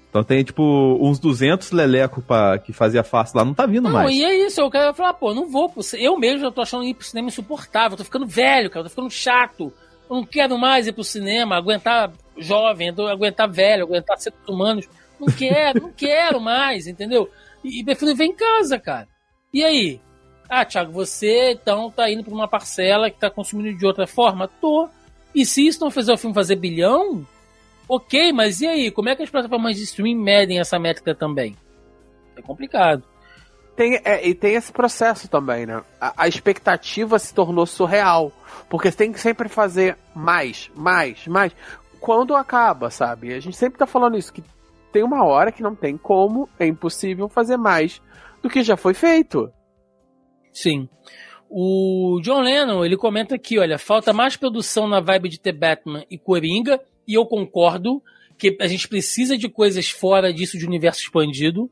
Então 0.08 0.22
tem, 0.22 0.42
tipo, 0.44 0.98
uns 1.00 1.18
200 1.18 1.72
leleco 1.72 2.22
pra, 2.22 2.58
que 2.58 2.72
fazia 2.72 3.02
face 3.02 3.36
lá, 3.36 3.44
não 3.44 3.54
tá 3.54 3.66
vindo 3.66 3.84
não, 3.84 3.92
mais. 3.92 4.06
Não, 4.06 4.16
e 4.16 4.24
é 4.24 4.46
isso, 4.46 4.60
eu 4.60 4.70
quero 4.70 4.94
falar, 4.94 5.14
pô, 5.14 5.34
não 5.34 5.50
vou 5.50 5.72
Eu 5.94 6.18
mesmo 6.18 6.40
já 6.40 6.50
tô 6.50 6.62
achando 6.62 6.84
ir 6.84 6.94
pro 6.94 7.04
cinema 7.04 7.28
insuportável, 7.28 7.98
tô 7.98 8.04
ficando 8.04 8.26
velho, 8.26 8.70
cara, 8.70 8.84
tô 8.84 8.90
ficando 8.90 9.10
chato. 9.10 9.72
Eu 10.08 10.16
não 10.16 10.24
quero 10.24 10.56
mais 10.56 10.86
ir 10.86 10.92
pro 10.92 11.04
cinema, 11.04 11.56
aguentar 11.56 12.12
jovem, 12.38 12.88
aguentar 12.88 13.50
velho, 13.50 13.84
aguentar 13.84 14.18
seres 14.18 14.38
humanos. 14.48 14.88
Não 15.20 15.26
quero, 15.26 15.82
não 15.82 15.92
quero 15.92 16.40
mais, 16.40 16.86
entendeu? 16.86 17.28
E, 17.66 17.80
e 17.80 17.84
prefiro 17.84 18.14
ver 18.14 18.24
em 18.24 18.34
casa, 18.34 18.78
cara. 18.78 19.08
E 19.52 19.64
aí? 19.64 20.00
Ah, 20.48 20.64
Thiago, 20.64 20.92
você 20.92 21.52
então 21.52 21.90
tá 21.90 22.10
indo 22.10 22.22
pra 22.22 22.32
uma 22.32 22.48
parcela 22.48 23.10
que 23.10 23.18
tá 23.18 23.28
consumindo 23.28 23.76
de 23.76 23.86
outra 23.86 24.06
forma? 24.06 24.48
Tô. 24.48 24.88
E 25.34 25.44
se 25.44 25.66
isso 25.66 25.80
não 25.80 25.90
fizer 25.90 26.12
o 26.12 26.16
filme 26.16 26.34
fazer 26.34 26.56
bilhão, 26.56 27.26
Ok, 27.88 28.32
mas 28.32 28.60
e 28.60 28.66
aí? 28.66 28.90
Como 28.90 29.08
é 29.08 29.14
que 29.14 29.22
as 29.22 29.30
plataformas 29.30 29.76
de 29.76 29.84
streaming 29.84 30.16
medem 30.16 30.58
essa 30.58 30.78
métrica 30.78 31.14
também? 31.14 31.56
É 32.36 32.42
complicado. 32.42 33.02
Tem, 33.76 34.00
é, 34.04 34.26
e 34.26 34.34
tem 34.34 34.54
esse 34.54 34.72
processo 34.72 35.28
também, 35.28 35.66
né? 35.66 35.82
A, 36.00 36.24
a, 36.24 36.28
expectativa 36.28 37.18
se 37.18 37.32
tornou 37.32 37.66
surreal. 37.66 38.32
Porque 38.68 38.90
tem 38.90 39.12
que 39.12 39.20
sempre 39.20 39.48
fazer 39.48 39.96
mais, 40.14 40.70
mais, 40.74 41.26
mais. 41.28 41.52
Quando 42.00 42.34
acaba, 42.34 42.90
sabe? 42.90 43.32
A 43.32 43.40
gente 43.40 43.56
sempre 43.56 43.78
tá 43.78 43.86
falando 43.86 44.16
isso, 44.16 44.32
que 44.32 44.42
tem 44.96 45.02
uma 45.02 45.22
hora 45.24 45.52
que 45.52 45.62
não 45.62 45.74
tem 45.74 45.94
como, 45.94 46.48
é 46.58 46.66
impossível 46.66 47.28
fazer 47.28 47.58
mais 47.58 48.00
do 48.42 48.48
que 48.48 48.62
já 48.62 48.78
foi 48.78 48.94
feito. 48.94 49.52
Sim. 50.50 50.88
O 51.50 52.18
John 52.22 52.40
Lennon, 52.40 52.82
ele 52.82 52.96
comenta 52.96 53.34
aqui, 53.34 53.58
olha, 53.58 53.78
falta 53.78 54.10
mais 54.10 54.38
produção 54.38 54.88
na 54.88 54.98
vibe 54.98 55.28
de 55.28 55.38
The 55.38 55.52
Batman 55.52 56.02
e 56.10 56.16
Coringa 56.16 56.80
e 57.06 57.12
eu 57.12 57.26
concordo 57.26 58.02
que 58.38 58.56
a 58.58 58.66
gente 58.66 58.88
precisa 58.88 59.36
de 59.36 59.50
coisas 59.50 59.90
fora 59.90 60.32
disso 60.32 60.56
de 60.56 60.64
universo 60.64 61.02
expandido, 61.02 61.70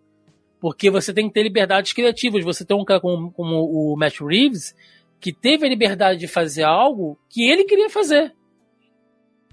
porque 0.61 0.91
você 0.91 1.11
tem 1.11 1.27
que 1.27 1.33
ter 1.33 1.45
liberdades 1.45 1.95
criativas. 1.95 2.45
Você 2.45 2.63
tem 2.63 2.77
um 2.77 2.85
cara 2.85 3.01
como, 3.01 3.33
como 3.33 3.65
o 3.65 3.97
Matt 3.97 4.21
Reeves, 4.21 4.75
que 5.19 5.33
teve 5.33 5.65
a 5.65 5.71
liberdade 5.71 6.21
de 6.21 6.29
fazer 6.29 6.65
algo 6.65 7.19
que 7.31 7.51
ele 7.51 7.65
queria 7.65 7.89
fazer. 7.89 8.35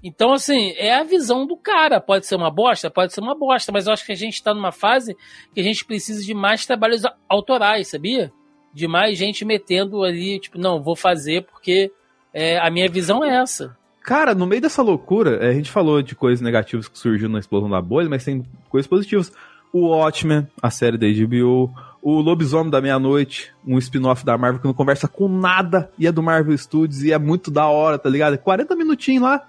Então, 0.02 0.32
assim, 0.32 0.72
é 0.76 0.94
a 0.94 1.04
visão 1.04 1.46
do 1.46 1.56
cara. 1.56 2.00
Pode 2.00 2.26
ser 2.26 2.34
uma 2.34 2.50
bosta? 2.50 2.90
Pode 2.90 3.12
ser 3.12 3.20
uma 3.20 3.38
bosta, 3.38 3.70
mas 3.70 3.86
eu 3.86 3.92
acho 3.92 4.04
que 4.04 4.12
a 4.12 4.16
gente 4.16 4.34
está 4.34 4.52
numa 4.52 4.72
fase 4.72 5.16
que 5.54 5.60
a 5.60 5.64
gente 5.64 5.84
precisa 5.84 6.24
de 6.24 6.34
mais 6.34 6.66
trabalhos 6.66 7.02
autorais, 7.28 7.88
sabia? 7.88 8.32
De 8.74 8.88
mais 8.88 9.16
gente 9.16 9.44
metendo 9.44 10.02
ali, 10.02 10.40
tipo, 10.40 10.58
não, 10.58 10.82
vou 10.82 10.96
fazer 10.96 11.44
porque 11.44 11.92
é, 12.34 12.58
a 12.58 12.70
minha 12.70 12.88
visão 12.88 13.24
é 13.24 13.36
essa. 13.36 13.76
Cara, 14.02 14.34
no 14.34 14.46
meio 14.46 14.60
dessa 14.60 14.82
loucura, 14.82 15.36
é, 15.36 15.50
a 15.50 15.52
gente 15.52 15.70
falou 15.70 16.02
de 16.02 16.16
coisas 16.16 16.40
negativas 16.40 16.88
que 16.88 16.98
surgiu 16.98 17.28
na 17.28 17.38
explosão 17.38 17.70
da 17.70 17.80
bolha, 17.80 18.08
mas 18.08 18.24
tem 18.24 18.44
coisas 18.68 18.88
positivas. 18.88 19.32
O 19.72 19.88
Watchmen, 19.88 20.48
a 20.60 20.70
série 20.70 20.98
da 20.98 21.06
HBO, 21.06 21.72
o 22.02 22.20
Lobisomem 22.20 22.70
da 22.70 22.80
Meia-Noite, 22.80 23.54
um 23.64 23.78
spin-off 23.78 24.24
da 24.24 24.36
Marvel 24.36 24.60
que 24.60 24.66
não 24.66 24.74
conversa 24.74 25.06
com 25.06 25.28
nada, 25.28 25.90
e 25.96 26.06
é 26.06 26.12
do 26.12 26.22
Marvel 26.22 26.58
Studios, 26.58 27.04
e 27.04 27.12
é 27.12 27.18
muito 27.18 27.50
da 27.50 27.68
hora, 27.68 27.96
tá 27.96 28.10
ligado? 28.10 28.36
40 28.38 28.74
minutinhos 28.74 29.22
lá, 29.22 29.48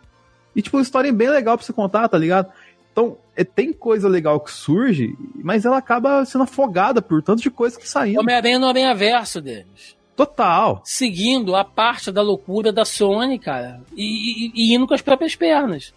e 0.56 0.62
tipo, 0.62 0.78
uma 0.78 0.84
história 0.84 1.12
bem 1.12 1.30
legal 1.30 1.58
pra 1.58 1.66
você 1.66 1.74
contar, 1.74 2.08
tá 2.08 2.18
ligado? 2.18 2.52
Então, 2.92 3.18
é, 3.36 3.44
tem 3.44 3.74
coisa 3.74 4.08
legal 4.08 4.40
que 4.40 4.52
surge, 4.52 5.16
mas 5.36 5.66
ela 5.66 5.78
acaba 5.78 6.24
sendo 6.26 6.44
afogada 6.44 7.02
por 7.02 7.24
tanto 7.24 7.42
de 7.42 7.50
coisa 7.50 7.80
que 7.80 7.90
saindo. 7.90 8.20
Homem-Aranha 8.20 8.60
no 8.60 8.68
Homem-Averso 8.68 9.42
deles. 9.42 9.98
Total. 10.16 10.82
Seguindo 10.86 11.56
a 11.56 11.66
parte 11.66 12.12
da 12.12 12.22
loucura 12.22 12.72
da 12.72 12.86
Sony, 12.86 13.40
cara. 13.40 13.82
E, 13.96 14.48
e, 14.48 14.52
e 14.54 14.76
indo 14.76 14.88
com 14.88 14.94
as 14.94 15.02
próprias 15.02 15.36
pernas, 15.36 15.92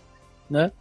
né? 0.48 0.72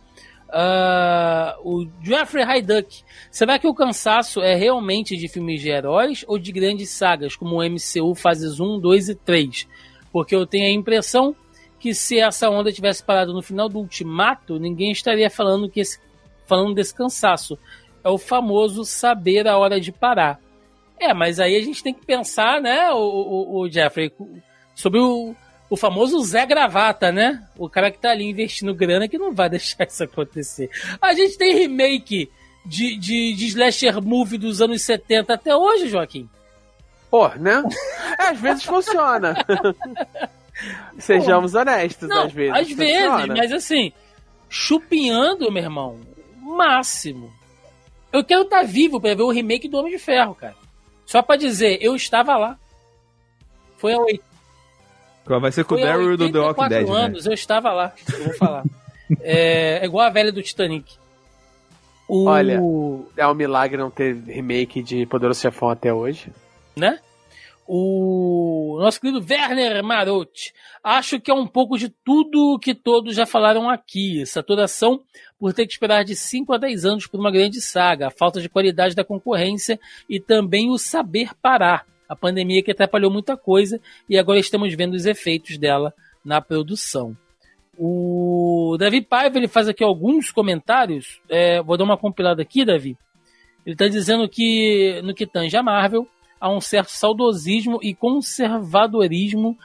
Uh, 0.48 1.70
o 1.70 1.88
Jeffrey 2.02 2.46
Hyduck. 2.46 3.04
Será 3.30 3.60
que 3.60 3.68
o 3.68 3.74
cansaço 3.74 4.42
é 4.42 4.56
realmente 4.56 5.18
de 5.18 5.28
filmes 5.28 5.60
de 5.60 5.70
heróis 5.70 6.24
ou 6.28 6.40
de 6.40 6.52
grandes 6.54 6.92
sagas, 6.92 7.36
como 7.36 7.58
o 7.58 7.64
MCU 7.64 8.16
fases 8.16 8.62
1, 8.62 8.80
2 8.80 9.10
e 9.10 9.16
3? 9.16 9.68
Porque 10.14 10.34
eu 10.34 10.48
tenho 10.48 10.68
a 10.68 10.72
impressão 10.72 11.36
que 11.86 11.94
se 11.94 12.20
essa 12.20 12.50
onda 12.50 12.74
tivesse 12.74 13.04
parado 13.04 13.32
no 13.32 13.44
final 13.44 13.70
do 13.70 13.78
Ultimato, 13.78 14.58
ninguém 14.58 14.92
estaria 14.92 15.30
falando, 15.30 15.70
que 15.70 15.82
esse, 15.82 16.00
falando 16.48 16.74
desse 16.74 16.96
cansaço. 16.96 17.60
É 18.04 18.10
o 18.10 18.18
famoso 18.18 18.84
saber 18.84 19.48
a 19.48 19.56
hora 19.56 19.80
de 19.80 19.92
parar. 19.92 20.40
É, 21.00 21.14
mas 21.14 21.40
aí 21.40 21.56
a 21.56 21.62
gente 21.62 21.84
tem 21.84 21.94
que 21.94 22.04
pensar, 22.04 22.60
né, 22.60 22.90
o, 22.92 22.98
o, 22.98 23.60
o 23.60 23.70
Jeffrey, 23.70 24.12
sobre 24.74 25.00
o, 25.00 25.36
o 25.70 25.78
famoso 25.78 26.20
Zé 26.24 26.44
Gravata, 26.48 27.12
né? 27.12 27.48
O 27.56 27.70
cara 27.70 27.92
que 27.92 28.00
tá 28.00 28.10
ali 28.10 28.26
investindo 28.26 28.74
grana 28.74 29.08
que 29.08 29.20
não 29.20 29.32
vai 29.32 29.48
deixar 29.52 29.86
isso 29.86 30.04
acontecer. 30.04 30.72
A 31.00 31.14
gente 31.14 31.38
tem 31.38 31.54
remake 31.54 32.32
de, 32.66 32.98
de, 32.98 33.36
de 33.36 33.46
slasher 33.46 34.02
movie 34.02 34.40
dos 34.40 34.60
anos 34.60 34.82
70 34.82 35.32
até 35.32 35.56
hoje, 35.56 35.88
Joaquim. 35.88 36.28
Pô, 37.12 37.28
né? 37.36 37.62
É, 38.18 38.30
às 38.30 38.42
vezes 38.42 38.64
funciona. 38.64 39.36
Sejamos 40.98 41.54
honestos, 41.56 42.08
não, 42.08 42.24
às 42.24 42.34
vezes. 42.34 42.54
Às 42.54 42.70
funciona. 42.70 43.18
vezes, 43.18 43.36
mas 43.38 43.52
assim, 43.52 43.94
chupinhando, 44.50 45.52
meu 45.52 45.64
irmão, 45.64 46.00
máximo. 46.42 47.32
Eu 48.12 48.24
quero 48.24 48.44
estar 48.44 48.62
tá 48.62 48.64
vivo 48.64 49.00
para 49.02 49.16
ver 49.16 49.24
o 49.24 49.32
remake 49.32 49.68
do 49.68 49.78
Homem 49.78 49.92
de 49.92 50.00
Ferro, 50.00 50.36
cara. 50.36 50.56
Só 51.06 51.22
pra 51.22 51.36
dizer, 51.36 51.78
eu 51.82 51.96
estava 51.96 52.38
lá. 52.38 52.58
Foi 53.78 53.94
há 53.94 54.00
oito. 54.00 54.24
Vai 55.26 55.52
ser 55.52 55.66
com 55.66 55.76
o 55.76 55.82
Daryl 55.82 56.16
do 56.16 56.32
The 56.32 56.40
Walking 56.40 56.70
Dead. 56.70 56.88
Né? 56.88 56.96
anos, 56.96 57.26
né? 57.26 57.32
eu 57.32 57.34
estava 57.34 57.72
lá. 57.72 57.94
Eu 58.14 58.24
vou 58.26 58.34
falar. 58.36 58.64
é, 59.22 59.80
é, 59.82 59.86
igual 59.86 60.06
a 60.06 60.10
velha 60.10 60.32
do 60.32 60.42
Titanic. 60.42 60.98
O... 62.08 62.26
Olha, 62.26 62.62
é 63.18 63.28
um 63.28 63.34
milagre 63.34 63.78
não 63.78 63.90
ter 63.90 64.16
remake 64.16 64.84
de 64.84 65.06
Poderoso 65.08 65.42
Chefão 65.42 65.70
até 65.70 65.92
hoje. 65.92 66.32
Né? 66.76 67.00
O 67.68 68.78
nosso 68.80 69.02
querido 69.02 69.26
Werner 69.28 69.84
Marotti. 69.84 70.54
Acho 70.84 71.20
que 71.20 71.32
é 71.32 71.34
um 71.34 71.48
pouco 71.48 71.78
de 71.78 71.90
tudo 71.90 72.60
que 72.62 72.76
todos 72.76 73.16
já 73.16 73.26
falaram 73.26 73.70
aqui. 73.70 74.24
Saturação 74.26 75.02
por 75.40 75.54
ter 75.54 75.66
que 75.66 75.74
esperar 75.74 76.04
de 76.04 76.16
5 76.16 76.54
a 76.54 76.58
10 76.58 76.86
anos 76.86 77.08
por 77.08 77.20
uma 77.20 77.32
grande 77.32 77.60
saga, 77.60 78.08
a 78.08 78.12
falta 78.12 78.40
de 78.40 78.50
qualidade 78.50 78.96
da 78.96 79.04
concorrência 79.04 79.80
e 80.08 80.20
também 80.20 80.70
o 80.70 80.78
saber 80.78 81.32
parar. 81.42 81.86
A 82.08 82.16
pandemia 82.16 82.62
que 82.62 82.72
atrapalhou 82.72 83.10
muita 83.10 83.36
coisa 83.36 83.82
e 84.08 84.18
agora 84.18 84.38
estamos 84.38 84.72
vendo 84.76 84.94
os 84.94 85.08
efeitos 85.08 85.58
dela 85.58 85.92
na 86.24 86.40
produção. 86.40 87.18
O 87.78 88.78
Davi 88.80 89.02
Paiva 89.02 89.38
ele 89.38 89.48
faz 89.48 89.68
aqui 89.68 89.84
alguns 89.84 90.32
comentários. 90.32 91.20
É, 91.28 91.62
vou 91.64 91.78
dar 91.78 91.84
uma 91.84 91.98
compilada 91.98 92.44
aqui, 92.44 92.64
Davi. 92.64 92.96
Ele 93.66 93.74
está 93.74 93.88
dizendo 93.88 94.30
que 94.30 95.02
no 95.04 95.16
que 95.16 95.26
tange 95.26 95.58
a 95.58 95.64
Marvel, 95.64 96.08
há 96.46 96.50
um 96.50 96.62
certo 96.62 96.92
saudosismo 96.92 97.80
e 97.82 97.96
conservadorismo 97.96 99.58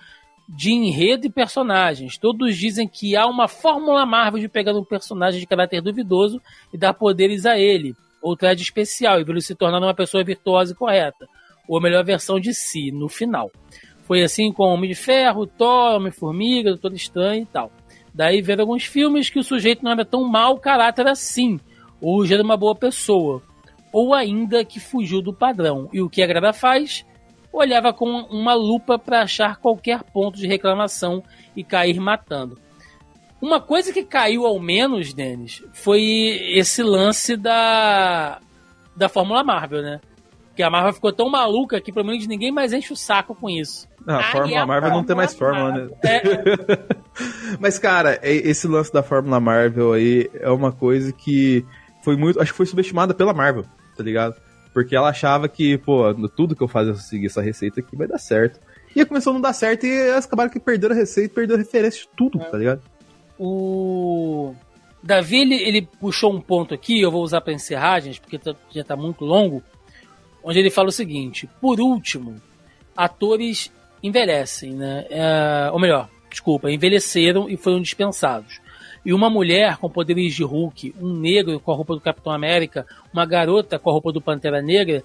de 0.49 0.73
enredo 0.73 1.27
e 1.27 1.31
personagens. 1.31 2.17
Todos 2.17 2.57
dizem 2.57 2.89
que 2.89 3.15
há 3.15 3.27
uma 3.27 3.47
fórmula 3.47 4.07
Marvel 4.07 4.41
de 4.41 4.49
pegar 4.49 4.73
um 4.73 4.83
personagem 4.83 5.39
de 5.39 5.47
caráter 5.47 5.83
duvidoso 5.83 6.41
e 6.73 6.79
dar 6.79 6.95
poderes 6.95 7.45
a 7.45 7.59
ele, 7.59 7.95
ou 8.23 8.35
traje 8.35 8.63
especial, 8.63 9.21
e 9.21 9.25
ele 9.29 9.43
se 9.43 9.55
tornar 9.55 9.79
uma 9.79 9.93
pessoa 9.93 10.25
virtuosa 10.25 10.73
e 10.73 10.75
correta. 10.75 11.29
ou 11.69 11.77
a 11.77 11.81
melhor 11.83 12.03
versão 12.03 12.41
de 12.41 12.55
si 12.55 12.91
no 12.91 13.11
final. 13.11 13.51
Foi 14.05 14.23
assim 14.23 14.51
com 14.51 14.65
Homem 14.65 14.89
de 14.89 14.97
Ferro, 14.97 15.47
Thor, 15.47 15.97
Homem-Formiga, 15.97 16.71
Doutor 16.71 16.95
Estranho 16.95 17.43
e 17.43 17.47
tal. 17.47 17.71
Daí 18.13 18.41
veio 18.41 18.63
alguns 18.63 18.85
filmes 18.85 19.29
que 19.29 19.39
o 19.39 19.45
sujeito 19.45 19.85
não 19.85 19.93
era 19.93 20.05
tão 20.05 20.25
mau 20.25 20.59
caráter 20.59 21.07
assim, 21.07 21.61
ou 22.01 22.25
já 22.27 22.37
era 22.37 22.43
uma 22.43 22.57
boa 22.57 22.75
pessoa, 22.75 23.43
ou 23.93 24.15
ainda 24.15 24.65
que 24.65 24.81
fugiu 24.81 25.21
do 25.21 25.33
padrão. 25.33 25.89
E 25.93 26.01
o 26.01 26.09
que 26.09 26.23
a 26.23 26.27
Grada 26.27 26.53
faz? 26.53 27.05
Olhava 27.53 27.93
com 27.93 28.07
uma 28.07 28.55
lupa 28.55 28.99
para 28.99 29.23
achar 29.23 29.57
qualquer 29.57 30.03
ponto 30.05 30.39
de 30.39 30.47
reclamação 30.47 31.23
e 31.57 31.65
cair 31.65 31.99
matando. 31.99 32.59
Uma 33.41 33.61
coisa 33.61 33.93
que 33.93 34.05
caiu 34.05 34.47
ao 34.47 34.61
menos, 34.61 35.15
Denis, 35.15 35.65
foi 35.73 36.03
esse 36.55 36.83
lance 36.83 37.37
da 37.37 38.39
da 38.95 39.09
Fórmula 39.09 39.43
Marvel, 39.43 39.83
né? 39.83 40.01
Que 40.55 40.63
a 40.63 40.69
Marvel 40.69 40.93
ficou 40.93 41.13
tão 41.13 41.31
maluca 41.31 41.81
que 41.81 41.91
pelo 41.91 42.07
menos 42.07 42.27
ninguém 42.27 42.53
mais 42.53 42.73
enche 42.73 42.93
o 42.93 42.97
saco 42.97 43.35
com 43.35 43.49
isso. 43.49 43.89
Ah, 44.07 44.19
a 44.19 44.23
Fórmula 44.25 44.67
Marvel 44.67 44.91
não 44.91 45.05
tem 45.05 45.17
mais 45.17 45.35
Fórmula, 45.35 45.73
né? 45.73 45.89
É. 46.05 46.23
Mas, 47.59 47.79
cara, 47.79 48.19
esse 48.23 48.69
lance 48.69 48.93
da 48.93 49.03
Fórmula 49.03 49.41
Marvel 49.41 49.93
aí 49.93 50.31
é 50.35 50.51
uma 50.51 50.71
coisa 50.71 51.13
que 51.13 51.65
foi 52.03 52.17
muito. 52.17 52.41
Acho 52.41 52.53
que 52.53 52.57
foi 52.57 52.67
subestimada 52.67 53.15
pela 53.15 53.33
Marvel, 53.33 53.65
tá 54.01 54.05
ligado? 54.05 54.35
Porque 54.73 54.97
ela 54.97 55.11
achava 55.11 55.47
que, 55.49 55.77
pô, 55.77 56.03
tudo 56.29 56.57
que 56.57 56.63
eu 56.63 56.69
faço 56.69 56.91
eu 56.91 56.95
seguir 56.95 57.27
essa 57.27 57.43
receita 57.43 57.81
aqui 57.81 57.95
vai 57.95 58.09
dar 58.09 58.19
certo. 58.19 58.59
E 58.97 59.05
começou 59.05 59.33
a 59.33 59.35
não 59.35 59.41
dar 59.41 59.53
certo 59.53 59.87
e 59.87 59.93
elas 59.93 60.25
acabaram 60.25 60.51
que 60.51 60.59
perderam 60.59 60.95
a 60.95 60.99
receita, 60.99 61.35
perderam 61.35 61.61
a 61.61 61.63
referência 61.63 62.01
de 62.01 62.09
tudo, 62.17 62.41
é. 62.41 62.45
tá 62.45 62.57
ligado? 62.57 62.83
O 63.39 64.55
Davi, 65.03 65.41
ele, 65.41 65.55
ele, 65.55 65.89
puxou 66.01 66.33
um 66.33 66.41
ponto 66.41 66.73
aqui, 66.73 67.01
eu 67.01 67.11
vou 67.11 67.23
usar 67.23 67.41
para 67.41 67.53
encerrar, 67.53 68.01
gente, 68.01 68.21
porque 68.21 68.39
tá, 68.39 68.55
já 68.71 68.83
tá 68.83 68.97
muito 68.97 69.25
longo, 69.25 69.63
onde 70.43 70.59
ele 70.59 70.71
fala 70.71 70.89
o 70.89 70.93
seguinte: 70.93 71.49
por 71.61 71.79
último, 71.79 72.37
atores 72.97 73.71
envelhecem, 74.03 74.73
né? 74.73 75.07
É, 75.11 75.71
ou 75.73 75.79
melhor, 75.79 76.09
desculpa, 76.31 76.71
envelheceram 76.71 77.49
e 77.49 77.57
foram 77.57 77.83
dispensados. 77.83 78.60
E 79.05 79.13
uma 79.15 79.31
mulher 79.31 79.79
com 79.79 79.89
poderes 79.89 80.35
de 80.35 80.45
Hulk, 80.45 80.95
um 81.01 81.15
negro 81.15 81.59
com 81.59 81.73
a 81.73 81.75
roupa 81.75 81.95
do 81.95 82.01
Capitão 82.01 82.33
América, 82.33 82.87
uma 83.13 83.25
garota 83.25 83.79
com 83.79 83.89
a 83.89 83.93
roupa 83.93 84.13
do 84.13 84.21
Pantera 84.21 84.61
Negra, 84.61 85.03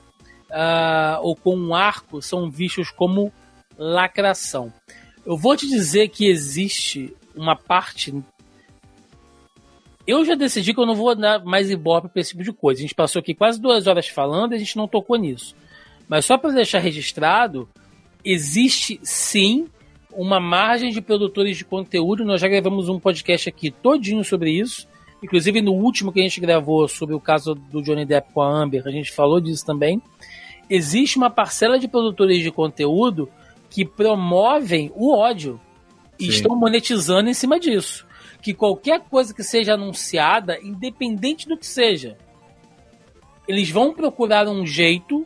uh, 0.49 1.21
ou 1.21 1.35
com 1.35 1.55
um 1.55 1.73
arco, 1.73 2.21
são 2.21 2.49
vistos 2.49 2.91
como 2.91 3.31
lacração. 3.77 4.71
Eu 5.25 5.37
vou 5.37 5.55
te 5.55 5.67
dizer 5.67 6.09
que 6.09 6.27
existe 6.27 7.15
uma 7.35 7.55
parte. 7.55 8.13
Eu 10.05 10.23
já 10.23 10.35
decidi 10.35 10.73
que 10.73 10.79
eu 10.79 10.85
não 10.85 10.95
vou 10.95 11.15
dar 11.15 11.43
mais 11.43 11.69
ibope 11.69 12.09
para 12.09 12.21
esse 12.21 12.31
tipo 12.31 12.43
de 12.43 12.53
coisa. 12.53 12.79
A 12.79 12.83
gente 12.83 12.93
passou 12.93 13.19
aqui 13.19 13.33
quase 13.33 13.59
duas 13.59 13.87
horas 13.87 14.07
falando 14.07 14.51
e 14.51 14.55
a 14.55 14.59
gente 14.59 14.77
não 14.77 14.87
tocou 14.87 15.17
nisso. 15.17 15.55
Mas 16.07 16.25
só 16.25 16.37
para 16.37 16.51
deixar 16.51 16.79
registrado, 16.79 17.67
existe 18.23 18.99
sim 19.01 19.67
uma 20.15 20.39
margem 20.39 20.91
de 20.91 21.01
produtores 21.01 21.57
de 21.57 21.65
conteúdo. 21.65 22.25
Nós 22.25 22.41
já 22.41 22.47
gravamos 22.47 22.89
um 22.89 22.99
podcast 22.99 23.49
aqui 23.49 23.69
todinho 23.69 24.23
sobre 24.23 24.51
isso. 24.51 24.87
Inclusive 25.21 25.61
no 25.61 25.73
último 25.73 26.11
que 26.11 26.19
a 26.19 26.23
gente 26.23 26.39
gravou 26.39 26.87
sobre 26.87 27.15
o 27.15 27.19
caso 27.19 27.55
do 27.55 27.81
Johnny 27.81 28.05
Depp 28.05 28.33
com 28.33 28.41
a 28.41 28.47
Amber, 28.47 28.83
a 28.85 28.91
gente 28.91 29.11
falou 29.11 29.39
disso 29.39 29.65
também. 29.65 30.01
Existe 30.69 31.17
uma 31.17 31.29
parcela 31.29 31.77
de 31.77 31.87
produtores 31.87 32.41
de 32.41 32.51
conteúdo 32.51 33.29
que 33.69 33.85
promovem 33.85 34.91
o 34.95 35.13
ódio 35.13 35.59
e 36.19 36.27
estão 36.27 36.55
monetizando 36.55 37.29
em 37.29 37.33
cima 37.33 37.59
disso. 37.59 38.05
Que 38.41 38.53
qualquer 38.53 39.01
coisa 39.01 39.33
que 39.33 39.43
seja 39.43 39.73
anunciada, 39.73 40.59
independente 40.61 41.47
do 41.47 41.57
que 41.57 41.65
seja, 41.65 42.17
eles 43.47 43.69
vão 43.69 43.93
procurar 43.93 44.47
um 44.47 44.65
jeito 44.65 45.25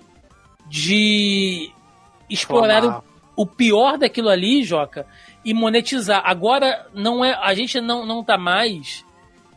de 0.68 1.72
explorar 2.30 2.86
o, 2.86 3.04
o, 3.42 3.46
pior 3.46 3.98
daquilo 3.98 4.30
ali, 4.30 4.64
Joca, 4.64 5.06
e 5.44 5.54
monetizar. 5.54 6.22
Agora 6.26 6.88
não 6.94 7.24
é, 7.24 7.34
a 7.34 7.54
gente 7.54 7.80
não 7.80 8.06
não 8.06 8.24
tá 8.24 8.38
mais 8.38 9.06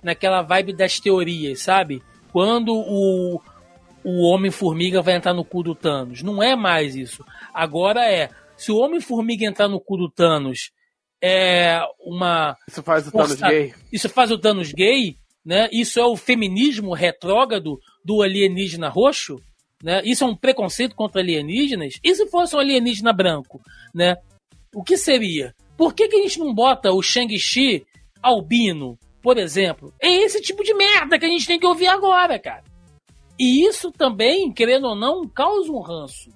naquela 0.02 0.42
vibe 0.42 0.72
das 0.72 0.98
teorias, 0.98 1.62
sabe? 1.62 2.02
Quando 2.32 2.72
o 2.74 3.40
o 4.04 4.22
Homem-Formiga 4.22 5.00
vai 5.00 5.14
entrar 5.14 5.32
no 5.32 5.44
cu 5.44 5.62
do 5.62 5.74
Thanos. 5.74 6.22
Não 6.22 6.42
é 6.42 6.56
mais 6.56 6.96
isso. 6.96 7.24
Agora 7.54 8.04
é, 8.04 8.30
se 8.56 8.72
o 8.72 8.78
Homem-Formiga 8.78 9.46
entrar 9.46 9.68
no 9.68 9.80
cu 9.80 9.96
do 9.96 10.10
Thanos, 10.10 10.72
é 11.22 11.80
uma. 12.00 12.56
Isso 12.68 12.82
faz 12.82 13.06
o 13.06 13.12
Thanos 13.12 13.40
gay. 13.40 13.74
Isso 13.92 14.09
faz 14.09 14.30
o 14.30 14.38
Thanos 14.38 14.72
gay, 14.72 15.16
né? 15.44 15.68
Isso 15.72 16.00
é 16.00 16.04
o 16.04 16.16
feminismo 16.16 16.92
retrógrado 16.94 17.78
do 18.04 18.22
alienígena 18.22 18.88
roxo 18.88 19.40
né? 19.82 20.00
Isso 20.04 20.24
é 20.24 20.26
um 20.26 20.36
preconceito 20.36 20.94
contra 20.94 21.20
alienígenas? 21.20 21.94
E 22.02 22.14
se 22.14 22.26
fosse 22.28 22.54
um 22.54 22.59
alienígena 22.59 23.12
branco, 23.12 23.60
né? 23.94 24.16
O 24.74 24.82
que 24.82 24.96
seria? 24.96 25.54
Por 25.76 25.92
que, 25.94 26.09
que 26.09 26.16
a 26.16 26.22
gente 26.22 26.38
não 26.38 26.54
bota 26.54 26.92
o 26.92 27.02
Shang-Chi 27.02 27.84
albino, 28.22 28.96
por 29.20 29.36
exemplo? 29.36 29.92
É 30.00 30.09
esse 30.09 30.40
tipo 30.40 30.62
de 30.62 30.72
merda 30.72 31.18
que 31.18 31.26
a 31.26 31.28
gente 31.28 31.46
tem 31.46 31.59
que 31.59 31.66
ouvir 31.66 31.88
agora, 31.88 32.38
cara. 32.38 32.62
E 33.38 33.66
isso 33.66 33.90
também, 33.90 34.52
querendo 34.52 34.86
ou 34.86 34.94
não, 34.94 35.28
causa 35.28 35.72
um 35.72 35.80
ranço. 35.80 36.30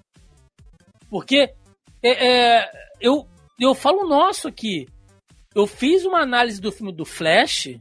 Porque 1.08 1.54
é, 2.02 2.26
é, 2.26 2.70
eu, 3.00 3.26
eu 3.60 3.74
falo 3.74 4.08
nosso 4.08 4.48
aqui. 4.48 4.86
Eu 5.54 5.66
fiz 5.66 6.04
uma 6.04 6.20
análise 6.20 6.60
do 6.60 6.72
filme 6.72 6.92
do 6.92 7.04
Flash 7.04 7.78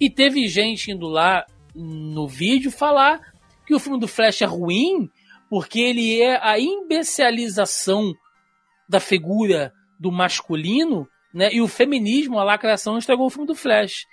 e 0.00 0.10
teve 0.10 0.48
gente 0.48 0.90
indo 0.90 1.06
lá 1.06 1.46
no 1.74 2.26
vídeo 2.28 2.70
falar 2.70 3.33
que 3.66 3.74
o 3.74 3.78
filme 3.78 3.98
do 3.98 4.08
Flash 4.08 4.42
é 4.42 4.46
ruim 4.46 5.10
porque 5.48 5.80
ele 5.80 6.20
é 6.20 6.38
a 6.42 6.58
imbecilização 6.58 8.12
da 8.88 9.00
figura 9.00 9.72
do 9.98 10.10
masculino, 10.10 11.08
né? 11.32 11.50
E 11.52 11.60
o 11.60 11.68
feminismo, 11.68 12.38
a 12.38 12.44
lacração, 12.44 12.98
estragou 12.98 13.26
o 13.26 13.30
filme 13.30 13.46
do 13.46 13.54
Flash. 13.54 14.06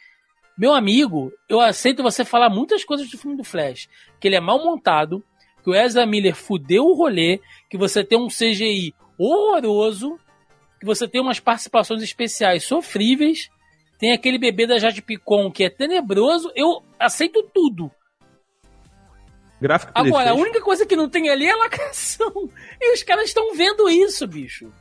Meu 0.58 0.74
amigo, 0.74 1.32
eu 1.50 1.60
aceito 1.60 2.04
você 2.04 2.24
falar 2.24 2.50
muitas 2.50 2.84
coisas 2.84 3.10
do 3.10 3.18
filme 3.18 3.36
do 3.36 3.44
Flash. 3.44 3.90
Que 4.20 4.28
ele 4.28 4.36
é 4.36 4.40
mal 4.40 4.64
montado, 4.64 5.24
que 5.64 5.70
o 5.70 5.76
Ezra 5.76 6.06
Miller 6.06 6.36
fudeu 6.36 6.84
o 6.84 6.96
rolê, 6.96 7.40
que 7.70 7.78
você 7.78 8.04
tem 8.04 8.18
um 8.20 8.28
CGI 8.28 8.94
horroroso, 9.18 10.20
que 10.80 10.86
você 10.86 11.08
tem 11.08 11.22
umas 11.22 11.40
participações 11.40 12.02
especiais 12.02 12.64
sofríveis, 12.64 13.50
tem 14.00 14.14
aquele 14.14 14.40
bebê 14.40 14.66
da 14.66 14.80
Jade 14.80 15.02
Picon 15.02 15.52
que 15.52 15.64
é 15.64 15.70
tenebroso. 15.70 16.52
Eu 16.56 16.84
aceito 17.00 17.44
tudo. 17.54 17.92
Gráfico 19.62 19.92
Agora, 19.94 20.32
a 20.32 20.34
única 20.34 20.60
coisa 20.60 20.88
que 20.88 20.96
não 20.96 21.08
tem 21.08 21.30
ali 21.30 21.46
é 21.46 21.56
lacração. 21.56 22.50
E 22.82 22.94
os 22.94 23.04
caras 23.04 23.26
estão 23.26 23.54
vendo 23.54 23.88
isso, 23.88 24.28
bicho. 24.28 24.72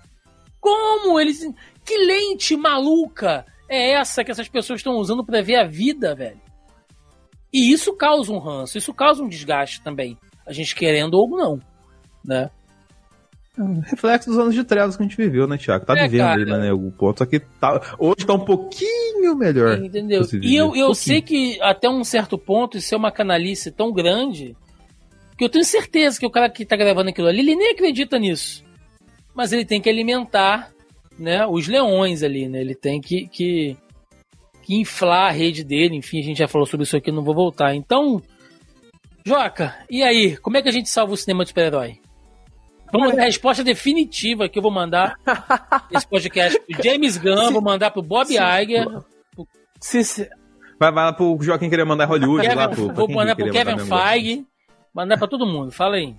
Como 0.58 1.20
eles. 1.20 1.46
Que 1.84 1.98
lente 1.98 2.56
maluca 2.56 3.44
é 3.68 3.92
essa 3.92 4.24
que 4.24 4.30
essas 4.30 4.48
pessoas 4.48 4.80
estão 4.80 4.94
usando 4.96 5.24
para 5.24 5.42
ver 5.42 5.56
a 5.56 5.64
vida, 5.64 6.14
velho? 6.14 6.40
E 7.52 7.70
isso 7.70 7.92
causa 7.94 8.32
um 8.32 8.38
ranço, 8.38 8.78
isso 8.78 8.94
causa 8.94 9.22
um 9.22 9.28
desgaste 9.28 9.82
também. 9.82 10.16
A 10.46 10.52
gente 10.52 10.74
querendo 10.74 11.14
ou 11.14 11.28
não, 11.28 11.60
né? 12.24 12.50
É 13.58 13.90
reflexo 13.90 14.30
dos 14.30 14.38
anos 14.38 14.54
de 14.54 14.64
trevas 14.64 14.96
que 14.96 15.02
a 15.02 15.06
gente 15.06 15.16
viveu, 15.16 15.46
né, 15.46 15.58
Tiago? 15.58 15.84
Tá 15.84 15.98
é, 15.98 16.08
vivendo 16.08 16.20
cara, 16.20 16.56
aí, 16.56 16.62
né, 16.62 16.72
o 16.72 16.90
ponto. 16.92 17.18
Só 17.18 17.26
que 17.26 17.40
tá, 17.40 17.96
hoje 17.98 18.24
tá 18.24 18.32
um 18.32 18.44
pouquinho 18.44 19.36
melhor. 19.36 19.82
Entendeu? 19.82 20.22
E 20.40 20.54
eu, 20.54 20.74
eu 20.74 20.94
sei 20.94 21.20
que 21.20 21.60
até 21.60 21.88
um 21.88 22.04
certo 22.04 22.38
ponto 22.38 22.78
isso 22.78 22.94
é 22.94 22.98
uma 22.98 23.10
canalice 23.10 23.70
tão 23.70 23.92
grande 23.92 24.56
que 25.40 25.44
eu 25.44 25.48
tenho 25.48 25.64
certeza 25.64 26.20
que 26.20 26.26
o 26.26 26.30
cara 26.30 26.50
que 26.50 26.66
tá 26.66 26.76
gravando 26.76 27.08
aquilo 27.08 27.26
ali, 27.26 27.38
ele 27.38 27.56
nem 27.56 27.72
acredita 27.72 28.18
nisso. 28.18 28.62
Mas 29.34 29.54
ele 29.54 29.64
tem 29.64 29.80
que 29.80 29.88
alimentar 29.88 30.70
né, 31.18 31.46
os 31.46 31.66
leões 31.66 32.22
ali, 32.22 32.46
né? 32.46 32.60
Ele 32.60 32.74
tem 32.74 33.00
que, 33.00 33.26
que, 33.26 33.74
que 34.62 34.74
inflar 34.78 35.28
a 35.28 35.32
rede 35.32 35.64
dele. 35.64 35.96
Enfim, 35.96 36.20
a 36.20 36.22
gente 36.22 36.36
já 36.36 36.46
falou 36.46 36.66
sobre 36.66 36.84
isso 36.84 36.94
aqui, 36.94 37.10
não 37.10 37.22
vou 37.22 37.34
voltar. 37.34 37.74
Então, 37.74 38.22
Joca, 39.24 39.74
e 39.88 40.02
aí? 40.02 40.36
Como 40.36 40.58
é 40.58 40.62
que 40.62 40.68
a 40.68 40.72
gente 40.72 40.90
salva 40.90 41.14
o 41.14 41.16
cinema 41.16 41.42
de 41.42 41.48
super-herói? 41.48 41.98
Vamos 42.92 43.16
dar 43.16 43.22
a 43.22 43.24
resposta 43.24 43.64
definitiva 43.64 44.46
que 44.46 44.58
eu 44.58 44.62
vou 44.62 44.70
mandar 44.70 45.14
esse 45.90 46.06
podcast 46.06 46.60
pro 46.60 46.82
James 46.82 47.16
Gunn, 47.16 47.46
se, 47.46 47.52
vou 47.54 47.62
mandar 47.62 47.90
pro 47.92 48.02
Bob 48.02 48.26
se, 48.26 48.34
Iger. 48.34 48.84
Pro... 48.84 49.48
Se, 49.80 50.04
se... 50.04 50.28
Vai, 50.78 50.92
vai 50.92 51.04
lá 51.04 51.14
pro 51.14 51.38
Joaquim 51.40 51.70
querer 51.70 51.86
mandar 51.86 52.04
Hollywood. 52.04 52.42
Kevin, 52.42 52.56
lá, 52.56 52.68
pro, 52.68 52.92
vou 52.92 53.08
mandar 53.08 53.34
pro 53.34 53.50
Kevin 53.50 53.78
Feige. 53.78 54.49
Mandar 54.94 55.18
pra 55.18 55.28
todo 55.28 55.46
mundo, 55.46 55.70
fala 55.70 55.96
aí. 55.96 56.14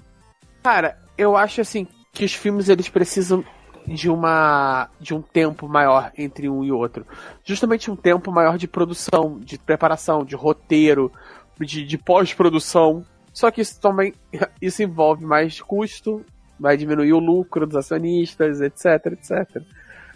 Cara, 0.64 0.98
eu 1.18 1.36
acho 1.36 1.62
assim 1.62 1.88
que 2.12 2.26
os 2.26 2.34
filmes 2.34 2.70
eles 2.70 2.90
precisam 2.90 3.44
de 3.88 4.10
uma 4.10 4.90
de 5.00 5.14
um 5.14 5.22
tempo 5.22 5.68
maior 5.68 6.12
entre 6.18 6.50
um 6.50 6.64
e 6.64 6.72
outro. 6.72 7.06
Justamente 7.44 7.90
um 7.90 7.96
tempo 7.96 8.32
maior 8.32 8.58
de 8.58 8.68
produção, 8.68 9.40
de 9.40 9.58
preparação, 9.58 10.24
de 10.24 10.36
roteiro, 10.36 11.12
de, 11.60 11.84
de 11.86 11.98
pós-produção. 11.98 13.06
Só 13.34 13.50
que 13.50 13.62
isso 13.62 13.80
também 13.80 14.14
isso 14.62 14.84
envolve 14.84 15.26
mais 15.26 15.60
custo, 15.62 16.24
vai 16.60 16.78
diminuir 16.78 17.14
o 17.14 17.20
lucro 17.20 17.66
dos 17.66 17.76
acionistas, 17.76 18.62
etc, 18.62 19.14
etc. 19.14 19.64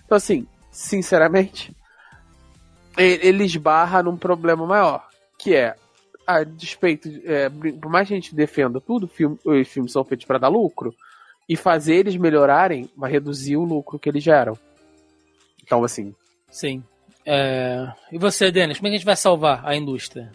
Então 0.05 0.15
assim, 0.17 0.47
sinceramente, 0.71 1.75
ele 2.97 3.43
esbarra 3.43 4.03
num 4.03 4.15
problema 4.15 4.65
maior, 4.65 5.07
que 5.37 5.55
é 5.55 5.75
a 6.25 6.43
despeito, 6.43 7.09
é, 7.23 7.49
por 7.49 7.89
mais 7.89 8.07
que 8.07 8.13
a 8.13 8.17
gente 8.17 8.35
defenda 8.35 8.81
tudo, 8.81 9.07
filme, 9.07 9.37
os 9.43 9.67
filmes 9.67 9.91
são 9.91 10.03
feitos 10.03 10.25
para 10.25 10.39
dar 10.39 10.47
lucro, 10.47 10.93
e 11.47 11.55
fazer 11.55 11.95
eles 11.95 12.17
melhorarem 12.17 12.89
vai 12.97 13.11
reduzir 13.11 13.55
o 13.55 13.63
lucro 13.63 13.99
que 13.99 14.09
eles 14.09 14.23
geram. 14.23 14.57
Então, 15.63 15.83
assim. 15.83 16.13
Sim. 16.49 16.83
É... 17.25 17.87
E 18.11 18.17
você, 18.17 18.51
Denis, 18.51 18.77
como 18.77 18.87
é 18.87 18.89
que 18.89 18.95
a 18.95 18.97
gente 18.97 19.05
vai 19.05 19.15
salvar 19.15 19.65
a 19.65 19.75
indústria? 19.75 20.31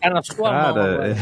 É 0.00 0.08
na 0.10 0.22
sua 0.22 0.50
Cara, 0.50 0.74
mão. 0.74 1.02
É... 1.02 1.14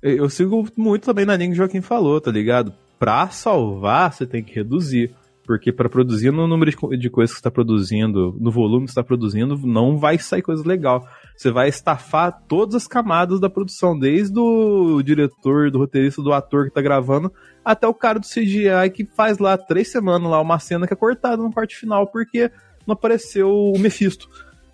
Eu 0.00 0.30
sigo 0.30 0.66
muito 0.76 1.04
também 1.04 1.26
na 1.26 1.36
linha 1.36 1.48
que 1.48 1.54
o 1.54 1.56
Joaquim 1.56 1.80
falou, 1.80 2.20
tá 2.20 2.30
ligado? 2.30 2.72
Pra 2.98 3.28
salvar, 3.30 4.12
você 4.12 4.26
tem 4.26 4.44
que 4.44 4.54
reduzir. 4.54 5.12
Porque 5.48 5.72
para 5.72 5.88
produzir 5.88 6.30
no 6.30 6.46
número 6.46 6.70
de 6.98 7.08
coisas 7.08 7.34
que 7.34 7.40
está 7.40 7.50
produzindo, 7.50 8.36
no 8.38 8.50
volume 8.50 8.84
que 8.84 8.90
está 8.90 9.02
produzindo, 9.02 9.56
não 9.56 9.96
vai 9.96 10.18
sair 10.18 10.42
coisa 10.42 10.62
legal. 10.62 11.08
Você 11.34 11.50
vai 11.50 11.70
estafar 11.70 12.42
todas 12.46 12.74
as 12.74 12.86
camadas 12.86 13.40
da 13.40 13.48
produção, 13.48 13.98
desde 13.98 14.38
o 14.38 15.00
diretor, 15.00 15.70
do 15.70 15.78
roteirista, 15.78 16.20
do 16.20 16.34
ator 16.34 16.64
que 16.64 16.68
está 16.68 16.82
gravando, 16.82 17.32
até 17.64 17.88
o 17.88 17.94
cara 17.94 18.18
do 18.18 18.26
CGI 18.26 18.90
que 18.94 19.06
faz 19.06 19.38
lá 19.38 19.56
três 19.56 19.90
semanas 19.90 20.30
lá 20.30 20.38
uma 20.38 20.58
cena 20.58 20.86
que 20.86 20.92
é 20.92 20.96
cortada 20.96 21.42
no 21.42 21.50
parte 21.50 21.76
final 21.76 22.06
porque 22.08 22.50
não 22.86 22.92
apareceu 22.92 23.50
o 23.50 23.78
Mephisto. 23.78 24.28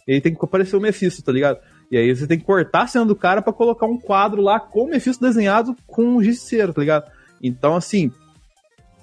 E 0.09 0.15
aí 0.15 0.21
tem 0.21 0.35
que 0.35 0.45
aparecer 0.45 0.75
o 0.75 0.81
Mephisto, 0.81 1.23
tá 1.23 1.31
ligado? 1.31 1.61
E 1.89 1.97
aí 1.97 2.13
você 2.13 2.27
tem 2.27 2.37
que 2.37 2.45
cortar 2.45 2.83
a 2.83 2.87
cena 2.89 3.07
do 3.07 3.15
cara 3.15 3.41
para 3.41 3.53
colocar 3.53 3.87
um 3.87 3.97
quadro 3.97 4.43
lá 4.43 4.59
com 4.59 4.87
o 4.87 4.91
Mephisto 4.91 5.25
desenhado 5.25 5.77
com 5.87 6.17
um 6.17 6.21
giceiro, 6.21 6.75
tá 6.75 6.81
ligado? 6.81 7.09
Então, 7.41 7.77
assim, 7.77 8.11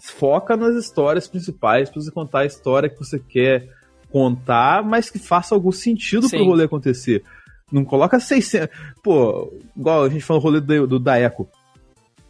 foca 0.01 0.57
nas 0.57 0.75
histórias 0.75 1.27
principais 1.27 1.89
pra 1.89 2.01
você 2.01 2.11
contar 2.11 2.39
a 2.39 2.45
história 2.45 2.89
que 2.89 2.97
você 2.97 3.19
quer 3.19 3.69
contar, 4.11 4.83
mas 4.83 5.09
que 5.09 5.19
faça 5.19 5.55
algum 5.55 5.71
sentido 5.71 6.27
Sim. 6.27 6.37
pro 6.37 6.47
rolê 6.47 6.65
acontecer. 6.65 7.23
Não 7.71 7.85
coloca 7.85 8.19
600. 8.19 8.75
Pô, 9.01 9.53
igual 9.75 10.03
a 10.03 10.09
gente 10.09 10.23
falou 10.23 10.41
no 10.41 10.49
rolê 10.49 10.59
do, 10.59 10.87
do 10.87 10.99
da 10.99 11.19
Echo. 11.19 11.47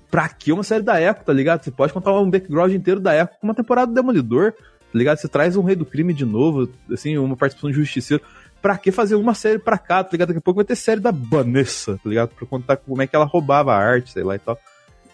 Pra 0.10 0.30
que 0.30 0.52
uma 0.52 0.64
série 0.64 0.84
da 0.84 1.02
Echo, 1.02 1.24
tá 1.24 1.34
ligado? 1.34 1.64
Você 1.64 1.72
pode 1.72 1.92
contar 1.92 2.12
um 2.20 2.30
background 2.30 2.74
inteiro 2.74 3.00
da 3.00 3.16
Echo 3.16 3.40
com 3.40 3.48
uma 3.48 3.56
temporada 3.56 3.88
do 3.88 3.96
Demolidor, 3.96 4.52
tá 4.52 4.98
ligado? 4.98 5.18
Você 5.18 5.28
traz 5.28 5.56
um 5.56 5.64
Rei 5.64 5.76
do 5.76 5.86
Crime 5.86 6.14
de 6.14 6.26
novo, 6.26 6.70
assim, 6.92 7.18
uma 7.18 7.36
participação 7.36 7.72
de 7.72 7.78
Justiceiro. 7.78 8.24
Pra 8.62 8.78
que 8.78 8.92
fazer 8.92 9.16
uma 9.16 9.34
série 9.34 9.58
pra 9.58 9.78
cá, 9.78 10.04
tá 10.04 10.10
ligado? 10.12 10.28
Daqui 10.28 10.38
a 10.38 10.42
pouco 10.42 10.58
vai 10.58 10.66
ter 10.66 10.76
série 10.76 11.02
da 11.02 11.10
Vanessa, 11.10 11.98
tá 12.04 12.08
ligado? 12.08 12.30
Pra 12.30 12.46
contar 12.46 12.78
como 12.78 13.02
é 13.02 13.08
que 13.08 13.16
ela 13.16 13.26
roubava 13.26 13.74
a 13.74 13.78
arte, 13.78 14.12
sei 14.12 14.24
lá 14.24 14.36
e 14.36 14.40
tal. 14.40 14.60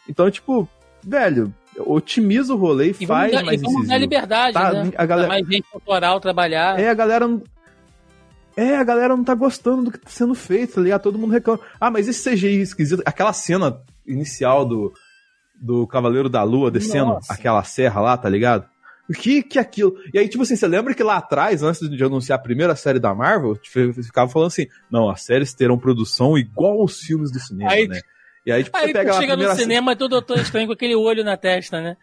Então, 0.09 0.29
tipo, 0.29 0.67
velho, 1.05 1.53
otimiza 1.79 2.53
o 2.53 2.57
rolê 2.57 2.95
e, 2.99 3.05
faz 3.05 3.31
dar, 3.31 3.43
mais 3.43 3.61
e 3.61 3.63
vamos 3.63 3.87
dar 3.87 3.97
liberdade, 3.97 4.53
tá, 4.53 4.71
né? 4.71 4.91
A 4.95 5.05
galera... 5.05 5.27
mais 5.27 5.47
gente 5.47 5.65
autoral 5.73 6.19
trabalhar. 6.19 6.79
É, 6.79 6.89
a 6.89 6.93
galera 6.93 7.27
é, 8.57 8.75
a 8.75 8.83
galera 8.83 9.15
não 9.15 9.23
tá 9.23 9.35
gostando 9.35 9.83
do 9.83 9.91
que 9.91 9.99
tá 9.99 10.09
sendo 10.09 10.33
feito, 10.33 10.73
tá 10.75 10.81
ligado? 10.81 11.03
Todo 11.03 11.19
mundo 11.19 11.31
reclama. 11.31 11.59
Ah, 11.79 11.91
mas 11.91 12.07
esse 12.07 12.27
CGI 12.27 12.59
esquisito, 12.59 13.03
aquela 13.05 13.31
cena 13.31 13.79
inicial 14.05 14.65
do, 14.65 14.91
do 15.55 15.85
Cavaleiro 15.85 16.27
da 16.27 16.41
Lua 16.41 16.71
descendo 16.71 17.13
Nossa. 17.13 17.31
aquela 17.31 17.63
serra 17.63 18.01
lá, 18.01 18.17
tá 18.17 18.27
ligado? 18.27 18.67
O 19.07 19.13
que 19.13 19.43
que 19.43 19.59
é 19.59 19.61
aquilo? 19.61 19.95
E 20.11 20.17
aí, 20.17 20.27
tipo 20.27 20.41
assim, 20.41 20.55
você 20.55 20.67
lembra 20.67 20.95
que 20.95 21.03
lá 21.03 21.17
atrás, 21.17 21.61
antes 21.61 21.87
de 21.87 22.03
anunciar 22.03 22.39
a 22.39 22.41
primeira 22.41 22.75
série 22.75 22.99
da 22.99 23.13
Marvel, 23.13 23.55
ficava 23.63 24.29
falando 24.29 24.47
assim, 24.47 24.65
não, 24.91 25.07
as 25.07 25.21
séries 25.21 25.53
terão 25.53 25.77
produção 25.77 26.35
igual 26.35 26.81
aos 26.81 26.99
filmes 26.99 27.31
do 27.31 27.39
cinema, 27.39 27.71
aí, 27.71 27.87
né? 27.87 28.01
E 28.47 28.51
aí, 28.53 28.63
tipo, 28.63 28.77
aí, 28.77 28.87
você 28.87 28.93
pega 28.93 29.11
chega 29.11 29.35
no 29.35 29.55
cinema, 29.55 29.93
todo 29.93 30.11
doutor 30.11 30.39
estranho 30.39 30.67
com 30.67 30.73
aquele 30.73 30.95
olho 30.95 31.21
na 31.21 31.35
testa, 31.35 31.81
né? 31.81 31.97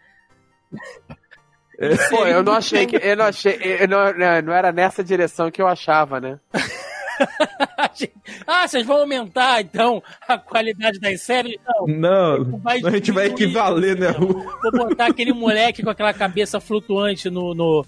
É. 1.79 1.95
Pô, 2.07 2.23
eu 2.23 2.43
não 2.43 2.53
achei 2.53 2.85
que. 2.85 2.97
Eu 2.97 3.17
não 3.17 3.25
achei. 3.25 3.59
Eu 3.79 3.87
não, 3.87 4.13
não 4.43 4.53
era 4.53 4.71
nessa 4.71 5.03
direção 5.03 5.49
que 5.49 5.59
eu 5.59 5.67
achava, 5.67 6.21
né? 6.21 6.39
ah, 8.45 8.67
vocês 8.67 8.85
vão 8.85 8.97
aumentar 8.97 9.59
então 9.59 10.03
a 10.27 10.37
qualidade 10.37 10.99
das 10.99 11.19
séries? 11.21 11.57
Não, 11.87 12.37
não 12.37 12.61
a 12.63 12.91
gente 12.91 13.11
vai 13.11 13.25
equivaler, 13.25 13.97
né? 13.97 14.11
Vou 14.11 14.71
botar 14.71 15.07
aquele 15.07 15.33
moleque 15.33 15.81
com 15.81 15.89
aquela 15.89 16.13
cabeça 16.13 16.59
flutuante 16.59 17.27
no, 17.27 17.55
no, 17.55 17.83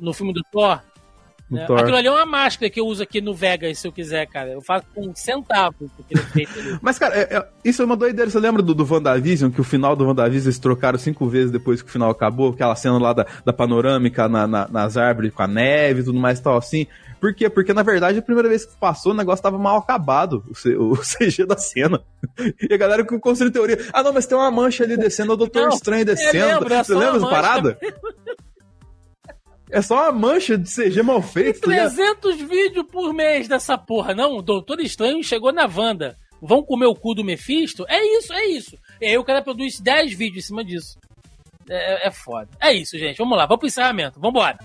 no 0.00 0.12
filme 0.12 0.32
do 0.32 0.42
Thor. 0.50 0.82
Né? 1.48 1.64
Aquilo 1.64 1.96
ali 1.96 2.08
é 2.08 2.10
uma 2.10 2.26
máscara 2.26 2.68
que 2.68 2.80
eu 2.80 2.86
uso 2.86 3.02
aqui 3.02 3.20
no 3.20 3.32
Vegas, 3.32 3.78
se 3.78 3.86
eu 3.86 3.92
quiser, 3.92 4.26
cara. 4.26 4.50
Eu 4.50 4.60
faço 4.60 4.84
com 4.92 5.08
um 5.08 5.14
centavo 5.14 5.76
Mas, 6.82 6.98
cara, 6.98 7.14
é, 7.14 7.36
é, 7.36 7.46
isso 7.64 7.82
é 7.82 7.84
uma 7.84 7.96
doideira. 7.96 8.30
Você 8.30 8.40
lembra 8.40 8.62
do, 8.62 8.74
do 8.74 8.84
WandaVision, 8.84 9.50
que 9.50 9.60
o 9.60 9.64
final 9.64 9.94
do 9.94 10.04
WandaVision 10.04 10.46
eles 10.46 10.58
trocaram 10.58 10.98
cinco 10.98 11.28
vezes 11.28 11.52
depois 11.52 11.82
que 11.82 11.88
o 11.88 11.92
final 11.92 12.10
acabou? 12.10 12.50
Aquela 12.52 12.74
cena 12.74 12.98
lá 12.98 13.12
da, 13.12 13.26
da 13.44 13.52
panorâmica 13.52 14.28
na, 14.28 14.46
na, 14.46 14.68
nas 14.68 14.96
árvores 14.96 15.32
com 15.32 15.42
a 15.42 15.46
neve 15.46 16.00
e 16.00 16.04
tudo 16.04 16.18
mais 16.18 16.40
e 16.40 16.42
tal 16.42 16.56
assim. 16.56 16.86
Por 17.20 17.34
quê? 17.34 17.48
Porque, 17.48 17.72
na 17.72 17.82
verdade, 17.82 18.18
a 18.18 18.22
primeira 18.22 18.48
vez 18.48 18.66
que 18.66 18.76
passou, 18.76 19.12
o 19.12 19.14
negócio 19.16 19.42
tava 19.42 19.58
mal 19.58 19.78
acabado, 19.78 20.44
o, 20.48 20.92
o 20.92 20.96
CG 21.00 21.46
da 21.46 21.56
cena. 21.56 22.02
E 22.68 22.72
a 22.72 22.76
galera 22.76 23.04
construiu 23.04 23.52
teoria. 23.52 23.78
Ah, 23.92 24.02
não, 24.02 24.12
mas 24.12 24.26
tem 24.26 24.36
uma 24.36 24.50
mancha 24.50 24.84
ali 24.84 24.96
descendo, 24.96 25.32
é 25.32 25.34
o 25.34 25.38
Doutor 25.38 25.62
não, 25.62 25.68
Estranho 25.70 26.04
descendo. 26.04 26.46
Lembro, 26.46 26.74
é 26.74 26.84
Você 26.84 26.94
lembra 26.94 27.16
essa 27.16 27.28
parada? 27.28 27.78
É 29.70 29.82
só 29.82 30.04
uma 30.04 30.12
mancha 30.12 30.56
de 30.56 30.70
CG 30.70 31.02
mal 31.02 31.20
feita. 31.20 31.60
Tem 31.60 31.76
300 31.76 32.40
vídeos 32.42 32.86
por 32.90 33.12
mês 33.12 33.48
dessa 33.48 33.76
porra. 33.76 34.14
Não, 34.14 34.36
o 34.36 34.42
Doutor 34.42 34.80
Estranho 34.80 35.22
chegou 35.24 35.52
na 35.52 35.66
Wanda. 35.66 36.16
Vão 36.40 36.62
comer 36.62 36.86
o 36.86 36.94
cu 36.94 37.14
do 37.14 37.24
Mephisto? 37.24 37.84
É 37.88 38.00
isso, 38.18 38.32
é 38.32 38.44
isso. 38.46 38.78
E 39.00 39.06
aí 39.06 39.18
o 39.18 39.24
cara 39.24 39.42
produz 39.42 39.80
10 39.80 40.16
vídeos 40.16 40.44
em 40.44 40.46
cima 40.48 40.64
disso. 40.64 40.98
É, 41.68 42.04
é, 42.04 42.08
é 42.08 42.10
foda. 42.10 42.48
É 42.60 42.72
isso, 42.72 42.96
gente. 42.98 43.18
Vamos 43.18 43.36
lá, 43.36 43.46
vamos 43.46 43.60
pro 43.60 43.68
encerramento. 43.68 44.20
Vambora. 44.20 44.58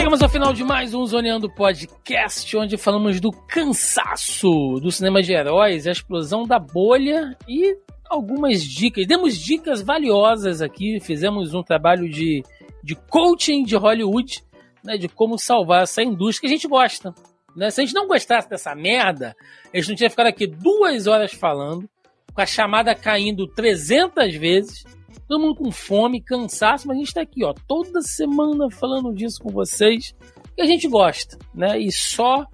Chegamos 0.00 0.22
ao 0.22 0.30
final 0.30 0.54
de 0.54 0.64
mais 0.64 0.94
um 0.94 1.04
Zoneando 1.04 1.54
Podcast, 1.54 2.56
onde 2.56 2.78
falamos 2.78 3.20
do 3.20 3.30
cansaço 3.30 4.48
do 4.80 4.90
cinema 4.90 5.20
de 5.20 5.34
heróis, 5.34 5.86
a 5.86 5.92
explosão 5.92 6.46
da 6.46 6.58
bolha 6.58 7.36
e 7.46 7.76
algumas 8.08 8.62
dicas. 8.62 9.06
Demos 9.06 9.36
dicas 9.36 9.82
valiosas 9.82 10.62
aqui, 10.62 10.98
fizemos 11.00 11.52
um 11.52 11.62
trabalho 11.62 12.08
de, 12.08 12.42
de 12.82 12.94
coaching 12.94 13.62
de 13.62 13.76
Hollywood, 13.76 14.42
né, 14.82 14.96
de 14.96 15.06
como 15.06 15.36
salvar 15.36 15.82
essa 15.82 16.02
indústria 16.02 16.48
que 16.48 16.54
a 16.54 16.56
gente 16.56 16.66
gosta. 16.66 17.14
Né? 17.54 17.68
Se 17.70 17.82
a 17.82 17.84
gente 17.84 17.94
não 17.94 18.08
gostasse 18.08 18.48
dessa 18.48 18.74
merda, 18.74 19.36
a 19.70 19.76
gente 19.76 19.90
não 19.90 19.96
tinha 19.96 20.08
ficado 20.08 20.28
aqui 20.28 20.46
duas 20.46 21.06
horas 21.06 21.34
falando, 21.34 21.86
com 22.32 22.40
a 22.40 22.46
chamada 22.46 22.94
caindo 22.94 23.46
300 23.48 24.34
vezes 24.34 24.82
todo 25.28 25.40
mundo 25.40 25.56
com 25.56 25.70
fome, 25.70 26.20
cansaço, 26.20 26.86
mas 26.88 26.96
a 26.96 27.00
gente 27.00 27.14
tá 27.14 27.20
aqui, 27.20 27.44
ó, 27.44 27.54
toda 27.66 28.00
semana 28.02 28.70
falando 28.70 29.12
disso 29.12 29.42
com 29.42 29.50
vocês, 29.50 30.14
que 30.54 30.62
a 30.62 30.66
gente 30.66 30.88
gosta, 30.88 31.38
né? 31.54 31.78
E 31.78 31.90
só 31.92 32.44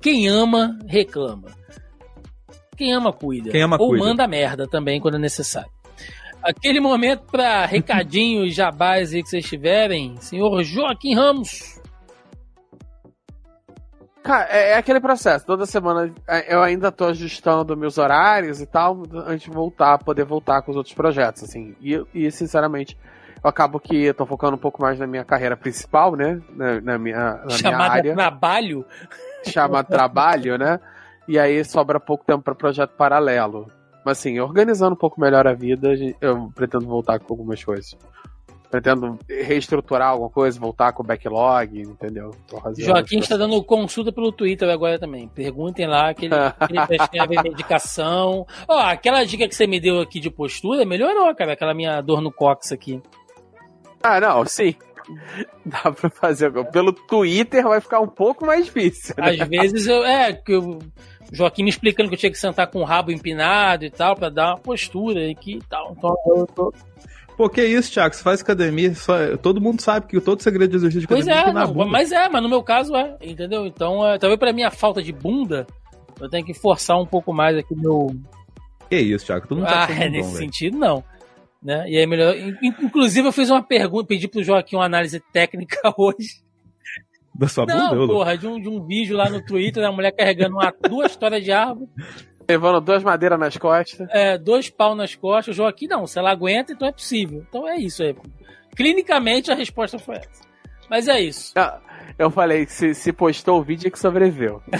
quem 0.00 0.28
ama 0.28 0.78
reclama. 0.86 1.48
Quem 2.76 2.92
ama 2.92 3.12
cuida. 3.12 3.50
Quem 3.50 3.62
ama 3.62 3.76
Ou 3.78 3.88
cuida. 3.88 4.04
manda 4.04 4.26
merda 4.26 4.66
também 4.66 5.00
quando 5.00 5.16
é 5.16 5.18
necessário. 5.18 5.70
Aquele 6.42 6.80
momento 6.80 7.24
para 7.30 7.66
recadinhos, 7.66 8.54
jabás 8.54 9.12
aí 9.12 9.22
que 9.22 9.28
vocês 9.28 9.44
tiverem, 9.44 10.16
senhor 10.18 10.62
Joaquim 10.62 11.14
Ramos. 11.14 11.79
Cara, 14.22 14.46
é, 14.50 14.72
é, 14.72 14.76
aquele 14.76 15.00
processo. 15.00 15.46
Toda 15.46 15.64
semana 15.64 16.12
é, 16.28 16.54
eu 16.54 16.62
ainda 16.62 16.92
tô 16.92 17.06
ajustando 17.06 17.76
meus 17.76 17.96
horários 17.96 18.60
e 18.60 18.66
tal, 18.66 19.02
antes 19.26 19.48
de 19.48 19.50
voltar, 19.50 19.98
poder 19.98 20.24
voltar 20.24 20.62
com 20.62 20.70
os 20.70 20.76
outros 20.76 20.94
projetos, 20.94 21.42
assim. 21.44 21.74
E, 21.80 22.04
e 22.14 22.30
sinceramente, 22.30 22.98
eu 23.42 23.48
acabo 23.48 23.80
que 23.80 24.04
eu 24.04 24.14
tô 24.14 24.26
focando 24.26 24.56
um 24.56 24.60
pouco 24.60 24.82
mais 24.82 24.98
na 24.98 25.06
minha 25.06 25.24
carreira 25.24 25.56
principal, 25.56 26.14
né? 26.14 26.40
Na, 26.50 26.80
na 26.80 26.98
minha, 26.98 27.40
na 27.44 27.50
Chamada 27.50 28.02
minha 28.02 28.12
área. 28.12 28.14
trabalho? 28.14 28.84
Chama 29.44 29.82
trabalho, 29.82 30.58
né? 30.58 30.78
E 31.26 31.38
aí 31.38 31.64
sobra 31.64 31.98
pouco 31.98 32.24
tempo 32.24 32.42
para 32.42 32.54
projeto 32.54 32.90
paralelo. 32.90 33.70
Mas 34.04 34.18
assim, 34.18 34.38
organizando 34.38 34.92
um 34.92 34.98
pouco 34.98 35.20
melhor 35.20 35.46
a 35.46 35.54
vida, 35.54 35.90
eu 36.20 36.50
pretendo 36.54 36.86
voltar 36.86 37.18
com 37.18 37.32
algumas 37.32 37.62
coisas 37.62 37.96
pretendo 38.70 39.18
reestruturar 39.28 40.10
alguma 40.10 40.30
coisa, 40.30 40.60
voltar 40.60 40.92
com 40.92 41.02
o 41.02 41.06
backlog, 41.06 41.80
entendeu? 41.80 42.30
Joaquim 42.78 43.18
está 43.18 43.36
dando 43.36 43.62
consulta 43.64 44.12
pelo 44.12 44.30
Twitter 44.30 44.68
agora 44.70 44.98
também. 44.98 45.28
Perguntem 45.28 45.86
lá 45.86 46.14
que 46.14 46.26
ele, 46.26 46.34
ele 46.70 46.86
prescreve 46.86 47.42
medicação. 47.42 48.46
Ó, 48.68 48.76
oh, 48.76 48.78
aquela 48.78 49.24
dica 49.24 49.48
que 49.48 49.54
você 49.54 49.66
me 49.66 49.80
deu 49.80 50.00
aqui 50.00 50.20
de 50.20 50.30
postura 50.30 50.86
melhorou, 50.86 51.34
cara. 51.34 51.54
Aquela 51.54 51.74
minha 51.74 52.00
dor 52.00 52.20
no 52.20 52.32
cox 52.32 52.70
aqui. 52.70 53.02
Ah, 54.02 54.20
não, 54.20 54.44
sim. 54.46 54.74
Dá 55.66 55.90
pra 55.90 56.08
fazer. 56.08 56.52
Pelo 56.70 56.92
Twitter 56.92 57.64
vai 57.64 57.80
ficar 57.80 58.00
um 58.00 58.08
pouco 58.08 58.46
mais 58.46 58.66
difícil. 58.66 59.14
Né? 59.18 59.36
Às 59.40 59.48
vezes 59.48 59.86
eu. 59.86 60.04
É, 60.04 60.32
que 60.32 60.52
eu. 60.52 60.78
Joaquim 61.32 61.62
me 61.62 61.70
explicando 61.70 62.08
que 62.08 62.14
eu 62.14 62.18
tinha 62.18 62.32
que 62.32 62.38
sentar 62.38 62.68
com 62.68 62.80
o 62.80 62.84
rabo 62.84 63.12
empinado 63.12 63.84
e 63.84 63.90
tal, 63.90 64.16
para 64.16 64.28
dar 64.28 64.48
uma 64.48 64.58
postura 64.58 65.30
aqui 65.30 65.58
e 65.58 65.68
tal. 65.68 65.94
Então 65.96 66.16
eu 66.26 66.46
tô, 66.46 66.74
Pô, 67.40 67.48
que 67.48 67.64
isso, 67.64 67.90
Thiago? 67.90 68.14
Você 68.14 68.22
faz 68.22 68.42
academia, 68.42 68.94
só... 68.94 69.34
todo 69.38 69.62
mundo 69.62 69.80
sabe 69.80 70.06
que 70.06 70.20
todo 70.20 70.42
segredo 70.42 70.72
de 70.72 70.76
exercício 70.76 71.00
de 71.00 71.06
pois 71.06 71.26
academia 71.26 71.52
é, 71.52 71.54
na 71.54 71.66
bunda. 71.66 71.86
Mas 71.86 72.12
é, 72.12 72.28
mas 72.28 72.42
no 72.42 72.50
meu 72.50 72.62
caso 72.62 72.94
é, 72.94 73.16
entendeu? 73.22 73.64
Então, 73.64 74.06
é, 74.06 74.18
talvez 74.18 74.38
pra 74.38 74.52
minha 74.52 74.70
falta 74.70 75.02
de 75.02 75.10
bunda, 75.10 75.66
eu 76.20 76.28
tenho 76.28 76.44
que 76.44 76.52
forçar 76.52 77.00
um 77.00 77.06
pouco 77.06 77.32
mais 77.32 77.56
aqui 77.56 77.72
o 77.72 77.78
meu. 77.78 78.14
Que 78.90 78.98
isso, 78.98 79.24
Thiago? 79.24 79.48
Todo 79.48 79.56
mundo 79.56 79.68
ah, 79.68 79.86
tá 79.86 79.94
é, 79.94 80.10
nesse 80.12 80.32
bom, 80.32 80.36
sentido, 80.36 80.78
véio. 80.78 80.92
não. 80.92 81.04
Né? 81.62 81.88
E 81.88 81.96
aí, 81.96 82.06
melhor. 82.06 82.34
Inclusive, 82.62 83.26
eu 83.28 83.32
fiz 83.32 83.48
uma 83.48 83.62
pergunta, 83.62 84.08
pedi 84.08 84.28
pro 84.28 84.44
Joaquim 84.44 84.76
uma 84.76 84.84
análise 84.84 85.18
técnica 85.32 85.80
hoje. 85.96 86.42
Da 87.34 87.48
sua 87.48 87.64
Não, 87.64 87.74
bunda? 87.74 87.94
louco? 87.94 88.14
porra, 88.16 88.36
de 88.36 88.46
um, 88.46 88.60
de 88.60 88.68
um 88.68 88.84
vídeo 88.86 89.16
lá 89.16 89.30
no 89.30 89.42
Twitter 89.42 89.82
da 89.82 89.90
mulher 89.90 90.12
carregando 90.12 90.56
uma, 90.56 90.74
duas 90.86 91.12
histórias 91.12 91.42
de 91.42 91.50
árvore, 91.50 91.88
Levando 92.50 92.80
duas 92.80 93.02
madeiras 93.02 93.38
nas 93.38 93.56
costas. 93.56 94.08
é, 94.10 94.36
dois 94.38 94.68
pau 94.70 94.94
nas 94.94 95.14
costas. 95.14 95.54
O 95.54 95.56
Joaquim 95.56 95.86
não, 95.86 96.06
se 96.06 96.18
ela 96.18 96.30
aguenta, 96.30 96.72
então 96.72 96.88
é 96.88 96.92
possível. 96.92 97.44
Então 97.48 97.68
é 97.68 97.76
isso 97.76 98.02
aí. 98.02 98.14
Clinicamente 98.76 99.50
a 99.50 99.54
resposta 99.54 99.98
foi 99.98 100.16
essa. 100.16 100.48
Mas 100.88 101.06
é 101.08 101.20
isso. 101.20 101.52
Ah, 101.56 101.78
Eu 102.18 102.30
falei 102.30 102.66
que 102.66 102.72
se, 102.72 102.94
se 102.94 103.12
postou 103.12 103.60
o 103.60 103.62
vídeo 103.62 103.86
é 103.88 103.90
que 103.90 103.98
sobreviveu. 103.98 104.62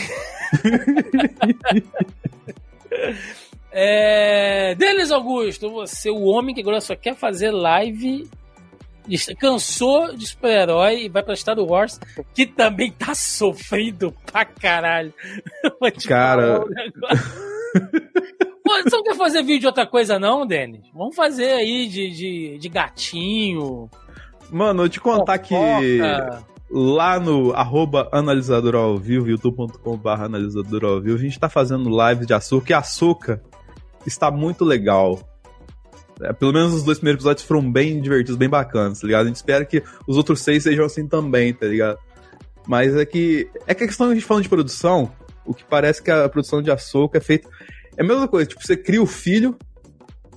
É... 3.73 4.75
Denis 4.75 5.11
Augusto, 5.13 5.71
você, 5.71 6.11
o 6.11 6.23
homem 6.25 6.55
que 6.55 6.61
agora 6.61 6.81
só 6.81 6.97
quer 6.97 7.15
fazer 7.15 7.53
live, 7.53 8.29
cansou 9.39 10.13
de 10.15 10.27
super-herói 10.27 11.05
e 11.05 11.09
vai 11.09 11.23
pra 11.23 11.37
Star 11.37 11.59
Wars, 11.59 12.01
que 12.35 12.47
também 12.47 12.91
tá 12.91 13.15
sofrido 13.15 14.13
pra 14.27 14.45
caralho. 14.45 15.15
Cara. 16.07 16.63
um 16.65 16.67
você 18.85 18.97
não 18.97 19.03
quer 19.03 19.17
fazer 19.17 19.43
vídeo 19.43 19.61
de 19.61 19.67
outra 19.67 19.87
coisa, 19.87 20.19
não, 20.19 20.47
Denis? 20.47 20.87
Vamos 20.95 21.15
fazer 21.15 21.53
aí 21.53 21.89
de, 21.89 22.11
de, 22.11 22.59
de 22.59 22.69
gatinho. 22.69 23.91
Mano, 24.51 24.85
eu 24.85 24.89
te 24.89 25.01
contar 25.01 25.39
que 25.39 25.55
fofoca. 25.55 26.45
lá 26.71 27.21
no 27.21 27.53
arroba 27.53 28.09
analisador 28.13 28.75
ao 28.75 28.97
vivo, 28.97 29.29
youtube.com.br 29.29 30.09
analisador 30.09 30.85
ao 30.85 31.01
vivo, 31.01 31.17
a 31.17 31.21
gente 31.21 31.39
tá 31.39 31.49
fazendo 31.49 31.89
lives 31.89 32.27
de 32.27 32.35
açúcar 32.35 32.71
e 32.71 32.75
açúcar 32.75 33.41
está 34.07 34.31
muito 34.31 34.65
legal. 34.65 35.19
É, 36.23 36.33
pelo 36.33 36.53
menos 36.53 36.75
os 36.75 36.83
dois 36.83 36.99
primeiros 36.99 37.21
episódios 37.21 37.47
foram 37.47 37.71
bem 37.71 38.01
divertidos, 38.01 38.37
bem 38.37 38.49
bacanas, 38.49 39.01
tá 39.01 39.07
ligado? 39.07 39.25
A 39.25 39.27
gente 39.27 39.37
espera 39.37 39.65
que 39.65 39.83
os 40.07 40.17
outros 40.17 40.41
seis 40.41 40.63
sejam 40.63 40.85
assim 40.85 41.07
também, 41.07 41.55
tá 41.55 41.67
ligado? 41.67 41.99
Mas 42.67 42.95
é 42.95 43.07
que. 43.07 43.49
É 43.67 43.75
que 43.75 43.85
a 43.85 43.87
questão 43.87 44.07
que 44.07 44.13
a 44.13 44.15
gente 44.15 44.27
falando 44.27 44.43
de 44.43 44.49
produção, 44.49 45.11
o 45.47 45.55
que 45.55 45.65
parece 45.65 46.03
que 46.03 46.11
a 46.11 46.29
produção 46.29 46.63
de 46.63 46.71
açúcar 46.71 47.19
é 47.19 47.21
feita. 47.21 47.49
É 47.97 48.03
a 48.03 48.07
mesma 48.07 48.29
coisa, 48.29 48.47
tipo, 48.49 48.65
você 48.65 48.77
cria 48.77 49.03
o 49.03 49.07
filho, 49.07 49.57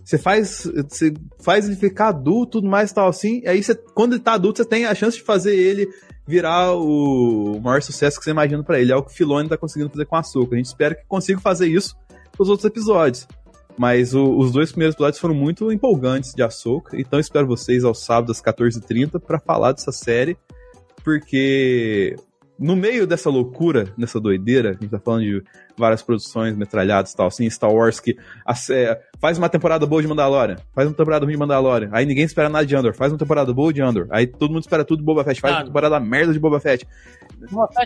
você 0.04 0.18
faz, 0.18 0.68
você 0.90 1.14
faz 1.42 1.66
ele 1.66 1.76
ficar 1.76 2.10
adulto, 2.10 2.60
tudo 2.60 2.68
mais 2.70 2.92
tal 2.92 3.08
assim, 3.08 3.42
e 3.44 3.48
aí 3.48 3.64
você, 3.64 3.74
quando 3.76 4.14
ele 4.14 4.24
tá 4.24 4.34
adulto, 4.34 4.58
você 4.62 4.68
tem 4.68 4.86
a 4.86 4.94
chance 4.96 5.18
de 5.18 5.24
fazer 5.24 5.56
ele 5.56 5.88
virar 6.28 6.74
o 6.74 7.60
maior 7.62 7.82
sucesso 7.82 8.18
que 8.18 8.24
você 8.24 8.32
imagina 8.32 8.64
pra 8.64 8.80
ele. 8.80 8.92
É 8.92 8.96
o 8.96 9.04
que 9.04 9.12
o 9.12 9.16
Filone 9.16 9.50
tá 9.50 9.58
conseguindo 9.58 9.90
fazer 9.90 10.06
com 10.06 10.16
Açúcar. 10.16 10.56
A 10.56 10.58
gente 10.58 10.68
espera 10.68 10.96
que 10.96 11.06
consiga 11.06 11.40
fazer 11.40 11.68
isso 11.68 11.96
nos 12.40 12.50
outros 12.50 12.66
episódios. 12.66 13.28
Mas 13.78 14.14
o- 14.14 14.38
os 14.38 14.52
dois 14.52 14.72
primeiros 14.72 14.94
episódios 14.96 15.20
foram 15.20 15.34
muito 15.36 15.72
empolgantes 15.72 16.34
de 16.34 16.42
Açúcar, 16.44 16.98
então 17.00 17.20
espero 17.20 17.48
vocês 17.48 17.84
ao 17.84 17.94
sábado 17.94 18.32
às 18.32 18.40
14h30 18.42 19.20
pra 19.20 19.40
falar 19.40 19.72
dessa 19.74 19.92
série, 19.92 20.38
porque 21.04 22.16
no 22.60 22.76
meio 22.76 23.08
dessa 23.08 23.30
loucura, 23.30 23.88
dessa 23.98 24.20
doideira, 24.20 24.70
a 24.70 24.74
gente 24.74 24.90
tá 24.90 25.00
falando 25.00 25.22
de 25.24 25.44
várias 25.78 26.02
produções 26.04 26.56
metralhadas 26.56 27.12
e 27.12 27.16
tal, 27.16 27.28
assim, 27.28 27.50
Star 27.50 27.72
Wars 27.72 28.00
que 28.00 28.16
sé- 28.56 29.02
faz 29.20 29.38
uma 29.40 29.50
temporada 29.50 29.86
boa 29.86 30.02
de 30.02 30.08
Mandalorian, 30.08 30.58
faz 30.74 30.88
uma 30.88 30.94
temporada 30.96 31.26
ruim 31.26 31.34
de 31.34 31.40
Mandalorian, 31.40 31.90
aí 31.92 32.06
ninguém 32.06 32.24
espera 32.24 32.50
nada 32.50 32.66
de 32.66 32.76
Andor, 32.76 32.94
faz 32.94 33.12
uma 33.12 33.18
temporada 33.18 33.52
boa 33.54 33.74
de 33.74 33.82
Andor, 33.82 34.08
aí 34.12 34.28
todo 34.28 34.52
mundo 34.54 34.62
espera 34.62 34.86
tudo 34.86 35.00
de 35.00 35.06
Boba 35.06 35.24
Fett, 35.24 35.42
faz 35.42 35.52
uma 35.52 35.58
Nada. 35.60 35.70
temporada 35.70 36.00
merda 36.00 36.32
de 36.32 36.40
Boba 36.40 36.60
Fett. 36.60 36.88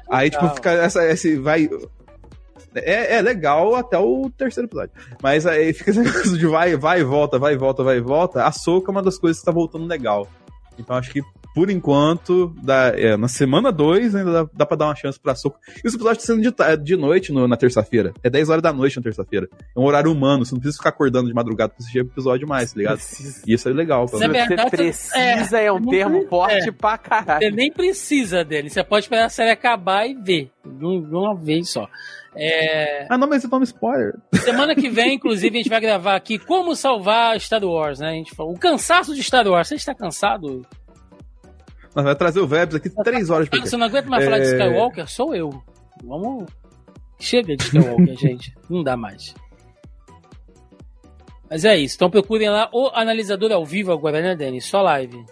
Aí, 0.09 0.29
tipo, 0.29 0.47
fica 0.49 0.71
essa, 0.71 1.03
esse 1.09 1.37
vai. 1.37 1.69
É, 2.75 3.15
é 3.15 3.21
legal 3.21 3.75
até 3.75 3.97
o 3.97 4.29
terceiro 4.37 4.67
episódio. 4.67 4.91
Mas 5.23 5.45
aí 5.47 5.73
fica 5.73 5.89
esse 5.91 5.99
negócio 6.03 6.37
de 6.37 6.45
vai, 6.45 6.75
vai 6.75 6.99
e 6.99 7.03
volta, 7.03 7.39
vai 7.39 7.53
e 7.53 7.57
volta, 7.57 7.83
vai 7.83 7.97
e 7.97 8.01
volta. 8.01 8.43
A 8.45 8.51
Soca 8.51 8.91
é 8.91 8.93
uma 8.93 9.01
das 9.01 9.17
coisas 9.17 9.39
que 9.39 9.45
tá 9.45 9.51
voltando 9.51 9.85
legal. 9.87 10.27
Então 10.77 10.95
acho 10.95 11.09
que, 11.11 11.21
por 11.55 11.69
enquanto, 11.69 12.53
dá, 12.61 12.91
é, 12.95 13.17
na 13.17 13.27
semana 13.27 13.71
2 13.71 14.13
ainda 14.15 14.31
dá, 14.43 14.49
dá 14.53 14.65
pra 14.65 14.77
dar 14.77 14.85
uma 14.85 14.95
chance 14.95 15.19
pra 15.19 15.33
Soca. 15.35 15.57
E 15.83 15.87
os 15.87 15.93
episódios 15.93 16.23
estão 16.23 16.35
sendo 16.35 16.43
de, 16.43 16.51
ta- 16.51 16.75
de 16.75 16.95
noite 16.95 17.31
no- 17.31 17.47
na 17.47 17.57
terça-feira. 17.57 18.13
É 18.23 18.29
10 18.29 18.49
horas 18.49 18.61
da 18.61 18.71
noite 18.71 18.97
na 18.97 19.03
terça-feira. 19.03 19.47
É 19.75 19.79
um 19.79 19.83
horário 19.85 20.11
humano, 20.11 20.45
você 20.45 20.53
não 20.53 20.59
precisa 20.59 20.77
ficar 20.77 20.89
acordando 20.89 21.27
de 21.27 21.33
madrugada 21.33 21.69
pra 21.69 21.77
assistir 21.79 21.99
episódio 21.99 22.47
mais, 22.47 22.71
tá 22.73 22.77
ligado? 22.77 22.99
E 23.45 23.53
isso 23.53 23.67
é 23.69 23.73
legal. 23.73 24.05
pelo 24.05 24.19
Você 24.19 24.27
verdade, 24.27 24.69
precisa 24.71 25.57
é, 25.59 25.71
um 25.71 25.79
não 25.79 25.89
termo 25.89 26.11
precisa, 26.11 26.29
forte 26.29 26.69
é. 26.69 26.71
pra 26.71 26.91
Você 26.97 26.97
caralho. 27.09 27.55
nem 27.55 27.71
precisa 27.71 28.43
dele. 28.43 28.69
Você 28.69 28.83
pode 28.83 29.05
esperar 29.05 29.25
a 29.25 29.29
série 29.29 29.51
acabar 29.51 30.05
e 30.07 30.13
ver. 30.13 30.51
De 30.65 30.85
um- 30.85 31.01
de 31.01 31.15
uma 31.15 31.33
vez 31.35 31.69
só. 31.69 31.87
É, 32.35 33.07
Ah, 33.09 33.17
não, 33.17 33.27
mas 33.27 33.41
você 33.41 33.49
toma 33.49 33.63
spoiler. 33.63 34.13
semana 34.43 34.75
que 34.75 34.89
vem, 34.89 35.15
inclusive, 35.15 35.57
a 35.57 35.61
gente 35.61 35.69
vai 35.69 35.79
gravar 35.81 36.15
aqui 36.15 36.37
como 36.37 36.75
salvar 36.75 37.39
Star 37.39 37.63
Wars, 37.63 37.99
né? 37.99 38.09
A 38.09 38.13
gente 38.13 38.35
fala, 38.35 38.49
o 38.51 38.59
cansaço 38.59 39.15
de 39.15 39.23
Star 39.23 39.47
Wars. 39.47 39.67
Você 39.67 39.75
está 39.75 39.95
cansado? 39.95 40.61
Nós 41.97 42.05
vai 42.05 42.15
trazer 42.15 42.39
o 42.39 42.45
Vebs 42.45 42.75
aqui 42.75 42.91
3 42.91 43.27
horas 43.31 43.49
Cara, 43.49 43.65
você 43.65 43.75
não 43.75 43.87
aguenta 43.87 44.07
mais 44.07 44.23
falar 44.23 44.37
de 44.37 44.45
É. 44.45 44.51
Skywalker? 44.51 45.09
Sou 45.09 45.33
eu. 45.33 45.49
Vamos. 46.03 46.45
Chega 47.19 47.57
de 47.57 47.63
Skywalker, 47.63 48.13
gente. 48.21 48.53
Não 48.69 48.83
dá 48.83 48.95
mais. 48.95 49.33
Mas 51.49 51.65
é 51.65 51.75
isso. 51.75 51.95
Então 51.95 52.07
procurem 52.07 52.51
lá 52.51 52.69
o 52.71 52.91
analisador 52.93 53.51
ao 53.51 53.65
vivo 53.65 53.91
agora, 53.91 54.21
né, 54.21 54.35
Denis? 54.35 54.65
Só 54.65 54.83
live. 54.83 55.25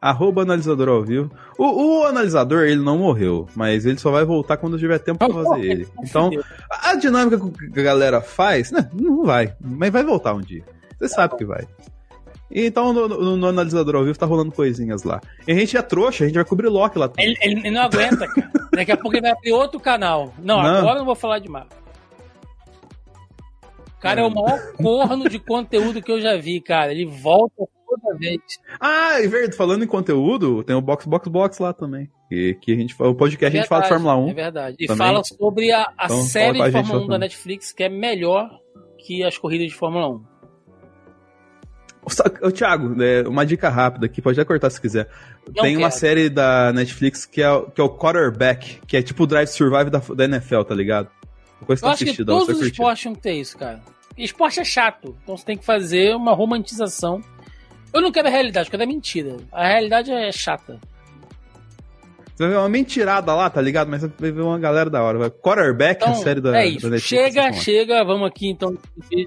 Arroba 0.00 0.44
analisador 0.44 0.88
ao 0.88 1.04
vivo. 1.04 1.30
O, 1.58 1.64
o 2.00 2.04
analisador, 2.06 2.62
ele 2.62 2.80
não 2.82 2.96
morreu, 2.96 3.46
mas 3.54 3.84
ele 3.84 3.98
só 3.98 4.10
vai 4.10 4.24
voltar 4.24 4.56
quando 4.56 4.78
tiver 4.78 4.98
tempo 4.98 5.18
pra 5.18 5.44
fazer 5.44 5.60
ele. 5.62 5.88
Então, 6.02 6.30
a 6.70 6.94
dinâmica 6.94 7.38
que 7.70 7.80
a 7.80 7.82
galera 7.82 8.22
faz, 8.22 8.72
né, 8.72 8.88
não 8.94 9.24
vai, 9.26 9.54
mas 9.60 9.92
vai 9.92 10.02
voltar 10.02 10.32
um 10.32 10.40
dia. 10.40 10.64
Você 10.98 11.08
sabe 11.08 11.36
que 11.36 11.44
vai. 11.44 11.66
Então, 12.52 12.92
no, 12.92 13.06
no- 13.08 13.36
no 13.36 13.46
analisador 13.46 13.94
ao 13.96 14.04
vivo 14.04 14.18
tá 14.18 14.26
rolando 14.26 14.50
coisinhas 14.50 15.02
lá. 15.04 15.20
E 15.46 15.52
a 15.52 15.54
gente 15.54 15.76
é 15.76 15.82
trouxa, 15.82 16.24
a 16.24 16.26
gente 16.26 16.34
vai 16.36 16.44
cobrir 16.44 16.68
Loki 16.68 16.98
lá 16.98 17.08
também. 17.08 17.34
Ele, 17.42 17.60
ele- 17.60 17.70
não 17.70 17.82
aguenta, 17.82 18.26
cara. 18.26 18.50
Daqui 18.72 18.90
a 18.92 18.96
pouco 18.96 19.14
ele 19.16 19.22
vai 19.22 19.30
abrir 19.30 19.52
outro 19.52 19.78
canal. 19.78 20.34
Não, 20.38 20.60
Não. 20.62 20.64
agora 20.78 20.94
eu 20.94 20.98
não 21.00 21.04
vou 21.06 21.14
falar 21.14 21.38
de 21.38 21.48
Marvel. 21.48 21.78
Cara 24.00 24.22
é 24.22 24.24
o 24.24 24.30
maior 24.30 24.58
corno 24.76 25.28
de 25.28 25.38
conteúdo 25.38 26.00
que 26.02 26.10
eu 26.10 26.20
já 26.20 26.36
vi, 26.36 26.60
cara. 26.60 26.90
Ele 26.90 27.04
volta 27.04 27.64
toda 27.86 28.16
vez. 28.16 28.40
Ah, 28.80 29.20
e 29.20 29.28
verdade, 29.28 29.56
falando 29.56 29.84
em 29.84 29.86
conteúdo, 29.86 30.64
tem 30.64 30.74
o 30.74 30.80
Box 30.80 31.06
Box 31.06 31.28
Box 31.28 31.58
lá 31.62 31.72
também. 31.74 32.08
Que, 32.28 32.54
que 32.62 32.72
a 32.72 32.76
gente 32.76 32.94
o 32.98 33.14
podcast 33.14 33.54
a 33.56 33.60
gente 33.60 33.68
fala 33.68 33.82
de 33.82 33.88
Verdade, 33.90 34.04
Fórmula 34.06 34.26
1. 34.26 34.30
É 34.30 34.34
verdade. 34.34 34.76
E 34.80 34.86
também. 34.86 35.06
fala 35.06 35.22
sobre 35.24 35.70
a, 35.70 35.82
a 35.98 36.04
Então, 36.06 36.22
série 36.22 36.62
de 36.62 36.70
Fórmula 36.72 36.98
1 37.00 37.02
lá 37.02 37.08
da. 37.08 37.18
Netflix, 37.18 37.72
que 37.72 37.82
é 37.82 37.88
melhor 37.90 38.48
que 38.98 39.22
as 39.22 39.36
corridas 39.36 39.66
de 39.68 39.74
Fórmula 39.74 40.08
1. 40.08 40.22
Só- 42.08 42.24
Ô, 42.42 42.50
Thiago, 42.50 43.00
é, 43.02 43.26
uma 43.28 43.44
dica 43.44 43.68
rápida 43.68 44.06
aqui, 44.06 44.22
pode 44.22 44.40
até 44.40 44.46
cortar 44.46 44.70
se 44.70 44.80
quiser. 44.80 45.08
Não 45.54 45.62
Tem 45.62 45.76
uma 45.76 45.88
quero. 45.88 46.00
série 46.00 46.28
da 46.30 46.72
Netflix 46.72 47.26
que 47.26 47.42
é, 47.42 47.50
o- 47.50 47.70
que 47.70 47.80
é 47.80 47.84
o 47.84 47.90
Quarterback, 47.90 48.80
que 48.86 48.96
é 48.96 49.02
tipo 49.02 49.24
o 49.24 49.26
Drive 49.26 49.48
Survive 49.48 49.90
da, 49.90 49.98
da 49.98 50.24
NFL, 50.24 50.62
tá 50.62 50.74
ligado? 50.74 51.08
Uma 51.60 51.66
coisa 51.66 51.80
Eu 51.84 51.88
tá 51.88 51.92
acho 51.94 52.04
que 52.06 52.24
todos 52.24 52.48
os 52.48 52.66
esportes 52.66 53.12
que 53.12 53.18
ter 53.20 53.34
isso, 53.34 53.56
cara. 53.58 53.80
Esporte 54.16 54.60
é 54.60 54.64
chato, 54.64 55.16
então 55.22 55.36
você 55.36 55.44
tem 55.44 55.56
que 55.58 55.64
fazer 55.64 56.14
uma 56.16 56.32
romantização. 56.32 57.20
Eu 57.92 58.00
não 58.00 58.10
quero 58.12 58.28
a 58.28 58.30
realidade, 58.30 58.68
eu 58.68 58.70
quero 58.70 58.82
a 58.82 58.86
mentira. 58.86 59.36
A 59.52 59.66
realidade 59.66 60.10
é 60.10 60.30
chata. 60.32 60.78
Você 62.40 62.46
vai 62.46 62.54
ver 62.54 62.56
uma 62.62 62.68
mentirada 62.70 63.34
lá, 63.34 63.50
tá 63.50 63.60
ligado? 63.60 63.88
Mas 63.90 64.00
você 64.00 64.10
vai 64.18 64.32
ver 64.32 64.40
uma 64.40 64.58
galera 64.58 64.88
da 64.88 65.02
hora. 65.02 65.18
Vai. 65.18 65.30
Quarterback, 65.30 66.00
Então, 66.02 66.14
a 66.14 66.16
série 66.16 66.40
da, 66.40 66.48
é 66.48 66.52
da 66.52 66.64
isso. 66.64 66.88
Netflix. 66.88 67.02
chega, 67.02 67.52
chega, 67.52 68.02
vamos 68.02 68.26
aqui 68.26 68.48
então. 68.48 68.70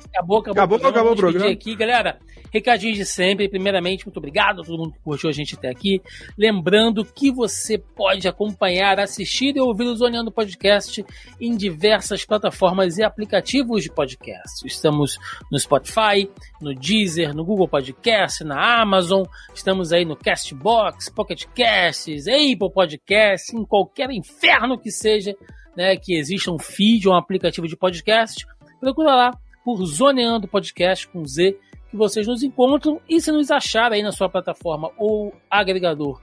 Acabou, 0.10 0.40
acabou, 0.40 0.52
Acabou, 0.64 0.78
acabou 0.78 1.12
o 1.12 1.16
Vamos 1.16 1.16
despedir 1.16 1.16
programa. 1.18 1.52
aqui, 1.52 1.76
galera. 1.76 2.18
Recadinhos 2.52 2.98
de 2.98 3.06
sempre. 3.06 3.48
Primeiramente, 3.48 4.06
muito 4.08 4.18
obrigado 4.18 4.62
a 4.62 4.64
todo 4.64 4.80
mundo 4.80 4.94
que 4.94 5.00
curtiu 5.04 5.30
a 5.30 5.32
gente 5.32 5.54
até 5.56 5.70
aqui. 5.70 6.02
Lembrando 6.36 7.06
que 7.06 7.32
você 7.32 7.78
pode 7.78 8.28
acompanhar, 8.28 9.00
assistir 9.00 9.56
e 9.56 9.60
ouvir 9.62 9.84
o 9.86 9.96
Zoneando 9.96 10.32
Podcast 10.32 11.06
em 11.40 11.56
diversas 11.56 12.26
plataformas 12.26 12.98
e 12.98 13.04
aplicativos 13.04 13.84
de 13.84 13.92
podcast. 13.92 14.66
Estamos 14.66 15.18
no 15.52 15.60
Spotify, 15.60 16.28
no 16.64 16.74
Deezer, 16.74 17.36
no 17.36 17.44
Google 17.44 17.68
Podcast, 17.68 18.44
na 18.44 18.82
Amazon. 18.82 19.24
Estamos 19.54 19.92
aí 19.92 20.06
no 20.06 20.16
Castbox, 20.16 21.10
Pocket 21.10 21.46
Casts, 21.56 22.28
Apple 22.28 22.72
Podcast, 22.74 23.56
em 23.56 23.66
qualquer 23.66 24.10
inferno 24.10 24.80
que 24.80 24.90
seja, 24.90 25.36
né, 25.76 25.98
que 25.98 26.16
exista 26.16 26.52
um 26.52 26.58
feed 26.58 27.08
ou 27.08 27.14
um 27.14 27.18
aplicativo 27.18 27.68
de 27.68 27.76
podcast. 27.76 28.46
Procura 28.80 29.14
lá 29.14 29.32
por 29.64 29.86
Zoneando 29.86 30.48
Podcast 30.48 31.08
com 31.08 31.26
Z 31.26 31.58
que 31.90 31.98
vocês 31.98 32.26
nos 32.26 32.42
encontram 32.42 33.00
e 33.08 33.22
se 33.22 33.32
nos 33.32 33.52
achar 33.52 33.92
aí 33.92 34.02
na 34.02 34.12
sua 34.12 34.28
plataforma 34.28 34.90
ou 34.98 35.32
agregador 35.48 36.20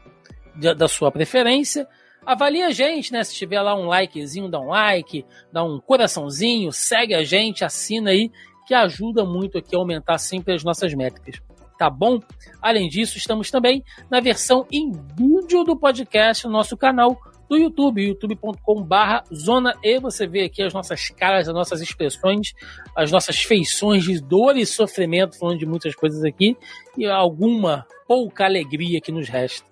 da, 0.77 0.89
sua 0.89 1.13
preferência, 1.13 1.87
avalie 2.27 2.63
a 2.63 2.71
gente, 2.71 3.13
né? 3.13 3.23
Se 3.23 3.35
tiver 3.35 3.63
lá 3.63 3.75
um 3.75 3.87
likezinho, 3.87 4.49
dá 4.49 4.59
um 4.59 4.67
like, 4.67 5.25
dá 5.53 5.63
um 5.63 5.79
coraçãozinho, 5.79 6.73
segue 6.73 7.15
a 7.15 7.23
gente, 7.23 7.65
assina 7.65 8.11
aí, 8.11 8.31
que 8.71 8.75
ajuda 8.75 9.25
muito 9.25 9.59
aqui 9.59 9.75
a 9.75 9.81
aumentar 9.81 10.17
sempre 10.19 10.55
as 10.55 10.63
nossas 10.63 10.95
métricas. 10.95 11.43
Tá 11.77 11.91
bom? 11.91 12.21
Além 12.63 12.89
disso, 12.89 13.19
estamos 13.19 13.51
também 13.51 13.83
na 14.09 14.21
versão 14.21 14.65
em 14.71 14.93
vídeo 14.93 15.65
do 15.65 15.77
podcast 15.77 16.47
no 16.47 16.53
nosso 16.53 16.77
canal 16.77 17.19
do 17.49 17.57
YouTube, 17.57 18.01
youtube.com/barra 18.01 19.25
Zona 19.35 19.75
E. 19.83 19.99
Você 19.99 20.25
vê 20.25 20.45
aqui 20.45 20.63
as 20.63 20.73
nossas 20.73 21.09
caras, 21.09 21.49
as 21.49 21.55
nossas 21.55 21.81
expressões, 21.81 22.53
as 22.95 23.11
nossas 23.11 23.43
feições 23.43 24.05
de 24.05 24.21
dor 24.21 24.57
e 24.57 24.65
sofrimento, 24.65 25.37
falando 25.37 25.59
de 25.59 25.67
muitas 25.67 25.97
coisas 25.97 26.23
aqui, 26.23 26.57
e 26.97 27.07
alguma 27.07 27.85
pouca 28.07 28.45
alegria 28.45 29.01
que 29.01 29.11
nos 29.11 29.29
resta. 29.29 29.69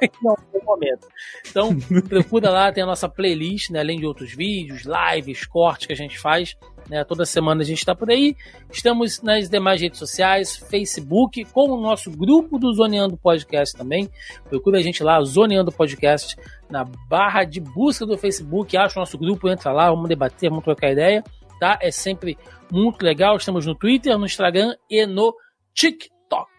em 0.00 0.28
algum 0.28 0.64
momento. 0.64 1.08
Então, 1.48 1.76
procura 2.08 2.48
lá, 2.50 2.72
tem 2.72 2.84
a 2.84 2.86
nossa 2.86 3.08
playlist, 3.08 3.70
né? 3.70 3.80
Além 3.80 3.98
de 3.98 4.06
outros 4.06 4.32
vídeos, 4.32 4.84
lives, 4.84 5.44
cortes 5.46 5.86
que 5.86 5.92
a 5.92 5.96
gente 5.96 6.16
faz. 6.16 6.56
Né? 6.90 7.04
Toda 7.04 7.24
semana 7.24 7.62
a 7.62 7.64
gente 7.64 7.78
está 7.78 7.94
por 7.94 8.10
aí. 8.10 8.36
Estamos 8.68 9.22
nas 9.22 9.48
demais 9.48 9.80
redes 9.80 9.96
sociais, 9.96 10.56
Facebook, 10.56 11.44
com 11.44 11.70
o 11.70 11.80
nosso 11.80 12.10
grupo 12.10 12.58
do 12.58 12.72
Zoneando 12.74 13.16
Podcast 13.16 13.78
também. 13.78 14.10
Procura 14.48 14.78
a 14.78 14.82
gente 14.82 15.00
lá, 15.00 15.22
Zoneando 15.22 15.70
Podcast, 15.70 16.36
na 16.68 16.84
barra 17.08 17.44
de 17.44 17.60
busca 17.60 18.04
do 18.04 18.18
Facebook. 18.18 18.76
Acha 18.76 18.98
o 18.98 19.02
nosso 19.02 19.16
grupo, 19.16 19.48
entra 19.48 19.70
lá, 19.70 19.88
vamos 19.88 20.08
debater, 20.08 20.50
vamos 20.50 20.64
trocar 20.64 20.90
ideia. 20.90 21.22
Tá? 21.60 21.78
É 21.80 21.92
sempre 21.92 22.36
muito 22.72 23.04
legal. 23.04 23.36
Estamos 23.36 23.64
no 23.66 23.74
Twitter, 23.76 24.18
no 24.18 24.26
Instagram 24.26 24.74
e 24.90 25.06
no 25.06 25.32
TikTok. 25.72 26.50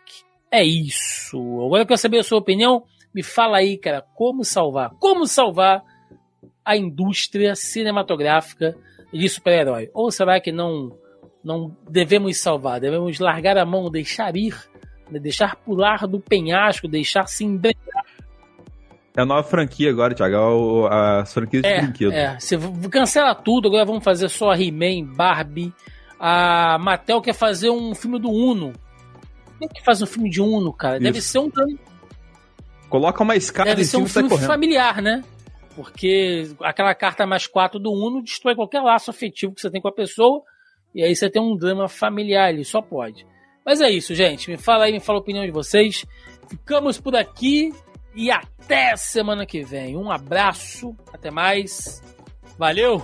É 0.50 0.64
isso. 0.64 1.38
Agora 1.66 1.82
eu 1.84 1.88
quero 1.88 2.00
saber 2.00 2.20
a 2.20 2.24
sua 2.24 2.40
opinião. 2.40 2.86
Me 3.14 3.22
fala 3.22 3.58
aí, 3.58 3.78
cara, 3.78 4.02
como 4.16 4.46
salvar? 4.46 4.92
Como 4.98 5.28
salvar 5.28 5.84
a 6.64 6.78
indústria 6.78 7.54
cinematográfica 7.54 8.78
de 9.12 9.30
super-herói? 9.30 9.90
Ou 9.94 10.12
será 10.12 10.40
que 10.40 10.52
não 10.52 10.98
não 11.44 11.76
devemos 11.90 12.38
salvar? 12.38 12.80
Devemos 12.80 13.20
largar 13.20 13.58
a 13.58 13.66
mão, 13.66 13.90
deixar 13.90 14.36
ir, 14.36 14.56
né? 15.10 15.20
deixar 15.20 15.56
pular 15.56 16.08
do 16.08 16.20
penhasco, 16.20 16.88
deixar 16.88 17.28
se 17.28 17.44
embrenhar? 17.44 18.06
É 19.16 19.22
a 19.22 19.26
nova 19.26 19.44
franquia 19.44 19.90
agora, 19.90 20.14
Thiago. 20.14 20.88
É 20.88 21.22
as 21.22 21.34
franquias 21.34 21.64
é, 21.64 21.76
de 21.76 21.86
brinquedo. 21.88 22.14
É, 22.14 22.40
você 22.40 22.58
cancela 22.90 23.36
tudo, 23.36 23.68
agora 23.68 23.86
vamos 23.86 24.04
fazer 24.04 24.30
só 24.30 24.54
He-Man, 24.54 25.06
Barbie. 25.06 25.74
A 26.20 26.78
Mattel 26.80 27.22
quer 27.22 27.34
fazer 27.34 27.70
um 27.70 27.94
filme 27.94 28.20
do 28.20 28.30
Uno. 28.30 28.74
Quem 29.58 29.68
é 29.70 29.74
que 29.74 29.84
faz 29.84 30.02
um 30.02 30.06
filme 30.06 30.30
de 30.30 30.42
Uno, 30.42 30.72
cara? 30.72 30.96
Isso. 30.96 31.04
Deve 31.04 31.22
ser 31.22 31.40
um. 31.40 31.52
Coloca 32.90 33.24
uma 33.24 33.36
escada 33.36 33.70
Deve 33.70 33.82
em 33.82 33.86
ser 33.86 33.98
um 33.98 34.08
cima 34.08 34.30
filme 34.30 34.46
familiar, 34.46 35.02
né? 35.02 35.24
Porque 35.76 36.50
aquela 36.62 36.94
carta 36.94 37.26
mais 37.26 37.48
quatro 37.48 37.80
do 37.80 37.92
Uno 37.92 38.22
destrói 38.22 38.56
qualquer 38.56 38.82
laço 38.82 39.10
afetivo 39.10 39.54
que 39.54 39.62
você 39.62 39.70
tem 39.70 39.82
com 39.82 39.88
a 39.88 39.94
pessoa. 39.94 40.44
E 40.94 41.04
aí 41.04 41.16
você 41.16 41.30
tem 41.30 41.42
um 41.42 41.56
drama 41.56 41.88
familiar 41.88 42.50
ali, 42.50 42.66
só 42.66 42.82
pode. 42.82 43.26
Mas 43.66 43.80
é 43.80 43.90
isso, 43.90 44.14
gente. 44.14 44.50
Me 44.50 44.58
fala 44.58 44.86
aí, 44.86 44.92
me 44.92 45.00
fala 45.00 45.20
a 45.20 45.22
opinião 45.22 45.46
de 45.46 45.52
vocês. 45.52 46.06
Ficamos 46.50 47.00
por 47.00 47.16
aqui 47.16 47.72
e 48.14 48.30
até 48.30 48.96
semana 48.96 49.46
que 49.46 49.62
vem. 49.62 49.96
Um 49.96 50.12
abraço, 50.12 50.96
até 51.14 51.32
mais. 51.32 52.04
Valeu! 52.58 53.02